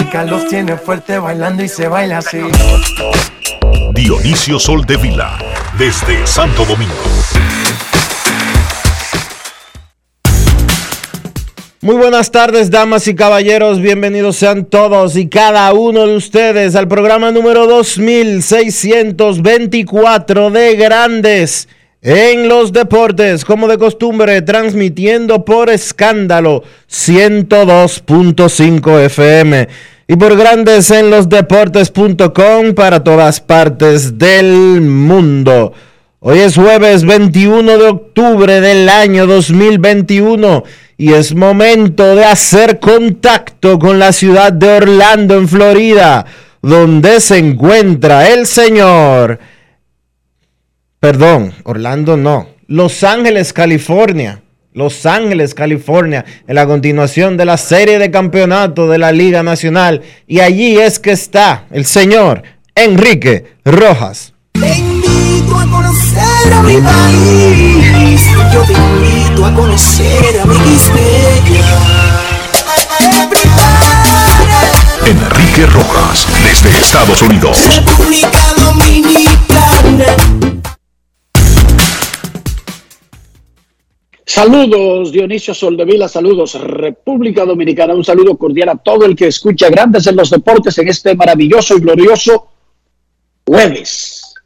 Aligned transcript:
Música 0.00 0.24
los 0.24 0.48
tiene 0.48 0.78
fuerte 0.78 1.18
bailando 1.18 1.62
y 1.62 1.68
se 1.68 1.86
baila 1.88 2.18
así. 2.18 2.38
Dionisio 3.92 4.58
Sol 4.58 4.86
de 4.86 4.96
Vila, 4.96 5.38
desde 5.78 6.26
Santo 6.26 6.64
Domingo. 6.64 6.94
Muy 11.82 11.96
buenas 11.96 12.30
tardes, 12.30 12.70
damas 12.70 13.08
y 13.08 13.14
caballeros. 13.14 13.80
Bienvenidos 13.80 14.36
sean 14.36 14.64
todos 14.64 15.16
y 15.16 15.28
cada 15.28 15.70
uno 15.74 16.06
de 16.06 16.16
ustedes 16.16 16.76
al 16.76 16.88
programa 16.88 17.30
número 17.30 17.66
2624 17.66 20.50
de 20.50 20.76
Grandes 20.76 21.68
en 22.02 22.48
los 22.48 22.72
Deportes, 22.72 23.44
como 23.44 23.68
de 23.68 23.76
costumbre, 23.76 24.40
transmitiendo 24.42 25.44
por 25.44 25.68
escándalo 25.68 26.62
102.5 26.90 29.04
FM 29.04 29.68
y 30.08 30.16
por 30.16 30.34
Grandes 30.36 30.90
en 30.90 31.10
los 31.10 31.28
Deportes.com 31.28 32.72
para 32.74 33.04
todas 33.04 33.42
partes 33.42 34.18
del 34.18 34.80
mundo. 34.80 35.74
Hoy 36.20 36.38
es 36.38 36.56
jueves 36.56 37.04
21 37.04 37.78
de 37.78 37.88
octubre 37.88 38.62
del 38.62 38.88
año 38.88 39.26
2021 39.26 40.64
y 40.96 41.12
es 41.12 41.34
momento 41.34 42.16
de 42.16 42.24
hacer 42.24 42.78
contacto 42.78 43.78
con 43.78 43.98
la 43.98 44.12
ciudad 44.12 44.52
de 44.52 44.76
Orlando, 44.76 45.36
en 45.36 45.48
Florida, 45.48 46.24
donde 46.62 47.20
se 47.20 47.36
encuentra 47.36 48.30
el 48.30 48.46
señor... 48.46 49.38
Perdón, 51.00 51.52
Orlando 51.64 52.16
no. 52.18 52.48
Los 52.66 53.02
Ángeles, 53.04 53.54
California. 53.54 54.42
Los 54.74 55.06
Ángeles, 55.06 55.54
California, 55.54 56.26
en 56.46 56.54
la 56.54 56.66
continuación 56.66 57.38
de 57.38 57.46
la 57.46 57.56
serie 57.56 57.98
de 57.98 58.10
campeonato 58.10 58.86
de 58.86 58.98
la 58.98 59.10
Liga 59.10 59.42
Nacional. 59.42 60.02
Y 60.28 60.40
allí 60.40 60.78
es 60.78 60.98
que 60.98 61.12
está 61.12 61.64
el 61.70 61.86
señor 61.86 62.42
Enrique 62.74 63.54
Rojas. 63.64 64.34
Yo 64.54 64.60
te 64.60 64.76
invito 64.76 65.56
a 65.56 65.64
conocer 69.54 70.40
a 70.40 70.44
mi 70.44 70.54
Enrique 75.06 75.64
Rojas, 75.66 76.26
desde 76.44 76.78
Estados 76.78 77.22
Unidos. 77.22 77.58
República 77.74 78.38
Dominicana. 78.58 80.04
Saludos 84.32 85.10
Dionisio 85.10 85.52
Soldevila, 85.52 86.06
saludos 86.06 86.54
República 86.54 87.44
Dominicana, 87.44 87.96
un 87.96 88.04
saludo 88.04 88.38
cordial 88.38 88.68
a 88.68 88.76
todo 88.76 89.04
el 89.04 89.16
que 89.16 89.26
escucha 89.26 89.68
Grandes 89.68 90.06
en 90.06 90.14
los 90.14 90.30
Deportes 90.30 90.78
en 90.78 90.86
este 90.86 91.16
maravilloso 91.16 91.76
y 91.76 91.80
glorioso 91.80 92.46
jueves 93.44 94.36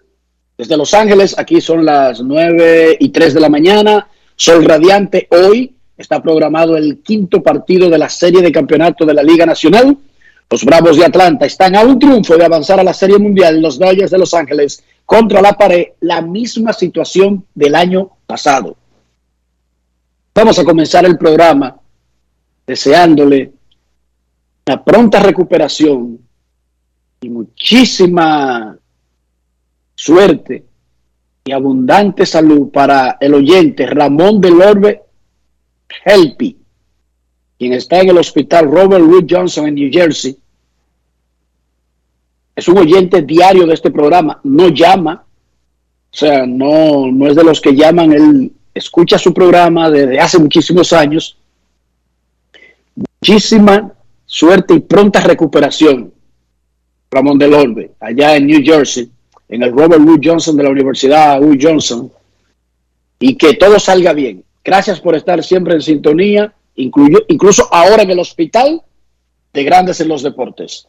desde 0.57 0.79
Los 0.79 0.95
Ángeles, 0.95 1.39
aquí 1.39 1.61
son 1.61 1.85
las 1.85 2.23
9 2.23 2.97
y 2.99 3.11
3 3.11 3.35
de 3.35 3.41
la 3.41 3.51
mañana. 3.51 4.09
Sol 4.35 4.65
radiante. 4.65 5.29
Hoy 5.31 5.75
está 5.99 6.23
programado 6.23 6.79
el 6.79 7.03
quinto 7.03 7.43
partido 7.43 7.91
de 7.91 7.99
la 7.99 8.09
serie 8.09 8.41
de 8.41 8.51
campeonato 8.51 9.05
de 9.05 9.13
la 9.13 9.23
Liga 9.23 9.45
Nacional. 9.45 9.99
Los 10.51 10.65
Bravos 10.65 10.97
de 10.97 11.05
Atlanta 11.05 11.45
están 11.45 11.77
a 11.77 11.83
un 11.83 11.99
triunfo 11.99 12.39
de 12.39 12.45
avanzar 12.47 12.81
a 12.81 12.85
la 12.85 12.95
Serie 12.95 13.19
Mundial. 13.19 13.61
Los 13.61 13.79
Dodgers 13.79 14.11
de 14.11 14.19
Los 14.19 14.33
Ángeles 14.33 14.83
contra 15.05 15.43
la 15.43 15.53
pared. 15.53 15.89
La 16.01 16.23
misma 16.23 16.73
situación 16.73 17.45
del 17.55 17.75
año 17.75 18.13
pasado. 18.27 18.79
Vamos 20.37 20.59
a 20.59 20.65
comenzar 20.65 21.05
el 21.05 21.17
programa 21.17 21.77
deseándole 22.67 23.53
una 24.67 24.83
pronta 24.83 25.21
recuperación 25.21 26.19
y 27.21 27.29
muchísima 27.29 28.77
suerte 29.95 30.65
y 31.45 31.53
abundante 31.53 32.27
salud 32.27 32.71
para 32.73 33.17
el 33.21 33.35
oyente 33.35 33.87
Ramón 33.87 34.41
del 34.41 34.61
Orbe 34.61 35.03
Helpi, 36.05 36.59
quien 37.57 37.73
está 37.75 38.01
en 38.01 38.11
el 38.11 38.19
hospital 38.19 38.65
Robert 38.67 39.05
Wood 39.05 39.27
Johnson 39.31 39.69
en 39.69 39.77
New 39.77 39.91
Jersey. 39.93 40.37
Es 42.57 42.67
un 42.67 42.79
oyente 42.79 43.23
diario 43.23 43.67
de 43.67 43.75
este 43.75 43.93
programa, 43.93 44.41
no 44.43 44.69
llama, 44.69 45.25
o 46.13 46.17
sea, 46.17 46.45
no, 46.45 47.07
no 47.13 47.29
es 47.29 47.37
de 47.37 47.45
los 47.45 47.61
que 47.61 47.75
llaman, 47.75 48.13
él 48.13 48.53
escucha 48.75 49.19
su 49.19 49.33
programa 49.33 49.89
desde 49.89 50.19
hace 50.19 50.39
muchísimos 50.39 50.93
años. 50.93 51.37
Muchísima 52.95 53.93
suerte 54.27 54.75
y 54.75 54.81
pronta 54.81 55.21
recuperación, 55.21 56.13
Ramón 57.11 57.39
del 57.39 57.55
Orbe, 57.55 57.93
allá 58.01 58.37
en 58.37 58.47
New 58.47 58.63
Jersey 58.63 59.11
en 59.49 59.63
el 59.63 59.73
Robert 59.73 60.03
Wood 60.03 60.21
Johnson 60.23 60.57
de 60.57 60.65
la 60.65 60.71
Universidad 60.71 61.41
Wood 61.41 61.59
Johnson 61.61 62.11
y 63.19 63.37
que 63.37 63.55
todo 63.55 63.79
salga 63.79 64.13
bien. 64.13 64.45
Gracias 64.65 65.01
por 65.01 65.15
estar 65.15 65.43
siempre 65.45 65.75
en 65.75 65.83
sintonía, 65.83 66.53
incluso 66.75 67.69
ahora 67.73 68.03
en 68.03 68.11
el 68.11 68.19
hospital 68.19 68.83
de 69.53 69.65
Grandes 69.65 70.01
en 70.01 70.09
los 70.09 70.23
Deportes. 70.23 70.89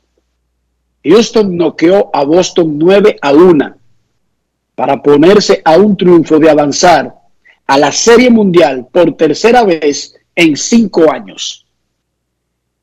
Houston 1.03 1.55
noqueó 1.55 2.09
a 2.13 2.23
Boston 2.23 2.79
9 2.79 3.17
a 3.21 3.33
1 3.33 3.75
para 4.73 5.03
ponerse 5.03 5.61
a 5.63 5.77
un 5.77 5.95
triunfo 5.95 6.39
de 6.39 6.49
avanzar 6.49 7.13
a 7.67 7.77
la 7.77 7.91
Serie 7.91 8.29
Mundial 8.29 8.87
por 8.91 9.15
tercera 9.15 9.63
vez 9.63 10.15
en 10.35 10.55
cinco 10.55 11.11
años. 11.11 11.65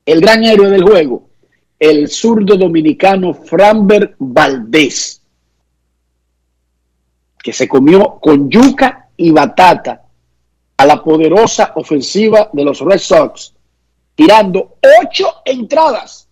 El 0.05 0.21
gran 0.21 0.43
héroe 0.45 0.71
del 0.71 0.83
juego, 0.83 1.29
el 1.79 2.09
zurdo 2.09 2.57
dominicano 2.57 3.35
Framber 3.35 4.15
Valdés 4.19 5.23
que 7.43 7.53
se 7.53 7.69
comió 7.69 8.19
con 8.21 8.49
yuca 8.49 9.09
y 9.17 9.31
batata 9.31 10.03
a 10.77 10.87
la 10.87 11.03
poderosa 11.03 11.73
ofensiva 11.75 12.49
de 12.53 12.65
los 12.65 12.81
Red 12.81 12.99
Sox, 12.99 13.53
tirando 14.15 14.77
ocho 15.03 15.27
entradas. 15.45 16.29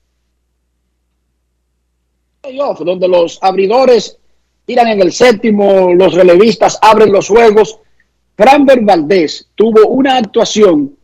donde 2.42 3.08
los 3.08 3.38
abridores 3.42 4.18
tiran 4.64 4.88
en 4.88 5.00
el 5.00 5.12
séptimo, 5.12 5.92
los 5.92 6.14
relevistas 6.14 6.78
abren 6.80 7.12
los 7.12 7.28
juegos. 7.28 7.78
Framber 8.40 8.80
Valdés 8.80 9.50
tuvo 9.54 9.88
una 9.88 10.16
actuación 10.16 10.96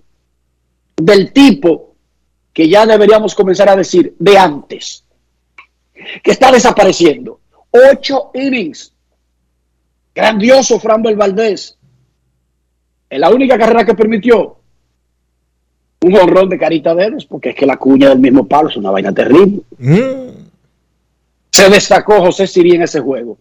del 0.96 1.34
tipo 1.34 1.94
que 2.50 2.66
ya 2.66 2.86
deberíamos 2.86 3.34
comenzar 3.34 3.68
a 3.68 3.76
decir 3.76 4.14
de 4.18 4.38
antes, 4.38 5.04
que 6.22 6.30
está 6.30 6.50
desapareciendo. 6.50 7.40
Ocho 7.70 8.30
innings. 8.32 8.90
Grandioso 10.14 10.80
Framber 10.80 11.14
Valdés. 11.14 11.76
En 13.10 13.20
la 13.20 13.28
única 13.28 13.58
carrera 13.58 13.84
que 13.84 13.94
permitió 13.94 14.56
un 16.00 16.16
honrón 16.16 16.48
de 16.48 16.58
carita 16.58 16.94
verdes, 16.94 17.26
porque 17.26 17.50
es 17.50 17.54
que 17.54 17.66
la 17.66 17.76
cuña 17.76 18.08
del 18.08 18.18
mismo 18.18 18.48
palo 18.48 18.70
es 18.70 18.78
una 18.78 18.90
vaina 18.90 19.12
terrible. 19.12 19.60
Mm. 19.76 20.46
Se 21.50 21.68
destacó 21.68 22.18
José 22.22 22.46
Siri 22.46 22.76
en 22.76 22.82
ese 22.84 23.00
juego. 23.00 23.36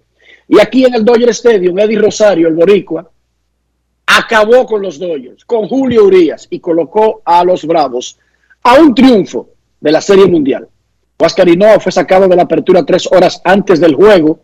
Y 0.49 0.59
aquí 0.59 0.83
en 0.83 0.95
el 0.95 1.05
Dodger 1.05 1.29
Stadium, 1.29 1.79
Eddie 1.79 1.97
Rosario, 1.97 2.49
el 2.49 2.55
boricua, 2.55 3.09
acabó 4.17 4.65
con 4.65 4.81
los 4.81 4.97
Dodgers, 4.97 5.43
con 5.45 5.67
Julio 5.67 6.05
Urias 6.05 6.47
y 6.49 6.59
colocó 6.59 7.21
a 7.25 7.43
los 7.43 7.65
Bravos 7.65 8.17
a 8.63 8.75
un 8.75 8.95
triunfo 8.95 9.49
de 9.79 9.91
la 9.91 10.01
Serie 10.01 10.25
Mundial. 10.25 10.67
Huáscar 11.19 11.47
fue 11.79 11.91
sacado 11.91 12.27
de 12.27 12.35
la 12.35 12.43
apertura 12.43 12.85
tres 12.85 13.07
horas 13.11 13.41
antes 13.43 13.79
del 13.79 13.95
juego 13.95 14.39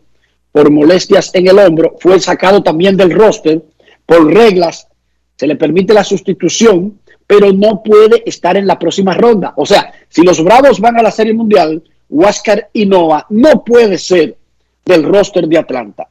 por 0.52 0.70
molestias 0.70 1.34
en 1.34 1.48
el 1.48 1.58
hombro. 1.58 1.96
Fue 1.98 2.18
sacado 2.20 2.62
también 2.62 2.96
del 2.96 3.10
roster 3.10 3.62
por 4.06 4.32
reglas. 4.32 4.88
Se 5.36 5.46
le 5.46 5.56
permite 5.56 5.94
la 5.94 6.04
sustitución, 6.04 7.00
pero 7.26 7.52
no 7.52 7.82
puede 7.82 8.22
estar 8.26 8.56
en 8.56 8.66
la 8.66 8.78
próxima 8.78 9.14
ronda. 9.14 9.54
O 9.56 9.66
sea, 9.66 9.92
si 10.08 10.22
los 10.22 10.42
Bravos 10.42 10.80
van 10.80 10.98
a 10.98 11.02
la 11.02 11.10
Serie 11.10 11.34
Mundial, 11.34 11.82
Huáscar 12.08 12.68
Inoa 12.74 13.26
no 13.30 13.64
puede 13.64 13.96
ser 13.98 14.36
del 14.84 15.04
roster 15.04 15.46
de 15.48 15.58
Atlanta. 15.58 16.08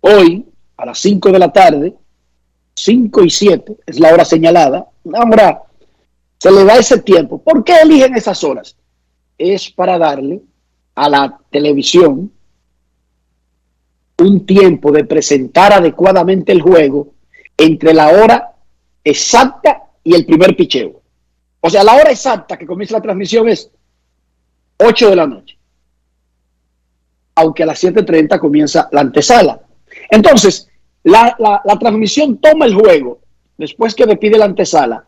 Hoy, 0.00 0.46
a 0.76 0.86
las 0.86 0.98
5 0.98 1.32
de 1.32 1.38
la 1.38 1.52
tarde, 1.52 1.94
5 2.82 3.24
y 3.24 3.30
7 3.30 3.76
es 3.86 4.00
la 4.00 4.12
hora 4.12 4.24
señalada. 4.24 4.86
Ahora, 5.14 5.62
se 6.38 6.50
le 6.50 6.64
da 6.64 6.76
ese 6.76 6.98
tiempo. 6.98 7.38
¿Por 7.42 7.64
qué 7.64 7.80
eligen 7.82 8.14
esas 8.14 8.42
horas? 8.44 8.76
Es 9.36 9.70
para 9.70 9.98
darle 9.98 10.40
a 10.94 11.08
la 11.08 11.38
televisión 11.50 12.32
un 14.18 14.46
tiempo 14.46 14.90
de 14.90 15.04
presentar 15.04 15.72
adecuadamente 15.72 16.52
el 16.52 16.62
juego 16.62 17.14
entre 17.56 17.94
la 17.94 18.08
hora 18.08 18.54
exacta 19.04 19.84
y 20.02 20.14
el 20.14 20.26
primer 20.26 20.56
picheo. 20.56 21.00
O 21.60 21.70
sea, 21.70 21.84
la 21.84 21.94
hora 21.94 22.10
exacta 22.10 22.56
que 22.56 22.66
comienza 22.66 22.96
la 22.96 23.02
transmisión 23.02 23.48
es 23.48 23.70
8 24.78 25.10
de 25.10 25.16
la 25.16 25.26
noche 25.26 25.58
aunque 27.38 27.62
a 27.62 27.66
las 27.66 27.82
7.30 27.82 28.38
comienza 28.40 28.88
la 28.90 29.00
antesala. 29.00 29.60
Entonces, 30.10 30.68
la, 31.04 31.78
transmisión 31.78 32.38
toma 32.38 32.66
el 32.66 32.74
juego 32.74 33.20
después 33.56 33.94
que 33.94 34.06
pide 34.16 34.38
la 34.38 34.46
antesala 34.46 35.04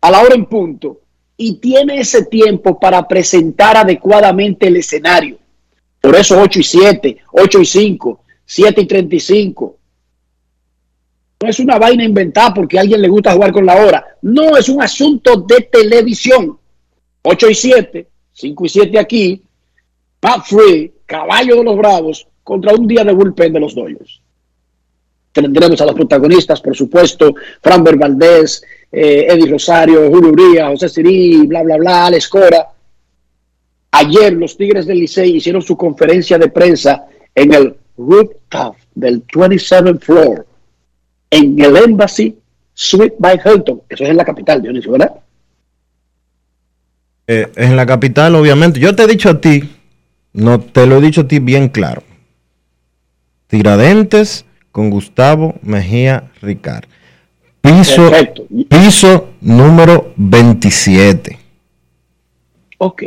a 0.00 0.10
la 0.10 0.20
hora 0.20 0.34
en 0.34 0.46
punto 0.46 1.00
y 1.36 1.54
tiene 1.56 2.00
ese 2.00 2.26
tiempo 2.26 2.78
para 2.78 3.06
presentar 3.08 3.76
adecuadamente 3.76 4.68
el 4.68 4.76
escenario. 4.76 5.38
Por 6.00 6.14
eso 6.16 6.40
8 6.40 6.60
y 6.60 6.62
7, 6.62 7.16
8 7.32 7.60
y 7.60 7.64
5, 7.64 8.20
7 8.44 8.80
y 8.80 8.86
35. 8.86 9.76
No 11.42 11.48
es 11.48 11.58
una 11.58 11.78
vaina 11.78 12.04
inventada 12.04 12.54
porque 12.54 12.78
a 12.78 12.82
alguien 12.82 13.02
le 13.02 13.08
gusta 13.08 13.32
jugar 13.32 13.52
con 13.52 13.66
la 13.66 13.76
hora. 13.76 14.04
No, 14.22 14.56
es 14.56 14.68
un 14.68 14.82
asunto 14.82 15.36
de 15.36 15.62
televisión. 15.62 16.58
8 17.22 17.50
y 17.50 17.54
7, 17.54 18.08
5 18.32 18.64
y 18.64 18.68
7 18.68 18.98
aquí. 18.98 19.42
Matt 20.22 20.46
Free, 20.46 20.92
caballo 21.04 21.56
de 21.56 21.64
los 21.64 21.76
Bravos 21.76 22.26
contra 22.42 22.74
un 22.74 22.86
día 22.86 23.04
de 23.04 23.12
bullpen 23.12 23.52
de 23.52 23.60
los 23.60 23.74
Dodgers. 23.74 24.20
Tendremos 25.34 25.80
a 25.80 25.86
los 25.86 25.94
protagonistas, 25.94 26.60
por 26.62 26.74
supuesto, 26.74 27.34
Framber 27.60 27.96
Valdés, 27.96 28.64
eh, 28.90 29.26
Eddie 29.28 29.50
Rosario, 29.50 30.08
Julio 30.08 30.30
Urias, 30.30 30.68
José 30.70 30.88
Sirí, 30.88 31.46
bla, 31.46 31.62
bla, 31.62 31.76
bla, 31.76 32.06
Alex 32.06 32.28
Cora. 32.28 32.68
Ayer 33.90 34.32
los 34.32 34.56
Tigres 34.56 34.86
del 34.86 35.00
Licey 35.00 35.36
hicieron 35.36 35.60
su 35.60 35.76
conferencia 35.76 36.38
de 36.38 36.48
prensa 36.48 37.04
en 37.34 37.52
el 37.52 37.74
rooftop 37.98 38.76
del 38.94 39.26
27th 39.26 40.00
floor, 40.00 40.46
en 41.30 41.60
el 41.60 41.76
Embassy 41.76 42.38
Suite 42.72 43.16
by 43.18 43.40
Hilton. 43.44 43.82
Eso 43.88 44.04
es 44.04 44.10
en 44.10 44.16
la 44.16 44.24
capital, 44.24 44.62
Dionisio, 44.62 44.92
¿verdad? 44.92 45.12
Eh, 47.26 47.50
en 47.56 47.76
la 47.76 47.86
capital, 47.86 48.34
obviamente. 48.36 48.80
Yo 48.80 48.94
te 48.94 49.02
he 49.02 49.06
dicho 49.06 49.30
a 49.30 49.40
ti 49.40 49.62
no, 50.34 50.60
te 50.60 50.86
lo 50.86 50.98
he 50.98 51.00
dicho 51.00 51.22
a 51.22 51.28
ti 51.28 51.38
bien 51.38 51.68
claro. 51.68 52.02
Tiradentes 53.46 54.44
con 54.74 54.90
Gustavo 54.90 55.54
Mejía 55.62 56.32
Ricard. 56.42 56.86
Piso, 57.60 58.10
piso 58.68 59.28
número 59.40 60.12
27. 60.16 61.38
Ok. 62.78 63.02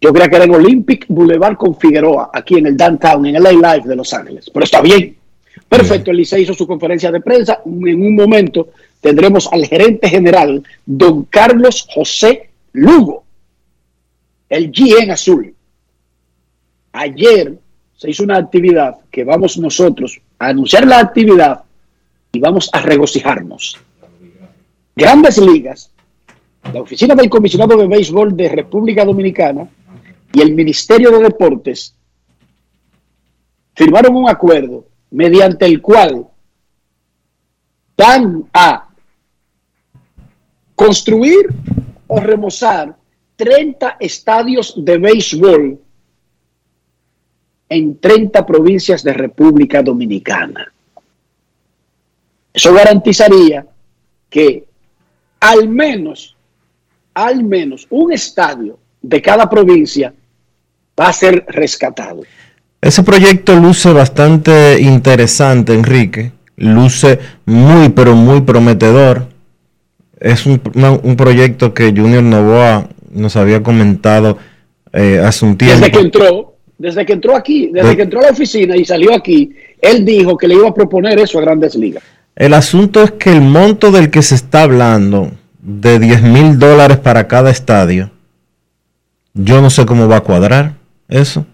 Yo 0.00 0.10
creía 0.10 0.30
que 0.30 0.36
era 0.36 0.46
en 0.46 0.54
Olympic 0.54 1.04
Boulevard 1.08 1.58
con 1.58 1.76
Figueroa, 1.78 2.30
aquí 2.32 2.54
en 2.54 2.68
el 2.68 2.78
downtown, 2.78 3.26
en 3.26 3.36
el 3.36 3.42
LA 3.42 3.52
Live 3.52 3.86
de 3.86 3.96
Los 3.96 4.14
Ángeles. 4.14 4.50
Pero 4.50 4.64
está 4.64 4.80
bien. 4.80 5.14
Perfecto, 5.68 6.12
el 6.12 6.20
hizo 6.20 6.54
su 6.54 6.66
conferencia 6.66 7.12
de 7.12 7.20
prensa. 7.20 7.60
En 7.66 8.02
un 8.02 8.14
momento 8.14 8.70
tendremos 9.02 9.52
al 9.52 9.66
gerente 9.66 10.08
general, 10.08 10.64
don 10.86 11.24
Carlos 11.24 11.86
José 11.94 12.48
Lugo 12.72 13.24
el 14.48 14.70
GN 14.70 15.10
azul. 15.10 15.54
Ayer 16.92 17.58
se 17.98 18.08
hizo 18.08 18.22
una 18.22 18.36
actividad 18.36 18.96
que 19.10 19.24
vamos 19.24 19.58
nosotros 19.58 20.20
a 20.38 20.46
anunciar 20.46 20.86
la 20.86 21.00
actividad 21.00 21.64
y 22.30 22.38
vamos 22.38 22.70
a 22.72 22.80
regocijarnos. 22.80 23.76
Grandes 24.94 25.38
ligas, 25.38 25.90
la 26.72 26.80
oficina 26.80 27.16
del 27.16 27.28
comisionado 27.28 27.76
de 27.76 27.88
béisbol 27.88 28.36
de 28.36 28.48
República 28.48 29.04
Dominicana 29.04 29.68
y 30.32 30.40
el 30.40 30.54
Ministerio 30.54 31.10
de 31.10 31.24
Deportes 31.24 31.96
firmaron 33.74 34.14
un 34.14 34.28
acuerdo 34.28 34.86
mediante 35.10 35.66
el 35.66 35.82
cual 35.82 36.24
van 37.96 38.44
a 38.52 38.88
construir 40.76 41.48
o 42.06 42.20
remozar 42.20 42.96
30 43.34 43.96
estadios 43.98 44.74
de 44.76 44.98
béisbol 44.98 45.80
en 47.68 47.98
30 47.98 48.46
provincias 48.46 49.02
de 49.02 49.12
República 49.12 49.82
Dominicana. 49.82 50.72
Eso 52.52 52.72
garantizaría 52.72 53.66
que 54.30 54.64
al 55.40 55.68
menos, 55.68 56.36
al 57.14 57.44
menos 57.44 57.86
un 57.90 58.12
estadio 58.12 58.78
de 59.00 59.22
cada 59.22 59.48
provincia 59.48 60.12
va 60.98 61.08
a 61.08 61.12
ser 61.12 61.44
rescatado. 61.48 62.22
Ese 62.80 63.02
proyecto 63.02 63.56
luce 63.56 63.92
bastante 63.92 64.80
interesante, 64.80 65.74
Enrique. 65.74 66.32
Luce 66.56 67.18
muy, 67.44 67.90
pero 67.90 68.14
muy 68.14 68.40
prometedor. 68.40 69.28
Es 70.18 70.46
un, 70.46 70.60
un 71.02 71.16
proyecto 71.16 71.72
que 71.72 71.92
Junior 71.96 72.22
Novoa 72.22 72.88
nos 73.10 73.36
había 73.36 73.62
comentado 73.62 74.38
eh, 74.92 75.20
hace 75.24 75.44
un 75.44 75.56
tiempo. 75.56 75.78
Desde 75.78 75.92
que 75.92 76.00
entró, 76.00 76.56
desde 76.78 77.04
que 77.04 77.12
entró 77.12 77.36
aquí, 77.36 77.70
desde 77.72 77.96
que 77.96 78.02
entró 78.02 78.20
a 78.20 78.24
la 78.24 78.30
oficina 78.30 78.76
y 78.76 78.84
salió 78.84 79.14
aquí, 79.14 79.50
él 79.82 80.04
dijo 80.04 80.36
que 80.36 80.46
le 80.46 80.54
iba 80.54 80.68
a 80.68 80.74
proponer 80.74 81.18
eso 81.18 81.38
a 81.38 81.42
Grandes 81.42 81.74
Ligas. 81.74 82.02
El 82.36 82.54
asunto 82.54 83.02
es 83.02 83.10
que 83.12 83.32
el 83.32 83.40
monto 83.40 83.90
del 83.90 84.10
que 84.10 84.22
se 84.22 84.36
está 84.36 84.62
hablando, 84.62 85.32
de 85.60 85.98
10 85.98 86.22
mil 86.22 86.58
dólares 86.58 86.98
para 86.98 87.26
cada 87.26 87.50
estadio, 87.50 88.10
yo 89.34 89.60
no 89.60 89.70
sé 89.70 89.84
cómo 89.84 90.08
va 90.08 90.18
a 90.18 90.20
cuadrar 90.20 90.74
eso. 91.08 91.44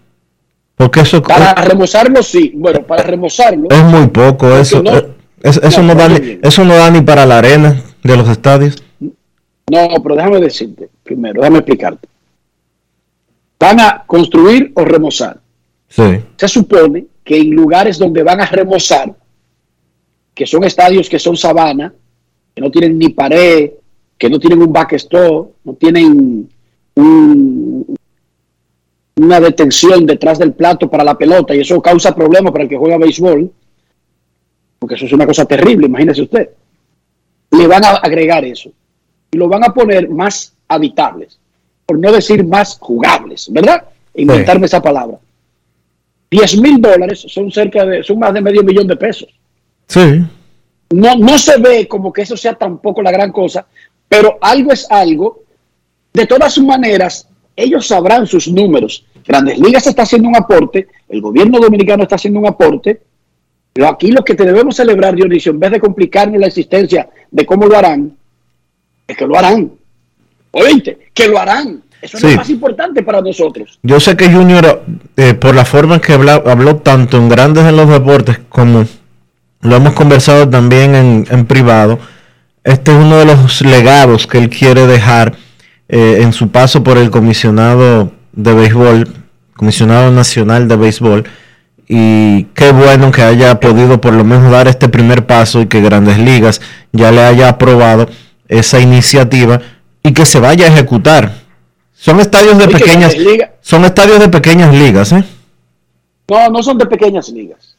Porque 0.75 0.99
eso 0.99 1.21
para 1.21 1.53
remozarlo 1.55 2.21
sí, 2.21 2.51
bueno, 2.53 2.83
para 2.83 3.03
remozarlo 3.03 3.69
es 3.69 3.83
muy 3.83 4.07
poco 4.07 4.55
eso. 4.57 4.83
Eh, 4.85 5.15
eso, 5.41 5.81
no 5.81 5.95
da 5.95 6.07
eso 6.41 6.65
no 6.65 6.75
da 6.75 6.89
ni 6.91 7.01
para 7.01 7.25
la 7.25 7.37
arena 7.37 7.81
de 8.03 8.17
los 8.17 8.27
estadios. 8.27 8.83
No, 8.99 9.87
pero 10.03 10.15
déjame 10.15 10.41
decirte 10.41 10.89
primero, 11.03 11.41
déjame 11.41 11.59
explicarte. 11.59 12.07
Van 13.59 13.79
a 13.79 14.03
construir 14.05 14.71
o 14.75 14.83
remozar. 14.83 15.39
Sí. 15.87 16.03
Se 16.35 16.47
supone 16.47 17.05
que 17.23 17.37
en 17.37 17.51
lugares 17.51 17.97
donde 17.97 18.23
van 18.23 18.41
a 18.41 18.45
remozar, 18.45 19.15
que 20.33 20.45
son 20.45 20.63
estadios 20.63 21.09
que 21.09 21.17
son 21.17 21.37
sabana, 21.37 21.93
que 22.53 22.61
no 22.61 22.69
tienen 22.69 22.99
ni 22.99 23.09
pared, 23.09 23.71
que 24.17 24.29
no 24.29 24.39
tienen 24.39 24.61
un 24.61 24.71
backstop, 24.71 25.51
no 25.63 25.73
tienen 25.73 26.49
una 29.17 29.39
detención 29.39 30.05
detrás 30.05 30.39
del 30.39 30.53
plato 30.53 30.89
para 30.89 31.03
la 31.03 31.17
pelota 31.17 31.55
y 31.55 31.59
eso 31.59 31.81
causa 31.81 32.15
problemas 32.15 32.51
para 32.51 32.63
el 32.63 32.69
que 32.69 32.77
juega 32.77 32.97
béisbol, 32.97 33.51
porque 34.79 34.95
eso 34.95 35.05
es 35.05 35.13
una 35.13 35.25
cosa 35.25 35.45
terrible, 35.45 35.87
imagínese 35.87 36.21
usted. 36.21 36.49
Le 37.51 37.67
van 37.67 37.83
a 37.85 37.95
agregar 37.95 38.43
eso 38.45 38.71
y 39.31 39.37
lo 39.37 39.47
van 39.47 39.63
a 39.63 39.73
poner 39.73 40.09
más 40.09 40.53
habitables. 40.67 41.39
Por 41.85 41.99
no 41.99 42.11
decir 42.11 42.43
más 42.43 42.77
jugables, 42.79 43.51
¿verdad? 43.51 43.83
Inventarme 44.15 44.65
esa 44.65 44.81
palabra. 44.81 45.17
10 46.31 46.61
mil 46.61 46.81
dólares 46.81 47.25
son 47.27 47.51
cerca 47.51 47.85
de, 47.85 48.03
son 48.03 48.19
más 48.19 48.33
de 48.33 48.41
medio 48.41 48.63
millón 48.63 48.87
de 48.87 48.95
pesos. 48.95 49.29
Sí. 49.87 50.23
No, 50.91 51.15
no 51.15 51.37
se 51.37 51.57
ve 51.57 51.87
como 51.87 52.11
que 52.11 52.23
eso 52.23 52.35
sea 52.35 52.53
tampoco 52.53 53.01
la 53.01 53.11
gran 53.11 53.31
cosa, 53.31 53.65
pero 54.07 54.37
algo 54.41 54.71
es 54.71 54.89
algo. 54.89 55.43
De 56.13 56.25
todas 56.25 56.57
maneras, 56.59 57.27
ellos 57.55 57.87
sabrán 57.87 58.25
sus 58.25 58.47
números. 58.47 59.05
Grandes 59.25 59.59
Ligas 59.59 59.87
está 59.87 60.03
haciendo 60.03 60.29
un 60.29 60.35
aporte, 60.35 60.87
el 61.09 61.21
gobierno 61.21 61.59
dominicano 61.59 62.03
está 62.03 62.15
haciendo 62.15 62.39
un 62.39 62.47
aporte, 62.47 63.01
pero 63.73 63.89
aquí 63.89 64.11
lo 64.11 64.23
que 64.23 64.35
te 64.35 64.45
debemos 64.45 64.75
celebrar, 64.75 65.15
Dionisio, 65.15 65.51
en 65.51 65.59
vez 65.59 65.71
de 65.71 65.79
complicarnos 65.79 66.39
la 66.39 66.47
existencia 66.47 67.09
de 67.31 67.45
cómo 67.45 67.65
lo 67.65 67.75
harán, 67.75 68.15
es 69.07 69.17
que 69.17 69.27
lo 69.27 69.37
harán. 69.37 69.71
Oíste, 70.57 71.09
que 71.13 71.27
lo 71.27 71.37
harán. 71.37 71.83
Eso 72.01 72.17
es 72.17 72.23
lo 72.23 72.35
más 72.37 72.49
importante 72.49 73.03
para 73.03 73.19
nosotros. 73.19 73.77
Yo 73.83 73.99
sé 73.99 74.15
que 74.15 74.31
Junior, 74.31 74.83
eh, 75.17 75.33
por 75.33 75.53
la 75.53 75.65
forma 75.65 75.95
en 75.95 76.01
que 76.01 76.13
habló, 76.13 76.77
tanto 76.77 77.17
en 77.17 77.27
Grandes 77.27 77.65
en 77.65 77.75
los 77.75 77.89
Deportes 77.89 78.39
como 78.47 78.85
lo 79.61 79.75
hemos 79.75 79.93
conversado 79.93 80.47
también 80.47 81.25
en, 81.29 81.45
privado, 81.45 81.99
este 82.63 82.91
es 82.91 82.97
uno 82.97 83.17
de 83.17 83.25
los 83.25 83.61
legados 83.61 84.27
que 84.27 84.37
él 84.37 84.49
quiere 84.49 84.87
dejar 84.87 85.35
eh, 85.89 86.19
en 86.21 86.31
su 86.31 86.49
paso 86.49 86.83
por 86.83 86.97
el 86.97 87.09
comisionado 87.09 88.11
de 88.31 88.53
béisbol, 88.53 89.09
comisionado 89.55 90.11
nacional 90.11 90.69
de 90.69 90.75
béisbol. 90.77 91.25
Y 91.87 92.43
qué 92.53 92.71
bueno 92.71 93.11
que 93.11 93.23
haya 93.23 93.59
podido 93.59 93.99
por 93.99 94.13
lo 94.13 94.23
menos 94.23 94.51
dar 94.51 94.67
este 94.67 94.87
primer 94.87 95.25
paso 95.25 95.61
y 95.61 95.65
que 95.65 95.81
Grandes 95.81 96.17
Ligas 96.17 96.61
ya 96.93 97.11
le 97.11 97.21
haya 97.21 97.49
aprobado 97.49 98.07
esa 98.47 98.79
iniciativa 98.79 99.59
y 100.05 100.13
que 100.13 100.25
se 100.25 100.39
vaya 100.39 100.65
a 100.65 100.67
ejecutar 100.69 101.31
son 101.93 102.19
estadios 102.19 102.59
de 102.59 102.67
pequeñas 102.67 103.15
son 103.61 103.85
estadios 103.85 104.19
de 104.19 104.29
pequeñas 104.29 104.73
ligas, 104.73 105.11
¿eh? 105.11 105.23
No, 106.29 106.49
no 106.49 106.61
son 106.61 106.77
de 106.77 106.85
pequeñas 106.85 107.29
ligas. 107.29 107.77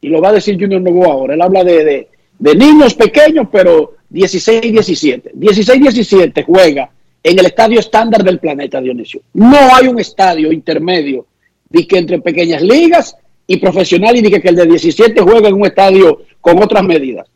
Y 0.00 0.08
lo 0.08 0.22
va 0.22 0.30
a 0.30 0.32
decir 0.32 0.58
Junior 0.58 0.80
Novoa 0.80 1.12
ahora. 1.12 1.34
Él 1.34 1.42
habla 1.42 1.64
de, 1.64 2.08
niños 2.38 2.94
pequeños, 2.94 3.48
pero 3.52 3.96
16-17. 4.10 5.32
16-17 5.34 6.44
juega 6.46 6.90
en 7.22 7.38
el 7.38 7.46
estadio 7.46 7.80
estándar 7.80 8.22
del 8.24 8.38
planeta, 8.38 8.80
Dionisio. 8.80 9.20
No 9.34 9.58
hay 9.74 9.88
un 9.88 9.98
estadio 9.98 10.52
intermedio 10.52 11.26
de 11.68 11.86
que 11.86 11.98
entre 11.98 12.20
pequeñas 12.20 12.62
ligas 12.62 13.16
y 13.46 13.58
profesional 13.58 14.16
y 14.16 14.22
de 14.22 14.40
que 14.40 14.48
el 14.48 14.56
de 14.56 14.66
17 14.66 15.20
juega 15.20 15.48
en 15.48 15.54
un 15.54 15.66
estadio 15.66 16.22
con 16.40 16.62
otras 16.62 16.84
medidas. 16.84 17.26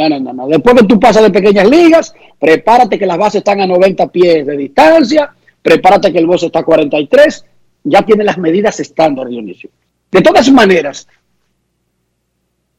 No, 0.00 0.08
no, 0.08 0.18
no, 0.18 0.32
no. 0.32 0.48
Después 0.48 0.76
que 0.76 0.86
tú 0.86 0.98
pasas 0.98 1.22
de 1.22 1.30
pequeñas 1.30 1.68
ligas, 1.68 2.14
prepárate 2.38 2.98
que 2.98 3.04
las 3.04 3.18
bases 3.18 3.40
están 3.40 3.60
a 3.60 3.66
90 3.66 4.06
pies 4.06 4.46
de 4.46 4.56
distancia, 4.56 5.30
prepárate 5.60 6.10
que 6.10 6.18
el 6.18 6.26
bozo 6.26 6.46
está 6.46 6.60
a 6.60 6.64
43, 6.64 7.44
ya 7.84 8.00
tiene 8.00 8.24
las 8.24 8.38
medidas 8.38 8.80
estándar, 8.80 9.28
Dionisio. 9.28 9.68
De 10.10 10.22
todas 10.22 10.50
maneras, 10.50 11.06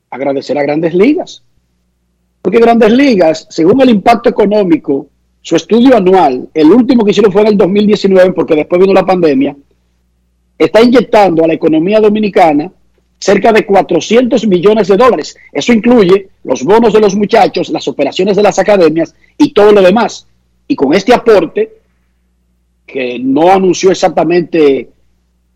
agradecer 0.09 0.57
a 0.57 0.63
Grandes 0.63 0.95
Ligas, 0.95 1.43
porque 2.41 2.59
Grandes 2.59 2.91
Ligas, 2.91 3.45
según 3.51 3.81
el 3.81 3.91
impacto 3.91 4.29
económico, 4.29 5.05
su 5.41 5.55
estudio 5.55 5.97
anual, 5.97 6.49
el 6.55 6.71
último 6.71 7.05
que 7.05 7.11
hicieron 7.11 7.31
fue 7.31 7.41
en 7.43 7.49
el 7.49 7.57
2019, 7.57 8.33
porque 8.33 8.55
después 8.55 8.81
vino 8.81 8.93
la 8.93 9.05
pandemia, 9.05 9.55
está 10.57 10.81
inyectando 10.81 11.43
a 11.43 11.47
la 11.47 11.53
economía 11.53 11.99
dominicana 11.99 12.71
cerca 13.21 13.53
de 13.53 13.65
400 13.65 14.47
millones 14.47 14.87
de 14.87 14.97
dólares. 14.97 15.37
Eso 15.53 15.71
incluye 15.71 16.29
los 16.43 16.63
bonos 16.63 16.91
de 16.91 16.99
los 16.99 17.15
muchachos, 17.15 17.69
las 17.69 17.87
operaciones 17.87 18.35
de 18.35 18.43
las 18.43 18.57
academias 18.57 19.13
y 19.37 19.53
todo 19.53 19.71
lo 19.71 19.81
demás. 19.81 20.25
Y 20.67 20.75
con 20.75 20.93
este 20.93 21.13
aporte, 21.13 21.77
que 22.85 23.19
no 23.19 23.51
anunció 23.51 23.91
exactamente 23.91 24.89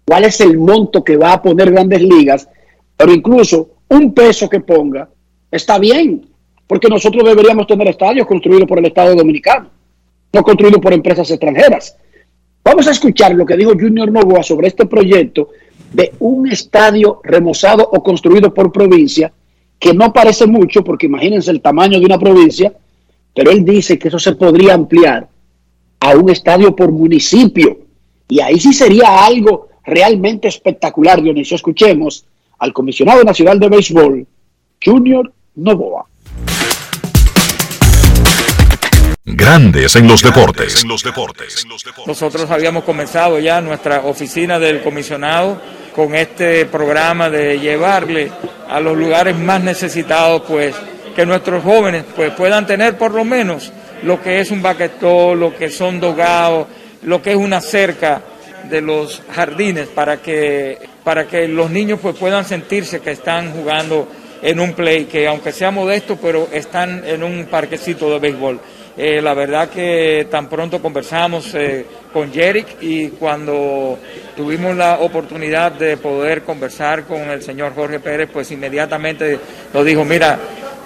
cuál 0.06 0.26
es 0.26 0.40
el 0.42 0.58
monto 0.60 1.04
que 1.04 1.18
va 1.18 1.34
a 1.34 1.42
poner 1.42 1.72
grandes 1.72 2.04
ligas, 2.04 2.48
pero 2.96 3.12
incluso 3.12 3.70
un 3.90 4.14
peso 4.14 4.48
que 4.48 4.60
ponga 4.60 5.10
está 5.50 5.80
bien, 5.80 6.28
porque 6.68 6.88
nosotros 6.88 7.24
deberíamos 7.26 7.66
tener 7.66 7.88
estadios 7.88 8.28
construidos 8.28 8.68
por 8.68 8.78
el 8.78 8.86
Estado 8.86 9.16
Dominicano, 9.16 9.70
no 10.32 10.44
construidos 10.44 10.80
por 10.80 10.94
empresas 10.94 11.30
extranjeras. 11.32 11.98
Vamos 12.64 12.88
a 12.88 12.92
escuchar 12.92 13.34
lo 13.34 13.46
que 13.46 13.58
dijo 13.58 13.72
Junior 13.72 14.12
Novoa 14.12 14.44
sobre 14.44 14.68
este 14.68 14.86
proyecto 14.86 15.50
de 15.96 16.14
un 16.20 16.52
estadio 16.52 17.22
remozado 17.24 17.88
o 17.90 18.04
construido 18.04 18.54
por 18.54 18.72
provincia, 18.72 19.32
que 19.80 19.94
no 19.94 20.12
parece 20.12 20.46
mucho, 20.46 20.84
porque 20.84 21.06
imagínense 21.06 21.52
el 21.52 21.62
tamaño 21.62 22.00
de 22.00 22.06
una 22.06 22.20
provincia, 22.20 22.74
pero 23.34 23.50
él 23.50 23.64
dice 23.64 23.98
que 23.98 24.10
eso 24.10 24.20
se 24.20 24.36
podría 24.36 24.74
ampliar 24.74 25.28
a 26.02 26.16
un 26.16 26.30
estadio 26.30 26.76
por 26.76 26.92
municipio. 26.92 27.80
Y 28.28 28.42
ahí 28.42 28.60
sí 28.60 28.74
sería 28.74 29.26
algo 29.26 29.70
realmente 29.86 30.50
espectacular, 30.50 31.22
Dionisio. 31.22 31.56
Escuchemos 31.56 32.26
al 32.60 32.74
comisionado 32.74 33.24
nacional 33.24 33.58
de 33.58 33.70
béisbol, 33.70 34.28
Junior 34.84 35.32
Novoa. 35.56 36.06
Grandes 39.24 39.96
en 39.96 40.08
los 40.08 40.22
deportes. 40.22 40.86
Nosotros 42.06 42.52
habíamos 42.52 42.84
comenzado 42.84 43.40
ya 43.40 43.62
nuestra 43.62 44.02
oficina 44.02 44.60
del 44.60 44.84
comisionado 44.84 45.60
con 45.96 46.14
este 46.14 46.66
programa 46.66 47.30
de 47.30 47.58
llevarle 47.58 48.30
a 48.68 48.82
los 48.82 48.98
lugares 48.98 49.38
más 49.38 49.64
necesitados, 49.64 50.42
pues 50.46 50.76
que 51.16 51.26
nuestros 51.26 51.64
jóvenes 51.64 52.04
pues 52.14 52.32
puedan 52.34 52.68
tener 52.68 52.98
por 52.98 53.14
lo 53.14 53.24
menos 53.24 53.72
lo 54.04 54.22
que 54.22 54.42
es 54.42 54.52
un 54.52 54.62
baquetón, 54.62 55.40
lo 55.40 55.56
que 55.56 55.70
son 55.70 56.02
dogados, 56.02 56.68
lo 57.04 57.22
que 57.22 57.32
es 57.32 57.38
una 57.38 57.62
cerca 57.62 58.22
de 58.70 58.82
los 58.82 59.22
jardines 59.32 59.88
para 59.88 60.18
que, 60.18 60.80
para 61.06 61.28
que 61.28 61.48
los 61.48 61.72
niños 61.72 62.00
pues 62.02 62.18
puedan 62.18 62.44
sentirse 62.44 63.00
que 63.00 63.12
están 63.12 63.54
jugando 63.54 64.10
en 64.42 64.60
un 64.60 64.74
play, 64.74 65.06
que 65.06 65.28
aunque 65.28 65.54
sea 65.54 65.72
modesto, 65.72 66.18
pero 66.22 66.50
están 66.52 67.04
en 67.06 67.24
un 67.24 67.46
parquecito 67.46 68.10
de 68.10 68.20
béisbol. 68.20 68.60
Eh, 68.98 69.22
la 69.22 69.34
verdad 69.34 69.70
que 69.70 70.28
tan 70.32 70.48
pronto 70.48 70.82
conversamos 70.82 71.54
eh, 71.54 71.86
con 72.14 72.32
Jerick 72.32 72.82
y 72.82 73.10
cuando 73.10 74.00
tuvimos 74.38 74.74
la 74.74 75.00
oportunidad 75.00 75.74
de 75.74 75.98
poder 75.98 76.44
conversar 76.44 77.04
con 77.04 77.20
el 77.30 77.42
señor 77.42 77.76
Jorge 77.76 78.00
Pérez, 78.00 78.30
pues 78.32 78.52
inmediatamente 78.52 79.38
nos 79.74 79.84
dijo, 79.84 80.06
mira, 80.06 80.40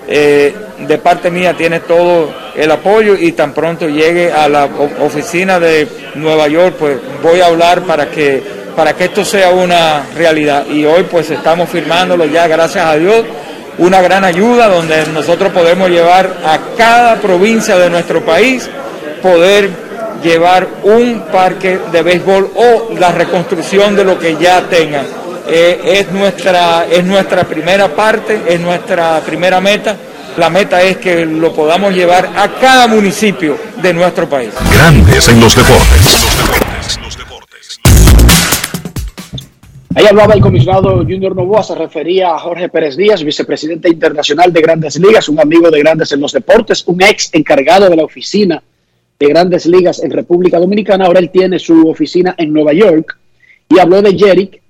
eh, 0.07 0.55
de 0.79 0.97
parte 0.97 1.29
mía 1.29 1.53
tiene 1.53 1.81
todo 1.81 2.33
el 2.55 2.71
apoyo 2.71 3.15
y 3.15 3.33
tan 3.33 3.53
pronto 3.53 3.87
llegue 3.87 4.31
a 4.31 4.49
la 4.49 4.65
oficina 4.65 5.59
de 5.59 5.87
Nueva 6.15 6.47
York, 6.47 6.77
pues 6.79 6.97
voy 7.21 7.41
a 7.41 7.45
hablar 7.45 7.83
para 7.83 8.09
que, 8.09 8.41
para 8.75 8.95
que 8.95 9.03
esto 9.03 9.23
sea 9.23 9.51
una 9.51 10.07
realidad. 10.15 10.65
Y 10.65 10.83
hoy 10.83 11.03
pues 11.03 11.29
estamos 11.29 11.69
firmándolo 11.69 12.25
ya, 12.25 12.47
gracias 12.47 12.83
a 12.83 12.95
Dios, 12.95 13.23
una 13.79 14.01
gran 14.01 14.23
ayuda 14.23 14.67
donde 14.67 15.05
nosotros 15.07 15.51
podemos 15.51 15.89
llevar 15.89 16.29
a 16.45 16.59
cada 16.77 17.15
provincia 17.15 17.77
de 17.77 17.89
nuestro 17.89 18.23
país, 18.23 18.69
poder 19.21 19.69
llevar 20.23 20.67
un 20.83 21.23
parque 21.31 21.79
de 21.91 22.01
béisbol 22.01 22.51
o 22.55 22.93
la 22.97 23.11
reconstrucción 23.11 23.95
de 23.95 24.03
lo 24.03 24.19
que 24.19 24.37
ya 24.37 24.61
tengan. 24.69 25.05
Eh, 25.47 25.99
es, 25.99 26.11
nuestra, 26.11 26.85
es 26.85 27.03
nuestra 27.03 27.43
primera 27.43 27.87
parte, 27.87 28.41
es 28.47 28.59
nuestra 28.59 29.19
primera 29.21 29.59
meta. 29.59 29.95
La 30.37 30.49
meta 30.49 30.81
es 30.81 30.97
que 30.97 31.25
lo 31.25 31.53
podamos 31.53 31.93
llevar 31.93 32.29
a 32.35 32.49
cada 32.59 32.87
municipio 32.87 33.57
de 33.81 33.93
nuestro 33.93 34.29
país. 34.29 34.51
Grandes 34.71 35.27
en 35.27 35.39
los 35.39 35.55
deportes. 35.55 36.27
Ahí 39.99 40.05
hablaba 40.05 40.33
el 40.33 40.39
comisionado 40.39 40.95
Junior 40.99 41.35
Novoa, 41.35 41.61
se 41.61 41.75
refería 41.75 42.33
a 42.33 42.39
Jorge 42.39 42.69
Pérez 42.69 42.95
Díaz, 42.95 43.21
vicepresidente 43.21 43.89
internacional 43.89 44.53
de 44.53 44.61
Grandes 44.61 44.97
Ligas, 44.97 45.27
un 45.27 45.41
amigo 45.41 45.69
de 45.69 45.77
Grandes 45.79 46.13
en 46.13 46.21
los 46.21 46.31
Deportes, 46.31 46.87
un 46.87 47.01
ex 47.01 47.29
encargado 47.33 47.89
de 47.89 47.97
la 47.97 48.05
oficina 48.05 48.63
de 49.19 49.27
Grandes 49.27 49.65
Ligas 49.65 50.01
en 50.01 50.11
República 50.11 50.57
Dominicana. 50.57 51.03
Ahora 51.03 51.19
él 51.19 51.29
tiene 51.29 51.59
su 51.59 51.85
oficina 51.89 52.33
en 52.37 52.53
Nueva 52.53 52.71
York 52.71 53.17
y 53.67 53.77
habló 53.77 54.01
de 54.01 54.17
Jerick, 54.17 54.61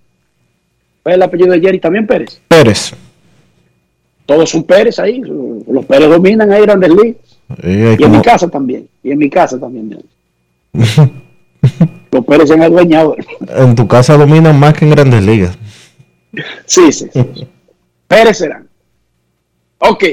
¿Cuál 1.04 1.14
es 1.14 1.18
el 1.18 1.22
apellido 1.22 1.52
de 1.52 1.62
Jerry 1.62 1.80
también 1.80 2.08
Pérez? 2.08 2.42
Pérez. 2.48 2.96
Todos 4.26 4.50
son 4.50 4.64
Pérez 4.64 4.98
ahí. 4.98 5.22
Los 5.22 5.86
Pérez 5.86 6.10
dominan 6.10 6.52
ahí 6.52 6.64
Grandes 6.64 6.90
Ligas. 6.90 7.38
y 7.98 8.04
en 8.04 8.12
mi 8.12 8.22
casa 8.24 8.48
también. 8.48 8.90
Y 9.04 9.12
en 9.12 9.18
mi 9.20 9.30
casa 9.30 9.60
también. 9.60 9.96
los 12.12 12.26
Pérez 12.26 12.48
se 12.48 12.54
han 12.56 12.64
adueñado. 12.64 13.16
En 13.56 13.76
tu 13.76 13.88
casa 13.88 14.18
dominan 14.18 14.60
más 14.60 14.74
que 14.74 14.86
en 14.86 14.92
Grandes 14.92 15.24
Ligas. 15.24 15.58
Sí, 16.66 16.92
sí. 16.92 17.08
Pérez 18.08 18.38
serán. 18.38 18.68
Ok. 19.80 20.04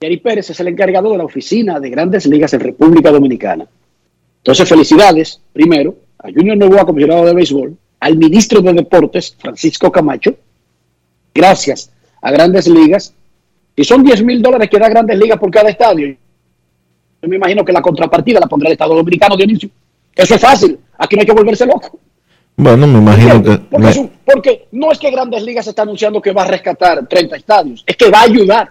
Jerry 0.00 0.16
Pérez 0.18 0.50
es 0.50 0.60
el 0.60 0.68
encargado 0.68 1.12
de 1.12 1.18
la 1.18 1.24
oficina 1.24 1.78
de 1.78 1.90
Grandes 1.90 2.26
Ligas 2.26 2.54
en 2.54 2.60
República 2.60 3.10
Dominicana. 3.10 3.66
Entonces, 4.38 4.68
felicidades, 4.68 5.40
primero, 5.52 5.94
a 6.18 6.28
Junior 6.28 6.56
Novoa, 6.56 6.86
comisionado 6.86 7.26
de 7.26 7.34
béisbol, 7.34 7.76
al 8.00 8.16
ministro 8.16 8.62
de 8.62 8.72
Deportes, 8.72 9.36
Francisco 9.38 9.92
Camacho, 9.92 10.34
gracias 11.34 11.92
a 12.22 12.30
Grandes 12.30 12.66
Ligas, 12.66 13.14
y 13.76 13.84
son 13.84 14.02
10 14.02 14.24
mil 14.24 14.40
dólares 14.40 14.70
que 14.70 14.78
da 14.78 14.88
Grandes 14.88 15.18
Ligas 15.18 15.38
por 15.38 15.50
cada 15.50 15.68
estadio. 15.68 16.16
Yo 17.22 17.28
me 17.28 17.36
imagino 17.36 17.62
que 17.64 17.72
la 17.72 17.82
contrapartida 17.82 18.40
la 18.40 18.46
pondrá 18.46 18.68
el 18.68 18.72
Estado 18.72 18.94
Dominicano, 18.94 19.36
Dionisio. 19.36 19.68
Eso 20.20 20.34
es 20.34 20.40
fácil. 20.40 20.78
Aquí 20.98 21.16
no 21.16 21.20
hay 21.20 21.26
que 21.26 21.32
volverse 21.32 21.66
loco. 21.66 21.98
Bueno, 22.56 22.86
me 22.86 22.98
imagino 22.98 23.42
que... 23.42 23.58
Porque, 23.70 24.10
porque, 24.24 24.68
no 24.72 24.92
es 24.92 24.98
que 24.98 25.10
Grandes 25.10 25.42
Ligas 25.42 25.66
está 25.66 25.82
anunciando 25.82 26.20
que 26.20 26.32
va 26.32 26.42
a 26.42 26.48
rescatar 26.48 27.06
30 27.06 27.36
estadios, 27.36 27.82
es 27.86 27.96
que 27.96 28.10
va 28.10 28.20
a 28.20 28.24
ayudar. 28.24 28.70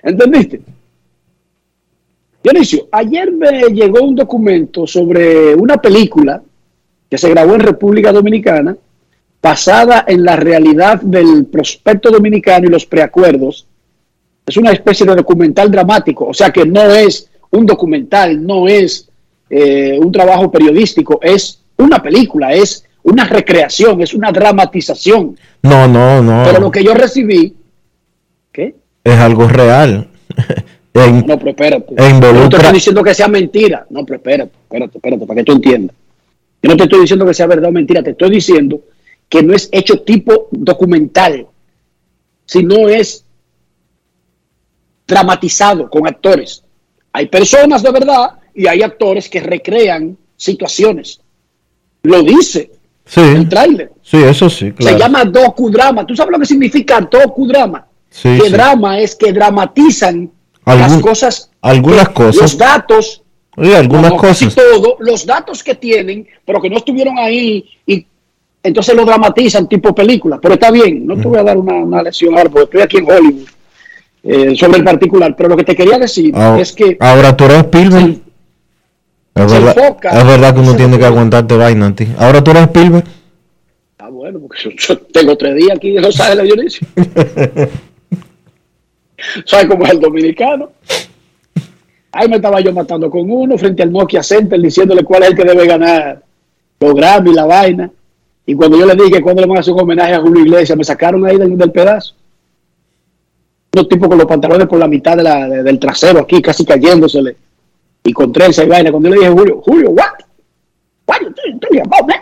¿Entendiste? 0.00 0.60
Dionisio, 2.42 2.88
ayer 2.92 3.32
me 3.32 3.62
llegó 3.70 4.02
un 4.02 4.14
documento 4.14 4.86
sobre 4.86 5.56
una 5.56 5.78
película 5.78 6.40
que 7.10 7.18
se 7.18 7.30
grabó 7.30 7.54
en 7.54 7.60
República 7.60 8.12
Dominicana, 8.12 8.76
basada 9.42 10.04
en 10.06 10.24
la 10.24 10.36
realidad 10.36 11.00
del 11.00 11.46
prospecto 11.46 12.10
dominicano 12.10 12.66
y 12.66 12.70
los 12.70 12.86
preacuerdos. 12.86 13.66
Es 14.46 14.56
una 14.56 14.70
especie 14.70 15.04
de 15.04 15.16
documental 15.16 15.70
dramático, 15.70 16.26
o 16.26 16.34
sea 16.34 16.50
que 16.50 16.64
no 16.64 16.82
es 16.82 17.28
un 17.50 17.66
documental, 17.66 18.44
no 18.44 18.68
es 18.68 19.08
eh, 19.50 19.98
un 20.00 20.10
trabajo 20.10 20.50
periodístico, 20.50 21.20
es 21.22 21.62
una 21.76 22.02
película, 22.02 22.52
es 22.52 22.84
una 23.02 23.24
recreación, 23.24 24.00
es 24.00 24.14
una 24.14 24.32
dramatización. 24.32 25.36
No, 25.62 25.86
no, 25.86 26.22
no. 26.22 26.42
Pero 26.44 26.60
lo 26.60 26.70
que 26.70 26.82
yo 26.82 26.94
recibí, 26.94 27.54
¿qué? 28.50 28.74
Es 29.04 29.18
algo 29.18 29.46
real. 29.48 30.08
no, 30.94 31.38
pero 31.38 31.50
espérate. 31.50 31.94
No 31.94 32.48
te 32.48 32.56
estoy 32.56 32.72
diciendo 32.72 33.02
que 33.02 33.14
sea 33.14 33.28
mentira. 33.28 33.86
No, 33.90 34.04
pero 34.04 34.16
espérate, 34.16 34.52
espérate, 34.62 34.98
espérate, 34.98 35.26
para 35.26 35.38
que 35.38 35.44
tú 35.44 35.52
entiendas. 35.52 35.96
Yo 36.62 36.70
no 36.70 36.76
te 36.76 36.84
estoy 36.84 37.00
diciendo 37.00 37.26
que 37.26 37.34
sea 37.34 37.46
verdad 37.46 37.68
o 37.68 37.72
mentira, 37.72 38.02
te 38.02 38.10
estoy 38.10 38.30
diciendo 38.30 38.80
que 39.28 39.42
no 39.42 39.52
es 39.52 39.68
hecho 39.70 40.00
tipo 40.00 40.48
documental, 40.50 41.46
sino 42.46 42.88
es 42.88 43.24
dramatizado 45.06 45.90
con 45.90 46.06
actores. 46.06 46.64
Hay 47.12 47.26
personas 47.26 47.82
de 47.82 47.92
verdad 47.92 48.38
y 48.54 48.66
hay 48.66 48.82
actores 48.82 49.28
que 49.28 49.40
recrean 49.40 50.16
situaciones. 50.36 51.20
Lo 52.02 52.22
dice 52.22 52.70
el 53.16 53.48
tráiler. 53.48 53.92
Sí, 54.02 54.16
eso 54.18 54.48
sí. 54.48 54.72
Se 54.78 54.98
llama 54.98 55.24
docudrama. 55.24 56.06
¿Tú 56.06 56.16
sabes 56.16 56.32
lo 56.32 56.38
que 56.38 56.46
significa 56.46 57.00
docudrama? 57.00 57.86
Sí, 58.10 58.38
que 58.40 58.48
drama 58.48 59.00
es 59.00 59.14
que 59.14 59.32
dramatizan 59.32 60.30
las 60.64 60.98
cosas. 60.98 61.50
Algunas 61.60 62.08
cosas. 62.10 62.36
Los 62.40 62.58
datos. 62.58 63.22
Algunas 63.56 64.12
cosas. 64.14 64.54
todo, 64.54 64.96
los 65.00 65.24
datos 65.24 65.62
que 65.62 65.74
tienen, 65.74 66.26
pero 66.44 66.60
que 66.60 66.68
no 66.68 66.76
estuvieron 66.76 67.16
ahí 67.18 67.64
y 67.86 68.04
entonces 68.62 68.96
lo 68.96 69.04
dramatizan 69.04 69.68
tipo 69.68 69.94
película. 69.94 70.40
Pero 70.40 70.54
está 70.54 70.70
bien, 70.70 71.06
no 71.06 71.16
te 71.16 71.28
voy 71.28 71.38
a 71.38 71.44
dar 71.44 71.56
una, 71.56 72.02
lección 72.02 72.36
ahora 72.36 72.50
porque 72.50 72.64
estoy 72.64 72.80
aquí 72.80 72.96
en 72.96 73.10
Hollywood 73.10 73.48
eh, 74.24 74.56
sobre 74.56 74.78
el 74.78 74.84
particular. 74.84 75.36
Pero 75.36 75.50
lo 75.50 75.56
que 75.56 75.64
te 75.64 75.76
quería 75.76 75.98
decir 75.98 76.34
es 76.58 76.72
que. 76.72 76.96
Ahora 76.98 77.36
tú 77.36 77.44
eres 77.44 77.58
Spielberg. 77.58 78.23
Es 79.34 79.52
verdad, 79.52 79.96
es 80.12 80.26
verdad 80.26 80.54
que 80.54 80.60
uno 80.60 80.76
tiene 80.76 80.96
que 80.96 81.04
aguantarte 81.04 81.56
vaina 81.56 81.88
a 81.88 81.94
ti. 81.94 82.06
Ahora 82.18 82.44
tú 82.44 82.52
eres 82.52 82.64
Spielberg. 82.64 83.04
Ah, 83.98 84.08
bueno, 84.08 84.38
porque 84.38 84.76
yo, 84.78 84.98
tengo 84.98 85.36
tres 85.36 85.56
días 85.56 85.76
aquí 85.76 85.96
en 85.96 86.02
Los 86.02 86.20
Ángeles, 86.20 86.44
Dionisio. 86.44 86.86
¿Sabes 89.44 89.66
cómo 89.66 89.84
es 89.84 89.90
el 89.90 90.00
dominicano? 90.00 90.70
Ahí 92.12 92.28
me 92.28 92.36
estaba 92.36 92.60
yo 92.60 92.72
matando 92.72 93.10
con 93.10 93.28
uno 93.28 93.58
frente 93.58 93.82
al 93.82 93.90
Nokia 93.90 94.22
Center 94.22 94.60
diciéndole 94.60 95.02
cuál 95.02 95.24
es 95.24 95.30
el 95.30 95.36
que 95.36 95.44
debe 95.44 95.66
ganar 95.66 96.22
los 96.78 96.94
Grammy 96.94 97.30
y 97.30 97.34
la 97.34 97.46
vaina. 97.46 97.90
Y 98.46 98.54
cuando 98.54 98.78
yo 98.78 98.86
le 98.86 98.94
dije 98.94 99.10
que 99.10 99.22
cuando 99.22 99.42
le 99.42 99.48
van 99.48 99.56
a 99.56 99.60
hacer 99.60 99.74
un 99.74 99.80
homenaje 99.80 100.14
a 100.14 100.20
Julio 100.20 100.44
Iglesias, 100.44 100.78
me 100.78 100.84
sacaron 100.84 101.26
ahí 101.26 101.38
del, 101.38 101.72
pedazo. 101.72 102.14
Unos 103.72 103.88
tipos 103.88 104.08
con 104.08 104.18
los 104.18 104.28
pantalones 104.28 104.68
por 104.68 104.78
la 104.78 104.86
mitad 104.86 105.16
del 105.16 105.78
trasero 105.80 106.20
aquí, 106.20 106.40
casi 106.40 106.64
cayéndosele 106.64 107.36
y 108.04 108.12
con 108.12 108.32
trenza 108.32 108.62
y 108.62 108.68
vaina. 108.68 108.90
Cuando 108.90 109.08
yo 109.08 109.14
le 109.14 109.20
dije, 109.22 109.32
Julio, 109.32 109.62
Julio, 109.62 109.90
what? 109.90 110.12
What 111.06 111.20
you 111.22 111.58
talking 111.58 111.80
about, 111.80 112.06
man? 112.06 112.20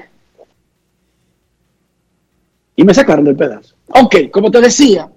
Y 2.76 2.84
me 2.84 2.94
sacaron 2.94 3.24
del 3.24 3.36
pedazo. 3.36 3.74
Ok, 3.88 4.30
como 4.30 4.50
te 4.50 4.60
decía, 4.60 5.10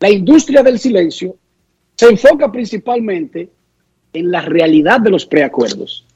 la 0.00 0.10
industria 0.10 0.62
del 0.62 0.78
silencio 0.78 1.36
se 1.94 2.06
enfoca 2.06 2.50
principalmente 2.50 3.50
en 4.12 4.30
la 4.30 4.40
realidad 4.40 5.00
de 5.00 5.10
los 5.10 5.26
preacuerdos. 5.26 6.06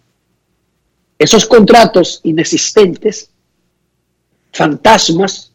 Esos 1.19 1.47
contratos 1.47 2.21
inexistentes, 2.25 3.31
fantasmas, 4.53 5.53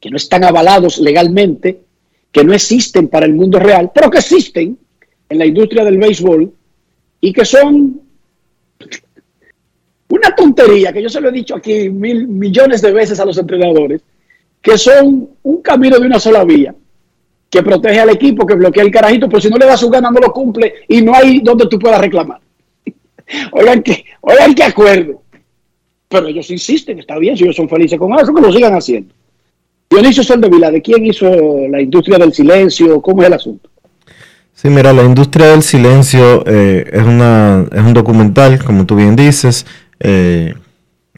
que 0.00 0.10
no 0.10 0.16
están 0.16 0.44
avalados 0.44 0.98
legalmente, 0.98 1.82
que 2.30 2.44
no 2.44 2.52
existen 2.52 3.08
para 3.08 3.26
el 3.26 3.32
mundo 3.32 3.58
real, 3.58 3.90
pero 3.94 4.10
que 4.10 4.18
existen 4.18 4.78
en 5.28 5.38
la 5.38 5.46
industria 5.46 5.84
del 5.84 5.98
béisbol 5.98 6.52
y 7.20 7.32
que 7.32 7.44
son 7.44 8.00
una 10.08 10.34
tontería, 10.34 10.92
que 10.92 11.02
yo 11.02 11.08
se 11.08 11.20
lo 11.20 11.28
he 11.28 11.32
dicho 11.32 11.56
aquí 11.56 11.90
mil 11.90 12.26
millones 12.26 12.80
de 12.80 12.92
veces 12.92 13.20
a 13.20 13.24
los 13.24 13.38
entrenadores, 13.38 14.02
que 14.62 14.78
son 14.78 15.30
un 15.42 15.62
camino 15.62 15.98
de 15.98 16.06
una 16.06 16.18
sola 16.18 16.44
vía, 16.44 16.74
que 17.50 17.62
protege 17.62 18.00
al 18.00 18.10
equipo, 18.10 18.46
que 18.46 18.54
bloquea 18.54 18.84
el 18.84 18.90
carajito, 18.90 19.28
pero 19.28 19.40
si 19.40 19.48
no 19.48 19.56
le 19.56 19.66
da 19.66 19.76
su 19.76 19.88
gana 19.88 20.10
no 20.10 20.20
lo 20.20 20.32
cumple 20.32 20.74
y 20.88 21.02
no 21.02 21.14
hay 21.14 21.40
donde 21.40 21.66
tú 21.66 21.78
puedas 21.78 22.00
reclamar. 22.00 22.40
oigan 23.52 23.82
que, 23.82 24.04
oigan 24.20 24.54
que 24.54 24.64
acuerdo. 24.64 25.22
Pero 26.08 26.26
ellos 26.28 26.50
insisten, 26.50 26.98
está 26.98 27.18
bien, 27.18 27.36
si 27.36 27.44
ellos 27.44 27.56
son 27.56 27.68
felices 27.68 27.98
con 27.98 28.12
eso, 28.18 28.34
que 28.34 28.40
lo 28.40 28.52
sigan 28.52 28.74
haciendo. 28.74 29.14
Dionisio 29.90 30.22
Soldevila, 30.22 30.70
¿de 30.70 30.82
quién 30.82 31.04
hizo 31.04 31.28
la 31.68 31.80
industria 31.80 32.18
del 32.18 32.32
silencio? 32.32 33.00
¿Cómo 33.00 33.22
es 33.22 33.28
el 33.28 33.34
asunto? 33.34 33.67
Sí, 34.60 34.70
mira, 34.70 34.92
la 34.92 35.04
industria 35.04 35.46
del 35.46 35.62
silencio 35.62 36.42
eh, 36.44 36.90
es, 36.92 37.04
una, 37.04 37.64
es 37.70 37.80
un 37.80 37.94
documental, 37.94 38.60
como 38.64 38.86
tú 38.86 38.96
bien 38.96 39.14
dices, 39.14 39.64
eh, 40.00 40.52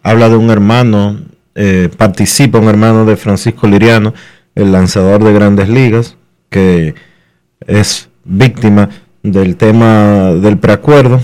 habla 0.02 0.28
de 0.28 0.36
un 0.36 0.50
hermano, 0.50 1.18
eh, 1.54 1.88
participa 1.96 2.58
un 2.58 2.68
hermano 2.68 3.06
de 3.06 3.16
Francisco 3.16 3.66
Liriano, 3.66 4.12
el 4.54 4.72
lanzador 4.72 5.24
de 5.24 5.32
grandes 5.32 5.70
ligas, 5.70 6.18
que 6.50 6.94
es 7.66 8.10
víctima 8.24 8.90
del 9.22 9.56
tema 9.56 10.34
del 10.34 10.58
preacuerdo. 10.58 11.22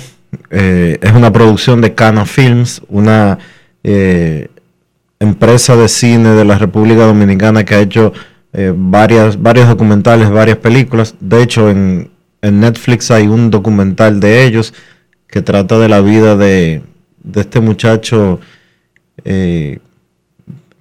es 0.49 1.13
una 1.13 1.31
producción 1.35 1.83
de 1.83 1.95
Cana 1.95 2.25
Films, 2.25 2.81
una 2.89 3.39
empresa 5.21 5.77
de 5.77 5.89
cine 5.89 6.31
de 6.31 6.47
la 6.47 6.57
República 6.57 7.05
Dominicana 7.05 7.67
que 7.67 7.75
ha 7.75 7.81
hecho 7.81 8.15
eh, 8.59 8.73
varias, 8.75 9.43
varios 9.43 9.69
documentales, 9.69 10.31
varias 10.31 10.57
películas. 10.57 11.15
De 11.21 11.43
hecho, 11.43 11.69
en, 11.69 12.11
Netflix 12.41 13.11
hay 13.11 13.27
un 13.27 13.51
documental 13.51 14.21
de 14.21 14.45
ellos 14.45 14.73
que 15.27 15.43
trata 15.43 15.79
de 15.79 15.89
la 15.89 16.01
vida 16.01 16.37
de, 16.37 16.81
este 17.35 17.61
muchacho 17.61 18.41
eh, 19.25 19.81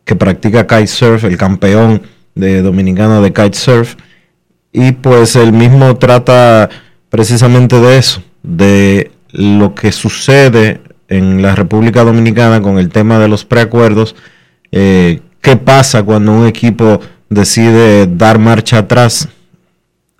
que 0.06 0.16
practica 0.16 0.68
kitesurf, 0.68 1.24
el 1.26 1.38
campeón 1.38 2.04
de 2.34 2.62
dominicano 2.62 3.22
de 3.22 3.34
kitesurf. 3.34 3.96
Y 4.72 4.94
pues 4.94 5.36
el 5.36 5.52
mismo 5.52 5.98
trata 5.98 6.70
precisamente 7.10 7.80
de 7.82 7.98
eso, 7.98 8.24
de 8.42 9.12
lo 9.32 9.76
que 9.76 9.92
sucede 9.92 10.80
en 11.10 11.42
la 11.42 11.56
República 11.56 12.06
Dominicana 12.06 12.62
con 12.62 12.78
el 12.78 12.88
tema 12.88 13.20
de 13.20 13.28
los 13.28 13.44
preacuerdos. 13.44 14.16
Eh, 14.72 15.20
¿Qué 15.42 15.58
pasa 15.58 16.04
cuando 16.04 16.32
un 16.32 16.48
equipo 16.48 17.02
decide 17.30 18.08
dar 18.08 18.40
marcha 18.40 18.80
atrás 18.80 19.30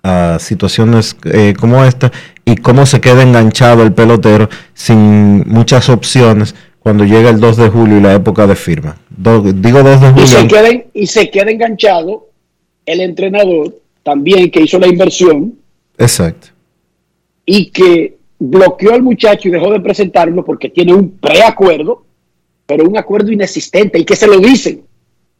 a 0.02 0.38
situaciones 0.38 1.16
eh, 1.24 1.54
como 1.58 1.84
esta 1.84 2.12
y 2.44 2.56
cómo 2.56 2.86
se 2.86 3.00
queda 3.00 3.22
enganchado 3.22 3.82
el 3.82 3.92
pelotero 3.92 4.48
sin 4.72 5.48
muchas 5.48 5.88
opciones 5.88 6.54
cuando 6.78 7.04
llega 7.04 7.30
el 7.30 7.40
2 7.40 7.56
de 7.56 7.68
julio 7.68 7.98
y 7.98 8.00
la 8.00 8.14
época 8.14 8.46
de 8.46 8.54
firma. 8.54 8.96
digo 9.10 9.82
2 9.82 10.00
de 10.00 10.08
julio. 10.10 10.24
Y 10.24 10.26
se, 10.28 10.46
queda, 10.46 10.68
y 10.94 11.06
se 11.08 11.30
queda 11.30 11.50
enganchado 11.50 12.28
el 12.86 13.00
entrenador 13.00 13.74
también 14.04 14.50
que 14.52 14.62
hizo 14.62 14.78
la 14.78 14.86
inversión. 14.86 15.58
Exacto. 15.98 16.48
Y 17.44 17.70
que 17.70 18.16
bloqueó 18.38 18.94
al 18.94 19.02
muchacho 19.02 19.48
y 19.48 19.50
dejó 19.50 19.72
de 19.72 19.80
presentarlo 19.80 20.44
porque 20.44 20.68
tiene 20.68 20.94
un 20.94 21.10
preacuerdo, 21.18 22.04
pero 22.66 22.84
un 22.84 22.96
acuerdo 22.96 23.32
inexistente 23.32 23.98
y 23.98 24.04
que 24.04 24.14
se 24.14 24.28
lo 24.28 24.38
dicen, 24.38 24.82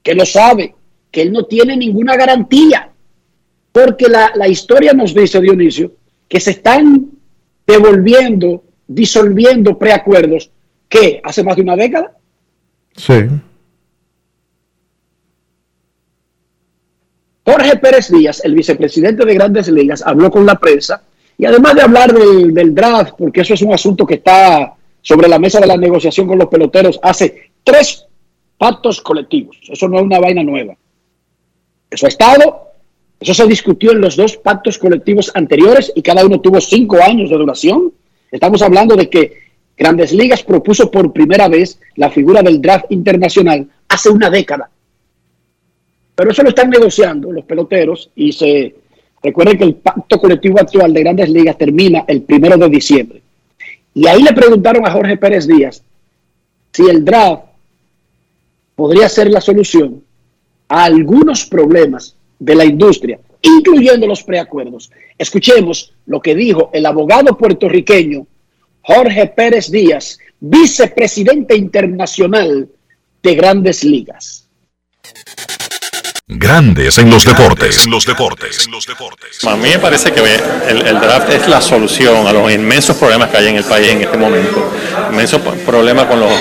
que 0.03 0.15
lo 0.15 0.27
sabe, 0.27 0.75
que 1.17 1.23
él 1.23 1.33
no 1.33 1.45
tiene 1.47 1.79
ninguna 1.79 2.15
garantía. 2.15 2.91
Porque 3.73 4.07
la, 4.07 4.47
historia 4.47 4.93
nos 4.93 5.15
dice, 5.15 5.41
Dionisio, 5.41 5.93
que 6.29 6.39
se 6.41 6.51
están 6.51 7.07
devolviendo, 7.67 8.65
disolviendo 8.87 9.79
preacuerdos 9.79 10.51
que 10.91 11.23
hace 11.25 11.43
más 11.43 11.57
de 11.57 11.63
una 11.63 11.75
década. 11.75 12.15
Sí. 12.95 13.15
Jorge 17.47 17.77
Pérez 17.79 18.11
Díaz, 18.11 18.45
el 18.45 18.55
vicepresidente 18.55 19.25
de 19.25 19.35
Grandes 19.35 19.69
Ligas, 19.69 20.03
habló 20.05 20.31
con 20.31 20.45
la 20.45 20.57
prensa 20.57 21.03
y 21.39 21.47
además 21.47 21.77
de 21.77 21.81
hablar 21.81 22.13
del, 22.13 22.53
del, 22.53 22.75
draft, 22.75 23.15
porque 23.17 23.41
eso 23.41 23.55
es 23.55 23.63
un 23.63 23.73
asunto 23.73 24.05
que 24.05 24.17
está 24.17 24.75
sobre 25.01 25.29
la 25.29 25.39
mesa 25.39 25.61
de 25.61 25.67
la 25.67 25.79
negociación 25.79 26.27
con 26.27 26.39
los 26.39 26.49
peloteros, 26.49 27.01
hace 27.03 27.53
tres 27.65 28.05
pactos 28.59 29.01
colectivos. 29.01 29.57
Eso 29.67 29.89
no 29.89 29.97
es 29.97 30.03
una 30.03 30.21
vaina 30.21 30.43
nueva. 30.43 30.77
Eso 31.91 32.07
ha 32.07 32.09
estado, 32.09 32.73
eso 33.21 33.35
se 33.35 33.47
discutió 33.47 33.93
en 33.93 34.01
los 34.01 34.17
dos 34.17 34.37
pactos 34.37 34.79
colectivos 34.79 35.31
anteriores 35.35 35.93
y 35.95 36.03
cada 36.03 36.25
uno 36.25 36.41
tuvo 36.41 36.61
cinco 36.61 37.03
años 37.03 37.31
de 37.31 37.37
duración. 37.37 37.93
Estamos 38.31 38.61
hablando 38.63 38.97
de 38.97 39.09
que 39.09 39.47
Grandes 39.77 40.13
Ligas 40.13 40.43
propuso 40.43 40.91
por 40.91 41.13
primera 41.13 41.49
vez 41.49 41.79
la 41.97 42.11
figura 42.11 42.43
del 42.43 42.61
draft 42.61 42.87
internacional 42.91 43.69
hace 43.89 44.11
una 44.11 44.31
década. 44.31 44.71
Pero 46.15 46.31
eso 46.31 46.43
lo 46.43 46.49
están 46.49 46.71
negociando 46.71 47.31
los 47.31 47.45
peloteros 47.45 48.11
y 48.17 48.33
se 48.33 48.75
recuerden 49.23 49.59
que 49.59 49.65
el 49.65 49.75
pacto 49.75 50.19
colectivo 50.19 50.59
actual 50.59 50.93
de 50.93 51.01
Grandes 51.01 51.29
Ligas 51.29 51.59
termina 51.59 52.05
el 52.09 52.23
primero 52.23 52.57
de 52.57 52.69
diciembre. 52.69 53.23
Y 53.95 54.07
ahí 54.07 54.23
le 54.23 54.33
preguntaron 54.33 54.87
a 54.87 54.91
Jorge 54.91 55.17
Pérez 55.17 55.47
Díaz 55.47 55.83
si 56.73 56.89
el 56.89 57.05
draft 57.05 57.45
podría 58.75 59.09
ser 59.09 59.31
la 59.31 59.41
solución 59.41 60.03
a 60.69 60.85
algunos 60.85 61.47
problemas 61.47 62.17
de 62.39 62.55
la 62.55 62.65
industria, 62.65 63.19
incluyendo 63.43 64.07
los 64.07 64.23
preacuerdos. 64.23 64.91
Escuchemos 65.19 65.93
lo 66.07 66.21
que 66.21 66.35
dijo 66.35 66.71
el 66.73 66.87
abogado 66.87 67.37
puertorriqueño 67.37 68.27
Jorge 68.83 69.27
Pérez 69.27 69.71
Díaz, 69.71 70.19
vicepresidente 70.39 71.57
internacional 71.57 72.69
de 73.23 73.35
Grandes 73.35 73.83
Ligas. 73.83 74.47
Grandes 76.29 76.99
en 76.99 77.09
los 77.09 77.25
deportes. 77.25 77.85
En 77.85 77.93
los 77.93 78.05
deportes. 78.05 78.69
A 79.45 79.57
mí 79.57 79.69
me 79.69 79.79
parece 79.79 80.11
que 80.11 80.21
el, 80.69 81.01
draft 81.01 81.31
es 81.31 81.49
la 81.49 81.61
solución 81.61 82.27
a 82.27 82.33
los 82.33 82.53
inmensos 82.53 82.97
problemas 82.97 83.31
que 83.31 83.37
hay 83.37 83.47
en 83.47 83.57
el 83.57 83.65
país 83.65 83.91
en 83.91 84.03
este 84.03 84.17
momento. 84.17 84.73
Inmensos 85.11 85.41
problemas 85.65 86.07
con 86.07 86.19
los, 86.19 86.33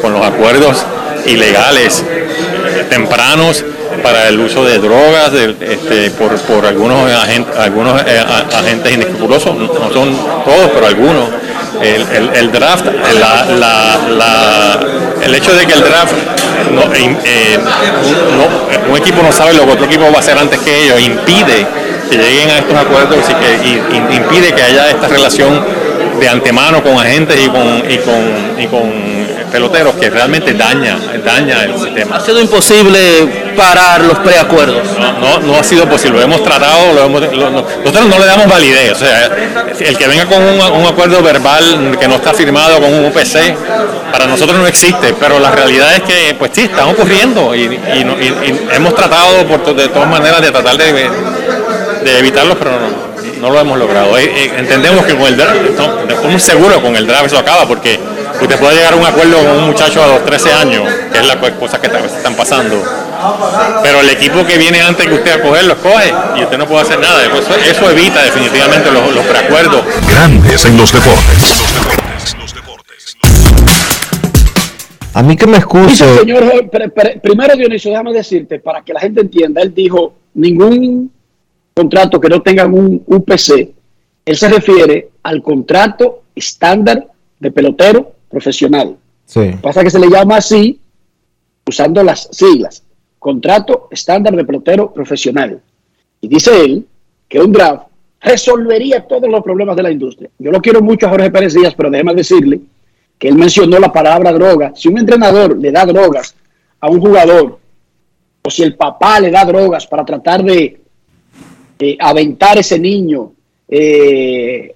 con, 0.00 0.12
los 0.12 0.24
acuerdos 0.24 0.86
ilegales 1.26 2.04
tempranos 2.88 3.64
para 4.02 4.28
el 4.28 4.38
uso 4.40 4.64
de 4.64 4.78
drogas 4.78 5.32
este, 5.32 6.10
por, 6.10 6.66
algunos, 6.66 7.10
agentes, 7.10 7.56
algunos 7.56 8.00
eh, 8.06 8.24
agentes 8.54 8.92
inescrupulosos, 8.94 9.56
no 9.56 9.92
son 9.92 10.16
todos, 10.44 10.70
pero 10.74 10.86
algunos. 10.86 11.28
El, 11.82 12.50
draft, 12.52 12.86
el 15.22 15.34
hecho 15.34 15.54
de 15.54 15.66
que 15.66 15.72
el 15.74 15.80
draft, 15.80 16.12
eh, 16.94 17.16
eh, 17.24 17.58
un 18.90 18.96
equipo 18.96 19.22
no 19.22 19.30
sabe 19.30 19.52
lo 19.52 19.66
que 19.66 19.72
otro 19.72 19.84
equipo 19.84 20.04
va 20.04 20.16
a 20.16 20.20
hacer 20.20 20.38
antes 20.38 20.58
que 20.60 20.84
ellos, 20.84 21.00
impide 21.00 21.66
que 22.10 22.16
lleguen 22.16 22.50
a 22.50 22.58
estos 22.58 22.76
acuerdos 22.76 23.18
y 23.28 23.34
que 23.34 24.16
impide 24.16 24.52
que 24.54 24.62
haya 24.62 24.90
esta 24.90 25.08
relación 25.08 25.62
de 26.18 26.28
antemano 26.28 26.82
con 26.82 26.98
agentes 26.98 27.38
y 27.44 27.48
con, 27.48 27.90
y 27.90 27.98
con, 27.98 28.60
y 28.60 28.66
con 28.66 29.35
peloteros 29.50 29.94
que 29.94 30.10
realmente 30.10 30.52
daña, 30.54 30.98
daña 31.24 31.64
el 31.64 31.78
sistema. 31.78 32.16
Ha 32.16 32.20
sido 32.20 32.40
imposible 32.40 33.52
parar 33.56 34.02
los 34.02 34.18
preacuerdos. 34.18 34.82
No, 34.98 35.38
no, 35.40 35.58
ha 35.58 35.64
sido 35.64 35.88
posible, 35.88 36.18
lo 36.18 36.24
hemos 36.24 36.42
tratado, 36.42 36.92
lo 36.92 37.04
hemos, 37.04 37.20
nosotros 37.20 38.06
no 38.06 38.18
le 38.18 38.26
damos 38.26 38.46
validez, 38.48 38.92
o 38.92 38.96
sea, 38.96 39.30
el 39.78 39.96
que 39.96 40.06
venga 40.06 40.26
con 40.26 40.42
un, 40.42 40.86
acuerdo 40.86 41.22
verbal 41.22 41.96
que 41.98 42.08
no 42.08 42.16
está 42.16 42.32
firmado 42.32 42.80
con 42.80 42.92
un 42.92 43.06
UPC, 43.06 43.56
para 44.12 44.26
nosotros 44.26 44.58
no 44.58 44.66
existe, 44.66 45.14
pero 45.18 45.38
la 45.38 45.50
realidad 45.50 45.94
es 45.94 46.02
que 46.02 46.34
pues 46.38 46.52
sí, 46.54 46.62
están 46.62 46.88
ocurriendo 46.88 47.54
y, 47.54 47.78
hemos 48.72 48.94
tratado 48.94 49.46
por, 49.46 49.74
de 49.74 49.88
todas 49.88 50.08
maneras 50.08 50.40
de 50.40 50.50
tratar 50.50 50.76
de, 50.76 50.92
de 52.04 52.18
evitarlos, 52.18 52.56
pero 52.56 52.72
no, 53.40 53.50
lo 53.50 53.60
hemos 53.60 53.78
logrado. 53.78 54.16
Eh, 54.16 54.24
eh, 54.24 54.52
entendemos 54.56 55.04
que 55.04 55.16
con 55.16 55.26
el 55.26 55.36
draft, 55.36 55.56
estamos 55.68 56.42
seguros 56.42 56.78
con 56.78 56.96
el 56.96 57.06
draft 57.06 57.26
eso 57.26 57.38
acaba 57.38 57.66
porque 57.66 57.98
usted 58.44 58.58
puede 58.58 58.76
llegar 58.76 58.92
a 58.92 58.96
un 58.96 59.04
acuerdo 59.04 59.38
con 59.38 59.56
un 59.58 59.66
muchacho 59.66 60.02
a 60.02 60.06
los 60.06 60.24
13 60.24 60.52
años, 60.52 60.84
que 61.12 61.18
es 61.18 61.26
la 61.26 61.38
cosa 61.58 61.80
que 61.80 61.86
están 61.86 62.34
pasando. 62.34 62.82
Pero 63.82 64.00
el 64.00 64.10
equipo 64.10 64.44
que 64.46 64.58
viene 64.58 64.80
antes 64.80 65.06
que 65.06 65.14
usted 65.14 65.32
a 65.32 65.42
coger 65.42 65.64
lo 65.64 65.74
escoge 65.74 66.12
y 66.36 66.44
usted 66.44 66.58
no 66.58 66.66
puede 66.66 66.82
hacer 66.82 67.00
nada. 67.00 67.22
Eso, 67.24 67.90
evita 67.90 68.22
definitivamente 68.22 68.90
los, 68.92 69.24
preacuerdos. 69.26 69.82
Grandes 70.08 70.64
en 70.64 70.76
los 70.76 70.92
deportes. 70.92 71.62
A 75.14 75.22
mí 75.22 75.34
que 75.34 75.46
me 75.46 75.56
excuso. 75.56 76.18
señor, 76.18 76.70
primero 77.22 77.56
Dionisio, 77.56 77.90
déjame 77.90 78.12
decirte, 78.12 78.58
para 78.58 78.82
que 78.82 78.92
la 78.92 79.00
gente 79.00 79.22
entienda, 79.22 79.62
él 79.62 79.72
dijo, 79.74 80.14
ningún 80.34 81.10
contrato 81.72 82.20
que 82.20 82.28
no 82.28 82.42
tenga 82.42 82.66
un 82.66 83.02
UPC, 83.06 83.70
él 84.26 84.36
se 84.36 84.48
refiere 84.48 85.08
al 85.22 85.42
contrato 85.42 86.24
estándar 86.34 87.06
de 87.38 87.50
pelotero 87.50 88.15
profesional. 88.36 88.98
Pasa 89.62 89.82
que 89.82 89.90
se 89.90 89.98
le 89.98 90.10
llama 90.10 90.36
así 90.36 90.78
usando 91.66 92.02
las 92.02 92.28
siglas. 92.30 92.82
Contrato 93.18 93.88
estándar 93.90 94.36
de 94.36 94.44
pelotero 94.44 94.92
profesional. 94.92 95.58
Y 96.20 96.28
dice 96.28 96.50
él 96.62 96.86
que 97.26 97.40
un 97.40 97.50
draft 97.50 97.84
resolvería 98.20 99.06
todos 99.06 99.30
los 99.30 99.42
problemas 99.42 99.74
de 99.74 99.82
la 99.84 99.90
industria. 99.90 100.28
Yo 100.38 100.50
lo 100.50 100.60
quiero 100.60 100.82
mucho 100.82 101.06
a 101.06 101.10
Jorge 101.10 101.30
Pérez 101.30 101.54
Díaz, 101.54 101.74
pero 101.74 101.90
déjeme 101.90 102.14
decirle 102.14 102.60
que 103.18 103.28
él 103.28 103.36
mencionó 103.36 103.78
la 103.78 103.90
palabra 103.90 104.32
droga. 104.32 104.72
Si 104.74 104.88
un 104.88 104.98
entrenador 104.98 105.56
le 105.56 105.72
da 105.72 105.86
drogas 105.86 106.34
a 106.78 106.90
un 106.90 107.00
jugador, 107.00 107.58
o 108.42 108.50
si 108.50 108.62
el 108.62 108.76
papá 108.76 109.18
le 109.18 109.30
da 109.30 109.46
drogas 109.46 109.86
para 109.86 110.04
tratar 110.04 110.44
de 110.44 110.78
aventar 111.98 112.58
ese 112.58 112.78
niño, 112.78 113.32
eh, 113.66 114.74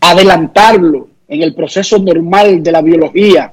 adelantarlo 0.00 1.08
en 1.32 1.42
el 1.42 1.54
proceso 1.54 1.98
normal 1.98 2.62
de 2.62 2.70
la 2.70 2.82
biología, 2.82 3.50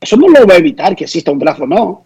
eso 0.00 0.16
no 0.16 0.28
lo 0.28 0.46
va 0.46 0.54
a 0.54 0.58
evitar 0.58 0.94
que 0.94 1.04
exista 1.04 1.32
un 1.32 1.40
draft 1.40 1.60
o 1.60 1.66
no. 1.66 2.04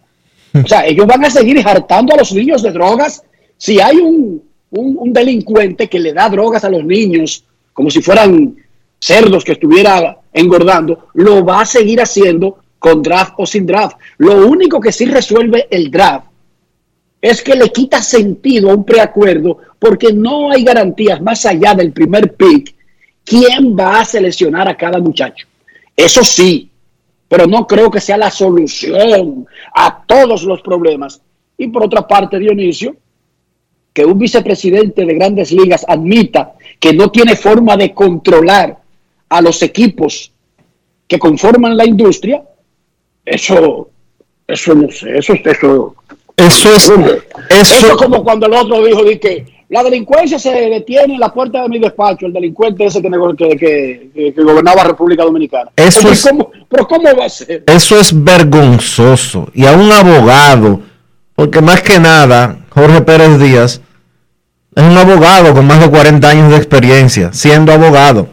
O 0.51 0.67
sea, 0.67 0.83
ellos 0.87 1.05
van 1.05 1.23
a 1.25 1.29
seguir 1.29 1.59
hartando 1.63 2.13
a 2.13 2.17
los 2.17 2.33
niños 2.33 2.63
de 2.63 2.71
drogas. 2.71 3.23
Si 3.55 3.79
hay 3.79 3.97
un, 3.97 4.41
un, 4.71 5.13
delincuente 5.13 5.87
que 5.87 5.99
le 5.99 6.11
da 6.11 6.27
drogas 6.29 6.63
a 6.63 6.71
los 6.71 6.83
niños 6.83 7.43
como 7.71 7.91
si 7.91 8.01
fueran 8.01 8.55
cerdos 8.99 9.43
que 9.43 9.51
estuviera 9.51 10.17
engordando, 10.33 11.09
lo 11.13 11.45
va 11.45 11.61
a 11.61 11.65
seguir 11.65 12.01
haciendo 12.01 12.57
con 12.79 13.03
draft 13.03 13.33
o 13.37 13.45
sin 13.45 13.67
draft. 13.67 13.97
Lo 14.17 14.47
único 14.47 14.79
que 14.79 14.91
sí 14.91 15.05
resuelve 15.05 15.67
el 15.69 15.91
draft 15.91 16.25
es 17.21 17.43
que 17.43 17.53
le 17.53 17.69
quita 17.69 18.01
sentido 18.01 18.71
a 18.71 18.75
un 18.75 18.85
preacuerdo 18.85 19.59
porque 19.77 20.11
no 20.13 20.49
hay 20.49 20.63
garantías 20.63 21.21
más 21.21 21.45
allá 21.45 21.75
del 21.75 21.91
primer 21.91 22.33
pick 22.33 22.76
quién 23.27 23.75
va 23.77 23.99
a 23.99 24.05
seleccionar 24.05 24.69
a 24.69 24.77
cada 24.77 24.99
muchacho. 24.99 25.45
Eso 25.95 26.23
sí, 26.23 26.69
pero 27.27 27.45
no 27.45 27.67
creo 27.67 27.91
que 27.91 27.99
sea 27.99 28.17
la 28.17 28.31
solución 28.31 29.45
a 29.75 30.03
todos 30.05 30.43
los 30.43 30.61
problemas. 30.61 31.21
Y 31.57 31.67
por 31.67 31.83
otra 31.83 32.07
parte, 32.07 32.39
Dionisio, 32.39 32.95
que 33.93 34.05
un 34.05 34.17
vicepresidente 34.17 35.05
de 35.05 35.13
grandes 35.13 35.51
ligas 35.51 35.85
admita 35.87 36.53
que 36.79 36.93
no 36.93 37.11
tiene 37.11 37.35
forma 37.35 37.75
de 37.75 37.93
controlar 37.93 38.77
a 39.27 39.41
los 39.41 39.61
equipos 39.61 40.31
que 41.07 41.19
conforman 41.19 41.75
la 41.75 41.85
industria, 41.85 42.43
eso, 43.25 43.89
eso 44.47 44.75
no 44.75 44.89
sé, 44.89 45.17
eso, 45.17 45.33
eso, 45.33 45.95
eso 46.37 46.75
es, 46.75 46.83
eso, 46.83 47.17
eso 47.49 47.87
es 47.87 47.93
como 47.95 48.23
cuando 48.23 48.45
el 48.45 48.53
otro 48.53 48.85
dijo 48.85 49.03
que 49.19 49.56
la 49.69 49.83
delincuencia 49.83 50.39
se 50.39 50.49
detiene 50.51 51.15
en 51.15 51.19
la 51.19 51.33
puerta 51.33 51.61
de 51.61 51.69
mi 51.69 51.79
despacho, 51.79 52.25
el 52.25 52.33
delincuente 52.33 52.85
ese 52.85 53.01
que, 53.01 53.09
que, 53.59 54.09
que, 54.13 54.41
gobernaba 54.41 54.83
República 54.83 55.23
Dominicana. 55.23 55.71
Eso 55.75 56.09
es, 56.09 56.29
¿Pero 56.69 56.87
cómo 56.87 57.03
va 57.15 57.25
a 57.25 57.29
ser? 57.29 57.63
Eso 57.67 57.99
es 57.99 58.23
vergonzoso. 58.23 59.49
Y 59.53 59.65
a 59.65 59.73
un 59.73 59.91
abogado, 59.91 60.79
porque 61.35 61.61
más 61.61 61.81
que 61.81 61.99
nada, 61.99 62.59
Jorge 62.69 63.01
Pérez 63.01 63.39
Díaz 63.39 63.81
es 64.73 64.83
un 64.83 64.97
abogado 64.97 65.53
con 65.53 65.67
más 65.67 65.81
de 65.81 65.89
40 65.89 66.29
años 66.29 66.51
de 66.51 66.57
experiencia, 66.57 67.33
siendo 67.33 67.73
abogado. 67.73 68.29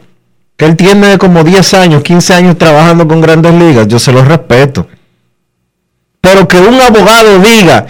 Que 0.55 0.65
él 0.65 0.77
tiene 0.77 1.17
como 1.17 1.43
10 1.43 1.73
años, 1.73 2.01
15 2.01 2.33
años 2.33 2.57
trabajando 2.57 3.05
con 3.05 3.19
grandes 3.19 3.53
ligas, 3.53 3.87
yo 3.89 3.99
se 3.99 4.13
lo 4.13 4.23
respeto. 4.23 4.87
Pero 6.21 6.47
que 6.47 6.59
un 6.59 6.79
abogado 6.79 7.39
diga 7.39 7.87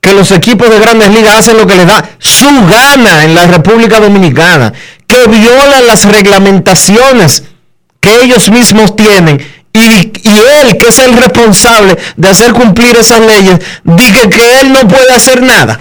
que 0.00 0.12
los 0.12 0.30
equipos 0.30 0.70
de 0.70 0.78
grandes 0.78 1.10
ligas 1.10 1.38
hacen 1.38 1.56
lo 1.56 1.66
que 1.66 1.76
les 1.76 1.86
da 1.86 2.08
su 2.18 2.48
gana 2.66 3.24
en 3.24 3.34
la 3.34 3.46
República 3.46 4.00
Dominicana, 4.00 4.72
que 5.06 5.26
violan 5.26 5.86
las 5.86 6.04
reglamentaciones 6.04 7.44
que 8.00 8.22
ellos 8.22 8.50
mismos 8.50 8.94
tienen 8.94 9.44
y, 9.72 9.80
él, 9.80 10.78
que 10.78 10.88
es 10.88 10.98
el 10.98 11.14
responsable 11.14 11.98
de 12.16 12.28
hacer 12.28 12.52
cumplir 12.52 12.96
esas 12.96 13.20
leyes, 13.20 13.60
dice 13.84 14.28
que 14.28 14.60
él 14.60 14.72
no 14.72 14.86
puede 14.88 15.12
hacer 15.12 15.42
nada. 15.42 15.80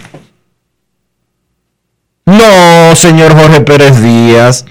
No, 2.25 2.95
señor 2.95 3.33
Jorge 3.33 3.61
Pérez 3.61 4.01
Díaz, 4.01 4.65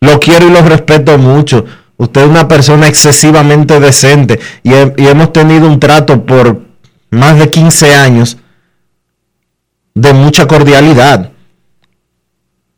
lo 0.00 0.18
quiero 0.18 0.48
y 0.48 0.50
lo 0.50 0.62
respeto 0.62 1.16
mucho. 1.18 1.64
Usted 1.96 2.22
es 2.22 2.26
una 2.26 2.48
persona 2.48 2.88
excesivamente 2.88 3.78
decente 3.78 4.40
y, 4.64 4.72
y 4.72 5.06
hemos 5.06 5.32
tenido 5.32 5.68
un 5.68 5.78
trato 5.78 6.26
por 6.26 6.62
más 7.10 7.38
de 7.38 7.48
15 7.48 7.94
años 7.94 8.36
de 9.94 10.12
mucha 10.12 10.46
cordialidad. 10.46 11.30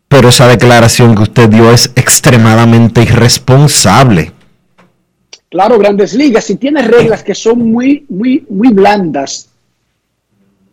Pero 0.08 0.28
esa 0.28 0.46
declaración 0.46 1.14
que 1.14 1.22
usted 1.22 1.48
dio 1.48 1.72
es 1.72 1.90
extremadamente 1.96 3.02
irresponsable. 3.02 4.32
Claro, 5.48 5.78
grandes 5.78 6.14
ligas, 6.14 6.44
si 6.44 6.56
tiene 6.56 6.82
reglas 6.82 7.22
que 7.22 7.34
son 7.34 7.70
muy, 7.72 8.04
muy, 8.08 8.44
muy 8.48 8.68
blandas, 8.68 9.48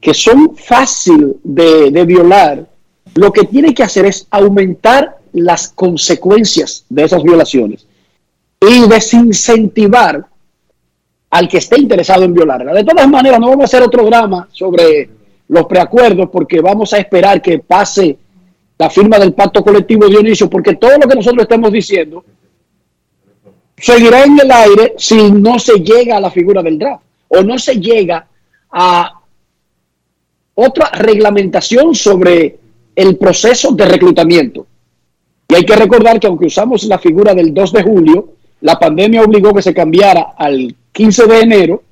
que 0.02 0.14
son 0.14 0.56
fácil 0.56 1.38
de, 1.44 1.90
de 1.92 2.06
violar, 2.06 2.68
lo 3.16 3.32
que 3.32 3.44
tiene 3.46 3.74
que 3.74 3.84
hacer 3.84 4.06
es 4.06 4.28
aumentar 4.30 5.18
las 5.32 5.70
consecuencias 5.70 6.86
de 6.90 7.04
esas 7.06 7.24
violaciones. 7.24 7.88
y 8.60 8.88
desincentivar 8.88 10.26
al 11.30 11.48
que 11.48 11.58
esté 11.58 11.80
interesado 11.80 12.24
en 12.24 12.34
violarla. 12.34 12.74
De 12.74 12.84
todas 12.84 13.10
maneras, 13.10 13.40
no 13.40 13.50
vamos 13.50 13.64
a 13.64 13.66
hacer 13.66 13.82
otro 13.82 14.06
drama 14.06 14.48
sobre 14.52 15.10
los 15.54 15.68
preacuerdos 15.68 16.30
porque 16.32 16.62
vamos 16.62 16.94
a 16.94 16.98
esperar 16.98 17.42
que 17.42 17.60
pase 17.60 18.18
la 18.78 18.90
firma 18.90 19.20
del 19.20 19.34
pacto 19.34 19.64
colectivo 19.64 20.06
de 20.06 20.12
Dionisio, 20.12 20.50
porque 20.50 20.76
todo 20.76 20.98
lo 20.98 21.08
que 21.08 21.16
nosotros 21.16 21.44
estamos 21.44 21.72
diciendo 21.72 22.26
seguirá 23.78 24.24
en 24.24 24.40
el 24.40 24.52
aire 24.52 24.96
si 24.98 25.32
no 25.32 25.60
se 25.60 25.74
llega 25.74 26.18
a 26.18 26.20
la 26.20 26.32
figura 26.32 26.64
del 26.64 26.80
draft 26.80 27.04
o 27.28 27.44
no 27.44 27.60
se 27.60 27.76
llega 27.76 28.28
a 28.72 29.22
otra 30.56 30.90
reglamentación 30.92 31.94
sobre 31.94 32.58
el 32.96 33.18
proceso 33.18 33.74
de 33.74 33.86
reclutamiento. 33.86 34.66
Y 35.48 35.56
hay 35.56 35.66
que 35.66 35.76
recordar 35.76 36.20
que 36.20 36.28
aunque 36.28 36.48
usamos 36.48 36.84
la 36.86 36.98
figura 36.98 37.36
del 37.36 37.54
2 37.54 37.74
de 37.74 37.84
julio, 37.84 38.34
la 38.62 38.80
pandemia 38.80 39.22
obligó 39.22 39.54
que 39.54 39.62
se 39.62 39.74
cambiara 39.74 40.34
al 40.36 40.76
15 40.92 41.28
de 41.28 41.40
enero 41.42 41.84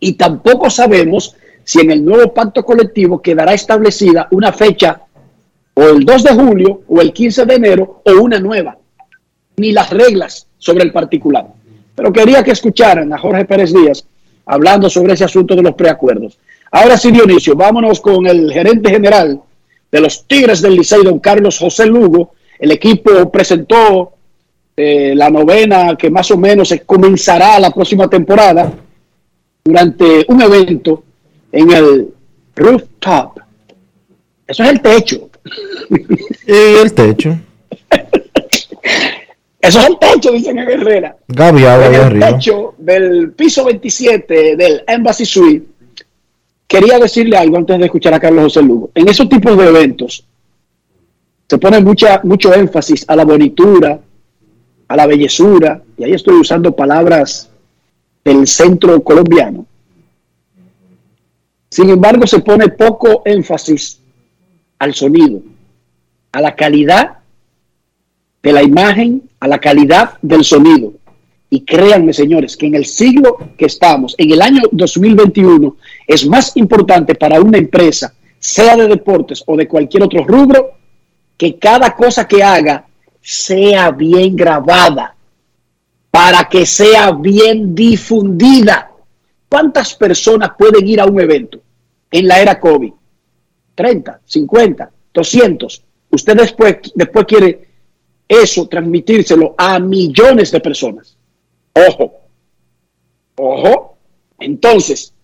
y 0.00 0.14
tampoco 0.14 0.70
sabemos 0.70 1.36
si 1.64 1.80
en 1.80 1.90
el 1.90 2.04
nuevo 2.04 2.32
pacto 2.32 2.64
colectivo 2.64 3.20
quedará 3.20 3.54
establecida 3.54 4.28
una 4.30 4.52
fecha 4.52 5.00
o 5.74 5.82
el 5.82 6.04
2 6.04 6.22
de 6.22 6.34
julio 6.34 6.82
o 6.88 7.00
el 7.00 7.12
15 7.12 7.46
de 7.46 7.54
enero 7.54 8.02
o 8.04 8.12
una 8.22 8.38
nueva, 8.38 8.76
ni 9.56 9.72
las 9.72 9.90
reglas 9.90 10.46
sobre 10.58 10.84
el 10.84 10.92
particular. 10.92 11.46
Pero 11.94 12.12
quería 12.12 12.42
que 12.42 12.52
escucharan 12.52 13.12
a 13.12 13.18
Jorge 13.18 13.44
Pérez 13.44 13.72
Díaz 13.72 14.04
hablando 14.46 14.90
sobre 14.90 15.14
ese 15.14 15.24
asunto 15.24 15.56
de 15.56 15.62
los 15.62 15.74
preacuerdos. 15.74 16.38
Ahora 16.70 16.96
sí, 16.96 17.10
Dionisio, 17.10 17.54
vámonos 17.54 18.00
con 18.00 18.26
el 18.26 18.52
gerente 18.52 18.90
general 18.90 19.40
de 19.90 20.00
los 20.00 20.26
Tigres 20.26 20.60
del 20.60 20.74
Licey, 20.74 21.04
don 21.04 21.20
Carlos 21.20 21.58
José 21.58 21.86
Lugo. 21.86 22.32
El 22.58 22.72
equipo 22.72 23.30
presentó 23.30 24.12
eh, 24.76 25.14
la 25.14 25.30
novena 25.30 25.96
que 25.96 26.10
más 26.10 26.30
o 26.32 26.36
menos 26.36 26.74
comenzará 26.84 27.58
la 27.60 27.70
próxima 27.70 28.08
temporada 28.08 28.72
durante 29.64 30.26
un 30.28 30.42
evento 30.42 31.04
en 31.54 31.70
el 31.70 32.08
rooftop. 32.56 33.38
Eso 34.46 34.64
es 34.64 34.70
el 34.70 34.80
techo. 34.80 35.30
Y 36.46 36.52
el 36.82 36.92
techo. 36.92 37.38
Eso 39.60 39.80
es 39.80 39.86
el 39.86 39.98
techo, 39.98 40.32
dicen 40.32 40.58
en 40.58 40.68
Herrera. 40.68 41.16
Gaby, 41.28 41.62
el 41.62 42.20
techo 42.20 42.74
del 42.76 43.32
piso 43.32 43.64
27 43.64 44.56
del 44.56 44.82
Embassy 44.86 45.24
Suite. 45.24 45.66
Quería 46.66 46.98
decirle 46.98 47.36
algo 47.36 47.56
antes 47.56 47.78
de 47.78 47.84
escuchar 47.84 48.12
a 48.14 48.20
Carlos 48.20 48.44
José 48.44 48.62
Lugo. 48.62 48.90
En 48.94 49.08
esos 49.08 49.28
tipos 49.28 49.56
de 49.56 49.68
eventos 49.68 50.26
se 51.48 51.58
pone 51.58 51.80
mucha, 51.80 52.20
mucho 52.24 52.52
énfasis 52.52 53.04
a 53.08 53.16
la 53.16 53.24
bonitura, 53.24 54.00
a 54.88 54.96
la 54.96 55.06
bellezura, 55.06 55.80
y 55.96 56.04
ahí 56.04 56.12
estoy 56.12 56.34
usando 56.34 56.74
palabras 56.74 57.48
del 58.24 58.46
centro 58.46 59.02
colombiano. 59.02 59.66
Sin 61.74 61.90
embargo, 61.90 62.24
se 62.24 62.38
pone 62.38 62.68
poco 62.68 63.22
énfasis 63.24 64.00
al 64.78 64.94
sonido, 64.94 65.42
a 66.30 66.40
la 66.40 66.54
calidad 66.54 67.18
de 68.40 68.52
la 68.52 68.62
imagen, 68.62 69.28
a 69.40 69.48
la 69.48 69.58
calidad 69.58 70.16
del 70.22 70.44
sonido. 70.44 70.92
Y 71.50 71.64
créanme, 71.64 72.12
señores, 72.12 72.56
que 72.56 72.66
en 72.66 72.76
el 72.76 72.86
siglo 72.86 73.38
que 73.58 73.64
estamos, 73.66 74.14
en 74.18 74.30
el 74.30 74.40
año 74.40 74.62
2021, 74.70 75.76
es 76.06 76.24
más 76.28 76.56
importante 76.56 77.16
para 77.16 77.40
una 77.40 77.58
empresa, 77.58 78.14
sea 78.38 78.76
de 78.76 78.86
deportes 78.86 79.42
o 79.44 79.56
de 79.56 79.66
cualquier 79.66 80.04
otro 80.04 80.22
rubro, 80.22 80.74
que 81.36 81.58
cada 81.58 81.96
cosa 81.96 82.28
que 82.28 82.40
haga 82.40 82.86
sea 83.20 83.90
bien 83.90 84.36
grabada, 84.36 85.16
para 86.12 86.48
que 86.48 86.66
sea 86.66 87.10
bien 87.10 87.74
difundida. 87.74 88.92
¿Cuántas 89.54 89.94
personas 89.94 90.50
pueden 90.58 90.84
ir 90.84 91.00
a 91.00 91.06
un 91.06 91.20
evento 91.20 91.60
en 92.10 92.26
la 92.26 92.40
era 92.40 92.58
COVID? 92.58 92.92
30, 93.76 94.20
50, 94.24 94.90
200. 95.12 95.84
Usted 96.10 96.36
después, 96.36 96.78
después 96.92 97.24
quiere 97.24 97.68
eso 98.26 98.66
transmitírselo 98.66 99.54
a 99.56 99.78
millones 99.78 100.50
de 100.50 100.58
personas. 100.58 101.16
Ojo, 101.72 102.14
ojo. 103.36 103.96
Entonces, 104.40 105.14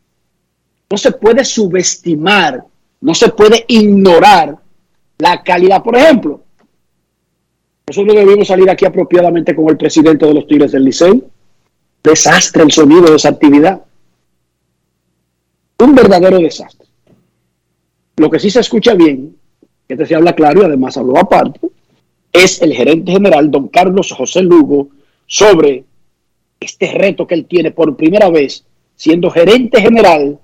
no 0.89 0.97
se 0.97 1.11
puede 1.11 1.45
subestimar, 1.45 2.65
no 3.01 3.15
se 3.17 3.31
puede 3.31 3.65
ignorar 3.67 4.57
la 5.19 5.43
calidad. 5.43 5.83
Por 5.83 5.97
ejemplo, 5.97 6.41
nosotros 7.89 8.15
debemos 8.15 8.47
salir 8.47 8.71
aquí 8.71 8.85
apropiadamente 8.85 9.57
con 9.57 9.69
el 9.71 9.77
presidente 9.77 10.25
de 10.25 10.35
los 10.35 10.47
Tigres 10.47 10.71
del 10.71 10.85
Liceo. 10.85 11.21
Desastre 12.05 12.63
el 12.63 12.71
sonido 12.71 13.11
de 13.11 13.17
esa 13.17 13.31
actividad. 13.31 13.87
Un 15.81 15.95
verdadero 15.95 16.39
desastre. 16.39 16.87
Lo 18.17 18.31
que 18.31 18.39
sí 18.39 18.51
se 18.51 18.61
escucha 18.61 18.95
bien, 18.95 19.37
que 19.89 19.95
este 19.95 20.07
se 20.07 20.15
habla 20.15 20.35
claro 20.35 20.63
y 20.63 20.65
además 20.67 20.97
habló 20.97 21.19
aparte, 21.19 21.61
es 22.33 22.61
el 22.63 22.75
gerente 22.75 23.13
general, 23.13 23.51
don 23.51 23.69
Carlos 23.69 24.13
José 24.13 24.43
Lugo, 24.43 24.89
sobre 25.27 25.85
este 26.61 26.93
reto 26.93 27.27
que 27.27 27.35
él 27.35 27.47
tiene 27.47 27.71
por 27.71 27.97
primera 27.97 28.29
vez, 28.29 28.65
siendo 28.95 29.31
gerente 29.31 29.81
general 29.81 30.39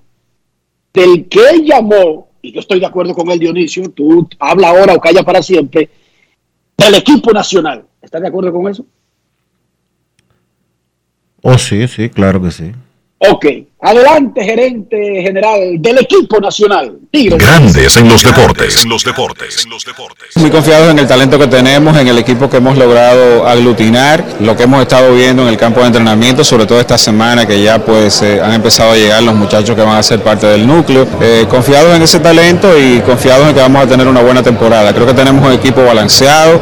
del 0.93 1.27
que 1.27 1.39
él 1.51 1.65
llamó, 1.65 2.29
y 2.41 2.51
yo 2.51 2.59
estoy 2.59 2.79
de 2.79 2.87
acuerdo 2.87 3.13
con 3.13 3.29
él, 3.29 3.37
Dionisio, 3.37 3.89
tú 3.91 4.27
habla 4.39 4.69
ahora 4.69 4.95
o 4.95 4.99
calla 4.99 5.21
para 5.21 5.43
siempre, 5.43 5.89
del 6.75 6.95
equipo 6.95 7.31
nacional. 7.31 7.85
¿Estás 8.01 8.21
de 8.21 8.27
acuerdo 8.27 8.51
con 8.51 8.67
eso? 8.67 8.85
Oh, 11.43 11.57
sí, 11.57 11.87
sí, 11.87 12.09
claro 12.09 12.41
que 12.41 12.49
sí. 12.49 12.71
Ok, 13.19 13.45
adelante 13.87 14.43
gerente 14.43 15.21
general 15.21 15.59
del 15.79 15.99
equipo 15.99 16.39
nacional. 16.39 16.97
Grandes 17.11 17.97
en 17.97 18.09
los 18.09 18.21
deportes. 18.21 18.83
En 18.83 18.89
los 18.89 19.03
deportes. 19.03 19.65
Muy 20.35 20.51
confiados 20.51 20.91
en 20.91 20.99
el 20.99 21.07
talento 21.07 21.39
que 21.39 21.47
tenemos, 21.47 21.97
en 21.97 22.07
el 22.07 22.17
equipo 22.17 22.49
que 22.49 22.57
hemos 22.57 22.77
logrado 22.77 23.47
aglutinar, 23.47 24.23
lo 24.41 24.55
que 24.55 24.63
hemos 24.63 24.81
estado 24.81 25.13
viendo 25.15 25.43
en 25.43 25.49
el 25.49 25.57
campo 25.57 25.79
de 25.79 25.87
entrenamiento, 25.87 26.43
sobre 26.43 26.65
todo 26.65 26.79
esta 26.79 26.97
semana 26.97 27.45
que 27.45 27.61
ya 27.63 27.83
pues 27.83 28.21
eh, 28.21 28.41
han 28.41 28.53
empezado 28.53 28.91
a 28.91 28.95
llegar 28.95 29.23
los 29.23 29.35
muchachos 29.35 29.75
que 29.75 29.81
van 29.81 29.97
a 29.97 30.03
ser 30.03 30.21
parte 30.21 30.47
del 30.47 30.67
núcleo. 30.67 31.07
Eh, 31.21 31.45
confiados 31.49 31.95
en 31.95 32.01
ese 32.01 32.19
talento 32.19 32.77
y 32.77 32.99
confiados 33.01 33.47
en 33.47 33.55
que 33.55 33.61
vamos 33.61 33.83
a 33.83 33.87
tener 33.87 34.07
una 34.07 34.21
buena 34.21 34.43
temporada. 34.43 34.93
Creo 34.93 35.07
que 35.07 35.13
tenemos 35.13 35.45
un 35.45 35.53
equipo 35.53 35.83
balanceado 35.83 36.59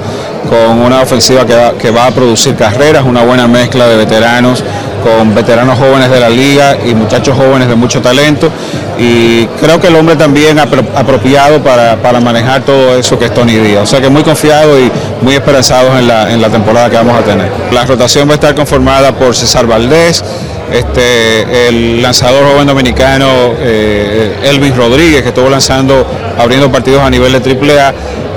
con 0.48 0.80
una 0.80 1.02
ofensiva 1.02 1.44
que 1.46 1.90
va 1.90 2.06
a 2.06 2.12
producir 2.12 2.56
carreras, 2.56 3.04
una 3.04 3.24
buena 3.24 3.48
mezcla 3.48 3.88
de 3.88 3.98
veteranos 3.98 4.64
con 5.06 5.36
veteranos 5.36 5.78
jóvenes 5.78 6.10
de 6.10 6.20
la 6.20 6.30
liga 6.30 6.78
y 6.84 6.96
muchachos 6.96 7.38
jóvenes 7.38 7.68
de 7.68 7.76
mucho 7.76 8.02
talento. 8.02 8.50
Y 8.98 9.46
creo 9.62 9.80
que 9.80 9.88
el 9.88 9.96
hombre 9.96 10.16
también 10.16 10.58
apropiado 10.58 11.62
para, 11.62 11.96
manejar 12.20 12.64
todo 12.64 12.98
eso 12.98 13.20
que 13.20 13.26
es 13.26 13.34
Tony 13.34 13.56
Díaz. 13.56 13.84
O 13.84 13.86
sea 13.86 14.02
que 14.02 14.10
muy 14.10 14.24
confiado 14.24 14.80
y 14.80 14.92
muy 15.22 15.36
esperanzados 15.36 16.00
en 16.00 16.08
la, 16.08 16.32
en 16.32 16.42
la 16.42 16.50
temporada 16.50 16.90
que 16.90 16.96
vamos 16.96 17.20
a 17.20 17.24
tener. 17.24 17.52
La 17.72 17.86
rotación 17.86 18.28
va 18.28 18.32
a 18.32 18.36
estar 18.36 18.56
conformada 18.56 19.12
por 19.12 19.36
César 19.36 19.68
Valdés, 19.68 20.24
este, 20.72 21.68
el 21.68 22.02
lanzador 22.02 22.44
joven 22.52 22.66
dominicano 22.66 23.54
eh, 23.60 24.40
Elvis 24.44 24.76
Rodríguez, 24.76 25.22
que 25.22 25.30
estuvo 25.30 25.50
lanzando, 25.50 26.06
abriendo 26.40 26.72
partidos 26.72 27.04
a 27.04 27.10
nivel 27.12 27.32
de 27.32 27.38
AAA. 27.38 27.94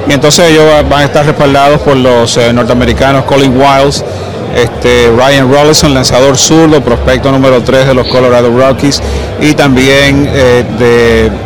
Y 0.09 0.13
entonces 0.13 0.51
ellos 0.51 0.65
van 0.89 1.01
a 1.01 1.05
estar 1.05 1.25
respaldados 1.25 1.81
por 1.81 1.97
los 1.97 2.37
eh, 2.37 2.53
norteamericanos 2.53 3.25
Colin 3.25 3.55
Wiles, 3.59 4.05
este, 4.55 5.11
Ryan 5.17 5.53
Rollison, 5.53 5.95
lanzador 5.95 6.37
zurdo, 6.37 6.83
prospecto 6.83 7.31
número 7.31 7.63
3 7.63 7.87
de 7.87 7.95
los 7.95 8.09
Colorado 8.09 8.51
Rockies, 8.57 9.03
y 9.41 9.55
también 9.55 10.29
eh, 10.33 10.65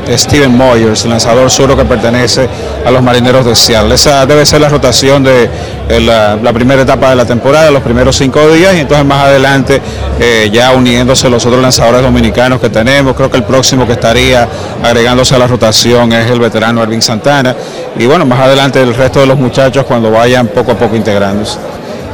de 0.06 0.16
Steven 0.16 0.56
Moyers, 0.56 1.04
lanzador 1.04 1.50
zurdo 1.50 1.76
que 1.76 1.84
pertenece 1.84 2.48
a 2.84 2.90
los 2.90 3.02
Marineros 3.02 3.44
de 3.44 3.54
Seattle. 3.54 3.94
Esa 3.94 4.24
debe 4.26 4.46
ser 4.46 4.60
la 4.60 4.68
rotación 4.68 5.22
de 5.22 5.48
eh, 5.88 6.00
la, 6.00 6.52
primera 6.52 6.82
etapa 6.82 7.10
de 7.10 7.16
la 7.16 7.24
temporada, 7.24 7.70
los 7.70 7.82
primeros 7.82 8.16
cinco 8.16 8.48
días, 8.50 8.74
y 8.74 8.80
entonces 8.80 9.04
más 9.06 9.24
adelante 9.24 9.80
eh, 10.20 10.48
ya 10.52 10.72
uniéndose 10.72 11.28
los 11.28 11.44
otros 11.44 11.60
lanzadores 11.60 12.02
dominicanos 12.02 12.60
que 12.60 12.70
tenemos. 12.70 13.14
Creo 13.14 13.30
que 13.30 13.36
el 13.36 13.44
próximo 13.44 13.86
que 13.86 13.92
estaría 13.92 14.48
agregándose 14.82 15.34
a 15.34 15.38
la 15.38 15.46
rotación 15.46 16.12
es 16.12 16.30
el 16.30 16.40
veterano 16.40 16.82
Ervin 16.82 17.02
Santana, 17.02 17.54
y 17.98 18.06
bueno, 18.06 18.24
más 18.24 18.40
adelante 18.40 18.80
el 18.80 18.94
resto 18.94 19.20
de 19.20 19.26
los 19.26 19.38
muchachos 19.38 19.84
cuando 19.84 20.10
vayan 20.10 20.46
poco 20.48 20.72
a 20.72 20.74
poco 20.74 20.96
integrándose. 20.96 21.58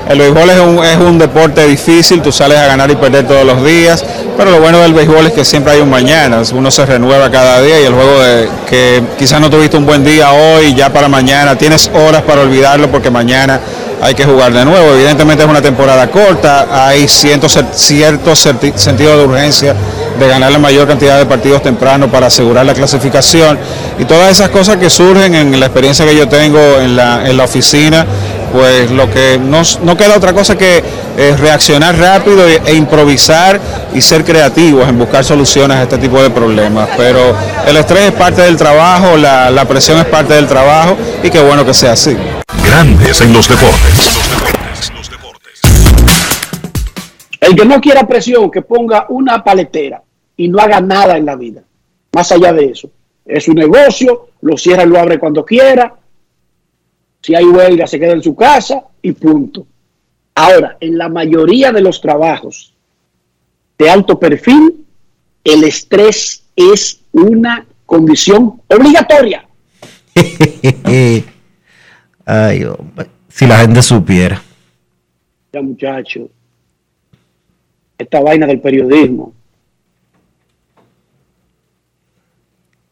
El 0.08 0.18
béisbol 0.18 0.48
es 0.48 0.58
un, 0.58 0.84
es 0.84 0.96
un 0.96 1.18
deporte 1.18 1.66
difícil, 1.66 2.22
tú 2.22 2.32
sales 2.32 2.56
a 2.56 2.66
ganar 2.66 2.90
y 2.90 2.96
perder 2.96 3.26
todos 3.26 3.44
los 3.44 3.62
días, 3.62 4.02
pero 4.38 4.50
lo 4.50 4.58
bueno 4.58 4.78
del 4.78 4.94
béisbol 4.94 5.26
es 5.26 5.32
que 5.34 5.44
siempre 5.44 5.74
hay 5.74 5.80
un 5.80 5.90
mañana, 5.90 6.40
uno 6.54 6.70
se 6.70 6.86
renueva 6.86 7.30
cada 7.30 7.60
día 7.60 7.78
y 7.78 7.84
el 7.84 7.92
juego 7.92 8.18
de 8.20 8.48
que 8.66 9.02
quizás 9.18 9.38
no 9.38 9.50
tuviste 9.50 9.76
un 9.76 9.84
buen 9.84 10.02
día 10.02 10.32
hoy, 10.32 10.72
ya 10.74 10.90
para 10.90 11.08
mañana, 11.08 11.56
tienes 11.56 11.90
horas 11.92 12.22
para 12.22 12.40
olvidarlo 12.40 12.90
porque 12.90 13.10
mañana 13.10 13.60
hay 14.00 14.14
que 14.14 14.24
jugar 14.24 14.52
de 14.52 14.64
nuevo. 14.64 14.94
Evidentemente 14.94 15.44
es 15.44 15.50
una 15.50 15.60
temporada 15.60 16.10
corta, 16.10 16.86
hay 16.86 17.06
cierto, 17.06 17.48
cierto 17.48 18.34
sentido 18.34 19.18
de 19.18 19.24
urgencia 19.24 19.74
de 20.18 20.26
ganar 20.26 20.50
la 20.50 20.58
mayor 20.58 20.86
cantidad 20.88 21.18
de 21.18 21.26
partidos 21.26 21.62
temprano 21.62 22.10
para 22.10 22.26
asegurar 22.26 22.66
la 22.66 22.74
clasificación 22.74 23.58
y 23.98 24.04
todas 24.04 24.30
esas 24.32 24.48
cosas 24.48 24.76
que 24.76 24.90
surgen 24.90 25.34
en 25.34 25.60
la 25.60 25.66
experiencia 25.66 26.04
que 26.04 26.16
yo 26.16 26.26
tengo 26.28 26.58
en 26.80 26.96
la, 26.96 27.28
en 27.28 27.36
la 27.36 27.44
oficina 27.44 28.04
pues 28.52 28.90
lo 28.90 29.10
que 29.10 29.38
nos, 29.38 29.80
no 29.80 29.96
queda 29.96 30.16
otra 30.16 30.32
cosa 30.32 30.56
que 30.56 30.82
eh, 31.16 31.36
reaccionar 31.38 31.96
rápido 31.98 32.46
e, 32.48 32.60
e, 32.64 32.74
improvisar 32.74 33.60
y 33.94 34.00
ser 34.00 34.24
creativos 34.24 34.88
en 34.88 34.98
buscar 34.98 35.24
soluciones 35.24 35.76
a 35.76 35.82
este 35.82 35.98
tipo 35.98 36.22
de 36.22 36.30
problemas. 36.30 36.88
Pero 36.96 37.34
el 37.66 37.76
estrés 37.76 38.06
es 38.06 38.12
parte 38.12 38.42
del 38.42 38.56
trabajo, 38.56 39.16
la, 39.16 39.50
la 39.50 39.64
presión 39.64 39.98
es 39.98 40.06
parte 40.06 40.34
del 40.34 40.46
trabajo 40.46 40.96
y 41.22 41.30
qué 41.30 41.40
bueno 41.40 41.64
que 41.64 41.74
sea 41.74 41.92
así. 41.92 42.16
Grandes 42.64 43.20
en 43.20 43.32
los 43.32 43.48
deportes. 43.48 44.18
El 47.40 47.54
que 47.54 47.64
no 47.64 47.80
quiera 47.80 48.06
presión, 48.06 48.50
que 48.50 48.62
ponga 48.62 49.06
una 49.08 49.42
paletera 49.42 50.02
y 50.36 50.48
no 50.48 50.58
haga 50.58 50.80
nada 50.80 51.16
en 51.16 51.24
la 51.24 51.36
vida. 51.36 51.62
Más 52.12 52.30
allá 52.32 52.52
de 52.52 52.66
eso. 52.66 52.90
Es 53.24 53.44
su 53.44 53.52
negocio, 53.52 54.28
lo 54.40 54.56
cierra 54.56 54.84
y 54.84 54.86
lo 54.86 54.98
abre 54.98 55.18
cuando 55.18 55.44
quiera. 55.44 55.94
Si 57.20 57.34
hay 57.34 57.44
huelga, 57.44 57.86
se 57.86 57.98
queda 57.98 58.12
en 58.12 58.22
su 58.22 58.34
casa 58.34 58.84
y 59.02 59.12
punto. 59.12 59.66
Ahora, 60.34 60.76
en 60.80 60.96
la 60.96 61.08
mayoría 61.08 61.72
de 61.72 61.80
los 61.80 62.00
trabajos 62.00 62.74
de 63.78 63.90
alto 63.90 64.18
perfil, 64.18 64.86
el 65.44 65.64
estrés 65.64 66.44
es 66.54 67.00
una 67.12 67.66
condición 67.86 68.60
obligatoria. 68.68 69.46
Ay, 72.24 72.66
si 73.28 73.46
la 73.46 73.58
gente 73.58 73.82
supiera. 73.82 74.42
Ya, 75.52 75.62
muchacho, 75.62 76.28
esta 77.96 78.20
vaina 78.20 78.46
del 78.46 78.60
periodismo, 78.60 79.32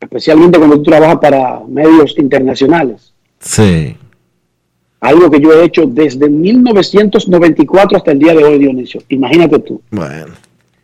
especialmente 0.01 0.59
cuando 0.59 0.77
tú 0.77 0.85
trabajas 0.85 1.19
para 1.19 1.61
medios 1.69 2.19
internacionales. 2.19 3.12
Sí. 3.39 3.97
Algo 5.00 5.30
que 5.30 5.40
yo 5.40 5.52
he 5.52 5.64
hecho 5.64 5.87
desde 5.87 6.28
1994 6.28 7.98
hasta 7.98 8.12
el 8.12 8.18
día 8.18 8.35
de 8.35 8.44
hoy, 8.44 8.59
Dionisio. 8.59 9.02
Imagínate 9.09 9.59
tú. 9.61 9.80
Bueno. 9.90 10.35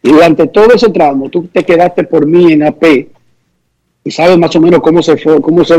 Y 0.02 0.10
durante 0.10 0.46
todo 0.48 0.74
ese 0.74 0.90
tramo, 0.90 1.30
tú 1.30 1.48
te 1.52 1.64
quedaste 1.64 2.04
por 2.04 2.26
mí 2.26 2.52
en 2.52 2.64
AP 2.64 3.08
y 4.04 4.10
sabes 4.10 4.36
más 4.36 4.54
o 4.56 4.60
menos 4.60 4.80
cómo 4.80 5.02
se 5.02 5.16
fue, 5.16 5.40
cómo 5.40 5.64
se, 5.64 5.76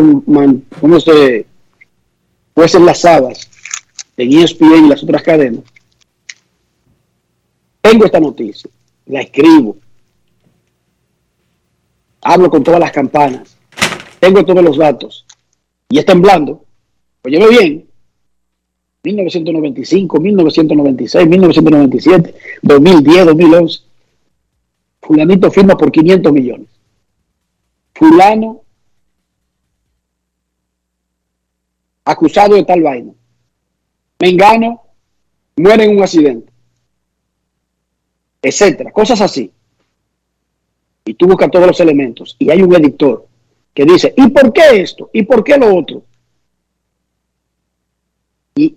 cómo 0.79 0.99
se 0.99 1.45
pues 2.53 2.75
enlazadas 2.75 3.49
en 4.15 4.39
ESPN 4.39 4.85
y 4.85 4.89
las 4.89 5.03
otras 5.03 5.23
cadenas. 5.23 5.63
Tengo 7.81 8.05
esta 8.05 8.19
noticia, 8.19 8.69
la 9.07 9.21
escribo, 9.21 9.75
hablo 12.21 12.49
con 12.49 12.63
todas 12.63 12.79
las 12.79 12.93
campanas, 12.93 13.57
tengo 14.19 14.45
todos 14.45 14.63
los 14.63 14.77
datos 14.77 15.25
y 15.89 15.99
es 15.99 16.05
temblando. 16.05 16.63
Óyeme 17.25 17.47
bien, 17.49 17.87
1995, 19.03 20.19
1996, 20.19 21.27
1997, 21.27 22.35
2010, 22.61 23.25
2011. 23.25 23.79
Fulanito 25.01 25.51
firma 25.51 25.75
por 25.75 25.91
500 25.91 26.31
millones. 26.31 26.67
Fulano 27.93 28.61
acusado 32.05 32.55
de 32.55 32.63
tal 32.63 32.81
vaina. 32.81 33.11
Mengano 34.19 34.81
muere 35.57 35.83
en 35.83 35.97
un 35.97 36.03
accidente. 36.03 36.51
Etcétera. 38.41 38.91
Cosas 38.91 39.19
así. 39.19 39.51
Y 41.03 41.13
tú 41.15 41.27
buscas 41.27 41.51
todos 41.51 41.67
los 41.67 41.79
elementos. 41.81 42.37
Y 42.39 42.49
hay 42.49 42.61
un 42.61 42.73
editor 42.73 43.27
que 43.73 43.83
dice, 43.83 44.13
¿y 44.15 44.29
por 44.29 44.53
qué 44.53 44.81
esto? 44.81 45.09
¿Y 45.11 45.23
por 45.23 45.43
qué 45.43 45.57
lo 45.57 45.75
otro? 45.75 46.03
Y, 48.55 48.75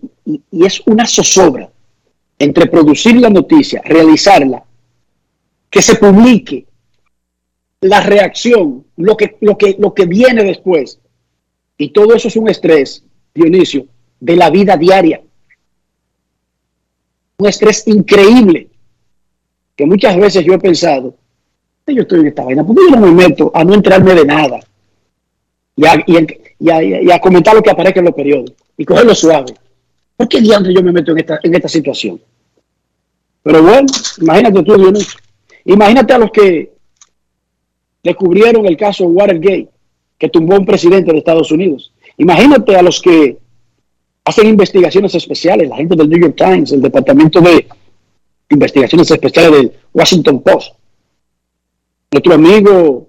es 0.50 0.82
una 0.86 1.06
zozobra 1.06 1.70
entre 2.38 2.66
producir 2.66 3.20
la 3.20 3.30
noticia, 3.30 3.80
realizarla, 3.84 4.64
que 5.70 5.82
se 5.82 5.96
publique, 5.96 6.66
la 7.80 8.00
reacción, 8.00 8.84
lo 8.96 9.16
que, 9.16 9.36
lo 9.40 9.56
que, 9.56 9.76
lo 9.78 9.94
que 9.94 10.06
viene 10.06 10.44
después. 10.44 10.98
Y 11.78 11.90
todo 11.90 12.14
eso 12.14 12.28
es 12.28 12.36
un 12.36 12.48
estrés, 12.48 13.04
Dionisio, 13.34 13.86
de 14.20 14.36
la 14.36 14.50
vida 14.50 14.76
diaria. 14.76 15.20
Un 17.38 17.46
estrés 17.46 17.86
increíble 17.86 18.70
que 19.76 19.84
muchas 19.84 20.16
veces 20.16 20.44
yo 20.44 20.54
he 20.54 20.58
pensado, 20.58 21.14
yo 21.86 22.02
estoy 22.02 22.20
en 22.20 22.26
esta 22.28 22.44
vaina, 22.44 22.64
¿por 22.64 22.74
qué 22.74 22.82
yo 22.90 22.96
no 22.96 23.06
me 23.06 23.12
meto 23.12 23.50
a 23.54 23.62
no 23.62 23.74
enterarme 23.74 24.14
de 24.14 24.24
nada? 24.24 24.60
Y 25.76 25.84
a, 25.86 26.02
y, 26.58 27.10
a, 27.10 27.20
comentar 27.20 27.54
lo 27.54 27.62
que 27.62 27.70
aparezca 27.70 28.00
en 28.00 28.06
los 28.06 28.14
periódicos 28.14 28.56
y 28.78 28.84
cogerlo 28.84 29.14
suave. 29.14 29.54
¿Por 30.16 30.28
qué 30.28 30.40
diantre 30.40 30.74
yo 30.74 30.82
me 30.82 30.92
meto 30.92 31.12
en 31.12 31.18
esta, 31.18 31.38
en 31.42 31.54
esta 31.54 31.68
situación? 31.68 32.20
Pero 33.42 33.62
bueno, 33.62 33.86
imagínate 34.20 34.62
tú, 34.62 34.76
Dionisio. 34.76 35.20
Imagínate 35.66 36.12
a 36.14 36.18
los 36.18 36.30
que 36.30 36.72
descubrieron 38.02 38.66
el 38.66 38.76
caso 38.76 39.04
Watergate, 39.06 39.68
que 40.18 40.28
tumbó 40.28 40.56
un 40.56 40.66
presidente 40.66 41.12
de 41.12 41.18
Estados 41.18 41.50
Unidos. 41.52 41.92
Imagínate 42.16 42.76
a 42.76 42.82
los 42.82 43.00
que 43.00 43.38
hacen 44.24 44.48
investigaciones 44.48 45.14
especiales, 45.14 45.68
la 45.68 45.76
gente 45.76 45.94
del 45.94 46.08
New 46.08 46.20
York 46.20 46.34
Times, 46.36 46.72
el 46.72 46.82
Departamento 46.82 47.40
de 47.40 47.66
Investigaciones 48.48 49.10
Especiales 49.10 49.52
del 49.52 49.72
Washington 49.92 50.42
Post. 50.42 50.74
Nuestro 52.10 52.34
amigo 52.34 53.08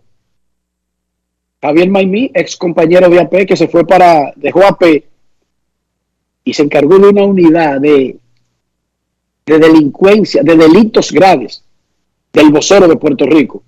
Javier 1.62 1.89
Maimí, 1.89 2.32
ex 2.34 2.56
compañero 2.58 3.10
de 3.10 3.20
AP, 3.20 3.46
que 3.48 3.56
se 3.56 3.67
fue 3.67 3.86
para, 3.86 4.34
dejó 4.36 4.63
AP 4.65 5.04
y 6.47 6.53
se 6.53 6.63
encargó 6.63 6.97
de 6.97 7.10
una 7.10 7.23
unidad 7.23 7.81
de, 7.81 8.17
de 9.45 9.60
delincuencia, 9.60 10.41
de 10.43 10.55
delitos 10.55 11.12
graves 11.12 11.62
del 12.31 12.51
vocero 12.51 12.88
de 12.88 12.95
Puerto 12.95 13.25
Rico. 13.25 13.63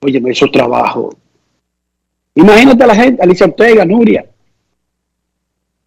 Oye, 0.00 0.20
me 0.20 0.30
hizo 0.30 0.50
trabajo 0.50 1.10
Imagínate 2.34 2.84
a 2.84 2.86
la 2.86 2.94
gente, 2.94 3.22
Alicia 3.22 3.46
Ortega, 3.46 3.84
Nuria, 3.84 4.26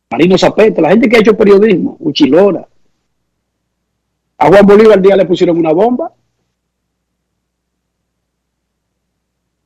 Marino 0.09 0.37
Zapete, 0.37 0.81
la 0.81 0.89
gente 0.89 1.07
que 1.07 1.17
ha 1.17 1.19
hecho 1.19 1.37
periodismo, 1.37 1.95
Uchilora. 1.99 2.67
A 4.39 4.47
Juan 4.47 4.65
Bolívar 4.65 4.97
el 4.97 5.03
día 5.03 5.15
le 5.15 5.25
pusieron 5.25 5.57
una 5.57 5.71
bomba. 5.71 6.11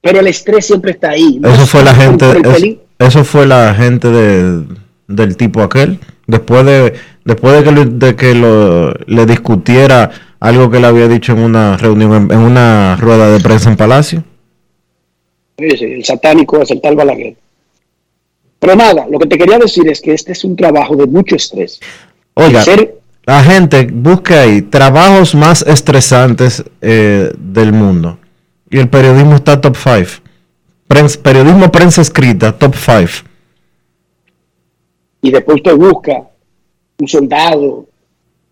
Pero 0.02 0.20
el 0.20 0.28
estrés 0.28 0.66
siempre 0.66 0.92
está 0.92 1.12
ahí. 1.12 1.40
Eso 1.42 1.66
fue 1.66 1.84
la 1.84 1.96
gente, 1.96 2.80
eso, 3.00 3.24
fue 3.24 3.48
la 3.48 3.74
gente 3.74 4.10
del 5.16 5.38
tipo 5.38 5.62
aquel. 5.62 6.00
Después 6.28 6.66
de, 6.66 6.94
después 7.26 7.54
de 7.66 8.16
que, 8.16 8.34
le 9.06 9.26
discutiera 9.26 10.12
algo 10.40 10.70
que 10.70 10.80
le 10.80 10.88
había 10.88 11.08
dicho 11.08 11.34
en 11.34 11.40
una 11.40 11.78
reunión, 11.78 12.30
en 12.32 12.40
una 12.40 12.98
rueda 12.98 13.30
de 13.30 13.40
prensa 13.40 13.70
en 13.70 13.78
Palacio 13.78 14.24
el 15.58 16.04
satánico 16.04 16.62
es 16.62 16.72
el 16.72 16.82
tal 16.82 16.96
Balaguer. 16.96 17.36
Pero 18.60 18.76
nada, 18.76 19.06
lo 19.10 19.20
que 19.20 19.28
te 19.28 19.38
quería 19.38 19.60
decir 19.60 19.88
es 19.90 20.02
que 20.02 20.14
este 20.14 20.32
es 20.32 20.44
un 20.44 20.56
trabajo 20.56 20.96
de 20.96 21.06
mucho 21.06 21.36
estrés. 21.36 21.80
Oiga, 22.34 22.64
la 23.26 23.44
gente 23.44 23.88
busca 23.92 24.42
ahí 24.42 24.62
trabajos 24.62 25.36
más 25.36 25.62
estresantes 25.64 26.64
eh, 26.82 27.32
del 27.38 27.74
mundo. 27.74 28.18
Y 28.70 28.80
el 28.80 28.90
periodismo 28.90 29.36
está 29.36 29.62
top 29.62 29.78
5. 29.78 31.20
periodismo 31.22 31.72
prensa 31.72 32.02
escrita, 32.02 32.58
top 32.58 32.76
5. 32.76 33.30
Y 35.24 35.32
después 35.32 35.64
te 35.64 35.74
busca 35.74 36.30
un 37.00 37.08
soldado, 37.08 37.88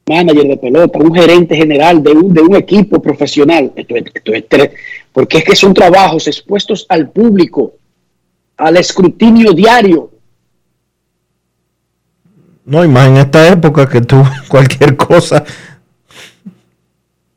manager 0.07 0.47
de 0.47 0.57
pelota, 0.57 0.99
un 0.99 1.13
gerente 1.13 1.55
general 1.55 2.01
de 2.01 2.11
un, 2.11 2.33
de 2.33 2.41
un 2.41 2.55
equipo 2.55 3.01
profesional. 3.01 3.71
Esto, 3.75 3.95
esto 3.95 4.57
es 4.57 4.71
porque 5.11 5.39
es 5.39 5.43
que 5.43 5.55
son 5.55 5.73
trabajos 5.73 6.27
expuestos 6.27 6.85
al 6.89 7.09
público, 7.09 7.73
al 8.57 8.77
escrutinio 8.77 9.51
diario. 9.51 10.09
No, 12.63 12.85
y 12.85 12.87
más 12.87 13.09
en 13.09 13.17
esta 13.17 13.47
época 13.49 13.87
que 13.87 14.01
tú 14.01 14.23
cualquier 14.47 14.95
cosa. 14.95 15.43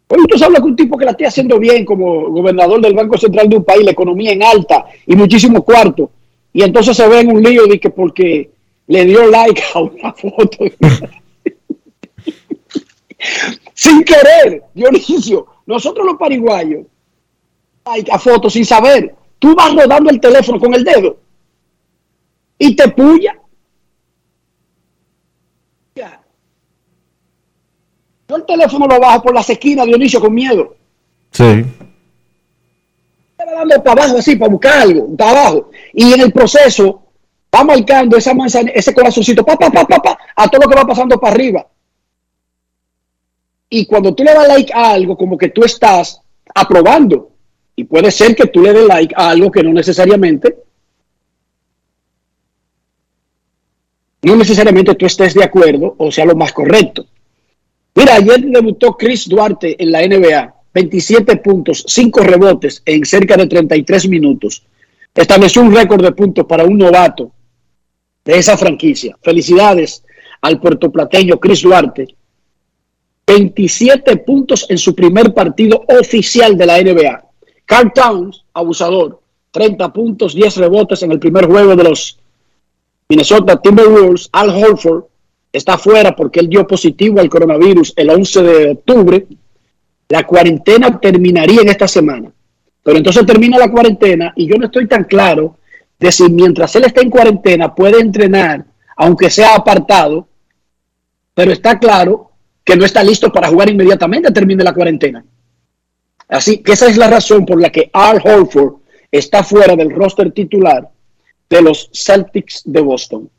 Hoy 0.07 0.27
tú 0.29 0.45
hablas 0.45 0.61
con 0.61 0.71
un 0.71 0.77
tipo 0.77 0.97
que 0.97 1.07
la 1.07 1.11
esté 1.11 1.27
haciendo 1.27 1.59
bien 1.59 1.85
como 1.85 2.31
gobernador 2.31 2.81
del 2.81 2.95
Banco 2.95 3.19
Central 3.19 3.49
de 3.49 3.57
un 3.57 3.65
país, 3.65 3.85
la 3.85 3.91
economía 3.91 4.33
en 4.33 4.45
alta 4.45 4.85
y 5.07 5.17
muchísimos 5.17 5.65
cuartos. 5.65 6.11
Y 6.53 6.63
entonces 6.63 6.97
se 6.97 7.09
ve 7.09 7.21
en 7.21 7.33
un 7.33 7.43
lío 7.43 7.67
de 7.67 7.81
que 7.81 7.91
porque 7.91 8.51
le 8.87 9.05
dio 9.05 9.31
like 9.31 9.63
a 9.75 9.81
una 9.81 10.13
foto. 10.13 10.65
Sin 13.75 14.05
querer, 14.05 14.65
Dionisio, 14.75 15.47
nosotros 15.67 16.07
los 16.07 16.17
pariguayos 16.17 16.87
a 17.85 18.19
fotos 18.19 18.53
sin 18.53 18.65
saber. 18.65 19.15
Tú 19.39 19.55
vas 19.55 19.75
rodando 19.75 20.11
el 20.11 20.21
teléfono 20.21 20.59
con 20.59 20.75
el 20.75 20.85
dedo 20.85 21.19
y 22.59 22.75
te 22.75 22.89
puya. 22.89 23.39
Yo 28.27 28.37
el 28.37 28.47
teléfono 28.47 28.87
lo 28.87 28.99
bajo 28.99 29.23
por 29.23 29.35
las 29.35 29.51
esquinas, 29.51 29.87
Dionisio, 29.87 30.19
con 30.19 30.33
miedo. 30.33 30.75
Sí. 31.31 31.67
Estaba 33.33 33.53
dando 33.53 33.83
para 33.85 34.03
abajo 34.05 34.19
así, 34.19 34.37
para 34.37 34.51
buscar 34.51 34.79
algo, 34.79 35.15
para 35.15 35.31
abajo. 35.31 35.71
Y 35.93 36.11
en 36.15 36.23
el 36.23 36.33
proceso 36.33 37.04
va 37.55 37.65
marcando 37.65 38.17
esa 38.17 38.35
manzana, 38.35 38.71
ese 38.75 38.93
corazoncito, 38.93 39.45
pa, 39.45 39.57
pa, 39.57 39.71
pa, 39.71 39.87
pa, 39.87 39.99
pa, 40.03 40.19
a 40.35 40.49
todo 40.49 40.63
lo 40.63 40.69
que 40.69 40.77
va 40.77 40.87
pasando 40.87 41.19
para 41.19 41.35
arriba. 41.35 41.67
Y 43.69 43.87
cuando 43.87 44.15
tú 44.15 44.25
le 44.25 44.33
das 44.33 44.49
like 44.49 44.73
a 44.73 44.93
algo, 44.93 45.17
como 45.17 45.39
que 45.39 45.49
tú 45.49 45.65
estás 45.65 46.21
aprobando. 46.55 47.31
Y 47.77 47.85
puede 47.85 48.11
ser 48.11 48.37
que 48.37 48.47
tú 48.47 48.63
le 48.63 48.73
des 48.73 48.87
like 48.87 49.15
a 49.17 49.31
algo 49.31 49.51
que 49.51 49.63
no 49.63 49.73
necesariamente, 49.73 50.57
no 54.23 54.37
necesariamente 54.37 54.95
tú 54.95 55.07
estés 55.07 55.35
de 55.35 55.45
acuerdo 55.45 55.95
o 55.99 56.11
sea 56.11 56.25
lo 56.25 56.37
más 56.37 56.53
correcto. 56.53 57.07
Mira, 57.97 58.15
ayer 58.15 58.41
debutó 58.43 58.97
Chris 58.97 59.29
Duarte 59.29 59.77
en 59.81 59.93
la 59.93 60.07
NBA, 60.07 60.55
27 60.73 61.37
puntos, 61.37 61.85
5 61.87 62.21
rebotes 62.21 62.83
en 62.85 63.05
cerca 63.05 63.37
de 63.37 63.47
33 63.47 64.09
minutos. 64.09 64.65
Estableció 65.15 65.63
un 65.63 65.75
récord 65.75 66.03
de 66.03 66.13
puntos 66.13 66.47
para 66.47 66.65
un 66.65 66.77
novato 66.79 67.31
de 68.25 68.39
esa 68.39 68.57
franquicia. 68.57 69.17
Felicidades 69.23 70.05
al 70.41 70.61
puertoplateño 70.61 71.39
Chris 71.39 71.63
Duarte. 71.63 72.15
27 73.27 74.19
puntos 74.19 74.67
en 74.69 74.79
su 74.79 74.95
primer 74.95 75.33
partido 75.33 75.85
oficial 75.89 76.57
de 76.57 76.67
la 76.67 76.81
NBA. 76.81 77.25
Carl 77.65 77.93
Towns, 77.95 78.45
abusador, 78.53 79.21
30 79.51 79.93
puntos, 79.93 80.35
10 80.35 80.57
rebotes 80.59 81.03
en 81.03 81.13
el 81.13 81.19
primer 81.19 81.47
juego 81.47 81.75
de 81.75 81.85
los 81.85 82.19
Minnesota 83.09 83.61
Timberwolves. 83.61 84.29
Al 84.33 84.51
Holford 84.51 85.05
está 85.53 85.79
fuera 85.79 86.15
porque 86.15 86.41
él 86.41 86.49
dio 86.49 86.67
positivo 86.67 87.21
al 87.21 87.31
coronavirus 87.31 87.95
el 87.97 88.11
11 88.11 88.43
de 88.43 88.71
octubre. 88.73 89.27
La 90.09 90.27
cuarentena 90.27 91.01
terminaría 91.01 91.63
en 91.63 91.69
esta 91.69 91.89
semana. 91.89 92.31
Pero 92.83 92.99
entonces 92.99 93.25
termina 93.25 93.59
la 93.59 93.71
cuarentena 93.71 94.35
y 94.37 94.47
yo 94.47 94.57
no 94.57 94.67
estoy 94.67 94.87
tan 94.87 95.05
claro 95.05 95.57
de 95.99 96.13
si 96.13 96.29
mientras 96.29 96.75
él 96.77 96.85
está 96.85 97.01
en 97.01 97.11
cuarentena 97.11 97.75
puede 97.75 98.01
entrenar, 98.01 98.65
aunque 98.97 99.31
sea 99.31 99.55
apartado, 99.55 100.29
pero 101.35 101.53
está 101.53 101.79
claro 101.79 102.31
que 102.65 102.77
no 102.77 102.85
está 102.85 103.03
listo 103.03 103.31
para 103.33 103.49
jugar 103.49 103.71
inmediatamente 103.71 104.31
termine 104.31 104.65
la 104.65 104.73
cuarentena. 104.73 105.25
Así 106.29 106.59
que 106.59 106.73
esa 106.73 106.89
es 106.89 106.97
la 106.97 107.09
razón 107.09 107.45
por 107.45 107.61
la 107.61 107.71
que 107.71 107.91
Al 107.93 108.21
Holford 108.25 108.77
está 109.11 109.45
fuera 109.45 109.77
del 109.77 109.91
roster 109.91 110.33
titular 110.33 110.89
de 111.49 111.63
los 111.63 111.91
Celtics 111.93 112.63
de 112.65 112.81
Boston. 112.81 113.31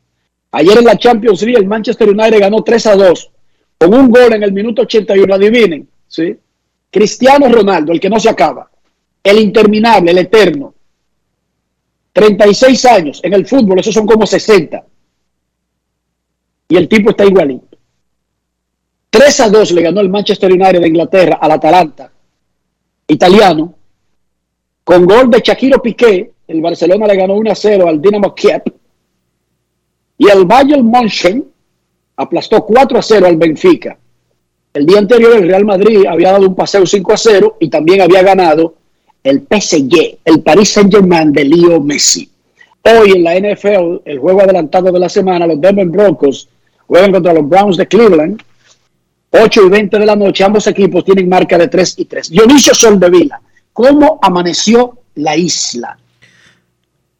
Ayer 0.52 0.78
en 0.78 0.84
la 0.84 0.96
Champions 0.96 1.42
League 1.42 1.58
el 1.58 1.66
Manchester 1.66 2.08
United 2.08 2.40
ganó 2.40 2.62
3 2.62 2.86
a 2.86 2.96
2 2.96 3.30
con 3.78 3.92
un 3.92 4.10
gol 4.10 4.32
en 4.32 4.42
el 4.42 4.52
minuto 4.52 4.82
81, 4.82 5.34
adivinen, 5.34 5.88
¿sí? 6.08 6.36
Cristiano 6.90 7.48
Ronaldo, 7.48 7.92
el 7.92 8.00
que 8.00 8.08
no 8.08 8.18
se 8.18 8.30
acaba, 8.30 8.70
el 9.22 9.38
interminable, 9.38 10.12
el 10.12 10.18
eterno, 10.18 10.72
36 12.16 12.84
años 12.86 13.20
en 13.22 13.34
el 13.34 13.46
fútbol, 13.46 13.78
esos 13.78 13.92
son 13.92 14.06
como 14.06 14.26
60. 14.26 14.82
Y 16.66 16.76
el 16.76 16.88
tipo 16.88 17.10
está 17.10 17.26
igualito. 17.26 17.76
3 19.10 19.40
a 19.40 19.50
2 19.50 19.72
le 19.72 19.82
ganó 19.82 20.00
el 20.00 20.08
Manchester 20.08 20.50
United 20.50 20.80
de 20.80 20.88
Inglaterra 20.88 21.38
al 21.38 21.50
Atalanta 21.50 22.10
italiano. 23.06 23.74
Con 24.82 25.04
gol 25.04 25.30
de 25.30 25.40
Shakiro 25.40 25.82
Piqué, 25.82 26.32
el 26.48 26.62
Barcelona 26.62 27.06
le 27.06 27.16
ganó 27.16 27.34
1 27.34 27.52
a 27.52 27.54
0 27.54 27.86
al 27.86 28.00
Dinamo 28.00 28.34
Kiev. 28.34 28.62
Y 30.16 30.30
el 30.30 30.46
Bayern 30.46 30.86
München 30.86 31.46
aplastó 32.16 32.64
4 32.64 32.98
a 32.98 33.02
0 33.02 33.26
al 33.26 33.36
Benfica. 33.36 33.98
El 34.72 34.86
día 34.86 35.00
anterior 35.00 35.36
el 35.36 35.46
Real 35.46 35.66
Madrid 35.66 36.06
había 36.06 36.32
dado 36.32 36.48
un 36.48 36.54
paseo 36.54 36.86
5 36.86 37.12
a 37.12 37.16
0 37.18 37.56
y 37.60 37.68
también 37.68 38.00
había 38.00 38.22
ganado 38.22 38.74
el 39.26 39.40
PSG, 39.40 40.18
el 40.24 40.40
Paris 40.40 40.70
Saint-Germain 40.70 41.32
de 41.32 41.44
Leo 41.44 41.80
Messi. 41.80 42.30
Hoy 42.82 43.12
en 43.12 43.24
la 43.24 43.34
NFL, 43.34 44.02
el 44.04 44.18
juego 44.20 44.42
adelantado 44.42 44.92
de 44.92 45.00
la 45.00 45.08
semana, 45.08 45.48
los 45.48 45.60
Denver 45.60 45.86
Broncos 45.86 46.48
juegan 46.86 47.10
contra 47.10 47.32
los 47.32 47.48
Browns 47.48 47.76
de 47.76 47.88
Cleveland. 47.88 48.40
8 49.30 49.66
y 49.66 49.68
20 49.68 49.98
de 49.98 50.06
la 50.06 50.14
noche, 50.14 50.44
ambos 50.44 50.68
equipos 50.68 51.04
tienen 51.04 51.28
marca 51.28 51.58
de 51.58 51.66
3 51.66 51.94
y 51.98 52.04
3. 52.04 52.30
Dionisio 52.30 52.72
Soldevila, 52.72 53.40
¿cómo 53.72 54.20
amaneció 54.22 55.00
la 55.16 55.36
isla? 55.36 55.98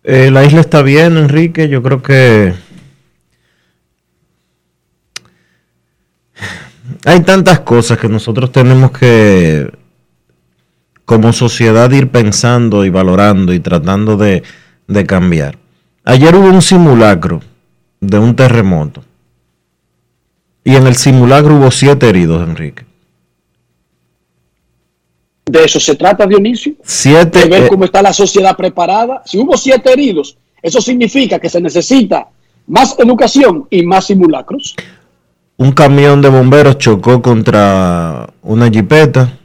Eh, 0.05 0.31
la 0.31 0.45
isla 0.45 0.61
está 0.61 0.83
bien, 0.83 1.17
Enrique. 1.17 1.69
Yo 1.69 1.83
creo 1.83 2.01
que 2.01 2.55
hay 7.05 7.21
tantas 7.23 7.61
cosas 7.61 7.99
que 7.99 8.09
nosotros 8.09 8.53
tenemos 8.53 8.93
que 8.93 9.69
como 11.07 11.33
sociedad 11.33 11.91
ir 11.93 12.11
pensando 12.11 12.85
y 12.85 12.91
valorando 12.91 13.55
y 13.55 13.61
tratando 13.61 14.17
de, 14.17 14.43
cambiar. 15.07 15.57
Ayer 16.05 16.35
hubo 16.35 16.49
un 16.49 16.61
simulacro 16.61 17.41
de 18.01 18.19
un 18.19 18.35
terremoto. 18.37 19.03
Y 20.65 20.75
en 20.75 20.87
el 20.87 20.97
simulacro 20.97 21.55
hubo 21.57 21.71
siete 21.71 22.09
heridos, 22.09 22.47
Enrique. 22.47 22.85
De 25.47 25.63
eso 25.63 25.79
se 25.79 25.95
trata, 25.95 26.27
Dionisio. 26.27 26.75
Siete. 26.83 27.39
De 27.39 27.49
ver 27.49 27.63
eh, 27.65 27.69
cómo 27.69 27.85
está 27.85 28.03
la 28.03 28.13
sociedad 28.13 28.57
preparada. 28.57 29.23
Si 29.25 29.39
hubo 29.39 29.57
siete 29.57 29.93
heridos, 29.93 30.37
eso 30.61 30.81
significa 30.81 31.39
que 31.39 31.49
se 31.49 31.61
necesita 31.61 32.27
más 32.67 32.99
educación 32.99 33.69
y 33.71 33.85
más 33.85 34.07
simulacros. 34.07 34.75
Un 35.57 35.71
camión 35.71 36.21
de 36.21 36.31
bomberos 36.31 36.79
chocó 36.79 37.23
contra 37.23 38.29
una 38.43 38.69
jipeta 38.69 39.39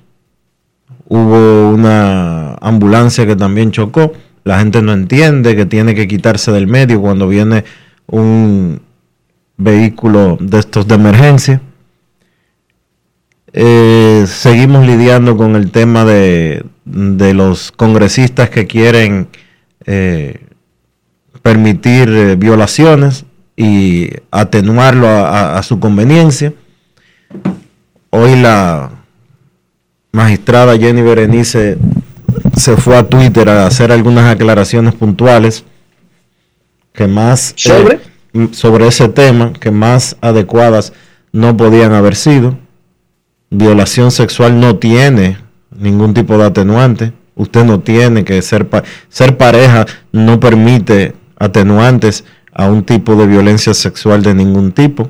hubo 1.11 1.71
una 1.71 2.53
ambulancia 2.61 3.27
que 3.27 3.35
también 3.35 3.71
chocó. 3.71 4.13
La 4.45 4.59
gente 4.59 4.81
no 4.81 4.93
entiende 4.93 5.57
que 5.57 5.65
tiene 5.65 5.93
que 5.93 6.07
quitarse 6.07 6.53
del 6.53 6.67
medio 6.67 7.01
cuando 7.01 7.27
viene 7.27 7.65
un 8.07 8.81
vehículo 9.57 10.37
de 10.39 10.59
estos 10.59 10.87
de 10.87 10.95
emergencia. 10.95 11.61
Eh, 13.51 14.23
seguimos 14.25 14.87
lidiando 14.87 15.35
con 15.35 15.57
el 15.57 15.71
tema 15.71 16.05
de, 16.05 16.63
los 16.85 17.73
congresistas 17.73 18.49
que 18.49 18.65
quieren 18.65 19.27
eh, 19.85 20.45
permitir 21.41 22.07
eh, 22.07 22.35
violaciones 22.37 23.25
y 23.57 24.11
atenuarlo 24.31 25.09
a 25.09 25.61
su 25.61 25.81
conveniencia. 25.81 26.53
Hoy 28.11 28.37
la 28.37 29.00
magistrada 30.11 30.77
Jenny 30.77 31.01
Berenice 31.01 31.77
se 32.55 32.77
fue 32.77 32.97
a 32.97 33.07
Twitter 33.07 33.49
a 33.49 33.65
hacer 33.65 33.91
algunas 33.91 34.25
aclaraciones 34.25 34.93
puntuales 34.93 35.63
que 36.93 37.07
más 37.07 37.55
eh, 37.65 37.99
sobre, 38.51 38.87
ese 38.87 39.07
tema, 39.09 39.53
que 39.53 39.71
más 39.71 40.17
adecuadas 40.21 40.93
no 41.31 41.55
podían 41.55 41.93
haber 41.93 42.15
sido. 42.15 42.57
Violación 43.49 44.11
sexual 44.11 44.59
no 44.59 44.77
tiene 44.77 45.37
ningún 45.77 46.13
tipo 46.13 46.37
de 46.37 46.45
atenuante. 46.45 47.13
Usted 47.35 47.63
no 47.63 47.79
tiene 47.79 48.25
que 48.25 48.41
ser, 48.41 48.67
ser 49.09 49.37
pareja, 49.37 49.85
no 50.11 50.39
permite 50.39 51.13
atenuantes 51.37 52.25
a 52.53 52.69
un 52.69 52.83
tipo 52.83 53.15
de 53.15 53.27
violencia 53.27 53.73
sexual 53.73 54.21
de 54.21 54.33
ningún 54.33 54.73
tipo. 54.73 55.09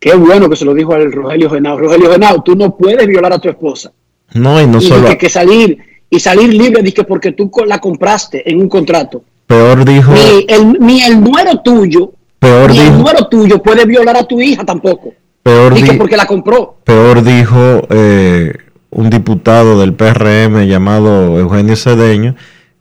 Qué 0.00 0.14
bueno 0.14 0.48
que 0.48 0.56
se 0.56 0.64
lo 0.64 0.72
dijo 0.72 0.94
al 0.94 1.12
Rogelio 1.12 1.50
Genao. 1.50 1.78
Rogelio 1.78 2.10
Genao, 2.10 2.42
tú 2.42 2.56
no 2.56 2.74
puedes 2.74 3.06
violar 3.06 3.34
a 3.34 3.38
tu 3.38 3.50
esposa. 3.50 3.92
No, 4.32 4.60
y 4.60 4.66
no 4.66 4.80
solo. 4.80 5.06
Que, 5.06 5.18
que 5.18 5.28
salir 5.28 5.78
y 6.08 6.18
salir 6.18 6.52
libre 6.52 6.82
que 6.92 7.04
porque 7.04 7.32
tú 7.32 7.50
la 7.66 7.78
compraste 7.78 8.50
en 8.50 8.60
un 8.60 8.68
contrato. 8.68 9.22
Peor 9.46 9.84
dijo. 9.84 10.12
Ni 10.12 10.46
el, 10.48 10.78
ni 10.80 11.02
el 11.02 11.20
nuero 11.20 11.60
tuyo. 11.62 12.12
Peor 12.38 12.70
ni 12.70 12.78
dijo, 12.78 12.92
el 12.92 12.98
nuero 13.02 13.28
tuyo 13.28 13.62
puede 13.62 13.84
violar 13.84 14.16
a 14.16 14.24
tu 14.24 14.40
hija 14.40 14.64
tampoco. 14.64 15.12
Peor 15.42 15.74
dijo 15.74 15.98
porque 15.98 16.16
la 16.16 16.26
compró. 16.26 16.76
Peor 16.84 17.22
dijo 17.22 17.86
eh, 17.90 18.54
un 18.90 19.10
diputado 19.10 19.78
del 19.80 19.92
PRM 19.92 20.66
llamado 20.66 21.38
Eugenio 21.38 21.76
Cedeño 21.76 22.36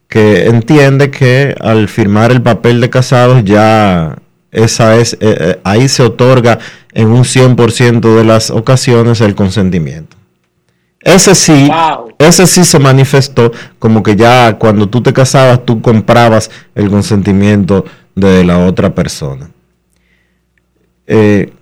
que 0.07 0.47
entiende 0.47 1.11
que 1.11 1.55
al 1.59 1.88
firmar 1.88 2.32
el 2.32 2.41
papel 2.41 2.82
de 2.82 2.89
casados 2.89 3.43
ya 3.43 4.17
esa 4.52 4.95
es, 4.95 5.14
eh, 5.14 5.18
eh, 5.22 5.60
ahí 5.64 5.88
se 5.88 6.04
otorga 6.04 6.60
en 6.93 7.10
un 7.10 7.24
100% 7.24 8.16
de 8.16 8.24
las 8.24 8.50
ocasiones 8.50 9.22
el 9.22 9.36
consentimiento. 9.36 10.18
Ese 11.02 11.34
sí, 11.34 11.70
ese 12.18 12.45
sí 12.45 12.66
se 12.66 12.78
manifestó 12.78 13.52
como 13.78 14.04
que 14.04 14.16
ya 14.16 14.58
cuando 14.58 14.89
tú 14.89 15.02
te 15.02 15.14
casabas 15.14 15.66
tú 15.66 15.82
comprabas 15.82 16.52
el 16.76 16.89
consentimiento 16.89 17.86
de 18.16 18.43
la 18.43 18.66
otra 18.66 18.93
persona. 18.93 19.50
Eh, 21.08 21.54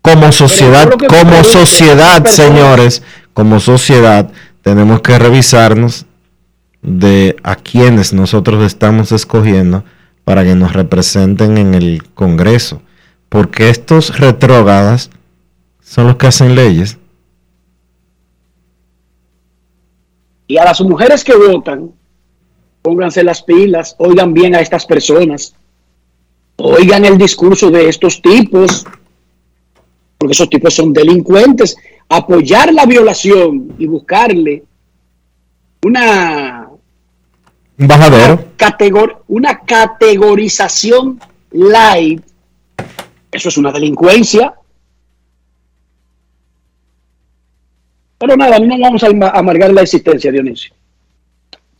como 0.00 0.32
sociedad, 0.32 0.90
como 0.90 1.44
sociedad, 1.44 2.24
señores, 2.26 3.02
como 3.34 3.60
sociedad 3.60 4.30
tenemos 4.62 5.00
que 5.02 5.18
revisarnos 5.18 6.06
de 6.80 7.36
a 7.42 7.56
quienes 7.56 8.12
nosotros 8.12 8.64
estamos 8.64 9.12
escogiendo 9.12 9.84
para 10.24 10.44
que 10.44 10.54
nos 10.54 10.72
representen 10.72 11.58
en 11.58 11.74
el 11.74 12.04
Congreso. 12.14 12.82
Porque 13.28 13.70
estos 13.70 14.18
retrógradas 14.18 15.10
son 15.80 16.06
los 16.06 16.16
que 16.16 16.26
hacen 16.26 16.54
leyes. 16.54 16.98
Y 20.46 20.58
a 20.58 20.64
las 20.64 20.80
mujeres 20.80 21.24
que 21.24 21.34
votan, 21.34 21.92
pónganse 22.82 23.24
las 23.24 23.42
pilas, 23.42 23.94
oigan 23.98 24.34
bien 24.34 24.54
a 24.54 24.60
estas 24.60 24.84
personas, 24.84 25.54
oigan 26.56 27.04
el 27.04 27.16
discurso 27.16 27.70
de 27.70 27.88
estos 27.88 28.20
tipos, 28.20 28.84
porque 30.18 30.32
esos 30.32 30.50
tipos 30.50 30.74
son 30.74 30.92
delincuentes. 30.92 31.76
Apoyar 32.08 32.72
la 32.74 32.84
violación 32.84 33.74
y 33.78 33.86
buscarle 33.86 34.64
una, 35.84 36.61
Un 37.78 37.88
bajadero. 37.88 38.44
categor- 38.56 39.22
una 39.28 39.58
categorización 39.60 41.18
light, 41.52 42.22
eso 43.30 43.48
es 43.48 43.56
una 43.56 43.72
delincuencia. 43.72 44.54
Pero 48.18 48.36
nada, 48.36 48.58
no 48.58 48.78
vamos 48.78 49.02
a 49.02 49.08
ama- 49.08 49.30
amargar 49.30 49.72
la 49.72 49.82
existencia, 49.82 50.30
Dionisio. 50.30 50.72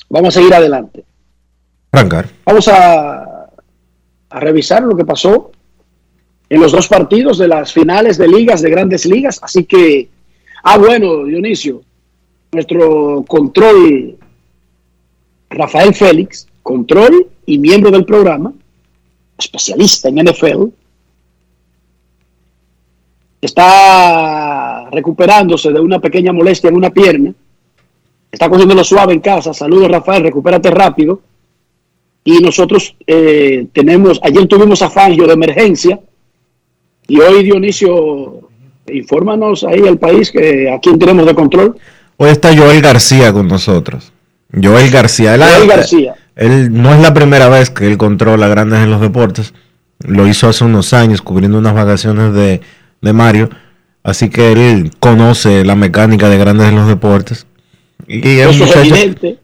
Vamos 0.08 0.36
a 0.36 0.40
seguir 0.40 0.52
adelante. 0.54 1.04
Arrancar. 1.92 2.28
Vamos 2.44 2.66
a, 2.68 3.46
a 4.30 4.40
revisar 4.40 4.82
lo 4.82 4.96
que 4.96 5.04
pasó 5.04 5.52
en 6.48 6.60
los 6.60 6.72
dos 6.72 6.88
partidos 6.88 7.38
de 7.38 7.48
las 7.48 7.72
finales 7.72 8.18
de 8.18 8.28
ligas, 8.28 8.60
de 8.60 8.70
grandes 8.70 9.06
ligas. 9.06 9.38
Así 9.42 9.64
que, 9.64 10.08
ah, 10.64 10.78
bueno, 10.78 11.24
Dionisio, 11.24 11.82
nuestro 12.50 13.24
control, 13.26 14.18
Rafael 15.54 15.94
Félix, 15.94 16.46
control 16.62 17.26
y 17.46 17.58
miembro 17.58 17.90
del 17.90 18.04
programa, 18.04 18.52
especialista 19.38 20.08
en 20.08 20.24
NFL, 20.24 20.64
está 23.40 24.88
recuperándose 24.90 25.72
de 25.72 25.80
una 25.80 25.98
pequeña 25.98 26.32
molestia 26.32 26.68
en 26.68 26.76
una 26.76 26.90
pierna. 26.90 27.34
Está 28.30 28.48
cogiéndolo 28.48 28.82
suave 28.84 29.12
en 29.12 29.20
casa. 29.20 29.52
Saludos, 29.52 29.90
Rafael, 29.90 30.22
recupérate 30.22 30.70
rápido. 30.70 31.20
Y 32.24 32.38
nosotros 32.38 32.94
eh, 33.06 33.66
tenemos, 33.72 34.20
ayer 34.22 34.46
tuvimos 34.46 34.80
a 34.80 34.90
Fangio 34.90 35.26
de 35.26 35.32
emergencia 35.32 36.00
y 37.08 37.20
hoy 37.20 37.42
Dionisio, 37.42 38.48
infórmanos 38.86 39.64
ahí 39.64 39.86
al 39.86 39.98
país 39.98 40.30
que 40.30 40.70
a 40.70 40.78
quién 40.78 40.98
tenemos 40.98 41.26
de 41.26 41.34
control. 41.34 41.76
Hoy 42.16 42.30
está 42.30 42.56
Joel 42.56 42.80
García 42.80 43.32
con 43.32 43.48
nosotros. 43.48 44.11
Joel 44.60 44.90
García. 44.90 45.34
Él, 45.34 45.42
Joel 45.42 45.68
García. 45.68 46.14
él 46.36 46.72
no 46.72 46.92
es 46.94 47.00
la 47.00 47.14
primera 47.14 47.48
vez 47.48 47.70
que 47.70 47.86
él 47.86 47.96
controla 47.96 48.48
grandes 48.48 48.80
en 48.80 48.90
los 48.90 49.00
deportes. 49.00 49.54
Lo 50.00 50.26
hizo 50.26 50.48
hace 50.48 50.64
unos 50.64 50.92
años 50.92 51.22
cubriendo 51.22 51.58
unas 51.58 51.74
vacaciones 51.74 52.32
de, 52.34 52.60
de 53.00 53.12
Mario. 53.12 53.50
Así 54.02 54.30
que 54.30 54.52
él 54.52 54.90
conoce 54.98 55.64
la 55.64 55.76
mecánica 55.76 56.28
de 56.28 56.38
grandes 56.38 56.68
en 56.68 56.74
los 56.74 56.88
deportes. 56.88 57.46
Y 58.08 58.38
es 58.38 58.60
evidente. 58.76 59.38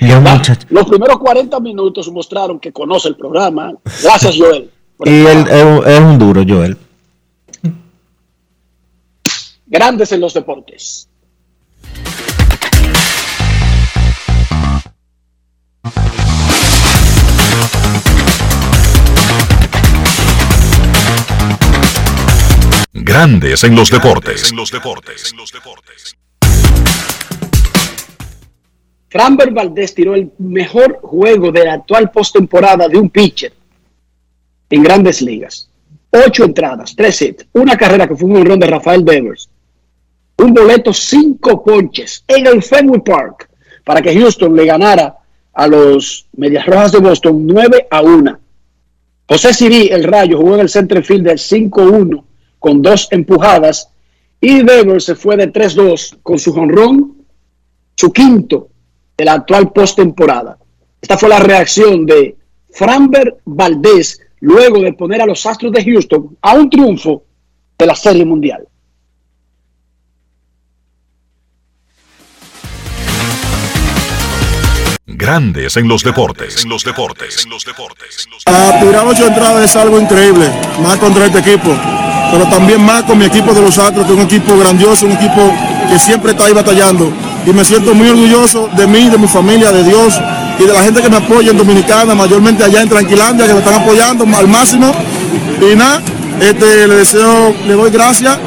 y 0.00 0.10
Va, 0.10 0.40
Los 0.68 0.86
primeros 0.86 1.18
40 1.18 1.58
minutos 1.60 2.10
mostraron 2.12 2.60
que 2.60 2.72
conoce 2.72 3.08
el 3.08 3.16
programa. 3.16 3.72
Gracias, 4.02 4.36
Joel. 4.36 4.70
y 5.04 5.10
él 5.10 5.46
es 5.86 6.00
un 6.00 6.18
duro, 6.18 6.44
Joel. 6.46 6.76
Grandes 9.66 10.12
en 10.12 10.20
los 10.20 10.34
deportes. 10.34 11.08
Grandes 23.10 23.64
en 23.64 23.74
los 23.74 23.90
deportes. 23.90 24.54
Framber 29.08 29.50
Valdés 29.50 29.92
tiró 29.96 30.14
el 30.14 30.30
mejor 30.38 31.00
juego 31.02 31.50
de 31.50 31.64
la 31.64 31.72
actual 31.72 32.12
postemporada 32.12 32.86
de 32.86 32.98
un 32.98 33.10
pitcher 33.10 33.52
en 34.70 34.82
grandes 34.84 35.22
ligas. 35.22 35.68
Ocho 36.10 36.44
entradas, 36.44 36.94
tres 36.94 37.20
hits, 37.20 37.48
una 37.52 37.76
carrera 37.76 38.06
que 38.06 38.14
fue 38.14 38.30
un 38.30 38.36
honrón 38.36 38.60
de 38.60 38.68
Rafael 38.68 39.04
Devers, 39.04 39.50
un 40.36 40.54
boleto, 40.54 40.92
cinco 40.92 41.64
ponches 41.64 42.22
en 42.28 42.46
el 42.46 42.62
Fenway 42.62 43.00
Park 43.00 43.50
para 43.84 44.00
que 44.00 44.14
Houston 44.14 44.54
le 44.54 44.66
ganara 44.66 45.16
a 45.52 45.66
los 45.66 46.28
Medias 46.36 46.64
Rojas 46.64 46.92
de 46.92 46.98
Boston 46.98 47.44
9 47.44 47.88
a 47.90 48.02
1. 48.02 48.38
José 49.28 49.52
Siri, 49.52 49.88
el 49.88 50.04
Rayo, 50.04 50.38
jugó 50.38 50.54
en 50.54 50.60
el 50.60 50.68
center 50.68 51.02
field 51.02 51.26
del 51.26 51.38
5-1 51.38 52.29
con 52.60 52.80
dos 52.80 53.08
empujadas 53.10 53.90
y 54.40 54.62
Devers 54.62 55.04
se 55.04 55.16
fue 55.16 55.36
de 55.36 55.52
3-2 55.52 56.18
con 56.22 56.38
su 56.38 56.52
jonrón, 56.52 57.16
su 57.96 58.12
quinto 58.12 58.68
de 59.16 59.24
la 59.24 59.32
actual 59.32 59.72
postemporada. 59.72 60.56
Esta 61.00 61.18
fue 61.18 61.28
la 61.28 61.40
reacción 61.40 62.06
de 62.06 62.36
Framber 62.70 63.38
Valdés 63.44 64.20
luego 64.40 64.80
de 64.80 64.92
poner 64.92 65.20
a 65.20 65.26
los 65.26 65.44
Astros 65.44 65.72
de 65.72 65.84
Houston 65.84 66.38
a 66.40 66.54
un 66.54 66.70
triunfo 66.70 67.24
de 67.78 67.86
la 67.86 67.94
Serie 67.94 68.24
Mundial. 68.24 68.66
Grandes 75.06 75.76
en 75.76 75.86
los 75.86 76.02
deportes. 76.02 76.64
A 78.46 78.80
tirar 78.80 79.06
ocho 79.06 79.26
entradas 79.26 79.64
es 79.64 79.76
algo 79.76 80.00
increíble, 80.00 80.48
más 80.82 80.98
contra 80.98 81.26
este 81.26 81.40
equipo, 81.40 81.76
pero 82.30 82.44
también 82.48 82.84
más 82.84 83.02
con 83.04 83.18
mi 83.18 83.24
equipo 83.24 83.52
de 83.52 83.62
los 83.62 83.78
Astros, 83.78 84.06
que 84.06 84.12
es 84.12 84.18
un 84.18 84.24
equipo 84.24 84.56
grandioso, 84.56 85.06
un 85.06 85.12
equipo 85.12 85.52
que 85.88 85.98
siempre 85.98 86.32
está 86.32 86.46
ahí 86.46 86.52
batallando. 86.52 87.12
Y 87.46 87.52
me 87.52 87.64
siento 87.64 87.94
muy 87.94 88.08
orgulloso 88.08 88.68
de 88.76 88.86
mí, 88.86 89.08
de 89.08 89.18
mi 89.18 89.26
familia, 89.26 89.72
de 89.72 89.82
Dios 89.82 90.20
y 90.58 90.64
de 90.64 90.72
la 90.72 90.82
gente 90.82 91.02
que 91.02 91.08
me 91.08 91.16
apoya 91.16 91.50
en 91.50 91.58
Dominicana, 91.58 92.14
mayormente 92.14 92.62
allá 92.62 92.82
en 92.82 92.88
Tranquilandia, 92.88 93.46
que 93.46 93.54
me 93.54 93.58
están 93.60 93.82
apoyando 93.82 94.24
al 94.36 94.46
máximo. 94.46 94.92
Y 95.60 95.74
nada, 95.74 96.02
este, 96.40 96.86
le 96.86 96.94
deseo, 96.96 97.54
le 97.66 97.74
doy 97.74 97.90
gracias 97.90 98.38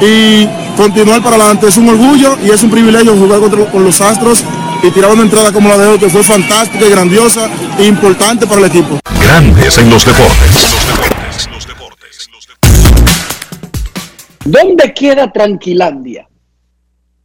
y 0.00 0.46
continuar 0.76 1.22
para 1.22 1.36
adelante. 1.36 1.68
Es 1.68 1.76
un 1.76 1.88
orgullo 1.88 2.36
y 2.44 2.50
es 2.50 2.62
un 2.62 2.70
privilegio 2.70 3.16
jugar 3.16 3.40
con 3.70 3.84
los 3.84 4.00
Astros 4.00 4.44
y 4.82 4.90
tirar 4.90 5.10
una 5.10 5.22
entrada 5.22 5.50
como 5.52 5.68
la 5.68 5.78
de 5.78 5.88
hoy, 5.88 5.98
que 5.98 6.10
fue 6.10 6.22
fantástica 6.22 6.84
y 6.84 6.90
grandiosa 6.90 7.48
e 7.78 7.86
importante 7.86 8.46
para 8.46 8.60
el 8.60 8.66
equipo. 8.66 8.98
Grandes 9.22 9.78
en 9.78 9.88
los 9.90 10.04
deportes. 10.04 11.13
¿Dónde 14.44 14.92
queda 14.92 15.32
Tranquilandia? 15.32 16.28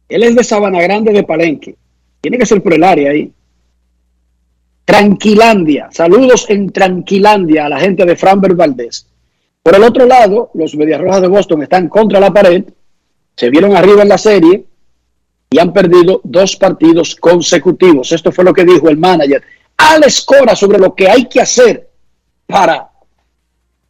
Él 0.08 0.22
es 0.22 0.34
de 0.34 0.42
Sabana 0.42 0.80
Grande 0.80 1.12
de 1.12 1.22
Palenque. 1.22 1.76
Tiene 2.20 2.38
que 2.38 2.46
ser 2.46 2.62
por 2.62 2.72
el 2.72 2.82
área 2.82 3.10
ahí. 3.10 3.32
Tranquilandia. 4.84 5.88
Saludos 5.92 6.46
en 6.48 6.70
Tranquilandia 6.70 7.66
a 7.66 7.68
la 7.68 7.78
gente 7.78 8.04
de 8.06 8.16
Framber 8.16 8.54
Valdés. 8.54 9.06
Por 9.62 9.74
el 9.74 9.84
otro 9.84 10.06
lado, 10.06 10.50
los 10.54 10.74
Medias 10.74 11.00
Rojas 11.00 11.20
de 11.20 11.28
Boston 11.28 11.62
están 11.62 11.88
contra 11.88 12.18
la 12.18 12.32
pared. 12.32 12.64
Se 13.36 13.50
vieron 13.50 13.76
arriba 13.76 14.02
en 14.02 14.08
la 14.08 14.18
serie 14.18 14.64
y 15.50 15.58
han 15.58 15.72
perdido 15.72 16.22
dos 16.24 16.56
partidos 16.56 17.14
consecutivos. 17.16 18.12
Esto 18.12 18.32
fue 18.32 18.44
lo 18.44 18.54
que 18.54 18.64
dijo 18.64 18.88
el 18.88 18.96
manager 18.96 19.42
Alex 19.76 20.22
Cora 20.22 20.56
sobre 20.56 20.78
lo 20.78 20.94
que 20.94 21.08
hay 21.08 21.26
que 21.26 21.40
hacer 21.40 21.90
para 22.46 22.90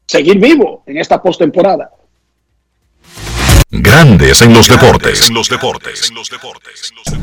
seguir 0.07 0.39
vivo 0.39 0.83
en 0.87 0.99
esta 0.99 1.23
postemporada. 1.23 1.93
Grandes 3.73 4.43
en 4.43 4.53
los 4.53 4.69
deportes. 4.69 5.31